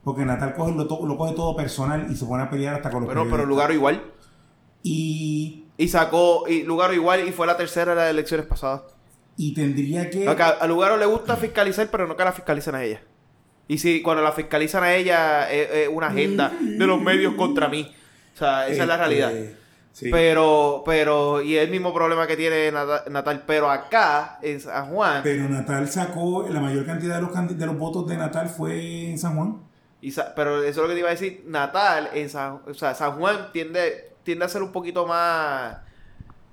Porque 0.03 0.25
Natal 0.25 0.53
coge 0.53 0.73
lo, 0.75 0.85
to- 0.87 1.05
lo 1.07 1.17
coge 1.17 1.33
todo 1.33 1.55
personal 1.55 2.05
y 2.09 2.15
se 2.15 2.25
pone 2.25 2.43
a 2.43 2.49
pelear 2.51 2.75
hasta 2.75 2.91
con 2.91 3.01
los 3.01 3.07
Bueno, 3.07 3.21
pero 3.23 3.31
periodistas. 3.31 3.49
Lugaro 3.49 3.73
igual. 3.73 4.03
Y, 4.83 5.65
Y 5.79 5.87
sacó, 5.87 6.45
y 6.47 6.61
Lugaro 6.63 6.93
igual, 6.93 7.27
y 7.27 7.31
fue 7.31 7.47
la 7.47 7.57
tercera 7.57 7.91
de 7.91 7.95
las 7.95 8.09
elecciones 8.11 8.45
pasadas. 8.45 8.81
y 9.37 9.53
tendría 9.53 10.09
que... 10.09 10.27
Acá, 10.27 10.49
a 10.59 10.67
Lugaro 10.67 10.97
le 10.97 11.05
gusta 11.05 11.35
fiscalizar, 11.37 11.87
pero 11.89 12.05
no 12.05 12.15
que 12.17 12.23
la 12.25 12.33
fiscalicen 12.33 12.75
a 12.75 12.83
ella. 12.83 13.01
Y 13.67 13.77
si 13.77 14.01
cuando 14.01 14.21
la 14.21 14.31
fiscalizan 14.33 14.83
a 14.83 14.93
ella 14.95 15.49
es, 15.49 15.69
es 15.71 15.87
una 15.89 16.07
agenda 16.07 16.51
de 16.61 16.85
los 16.85 17.01
medios 17.01 17.33
contra 17.35 17.67
mí. 17.69 17.89
O 18.35 18.37
sea, 18.37 18.67
esa 18.67 18.81
es 18.83 18.87
la 18.87 18.95
Este, 18.95 18.97
realidad. 19.07 19.31
sí. 19.93 20.09
Pero, 20.11 20.83
pero, 20.85 21.41
y 21.41 21.55
es 21.55 21.63
el 21.63 21.69
mismo 21.71 21.93
problema 21.93 22.27
que 22.27 22.35
tiene 22.35 22.71
Nata- 22.71 23.05
Natal, 23.09 23.43
pero 23.47 23.69
acá, 23.71 24.39
en 24.41 24.59
San 24.59 24.87
Juan, 24.89 25.21
Pero 25.23 25.47
Natal 25.47 25.87
sacó, 25.87 26.47
la 26.49 26.59
mayor 26.59 26.85
cantidad 26.85 27.15
de 27.15 27.21
los, 27.21 27.57
de 27.57 27.65
los 27.65 27.77
votos 27.77 28.05
de 28.07 28.17
Natal 28.17 28.49
fue 28.49 29.09
en 29.11 29.17
San 29.17 29.35
Juan. 29.37 29.61
y 30.01 30.11
Sa- 30.11 30.33
pero 30.35 30.61
eso 30.63 30.69
es 30.69 30.77
lo 30.77 30.87
que 30.87 30.93
te 30.95 30.99
iba 30.99 31.07
a 31.09 31.11
decir, 31.11 31.43
Natal, 31.47 32.09
en 32.13 32.29
San, 32.29 32.59
o 32.67 32.73
sea, 32.73 32.93
San 32.95 33.13
Juan 33.19 33.51
tiende, 33.53 34.08
tiende 34.23 34.45
a 34.45 34.49
ser 34.49 34.61
un 34.63 34.71
poquito 34.71 35.05
más, 35.05 35.77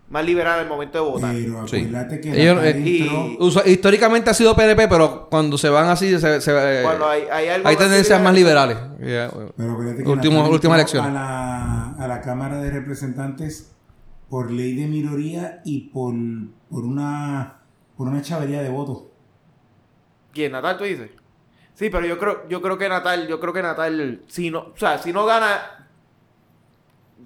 más 0.09 0.25
liberal 0.25 0.61
al 0.61 0.69
momento 0.69 1.03
de 1.03 1.11
votar. 1.11 1.35
Pero 1.35 1.67
Sí. 1.69 1.77
acuérdate 1.79 2.21
que 2.21 2.43
Ellos, 2.43 2.59
eh, 2.63 3.37
Usa- 3.41 3.67
históricamente 3.67 4.31
ha 4.31 4.35
sido 4.35 4.55
PNP, 4.55 4.89
pero 4.89 5.29
cuando 5.29 5.59
se 5.59 5.69
van 5.69 5.89
así, 5.89 6.19
se, 6.19 6.41
se- 6.41 6.81
eh, 6.81 6.83
Cuando 6.83 7.09
hay, 7.09 7.23
hay 7.31 7.49
algo 7.49 7.69
hay 7.69 7.75
más 7.77 7.85
tendencias 7.85 8.23
más 8.23 8.35
liberales. 8.35 8.79
Yeah. 9.01 9.31
Pero 9.57 9.73
acuérdate 9.73 10.03
que 10.05 10.09
Último- 10.09 10.37
Natal 10.39 10.53
últimas 10.53 10.81
entró 10.81 11.01
elecciones. 11.01 11.11
A 11.11 11.13
la, 11.13 11.91
a 12.05 12.09
la 12.09 12.21
Cámara 12.21 12.59
de 12.61 12.71
Representantes 12.71 13.73
por 14.31 14.51
ley 14.51 14.75
de 14.75 14.87
minoría 14.87 15.61
y 15.65 15.89
por, 15.91 16.15
por 16.71 16.85
una 16.85 17.53
por 17.97 18.09
una 18.09 18.21
chavería 18.21 18.61
de 18.63 18.69
votos. 18.69 19.05
¿Quién? 20.33 20.53
¿Natal 20.53 20.77
tú 20.77 20.85
dices? 20.85 21.11
Sí, 21.75 21.89
pero 21.91 22.07
yo 22.07 22.19
creo, 22.19 22.47
yo 22.49 22.61
creo 22.61 22.77
que 22.79 22.89
Natal, 22.89 23.27
yo 23.27 23.41
creo 23.41 23.53
que 23.53 23.63
Natal, 23.63 24.23
si 24.27 24.51
no, 24.51 24.59
o 24.61 24.77
sea, 24.77 24.99
si 24.99 25.13
no 25.13 25.25
gana, 25.27 25.76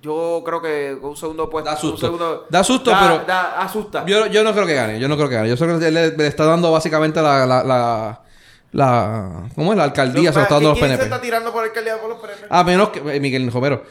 yo 0.01 0.43
creo 0.45 0.63
que 0.63 0.97
un 1.01 1.17
segundo 1.17 1.49
puesto. 1.51 1.69
Da 1.71 1.77
un 1.77 1.81
susto. 1.81 2.07
segundo- 2.07 2.47
Da 2.49 2.65
susto, 2.65 2.91
da- 2.91 3.01
pero- 3.01 3.25
da- 3.27 3.61
asusta. 3.61 4.05
Yo, 4.07 4.27
yo 4.27 4.43
no 4.45 4.53
creo 4.53 4.67
que 4.67 4.75
gane, 4.75 4.99
yo 5.01 5.09
no 5.09 5.17
creo 5.17 5.29
que 5.29 5.35
gane. 5.37 5.49
Yo 5.49 5.57
creo 5.57 5.79
que 5.79 5.89
él 5.89 5.95
le, 5.95 6.17
le 6.17 6.27
está 6.27 6.45
dando 6.45 6.71
básicamente 6.73 7.21
la, 7.23 7.45
la, 7.47 7.63
la, 7.65 8.21
la- 8.73 9.49
¿cómo 9.55 9.73
es? 9.73 9.77
La 9.79 9.85
alcaldía, 9.85 10.33
se 10.33 10.39
lo 10.39 10.43
está 10.43 10.55
dando 10.55 10.71
los 10.71 10.79
¿Quién 10.79 10.91
se 10.91 10.97
PNP. 10.97 11.05
está 11.15 11.21
tirando 11.21 11.53
por 11.53 11.65
alcaldía 11.65 11.99
por 12.01 12.11
los 12.11 12.19
PNP? 12.21 12.47
A 12.49 12.65
menos 12.65 12.89
que, 12.91 12.99
eh, 13.17 13.21
Miguel 13.21 13.51
Romero. 13.53 13.83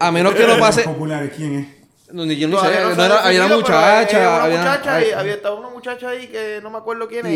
A, 0.00 0.06
a 0.06 0.10
menos 0.12 0.34
que 0.34 0.46
no 0.46 0.58
pase. 0.58 0.82
populares, 0.82 1.32
¿quién 1.36 1.58
es? 1.60 2.12
No, 2.14 2.24
ni 2.26 2.36
yo 2.36 2.48
Todavía 2.48 2.76
sé, 2.78 2.84
no 2.90 2.94
no 2.94 3.04
era- 3.04 3.24
había 3.24 3.44
una 3.44 3.54
definido, 3.56 3.64
pero 3.66 3.78
muchacha. 3.78 4.18
Una 4.20 4.42
había, 4.44 4.58
muchacha, 4.58 4.94
ay, 4.94 5.04
ahí, 5.04 5.12
había 5.12 5.34
estado 5.34 5.56
una 5.58 5.68
muchacha 5.70 6.08
ahí 6.10 6.26
que 6.28 6.60
no 6.62 6.70
me 6.70 6.78
acuerdo 6.78 7.08
quién 7.08 7.26
es. 7.26 7.32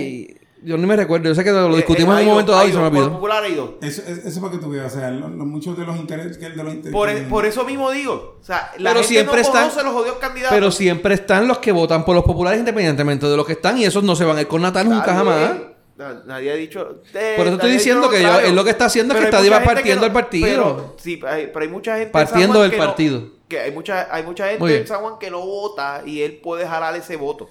Yo 0.63 0.77
ni 0.77 0.87
me 0.87 0.97
recuerdo. 0.97 1.29
Yo 1.29 1.35
sé 1.35 1.45
que 1.45 1.51
lo 1.51 1.73
Eh, 1.73 1.77
discutimos 1.77 2.17
eh, 2.17 2.23
en 2.23 2.27
un 2.27 2.33
momento 2.33 2.53
dado 2.53 2.67
y 2.67 2.73
se 2.73 2.79
me 2.79 2.85
olvidó. 2.87 3.79
Eso, 3.81 4.03
es- 4.03 4.19
eso 4.19 4.29
es 4.29 4.39
para 4.39 4.53
que 4.53 4.59
tú 4.59 4.71
veas, 4.71 4.95
o 4.95 4.99
sea, 4.99 5.11
lo- 5.11 5.29
lo- 5.29 5.45
muchos 5.47 5.79
de 5.79 5.85
los 5.85 5.97
intereses 5.97 6.37
que 6.39 6.51
de 6.51 6.63
los 6.65 6.75
Por, 6.93 7.09
e- 7.09 7.23
por 7.23 7.45
eso 7.47 7.65
mismo 7.65 7.91
digo. 7.91 8.39
O 8.41 8.45
sea, 8.45 8.73
la 8.79 8.91
Pero 8.91 9.01
gente 9.01 9.09
siempre 9.09 9.35
no 9.37 9.41
están- 9.43 9.69
conoce 9.71 9.85
los 9.85 9.95
odios 9.95 10.17
candidatos. 10.17 10.55
Pero 10.57 10.71
siempre 10.71 11.15
están 11.15 11.47
los 11.49 11.59
que 11.59 11.73
votan 11.73 12.05
por 12.05 12.15
los 12.15 12.25
populares 12.25 12.59
independientemente 12.61 13.27
de 13.27 13.37
los 13.37 13.47
que 13.47 13.53
están 13.53 13.79
y 13.79 13.85
esos 13.85 14.03
no 14.03 14.17
se 14.17 14.25
van 14.25 14.37
a 14.39 14.41
ir 14.43 14.49
con 14.49 14.63
Natal 14.63 14.89
nunca 14.89 15.15
jamás. 15.15 15.53
Nadie 16.27 16.53
ha 16.53 16.55
dicho. 16.55 17.03
eh, 17.13 17.35
Por 17.37 17.47
eso 17.47 17.57
estoy 17.57 17.73
diciendo 17.73 18.09
que 18.09 18.23
yo- 18.23 18.39
él 18.41 18.55
lo 18.55 18.63
que 18.63 18.71
está 18.71 18.85
haciendo 18.85 19.15
es 19.15 19.21
que 19.21 19.27
está 19.27 19.43
diva 19.43 19.63
partiendo 19.65 20.03
que 20.03 20.07
el 20.07 20.13
partido. 20.13 20.47
pero- 20.47 20.95
sí, 20.97 21.21
hay- 21.27 21.49
pero 21.49 21.61
hay 21.65 21.69
mucha 21.69 21.93
gente. 21.97 22.07
en 22.07 22.13
Partiendo 22.13 22.63
del 22.63 22.71
no- 22.71 22.79
partido. 22.79 23.23
que 23.49 23.59
hay 23.59 23.73
mucha, 23.73 24.07
hay 24.15 24.23
mucha 24.23 24.47
gente 24.49 24.81
en 24.81 24.87
San 24.87 25.01
Juan 25.01 25.15
que 25.19 25.29
no 25.31 25.41
vota 25.45 26.03
y 26.07 26.21
él 26.23 26.39
puede 26.43 26.67
jalar 26.69 26.95
ese 26.95 27.17
voto. 27.17 27.49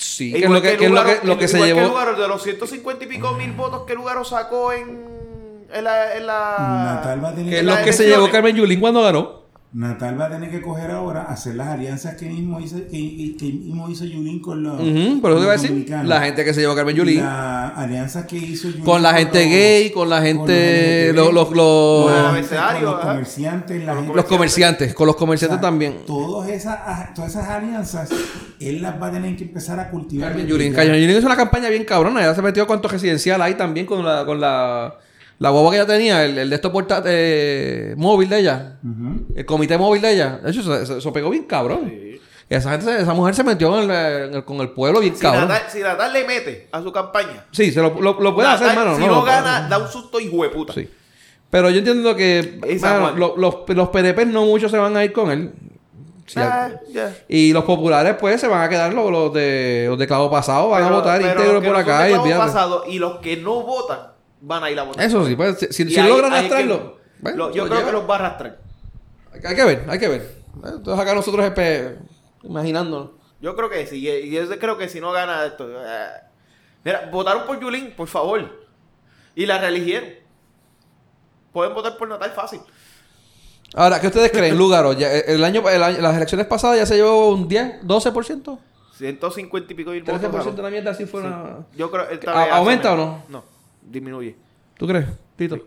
Sí, 0.00 0.32
que 0.32 0.44
es 0.44 0.50
lo 0.50 0.62
que, 0.62 0.76
que 0.78 0.84
es 0.86 0.90
lo 0.90 1.02
Lugaro- 1.02 1.20
que, 1.20 1.26
lo 1.26 1.38
que 1.38 1.46
se 1.46 1.58
llevó. 1.62 1.80
Lugaro, 1.82 2.14
de 2.18 2.26
los 2.26 2.42
150 2.42 3.04
y 3.04 3.06
pico 3.06 3.32
mil 3.34 3.52
votos 3.52 3.82
que 3.86 3.94
Lugaro 3.94 4.24
sacó 4.24 4.72
en, 4.72 5.66
en 5.72 5.84
la. 5.84 6.16
En 6.16 6.26
la 6.26 6.92
Natal 6.96 7.22
va 7.22 7.28
a 7.28 7.34
tener 7.34 7.50
Que 7.50 7.58
es 7.58 7.64
lo 7.64 7.76
que 7.84 7.92
se 7.92 8.06
llevó. 8.06 8.30
Carmen 8.30 8.56
Yulín 8.56 8.80
cuando 8.80 9.02
ganó. 9.02 9.39
Natal 9.72 10.20
va 10.20 10.26
a 10.26 10.30
tener 10.30 10.50
que 10.50 10.60
coger 10.60 10.90
ahora, 10.90 11.22
hacer 11.22 11.54
las 11.54 11.68
alianzas 11.68 12.16
que 12.16 12.26
mismo 12.28 12.58
hizo, 12.58 12.76
que, 12.90 13.36
que- 13.38 13.52
mismo 13.52 13.88
hizo 13.88 14.04
Yulín 14.04 14.40
con 14.40 14.64
los. 14.64 14.74
Ujú, 14.80 14.82
pero 14.82 14.88
eso 14.88 15.20
te 15.20 15.22
con 15.22 15.42
iba 15.42 15.52
a 15.52 15.56
los 15.56 15.62
decir, 15.62 15.90
la 16.04 16.20
gente 16.22 16.44
que 16.44 16.54
se 16.54 16.60
llevó 16.60 16.72
a 16.72 16.76
Carmen 16.76 16.96
Yulín. 16.96 17.20
Las 17.22 17.78
alianzas 17.78 18.26
que 18.26 18.36
hizo 18.36 18.68
Yulín 18.68 18.84
Con 18.84 19.00
la 19.00 19.14
gente 19.14 19.38
los- 19.44 19.48
gay, 19.52 19.90
con 19.92 20.10
la 20.10 20.22
gente- 20.22 21.04
con 21.14 21.16
los- 21.16 21.32
los- 21.32 21.50
los- 21.52 22.04
con 22.04 22.12
la 22.22 22.34
gente- 22.34 22.84
con 22.84 23.00
comerciantes, 23.00 23.84
la 23.84 23.94
gente- 23.94 24.14
Los 24.16 24.24
comerciantes, 24.24 24.94
con 24.94 25.06
los 25.06 25.14
comerciantes 25.14 25.58
o 25.58 25.60
sea, 25.60 25.68
también. 25.70 25.94
Todas 26.04 26.48
esas, 26.50 27.14
todas 27.14 27.30
esas 27.30 27.48
alianzas, 27.48 28.10
él 28.58 28.82
las 28.82 29.00
va 29.00 29.06
a 29.06 29.12
tener 29.12 29.36
que 29.36 29.44
empezar 29.44 29.78
a 29.78 29.88
cultivar. 29.88 30.30
Carmen 30.30 30.48
Yulín. 30.48 30.72
ya. 30.72 30.78
Carmen 30.78 31.00
Yulín 31.00 31.16
hizo 31.16 31.26
una 31.26 31.36
campaña 31.36 31.68
bien 31.68 31.84
cabrona. 31.84 32.20
Ella 32.20 32.34
se 32.34 32.42
metió 32.42 32.66
cuanto 32.66 32.88
residencial 32.88 33.40
ahí 33.40 33.54
también 33.54 33.86
con 33.86 34.04
la, 34.04 34.24
con 34.26 34.40
la, 34.40 34.94
la 35.40 35.50
guagua 35.50 35.70
que 35.72 35.76
ella 35.78 35.86
tenía, 35.86 36.24
el, 36.24 36.38
el 36.38 36.48
de 36.50 36.54
estos 36.56 36.70
porta- 36.70 37.02
eh, 37.06 37.94
móvil 37.96 38.28
de 38.28 38.38
ella, 38.38 38.78
el 39.34 39.44
comité 39.46 39.76
móvil 39.76 40.00
de 40.02 40.12
ella. 40.12 40.38
De 40.42 40.50
hecho, 40.50 40.60
eso, 40.60 40.76
eso- 40.78 40.98
eso 40.98 41.12
pegó 41.12 41.30
bien 41.30 41.44
cabrón. 41.44 41.92
Esa, 42.48 42.72
gente, 42.72 43.00
esa 43.00 43.14
mujer 43.14 43.34
se 43.34 43.42
metió 43.44 43.80
en 43.80 43.90
el- 43.90 44.22
en 44.28 44.34
el- 44.34 44.44
con 44.44 44.58
el 44.60 44.70
pueblo 44.70 45.00
bien 45.00 45.14
Si 45.16 45.22
cabrón. 45.22 45.48
Natal, 45.48 45.62
si 45.68 45.80
Natal 45.80 46.12
le 46.12 46.24
mete 46.26 46.68
a 46.72 46.82
su 46.82 46.92
campaña, 46.92 47.46
Sí, 47.52 47.70
se 47.72 47.80
lo, 47.80 48.00
lo, 48.00 48.20
lo 48.20 48.34
puede 48.34 48.48
hacer, 48.48 48.68
hermano. 48.68 48.94
si 48.96 49.00
no, 49.02 49.06
no, 49.16 49.22
gana, 49.22 49.66
da 49.68 49.78
un 49.78 49.88
susto 49.88 50.20
hijo 50.20 50.42
de 50.42 50.50
puta. 50.50 50.72
Sí. 50.72 50.88
Pero 51.48 51.70
yo 51.70 51.78
entiendo 51.78 52.14
que 52.14 52.60
mano, 52.80 53.12
lo- 53.16 53.36
los, 53.36 53.54
los 53.68 53.88
PDP 53.88 54.26
no 54.26 54.44
muchos 54.44 54.70
se 54.70 54.76
van 54.78 54.96
a 54.96 55.04
ir 55.04 55.12
con 55.12 55.30
él. 55.30 55.52
Sí, 56.26 56.38
Ah. 56.38 56.70
Y 57.28 57.52
los 57.52 57.64
populares, 57.64 58.14
pues, 58.20 58.40
se 58.40 58.46
van 58.46 58.62
a 58.62 58.68
quedar 58.68 58.94
los, 58.94 59.10
los 59.10 59.32
de 59.32 59.86
los 59.88 59.98
de 59.98 60.06
clavo 60.06 60.30
pasado, 60.30 60.68
van 60.68 60.84
a 60.84 60.90
votar 60.90 61.20
íntegro 61.20 61.60
por 61.62 61.74
acá 61.76 62.08
y 62.10 62.14
pasado, 62.36 62.84
y 62.86 62.98
los 63.00 63.18
que 63.18 63.36
no 63.38 63.62
votan 63.62 63.98
van 64.40 64.64
a 64.64 64.70
ir 64.70 64.78
a 64.78 64.82
votar. 64.84 65.04
Eso 65.04 65.24
sí, 65.26 65.36
pues, 65.36 65.58
si, 65.58 65.66
si, 65.72 65.82
Y 65.84 65.90
si 65.90 66.00
ahí- 66.00 66.08
logran 66.08 66.32
ahí 66.32 66.44
es 66.46 66.48
que- 66.50 66.54
arrastrarlo. 66.56 66.98
bueno, 67.20 67.36
lo- 67.36 67.52
yo 67.54 67.62
lo 67.64 67.68
creo 67.68 67.78
lleva. 67.80 67.90
que 67.90 67.96
los 67.96 68.10
va 68.10 68.14
a 68.14 68.18
arrastrar. 68.18 68.58
Hay, 69.32 69.40
hay 69.44 69.54
que 69.56 69.64
ver, 69.64 69.84
hay 69.88 69.98
que 69.98 70.08
ver. 70.08 70.34
Entonces 70.64 70.98
acá 70.98 71.14
nosotros 71.14 71.52
imaginándonos. 72.42 73.10
Yo 73.40 73.56
creo 73.56 73.70
que 73.70 73.86
sí. 73.86 74.06
Y 74.06 74.30
yo 74.30 74.48
creo 74.58 74.76
que 74.76 74.88
si 74.88 75.00
no 75.00 75.12
gana 75.12 75.46
esto. 75.46 75.66
eh, 75.70 76.08
Mira, 76.84 77.08
votaron 77.12 77.46
por 77.46 77.60
Yulín, 77.60 77.92
por 77.96 78.08
favor. 78.08 78.66
Y 79.34 79.46
la 79.46 79.58
reeligieron. 79.58 80.10
Pueden 81.52 81.74
votar 81.74 81.96
por 81.96 82.08
Natal 82.08 82.30
fácil. 82.30 82.60
Ahora, 83.74 84.00
¿qué 84.00 84.06
ustedes 84.08 84.30
creen, 84.32 84.56
Lugaro? 84.58 84.92
Ya, 84.94 85.12
eh, 85.14 85.24
el 85.28 85.44
año, 85.44 85.68
el 85.68 85.82
año- 85.82 86.00
las 86.00 86.16
elecciones 86.16 86.46
pasadas 86.46 86.76
ya 86.78 86.86
se 86.86 86.96
llevó 86.96 87.28
un 87.30 87.48
10, 87.48 87.82
12%. 87.82 88.58
150 88.96 89.72
y 89.72 89.76
pico 89.76 89.90
mil 89.92 90.02
votos. 90.02 90.20
13% 90.20 90.56
de 90.56 90.62
la 90.62 90.70
mierda 90.70 90.90
así 90.90 91.06
fue 91.06 91.20
una... 91.22 91.66
Yo 91.76 91.90
creo 91.90 92.08
esta 92.10 92.32
¿A- 92.32 92.44
vez 92.44 92.52
aumenta 92.54 92.92
o 92.92 92.96
menos. 92.96 93.28
No, 93.28 93.44
disminuye. 93.82 94.36
¿Tú 94.76 94.86
crees, 94.86 95.06
Tito? 95.36 95.58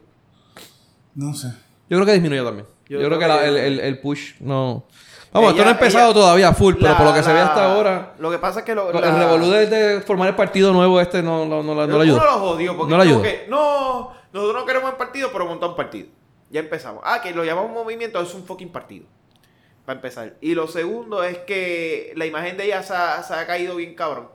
No 1.15 1.34
sé. 1.34 1.48
Yo 1.90 1.98
creo 1.98 2.06
que 2.06 2.14
disminuyó 2.14 2.44
también. 2.45 2.65
Yo, 2.90 2.99
Yo 2.99 3.07
creo 3.07 3.18
creo 3.18 3.19
que, 3.19 3.27
la- 3.27 3.45
el, 3.48 3.57
el- 3.57 3.80
el 3.80 3.99
push 3.99 4.35
no... 4.40 4.85
Vamos, 5.31 5.52
esto 5.52 5.64
no 5.64 5.69
ha 5.69 5.73
empezado 5.73 6.06
ella- 6.06 6.14
todavía 6.14 6.53
full, 6.53 6.76
pero 6.76 6.90
La- 6.90 6.98
por 6.98 7.07
lo 7.07 7.14
que 7.14 7.23
se 7.23 7.34
ve 7.34 7.40
hasta 7.40 7.73
ahora... 7.73 8.14
Lo 8.19 8.30
que 8.30 8.38
pasa 8.38 8.60
es 8.60 8.65
que 8.65 8.76
lo, 8.76 8.91
El 8.91 9.15
revolú 9.15 9.49
de, 9.49 9.65
de 9.68 10.02
formar 10.02 10.27
el 10.30 10.35
partido 10.35 10.72
nuevo 10.73 10.99
este 11.02 11.23
no, 11.23 11.45
no, 11.45 11.64
no, 11.64 11.73
no 11.76 11.85
le 11.88 12.03
ayudó. 12.03 12.18
Uno 12.18 12.26
los 12.26 12.35
jodió 12.35 12.77
porque 12.77 12.91
No 12.95 13.03
le 13.03 13.22
que, 13.22 13.45
no, 13.49 14.11
nosotros 14.31 14.61
no 14.61 14.65
queremos 14.68 14.91
un 14.91 14.98
partido, 14.98 15.30
pero 15.31 15.45
montar 15.48 15.69
un 15.69 15.76
partido. 15.76 16.07
Ya 16.52 16.60
empezamos. 16.60 17.02
Ah, 17.03 17.19
que 17.22 17.31
lo 17.34 17.44
llamamos 17.44 17.72
movimiento, 17.72 18.22
es 18.22 18.31
un 18.35 18.44
fucking 18.45 18.69
partido. 18.72 19.06
Para 19.85 19.98
empezar. 19.98 20.35
Y 20.40 20.53
lo 20.53 20.68
segundo 20.68 21.23
es 21.23 21.40
que 21.40 22.14
la 22.15 22.26
imagen 22.27 22.56
de 22.56 22.65
ella 22.65 22.84
se 22.84 22.94
ha, 22.94 23.23
se 23.23 23.34
ha 23.34 23.45
caído 23.48 23.76
bien 23.76 23.95
cabrón. 23.95 24.27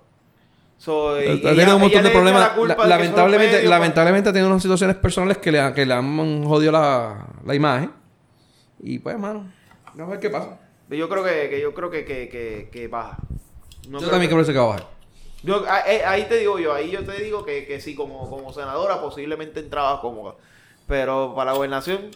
So, 0.79 1.17
Ha 1.17 1.25
y- 1.25 1.43
tenido 1.43 1.75
un 1.77 1.83
montón 1.83 2.03
de 2.05 2.11
problemas. 2.11 2.57
la 2.57 2.77
La- 2.77 2.87
lamentablemente, 2.87 3.57
medios, 3.57 3.71
lamentablemente 3.71 4.29
ha 4.31 4.33
tenido 4.33 4.49
unas 4.49 4.63
situaciones 4.63 4.97
personales 4.97 5.39
que 5.39 5.51
le, 5.53 5.61
han- 5.61 5.75
que 5.75 5.85
le 5.85 5.93
han 5.93 6.45
jodido 6.45 6.71
la, 6.73 7.27
la 7.45 7.55
imagen. 7.55 7.91
Y 8.81 9.01
pues, 9.01 9.15
hermano, 9.15 9.51
vamos 9.95 10.09
a 10.09 10.11
ver 10.13 10.21
qué 10.21 10.31
pasa. 10.31 10.59
pues, 10.87 10.99
Yo 11.01 11.09
creo 11.09 11.25
que, 11.25 11.51
que 11.51 11.61
yo 11.61 11.75
creo 11.75 11.91
que, 11.91 12.05
que, 12.05 12.69
que, 12.73 12.87
baja. 12.89 13.19
No 13.89 14.01
yo 14.01 14.09
también 14.09 14.31
creo 14.31 14.41
que 14.45 14.53
se 14.53 14.57
va 14.57 14.63
a 14.65 14.67
bajar. 14.67 14.87
Yo, 15.43 15.65
eh, 15.87 16.03
ahí 16.07 16.25
te 16.29 16.37
digo 16.39 16.59
yo, 16.59 16.73
ahí 16.75 16.91
yo 16.91 17.05
te 17.05 17.21
digo 17.23 17.45
que, 17.45 17.67
que 17.67 17.81
sí, 17.81 17.95
como, 17.95 18.29
como 18.31 18.53
senadora 18.53 19.01
posiblemente 19.01 19.61
entraba 19.61 20.01
cómoda. 20.01 20.35
Pero 20.87 21.33
para 21.35 21.51
la 21.53 21.57
gobernación, 21.57 22.11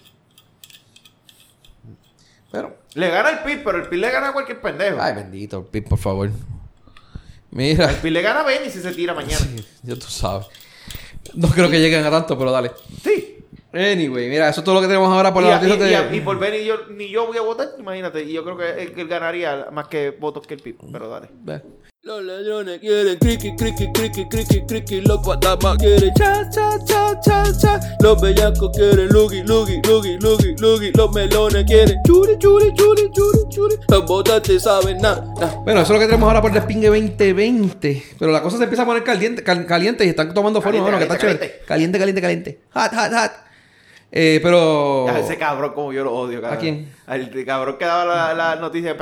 Pero, 2.50 2.76
le 2.94 3.08
gana 3.08 3.30
el 3.30 3.38
PIB, 3.40 3.64
pero 3.64 3.78
el 3.78 3.88
PIB 3.88 3.98
le 4.00 4.10
gana 4.10 4.28
a 4.28 4.32
cualquier 4.32 4.60
pendejo. 4.60 4.98
ay, 5.00 5.14
bendito, 5.14 5.64
Pip, 5.64 5.88
por 5.88 5.98
favor. 5.98 6.30
Mira, 7.52 7.94
El 8.02 8.12
le 8.12 8.22
gana 8.22 8.40
a 8.40 8.44
Benny 8.44 8.70
si 8.70 8.80
se 8.80 8.92
tira 8.92 9.14
mañana. 9.14 9.46
ya 9.82 9.94
tú 9.94 10.06
sabes. 10.08 10.46
No 11.34 11.48
creo 11.48 11.70
que 11.70 11.78
lleguen 11.80 12.04
a 12.04 12.10
tanto, 12.10 12.36
pero 12.38 12.50
dale. 12.50 12.72
Sí. 13.04 13.38
Anyway, 13.74 14.28
mira, 14.28 14.48
eso 14.50 14.60
es 14.60 14.64
todo 14.64 14.74
lo 14.74 14.80
que 14.82 14.86
tenemos 14.86 15.10
ahora 15.10 15.32
por 15.32 15.42
y, 15.42 15.46
la 15.46 15.56
a- 15.58 15.62
noticia 15.62 15.86
y- 15.88 15.90
y 15.90 15.94
a- 15.94 16.02
de... 16.02 16.16
y 16.16 16.20
por 16.20 16.38
Benny 16.38 16.64
yo, 16.64 16.86
ni 16.90 17.08
yo 17.08 17.26
voy 17.26 17.38
a 17.38 17.42
votar, 17.42 17.68
imagínate. 17.78 18.22
Y 18.24 18.32
yo 18.32 18.44
creo 18.44 18.56
que 18.58 18.82
él, 18.82 19.08
ganaría 19.08 19.68
más 19.72 19.88
que 19.88 20.10
votos 20.10 20.46
que 20.46 20.54
el 20.54 20.60
PIB. 20.60 20.76
Pero 20.92 21.08
dale. 21.08 21.28
Ve. 21.42 21.62
Los 22.04 22.20
ladrones 22.24 22.80
quieren 22.80 23.16
criqui, 23.20 23.54
criqui, 23.54 23.92
criqui, 23.92 24.28
criqui, 24.28 24.66
criqui. 24.66 25.00
Los 25.02 25.22
guatamas 25.22 25.76
quieren 25.78 26.12
cha, 26.14 26.50
cha, 26.50 26.76
cha, 26.84 27.20
cha, 27.20 27.44
cha. 27.56 27.80
Los 28.00 28.20
bellacos 28.20 28.72
quieren 28.76 29.06
lugi, 29.10 29.44
lugi, 29.44 29.80
lugi, 29.86 30.18
lugi, 30.18 30.52
lugi. 30.58 30.90
Los 30.96 31.12
melones 31.12 31.64
quieren 31.64 32.02
churi, 32.04 32.36
churi, 32.38 32.72
churi, 32.74 33.08
churi, 33.12 33.38
churi. 33.50 33.76
Los 33.88 34.04
votantes 34.06 34.64
saben 34.64 34.98
nada, 34.98 35.32
nah. 35.40 35.54
Bueno, 35.62 35.82
eso 35.82 35.92
es 35.94 36.00
lo 36.00 36.00
que 36.00 36.06
tenemos 36.06 36.26
ahora 36.26 36.42
por 36.42 36.50
Despingue 36.52 36.88
2020. 36.88 38.02
Pero 38.18 38.32
la 38.32 38.42
cosa 38.42 38.56
se 38.56 38.64
empieza 38.64 38.82
a 38.82 38.86
poner 38.86 39.04
caliente, 39.04 39.44
cal- 39.44 39.64
caliente 39.66 40.04
y 40.04 40.08
están 40.08 40.34
tomando 40.34 40.60
forma, 40.60 40.80
Caliente, 40.80 40.90
bueno, 40.90 40.98
que 40.98 41.04
está 41.04 41.18
caliente, 41.18 41.46
chévere. 41.46 41.64
Caliente, 41.66 41.98
caliente, 42.00 42.20
caliente. 42.20 42.60
Hot, 42.74 42.90
hot, 42.92 43.12
hot. 43.12 43.30
Eh, 44.14 44.40
pero... 44.42 45.08
Ese 45.08 45.38
cabrón, 45.38 45.72
como 45.72 45.90
yo 45.90 46.04
lo 46.04 46.12
odio, 46.12 46.42
cabrón. 46.42 46.58
¿A 46.58 46.60
quién? 46.60 46.94
Al 47.06 47.44
cabrón 47.46 47.78
que 47.78 47.86
daba 47.86 48.04
la, 48.04 48.34
la 48.34 48.56
noticia. 48.56 48.94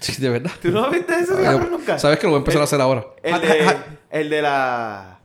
Sí, 0.00 0.20
de 0.20 0.30
verdad. 0.30 0.50
¿Tú 0.62 0.70
no 0.70 0.88
viste 0.90 1.14
ese 1.14 1.34
cabrón 1.42 1.70
nunca? 1.70 1.98
Sabes 1.98 2.18
que 2.18 2.26
lo 2.26 2.30
voy 2.30 2.38
a 2.38 2.40
empezar 2.40 2.62
a 2.62 2.64
hacer 2.64 2.80
ahora. 2.80 3.04
El 3.22 3.34
Hot, 3.34 3.42
de, 3.42 3.64
hot, 3.64 3.76
hot. 3.76 3.76
el 4.10 4.30
de 4.30 4.42
la. 4.42 5.20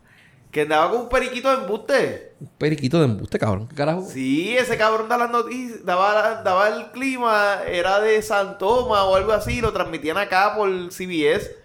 Que 0.51 0.61
andaba 0.61 0.91
con 0.91 1.01
un 1.01 1.09
periquito 1.09 1.49
de 1.49 1.63
embuste. 1.63 2.33
Un 2.41 2.47
periquito 2.57 2.99
de 2.99 3.05
embuste, 3.05 3.39
cabrón. 3.39 3.69
¿Qué 3.69 3.75
carajo? 3.75 4.03
Sí, 4.03 4.55
ese 4.57 4.77
cabrón 4.77 5.07
daba 5.07 5.23
las 5.23 5.31
noticias, 5.31 5.85
daba, 5.85 6.41
daba 6.43 6.67
el 6.67 6.91
clima, 6.91 7.59
era 7.65 8.01
de 8.01 8.21
San 8.21 8.57
Tomás 8.57 9.03
o 9.03 9.15
algo 9.15 9.31
así, 9.31 9.61
lo 9.61 9.71
transmitían 9.71 10.17
acá 10.17 10.55
por 10.55 10.69
CBS. 10.91 11.62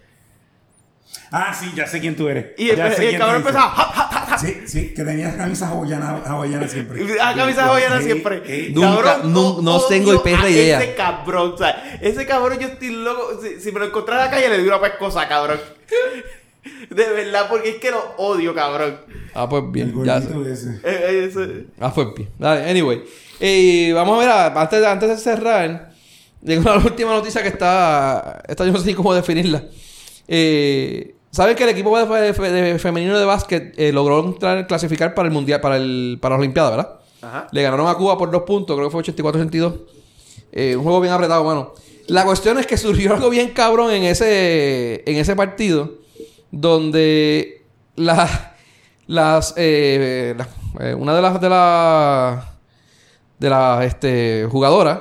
Ah, 1.31 1.53
sí, 1.53 1.71
ya 1.75 1.85
sé 1.85 1.99
quién 1.99 2.15
tú 2.15 2.27
eres. 2.27 2.47
Y 2.57 2.69
el, 2.71 2.77
Ya 2.77 2.91
sé 2.91 3.03
y 3.03 3.05
el 3.05 3.09
quién 3.11 3.19
cabrón 3.21 3.37
empezaba. 3.37 3.69
"Ja, 3.69 3.83
ja, 3.83 4.03
ja, 4.07 4.25
ja". 4.25 4.37
Sí, 4.39 4.57
sí, 4.65 4.93
que 4.95 5.03
tenías 5.03 5.35
camisas 5.35 5.69
hawaianas 5.69 6.25
hawaianas 6.27 6.71
siempre. 6.71 7.05
Ah, 7.21 7.33
camisa 7.35 7.65
hawaiana 7.65 8.01
siempre. 8.01 8.71
Nunca- 8.73 9.19
nu- 9.23 9.61
no 9.61 9.79
tengo 9.81 10.09
odio 10.11 10.23
perra 10.23 10.43
a 10.45 10.49
idea. 10.49 10.81
Ese 10.81 10.95
cabrón, 10.95 11.51
o 11.53 11.57
sea, 11.57 11.99
ese 12.01 12.25
cabrón 12.25 12.57
yo 12.59 12.67
estoy 12.67 12.89
loco. 12.89 13.39
Si, 13.43 13.59
si 13.61 13.71
me 13.71 13.79
lo 13.79 13.85
encontrara 13.85 14.25
en 14.25 14.31
la 14.31 14.35
calle 14.35 14.49
le 14.49 14.57
digo 14.63 14.69
una 14.75 14.81
pescosa, 14.81 15.27
cabrón. 15.27 15.59
De 16.89 17.07
verdad, 17.09 17.47
porque 17.49 17.69
es 17.69 17.75
que 17.77 17.91
lo 17.91 17.99
odio, 18.17 18.53
cabrón. 18.53 18.99
Ah, 19.33 19.47
pues 19.47 19.63
El 19.63 19.69
bien. 19.71 20.03
Ya 20.03 20.19
sé. 20.21 20.27
gordito 20.27 20.49
ese. 20.53 20.69
Eh, 20.69 20.79
eh, 20.83 21.25
ese- 21.29 21.65
Ah, 21.79 21.93
pues 21.93 22.07
bien. 22.15 22.29
Dale, 22.37 22.69
anyway. 22.69 23.03
Eh, 23.39 23.91
vamos 23.93 24.17
a 24.17 24.19
ver, 24.19 24.29
a- 24.29 24.61
antes, 24.61 24.79
de- 24.81 24.87
antes 24.87 25.09
de 25.09 25.17
cerrar, 25.17 25.91
tengo 26.45 26.61
una 26.61 26.77
última 26.85 27.11
noticia 27.13 27.41
que 27.43 27.49
está. 27.49 28.41
Esta 28.47 28.65
yo 28.65 28.71
no 28.71 28.79
sé 28.79 28.87
ni 28.87 28.93
cómo 28.93 29.13
definirla. 29.13 29.63
Eh, 30.27 31.15
¿Saben 31.31 31.55
que 31.55 31.63
el 31.63 31.69
equipo 31.69 31.95
de, 31.97 32.31
de- 32.33 32.51
de 32.51 32.79
femenino 32.79 33.17
de 33.19 33.25
básquet 33.25 33.73
eh, 33.77 33.91
logró 33.91 34.19
entrar, 34.23 34.65
clasificar 34.67 35.13
para 35.13 35.27
el 35.27 35.33
mundial, 35.33 35.61
para 35.61 35.77
el, 35.77 36.17
para 36.21 36.35
las 36.35 36.39
Olimpiadas, 36.39 36.71
verdad? 36.71 36.99
Ajá. 37.21 37.47
Le 37.51 37.61
ganaron 37.61 37.87
a 37.87 37.95
Cuba 37.95 38.17
por 38.17 38.31
dos 38.31 38.43
puntos, 38.43 38.75
creo 38.75 38.87
que 38.89 38.91
fue 38.91 39.03
84-82. 39.03 39.79
Eh, 40.51 40.75
un 40.75 40.83
juego 40.83 41.01
bien 41.01 41.13
apretado, 41.13 41.43
mano. 41.43 41.73
La 42.07 42.25
cuestión 42.25 42.57
es 42.57 42.65
que 42.65 42.77
surgió 42.77 43.13
algo 43.15 43.29
bien 43.29 43.49
cabrón 43.51 43.91
en 43.91 44.03
ese, 44.03 45.03
en 45.05 45.17
ese 45.17 45.35
partido, 45.35 45.93
donde 46.51 47.63
la- 47.95 48.55
las, 49.07 49.53
eh, 49.57 50.35
la- 50.37 50.47
eh, 50.87 50.93
una 50.93 51.15
de 51.15 51.21
las 51.21 51.41
de 51.41 51.49
las 51.49 52.45
de 53.39 53.49
las 53.49 53.85
este, 53.85 54.47
jugadoras, 54.49 54.99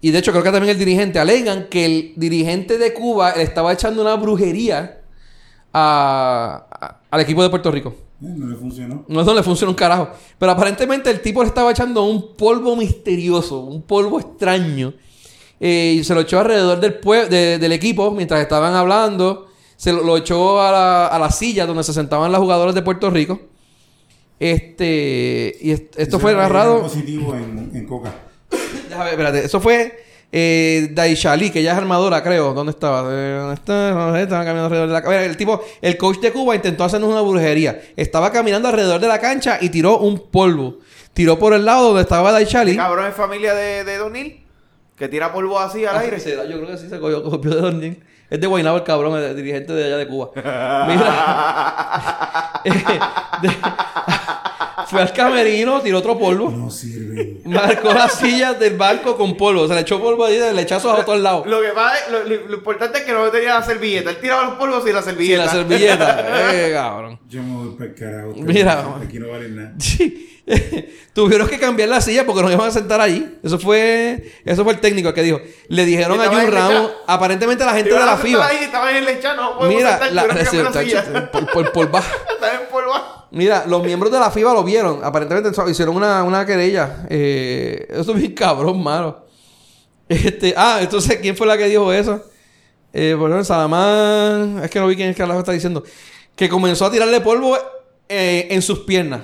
y 0.00 0.10
de 0.10 0.18
hecho 0.18 0.32
creo 0.32 0.42
que 0.42 0.50
también 0.50 0.70
el 0.72 0.78
dirigente, 0.78 1.18
alegan 1.20 1.68
que 1.68 1.84
el 1.84 2.12
dirigente 2.16 2.76
de 2.76 2.92
Cuba 2.92 3.34
le 3.36 3.42
estaba 3.44 3.72
echando 3.72 4.02
una 4.02 4.14
brujería 4.16 5.01
a- 5.72 6.66
a- 6.70 7.00
al 7.10 7.20
equipo 7.20 7.42
de 7.42 7.50
Puerto 7.50 7.70
Rico. 7.70 7.94
Eh, 8.22 8.26
No 8.36 8.46
le 8.46 8.56
funcionó. 8.56 9.04
No, 9.08 9.24
no 9.24 9.34
le 9.34 9.42
funciona 9.42 9.70
un 9.70 9.74
carajo. 9.76 10.10
Pero 10.38 10.52
aparentemente 10.52 11.10
el 11.10 11.20
tipo 11.20 11.42
le 11.42 11.48
estaba 11.48 11.70
echando 11.70 12.04
un 12.04 12.34
polvo 12.36 12.76
misterioso, 12.76 13.60
un 13.60 13.82
polvo 13.82 14.20
extraño. 14.20 14.94
Eh, 15.60 15.96
y 15.98 16.04
se 16.04 16.14
lo 16.14 16.20
echó 16.22 16.38
alrededor 16.40 16.80
del, 16.80 17.00
pue- 17.00 17.28
de- 17.28 17.58
del 17.58 17.72
equipo 17.72 18.10
mientras 18.10 18.40
estaban 18.40 18.74
hablando. 18.74 19.46
Se 19.76 19.92
lo, 19.92 20.02
lo 20.04 20.16
echó 20.16 20.60
a 20.60 20.70
la, 20.72 21.06
a 21.08 21.18
la 21.18 21.30
silla 21.30 21.66
donde 21.66 21.82
se 21.84 21.92
sentaban 21.92 22.30
las 22.32 22.40
jugadoras 22.40 22.74
de 22.74 22.82
Puerto 22.82 23.10
Rico. 23.10 23.40
Este. 24.40 25.56
Y 25.60 25.70
est- 25.70 25.98
esto 25.98 26.18
fue 26.18 26.34
narrado. 26.34 26.82
positivo 26.82 27.34
en, 27.34 27.70
en 27.74 27.86
Coca. 27.86 28.12
Déjame 28.88 29.10
espérate. 29.10 29.44
Eso 29.44 29.60
fue 29.60 29.92
eh, 30.32 30.88
Daishali, 30.92 31.50
que 31.50 31.60
ella 31.60 31.72
es 31.72 31.78
armadora, 31.78 32.22
creo. 32.22 32.54
¿Dónde 32.54 32.70
estaba? 32.72 33.06
Eh, 33.12 33.36
¿Dónde 33.38 33.54
está? 34.22 34.38
Caminando 34.44 34.64
alrededor 34.64 34.88
de 34.88 34.94
la 34.94 35.02
cancha. 35.02 35.24
El 35.24 35.36
tipo, 35.36 35.62
el 35.80 35.96
coach 35.98 36.18
de 36.20 36.32
Cuba 36.32 36.54
intentó 36.56 36.84
hacernos 36.84 37.10
una 37.10 37.20
brujería. 37.20 37.80
Estaba 37.96 38.32
caminando 38.32 38.68
alrededor 38.68 39.00
de 39.00 39.08
la 39.08 39.20
cancha 39.20 39.58
y 39.60 39.68
tiró 39.68 39.98
un 39.98 40.30
polvo. 40.30 40.78
Tiró 41.12 41.38
por 41.38 41.52
el 41.52 41.64
lado 41.64 41.88
donde 41.88 42.02
estaba 42.02 42.32
Daishali. 42.32 42.74
Cabrón 42.76 43.06
es 43.06 43.14
familia 43.14 43.54
de, 43.54 43.84
de 43.84 43.96
Donil. 43.98 44.38
Que 44.96 45.08
tira 45.08 45.32
polvo 45.32 45.58
así 45.58 45.84
al 45.84 45.96
Ah, 45.96 46.00
aire. 46.00 46.18
Yo 46.18 46.58
creo 46.58 46.66
que 46.66 46.78
sí 46.78 46.88
se 46.88 46.98
cogió, 46.98 47.22
copió 47.30 47.50
de 47.54 47.60
Dornin. 47.60 48.04
Es 48.30 48.40
de 48.40 48.46
Guaynabo 48.46 48.78
el 48.78 48.82
cabrón, 48.84 49.18
el 49.22 49.36
dirigente 49.36 49.74
de 49.74 49.84
allá 49.84 49.96
de 49.98 50.08
Cuba. 50.08 50.30
Mira. 50.86 52.48
Eh, 52.64 52.70
de- 53.42 53.50
fue 54.88 55.02
al 55.02 55.12
camerino, 55.12 55.80
tiró 55.80 55.98
otro 55.98 56.18
polvo. 56.18 56.50
No 56.50 56.70
sirve. 56.70 57.40
Marcó 57.44 57.92
las 57.92 58.14
sillas 58.14 58.58
del 58.58 58.76
banco 58.76 59.16
con 59.16 59.36
polvo. 59.36 59.66
Se 59.68 59.74
le 59.74 59.80
echó 59.80 60.00
polvo 60.00 60.24
ahí, 60.24 60.38
le 60.38 60.62
echazos 60.62 60.98
a 60.98 61.04
todos 61.04 61.20
lados. 61.20 61.46
Lo 61.46 61.60
que 61.60 61.68
pasa 61.68 61.98
es- 61.98 62.12
lo, 62.12 62.22
lo- 62.24 62.46
lo 62.48 62.54
importante 62.56 62.98
es 62.98 63.04
que 63.04 63.12
no 63.12 63.24
tenía 63.30 63.54
la 63.54 63.62
servilleta. 63.62 64.10
Él 64.10 64.18
tiraba 64.20 64.44
los 64.44 64.54
polvos 64.54 64.84
y 64.88 64.92
la 64.92 65.02
servilleta. 65.02 65.44
la 65.46 65.50
servilleta. 65.50 66.26
Eh, 66.52 66.70
cabrón. 66.72 67.18
Yo 67.28 67.42
me 67.42 67.56
voy 67.64 67.74
para 67.76 67.84
el 67.90 67.94
carajo. 67.94 68.32
Mira. 68.36 68.82
no- 68.82 68.96
Aquí 69.02 69.18
no 69.18 69.28
vale 69.28 69.48
nada. 69.48 69.72
Sí. 69.78 70.28
Tuvieron 71.12 71.46
que 71.46 71.58
cambiar 71.58 71.88
la 71.88 72.00
silla 72.00 72.24
porque 72.26 72.42
nos 72.42 72.52
iban 72.52 72.68
a 72.68 72.72
sentar 72.72 73.00
allí. 73.00 73.38
Eso 73.44 73.58
fue, 73.58 74.32
eso 74.44 74.64
fue 74.64 74.72
el 74.72 74.80
técnico 74.80 75.08
el 75.10 75.14
que 75.14 75.22
dijo. 75.22 75.40
Le 75.68 75.84
dijeron 75.84 76.18
a 76.20 76.24
Estaba 76.24 76.42
Jun 76.42 76.52
Ramos, 76.52 76.90
aparentemente 77.06 77.64
la 77.64 77.74
gente 77.74 77.92
de 77.92 77.98
la 78.00 78.16
FIBA. 78.16 78.46
Ahí, 78.46 78.56
estaban 78.64 78.88
en 78.90 78.96
el 78.96 79.04
lechano, 79.04 79.42
no 79.42 79.58
podemos 79.58 79.76
Mira, 79.76 79.90
sentar, 79.98 80.12
la, 80.12 80.22
tuvieron 80.22 80.72
que 80.72 80.78
cambiar 80.78 81.08
la 81.12 81.30
Mira, 83.32 83.64
los 83.66 83.82
miembros 83.82 84.12
de 84.12 84.20
la 84.20 84.30
FIBA 84.30 84.52
lo 84.52 84.62
vieron. 84.62 85.02
Aparentemente 85.02 85.50
hicieron 85.70 85.96
una, 85.96 86.44
querella. 86.44 87.06
Eh, 87.08 87.88
eso 87.90 88.12
es 88.12 88.18
bien 88.18 88.34
cabrón, 88.34 88.82
mano. 88.82 89.24
Este, 90.06 90.52
ah, 90.54 90.78
entonces, 90.82 91.18
¿quién 91.20 91.34
fue 91.34 91.46
la 91.46 91.56
que 91.56 91.66
dijo 91.66 91.90
eso? 91.92 92.22
Eh, 92.92 93.12
ejemplo, 93.12 93.42
Salamán. 93.42 94.60
Es 94.62 94.70
que 94.70 94.78
no 94.78 94.86
vi 94.86 94.96
quién 94.96 95.08
es 95.08 95.16
que 95.16 95.22
está 95.22 95.52
diciendo. 95.52 95.82
Que 96.36 96.50
comenzó 96.50 96.84
a 96.84 96.90
tirarle 96.90 97.22
polvo 97.22 97.56
eh, 98.06 98.48
en 98.50 98.60
sus 98.60 98.80
piernas. 98.80 99.22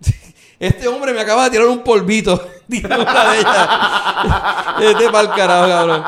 Este 0.58 0.88
hombre 0.88 1.12
me 1.12 1.20
acaba 1.20 1.44
de 1.44 1.50
tirar 1.50 1.66
un 1.66 1.82
polvito. 1.82 2.48
Dijo 2.68 2.88
una 2.88 3.32
de 3.32 3.38
ellas. 3.38 3.68
Este 4.82 5.10
pa'l 5.10 5.30
carajo, 5.34 5.68
cabrón. 5.68 6.04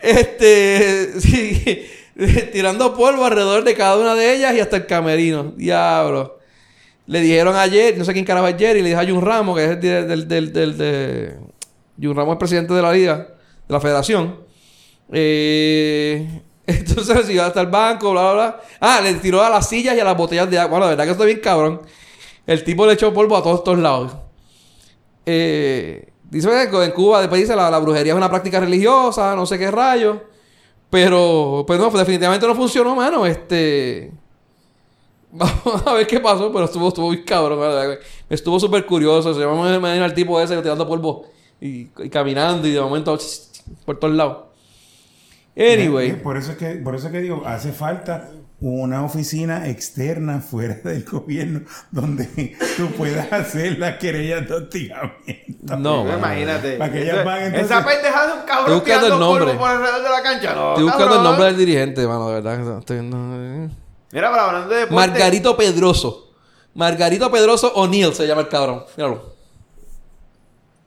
Este. 0.00 1.90
Tirando 2.52 2.94
polvo 2.94 3.24
alrededor 3.24 3.64
de 3.64 3.74
cada 3.74 3.96
una 3.96 4.14
de 4.14 4.34
ellas 4.34 4.54
y 4.54 4.60
hasta 4.60 4.76
el 4.76 4.86
camerino. 4.86 5.52
Diablo. 5.56 6.39
Le 7.06 7.20
dijeron 7.20 7.56
ayer, 7.56 7.96
no 7.98 8.04
sé 8.04 8.12
quién 8.12 8.24
carajo 8.24 8.46
ayer, 8.46 8.76
y 8.76 8.82
le 8.82 8.90
dijo 8.90 9.00
a 9.00 9.04
Jun 9.06 9.20
Ramos, 9.22 9.56
que 9.56 9.64
es 9.64 9.70
el 9.70 9.80
del, 9.80 10.28
del, 10.28 10.52
del, 10.52 10.78
de- 10.78 11.36
Jun 12.00 12.14
Ramos 12.16 12.34
es 12.34 12.38
presidente 12.38 12.72
de 12.72 12.82
la 12.82 12.92
liga, 12.92 13.16
de 13.16 13.72
la 13.74 13.80
federación. 13.80 14.40
Eh, 15.12 16.42
entonces 16.66 17.26
se 17.26 17.32
iba 17.32 17.46
hasta 17.46 17.60
el 17.62 17.66
banco, 17.66 18.12
bla, 18.12 18.22
bla, 18.22 18.32
bla. 18.32 18.60
Ah, 18.80 19.00
le 19.02 19.14
tiró 19.14 19.42
a 19.42 19.50
las 19.50 19.68
sillas 19.68 19.96
y 19.96 20.00
a 20.00 20.04
las 20.04 20.16
botellas 20.16 20.48
de 20.50 20.58
agua. 20.58 20.70
Bueno, 20.78 20.84
la 20.86 20.90
verdad 20.90 21.04
que 21.04 21.10
esto 21.10 21.24
es 21.24 21.28
bien 21.28 21.40
cabrón. 21.40 21.80
El 22.46 22.62
tipo 22.64 22.86
le 22.86 22.92
echó 22.94 23.12
polvo 23.12 23.36
a 23.36 23.42
todos 23.42 23.58
estos 23.58 23.78
lados. 23.78 24.12
Eh, 25.26 26.12
dice 26.30 26.48
que 26.70 26.84
en 26.84 26.90
Cuba, 26.92 27.20
después 27.20 27.40
dice, 27.40 27.54
la, 27.56 27.70
la 27.70 27.78
brujería 27.78 28.12
es 28.12 28.16
una 28.16 28.28
práctica 28.30 28.60
religiosa, 28.60 29.34
no 29.36 29.46
sé 29.46 29.58
qué 29.58 29.70
rayo. 29.70 30.22
Pero, 30.90 31.64
pues 31.66 31.78
no, 31.78 31.90
definitivamente 31.90 32.46
no 32.46 32.54
funcionó, 32.54 32.94
mano. 32.96 33.26
Este. 33.26 34.10
Vamos 35.64 35.86
a 35.86 35.92
ver 35.94 36.06
qué 36.06 36.18
pasó, 36.20 36.52
pero 36.52 36.64
estuvo, 36.64 36.88
estuvo 36.88 37.10
bien 37.10 37.24
cabrón, 37.24 37.60
¿verdad? 37.60 37.98
Estuvo 38.28 38.58
súper 38.58 38.84
curioso. 38.84 39.32
Se 39.32 39.40
llama 39.40 39.74
imagino 39.74 40.04
al 40.04 40.14
tipo 40.14 40.40
ese 40.40 40.56
tirando 40.60 40.86
polvo 40.88 41.26
y, 41.60 41.88
y 41.98 42.08
caminando 42.10 42.66
y 42.66 42.72
de 42.72 42.80
momento 42.80 43.16
por 43.84 43.98
todos 43.98 44.14
lados. 44.14 44.38
Anyway. 45.56 46.20
Por 46.22 46.36
eso 46.36 46.52
es 46.52 46.58
que, 46.58 46.70
por 46.76 46.94
eso 46.94 47.06
es 47.06 47.12
que 47.12 47.20
digo, 47.20 47.42
hace 47.46 47.72
falta 47.72 48.30
una 48.62 49.04
oficina 49.04 49.68
externa 49.68 50.40
fuera 50.40 50.74
del 50.84 51.04
gobierno 51.04 51.60
donde 51.90 52.56
tú 52.76 52.88
puedas 52.96 53.32
hacer 53.32 53.78
las 53.78 53.96
querellas 53.98 54.48
de 54.48 54.54
hostigamiento. 54.54 55.76
No, 55.78 56.02
Pues 56.02 56.06
mano. 56.06 56.18
imagínate. 56.18 56.72
Para 56.76 56.92
que 56.92 57.02
ellas 57.02 57.24
van, 57.24 57.42
entonces- 57.42 57.70
Esa 57.70 57.84
pendejada 57.84 58.26
de 58.26 58.32
un 58.32 58.38
Estoy 58.40 58.48
cabrón 58.56 58.78
buscando 58.80 59.06
el 59.06 59.20
nombre. 59.20 59.54
por 59.54 59.68
alrededor 59.70 60.02
de 60.02 60.08
la 60.10 60.22
cancha. 60.22 60.54
No, 60.54 60.68
Estoy 60.70 60.84
buscando 60.84 61.04
el 61.06 61.10
cabrón. 61.10 61.24
nombre 61.24 61.46
del 61.46 61.56
dirigente, 61.56 62.06
mano, 62.06 62.28
de 62.28 62.34
verdad. 62.34 62.58
no 62.58 62.78
Estoy 62.78 62.98
eh. 62.98 63.68
Mira, 64.12 64.30
pero 64.30 64.42
hablando 64.42 64.68
de 64.68 64.80
deporte. 64.80 64.94
Margarito 64.94 65.56
Pedroso. 65.56 66.32
Margarito 66.74 67.30
Pedroso 67.30 67.72
O'Neill 67.74 68.14
se 68.14 68.26
llama 68.26 68.42
el 68.42 68.48
cabrón. 68.48 68.84
Míralo. 68.96 69.34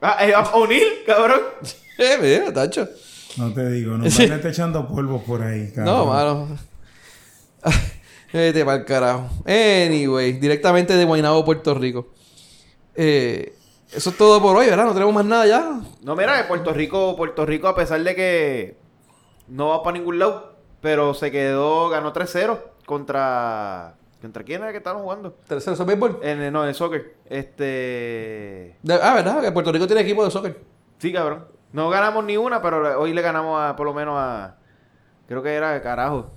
Ah, 0.02 0.18
eh, 0.26 0.34
O'Neill, 0.54 1.04
cabrón. 1.06 1.42
Eh, 1.96 2.18
mira, 2.20 2.52
tacho. 2.52 2.90
No 3.38 3.54
te 3.54 3.70
digo, 3.70 3.96
no 3.96 4.04
Sí. 4.10 4.24
a 4.24 4.36
estar 4.36 4.50
echando 4.50 4.88
polvo 4.88 5.22
por 5.22 5.44
ahí. 5.44 5.72
No, 5.76 6.08
cabrón. 6.08 6.08
mano. 6.10 6.58
Vete 8.34 8.66
para 8.66 8.78
el 8.78 8.86
carajo. 8.86 9.30
Anyway, 9.46 10.34
directamente 10.34 10.98
de 10.98 11.06
Guaynabo, 11.06 11.46
Puerto 11.46 11.76
Rico. 11.76 12.08
Eh, 12.96 13.54
eso 13.92 14.10
es 14.10 14.18
todo 14.18 14.42
por 14.42 14.58
hoy, 14.58 14.66
¿verdad? 14.66 14.86
No 14.86 14.94
tenemos 14.94 15.14
más 15.14 15.24
nada 15.26 15.46
ya. 15.46 15.82
No, 16.02 16.16
mira, 16.16 16.42
que 16.42 16.48
Puerto 16.48 16.74
Rico, 16.74 17.16
Puerto 17.16 17.46
Rico, 17.46 17.68
a 17.68 17.76
pesar 17.76 18.02
de 18.02 18.16
que 18.16 18.78
no 19.48 19.68
va 19.68 19.84
para 19.84 20.00
ningún 20.00 20.18
lado, 20.18 20.56
pero 20.82 21.14
se 21.14 21.30
quedó, 21.30 21.90
ganó 21.90 22.12
3-0 22.12 22.58
contra. 22.86 23.96
¿Contra 24.22 24.44
quién 24.44 24.62
era 24.64 24.72
que 24.72 24.78
estaban 24.78 25.02
jugando? 25.04 25.32
Tercero, 25.48 25.74
¿eso 25.74 25.84
es 25.84 25.88
béisbol? 25.88 26.20
En, 26.24 26.42
el- 26.42 26.54
no, 26.54 26.64
en 26.64 26.70
el 26.70 26.76
soccer. 26.76 27.16
Este. 27.30 28.78
De- 28.82 28.94
ah, 29.02 29.14
¿verdad? 29.16 29.42
Que 29.42 29.52
Puerto 29.52 29.72
Rico 29.72 29.86
tiene 29.88 30.02
equipo 30.02 30.24
de 30.24 30.32
soccer. 30.32 30.62
Sí, 30.98 31.12
cabrón. 31.12 31.46
No 31.74 31.90
ganamos 31.90 32.24
ni 32.24 32.38
una, 32.38 32.62
pero 32.62 33.00
hoy 33.02 33.14
le 33.14 33.22
ganamos 33.22 33.60
a, 33.62 33.76
por 33.76 33.86
lo 33.86 33.94
menos 33.94 34.16
a. 34.18 34.56
Creo 35.28 35.42
que 35.44 35.54
era 35.54 35.82
carajo. 35.82 36.32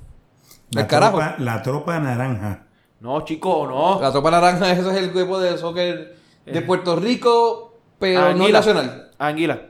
La 0.70 0.82
¿Del 0.82 0.90
carajo? 0.90 1.18
tropa, 1.18 1.34
la 1.38 1.62
tropa 1.62 1.98
naranja. 2.00 2.62
No, 2.98 3.20
chico, 3.24 3.66
no. 3.68 4.00
La 4.00 4.10
Tropa 4.10 4.30
Naranja, 4.30 4.72
ese 4.72 4.80
es 4.90 4.96
el 4.96 5.04
equipo 5.10 5.38
de 5.38 5.58
soccer 5.58 6.16
de 6.46 6.62
Puerto 6.62 6.96
Rico, 6.96 7.76
pero 7.98 8.32
no 8.34 8.48
nacional. 8.48 9.10
Anguila. 9.18 9.60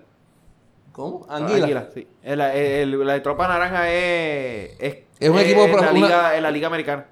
¿Cómo? 0.93 1.27
Anguila. 1.29 1.89
sí. 1.93 2.07
El- 2.23 2.41
el- 2.41 3.05
la 3.07 3.15
de 3.15 3.21
Tropa 3.21 3.49
Naranja 3.49 3.91
es. 3.91 4.77
Es, 4.79 4.97
Es 5.19 5.31
un 5.31 5.39
equipo 5.39 5.65
en 5.65 5.73
la, 5.73 5.79
una- 5.83 5.93
liga, 5.93 6.37
en 6.37 6.43
la 6.43 6.51
Liga 6.51 6.67
Americana. 6.67 7.07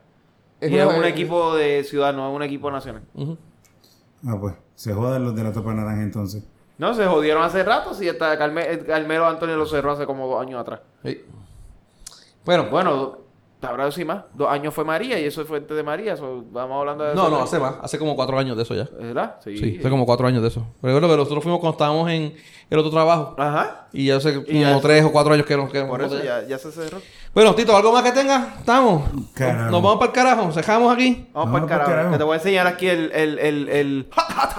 Es 0.61 0.71
y 0.71 0.75
una- 0.75 0.85
es 0.93 0.99
un 0.99 1.05
equipo 1.05 1.55
de 1.55 1.85
ciudad, 1.85 2.13
no 2.15 2.29
es 2.31 2.37
un 2.37 2.43
equipo 2.43 2.71
nacional. 2.71 3.03
Ujú. 3.15 3.37
Ah, 4.27 4.37
pues, 4.41 4.55
se 4.75 4.93
jodan 4.93 5.25
los 5.25 5.35
de 5.35 5.45
la 5.45 5.53
tropa 5.53 5.75
naranja 5.75 6.03
entonces. 6.03 6.43
No, 6.79 6.93
se 6.95 7.07
jodieron 7.07 7.43
hace 7.43 7.63
rato, 7.63 7.95
sí, 7.95 8.09
hasta 8.09 8.37
Carme- 8.39 8.67
el 8.69 8.85
Carmelo 8.85 9.27
Antonio 9.27 9.57
lo 9.57 9.67
cerró 9.67 9.93
hace 9.93 10.07
como 10.07 10.27
dos 10.27 10.41
años 10.43 10.61
atrás. 10.61 10.81
Sí. 11.05 11.23
Bueno, 12.45 12.67
Bueno, 12.71 13.19
habrá 13.63 13.91
sí 13.91 14.05
más. 14.05 14.25
Dos 14.35 14.49
años 14.51 14.75
fue 14.75 14.85
María 14.85 15.19
y 15.19 15.25
eso 15.25 15.41
es 15.43 15.49
fuente 15.49 15.73
de 15.73 15.83
María. 15.83 16.13
eso- 16.15 16.45
vamos 16.51 16.81
hablando 16.81 17.05
de 17.05 17.15
no, 17.15 17.23
eso, 17.23 17.31
no, 17.31 17.43
hace 17.43 17.59
más. 17.59 17.77
Hace 17.81 17.99
como 17.99 18.15
cuatro 18.17 18.39
años 18.39 18.57
de 18.57 18.63
eso 18.65 18.75
ya. 18.75 18.89
¿Verdad? 18.99 19.37
Sí. 19.43 19.57
Sí, 19.57 19.77
hace 19.81 19.89
como 19.91 20.05
cuatro 20.05 20.27
años 20.27 20.43
de 20.43 20.49
eso. 20.49 20.67
Recuerdo 20.83 21.09
que 21.09 21.17
nosotros 21.17 21.43
fuimos 21.43 21.61
cuando 21.61 21.75
estábamos 21.75 22.11
en 22.11 22.35
el 22.69 22.79
otro 22.79 22.91
trabajo. 22.91 23.35
Ajá. 23.39 23.89
Y 23.93 24.07
ya 24.07 24.17
hace 24.17 24.45
ya- 24.47 24.69
como 24.69 24.81
tres 24.83 25.05
o 25.05 25.13
cuatro 25.13 25.33
años 25.33 25.47
que 25.47 25.57
nos 25.57 25.67
Por 25.67 25.73
quedamos. 25.73 26.03
eso 26.03 26.19
ya. 26.19 26.43
ya, 26.43 26.49
ya 26.49 26.59
se 26.59 26.73
cerró. 26.73 26.99
Bueno, 27.35 27.53
Tito, 27.57 27.77
¿algo 27.77 27.91
más 27.93 28.05
que 28.05 28.13
tenga? 28.13 28.55
¿Estamos? 28.61 29.11
Carajo. 29.35 29.71
Nos 29.73 29.83
vamos 29.83 29.99
para 29.99 30.11
el 30.11 30.15
carajo. 30.15 30.45
¿Nos 30.47 30.55
dejamos 30.55 30.95
aquí? 30.95 31.27
Vamos 31.33 31.51
para 31.51 31.65
el 31.65 31.69
carajo. 31.69 31.91
carajo. 31.91 32.13
Que 32.13 32.19
te 32.19 32.23
voy 32.25 32.35
a 32.35 32.37
enseñar 32.37 32.67
aquí 32.69 32.87
el, 32.87 33.11
el, 33.13 33.39
el, 33.41 33.69
el 33.69 34.07
hot, 34.15 34.53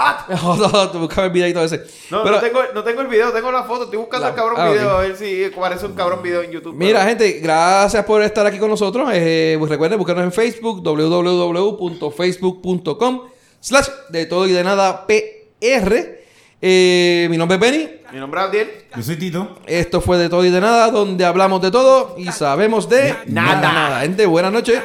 hot, 0.57 0.71
hot. 0.71 0.91
Te 0.91 0.97
buscaba 0.97 1.27
el 1.27 1.31
videito 1.31 1.63
ese. 1.63 1.77
No, 2.11 2.21
Pero- 2.23 2.35
no, 2.35 2.41
tengo, 2.41 2.59
no 2.73 2.83
tengo 2.83 2.99
el 2.99 3.07
video, 3.07 3.31
tengo 3.31 3.49
la 3.49 3.63
foto. 3.63 3.85
Estoy 3.85 3.97
buscando 3.99 4.25
La- 4.25 4.31
el 4.31 4.35
cabrón 4.35 4.57
ah, 4.59 4.69
video 4.69 4.89
a 4.89 4.97
ver 4.99 5.15
si 5.15 5.49
parece 5.57 5.85
un 5.85 5.93
cabrón 5.93 6.21
video 6.21 6.41
en 6.41 6.51
YouTube. 6.51 6.73
Mira, 6.75 6.99
pero- 6.99 7.09
gente, 7.11 7.31
gracias 7.39 8.03
por 8.03 8.21
estar 8.21 8.45
aquí 8.45 8.57
con 8.59 8.69
nosotros. 8.69 9.09
Eh, 9.13 9.55
pues 9.57 9.71
recuerden 9.71 9.97
buscarnos 9.97 10.25
en 10.25 10.33
Facebook, 10.33 10.83
www.facebook.com 10.83 13.21
slash 13.61 13.87
de 14.09 14.25
todo 14.25 14.47
y 14.47 14.51
de 14.51 14.65
nada 14.65 15.07
PR. 15.07 16.24
Eh, 16.61 17.27
mi 17.29 17.37
nombre 17.37 17.55
es 17.55 17.61
Benny. 17.61 17.89
Mi 18.11 18.19
nombre 18.19 18.39
es 18.39 18.47
Abdiel. 18.47 18.71
Yo 18.95 19.03
soy 19.03 19.17
Tito. 19.17 19.59
Esto 19.65 20.01
fue 20.01 20.17
de 20.17 20.29
todo 20.29 20.45
y 20.45 20.49
de 20.49 20.61
nada, 20.61 20.89
donde 20.89 21.25
hablamos 21.25 21.61
de 21.61 21.71
todo 21.71 22.15
y 22.17 22.25
sabemos 22.31 22.87
de 22.89 23.15
Nada. 23.27 23.61
nada. 23.73 23.99
Gente, 24.01 24.25
buenas 24.25 24.51
noches. 24.53 24.81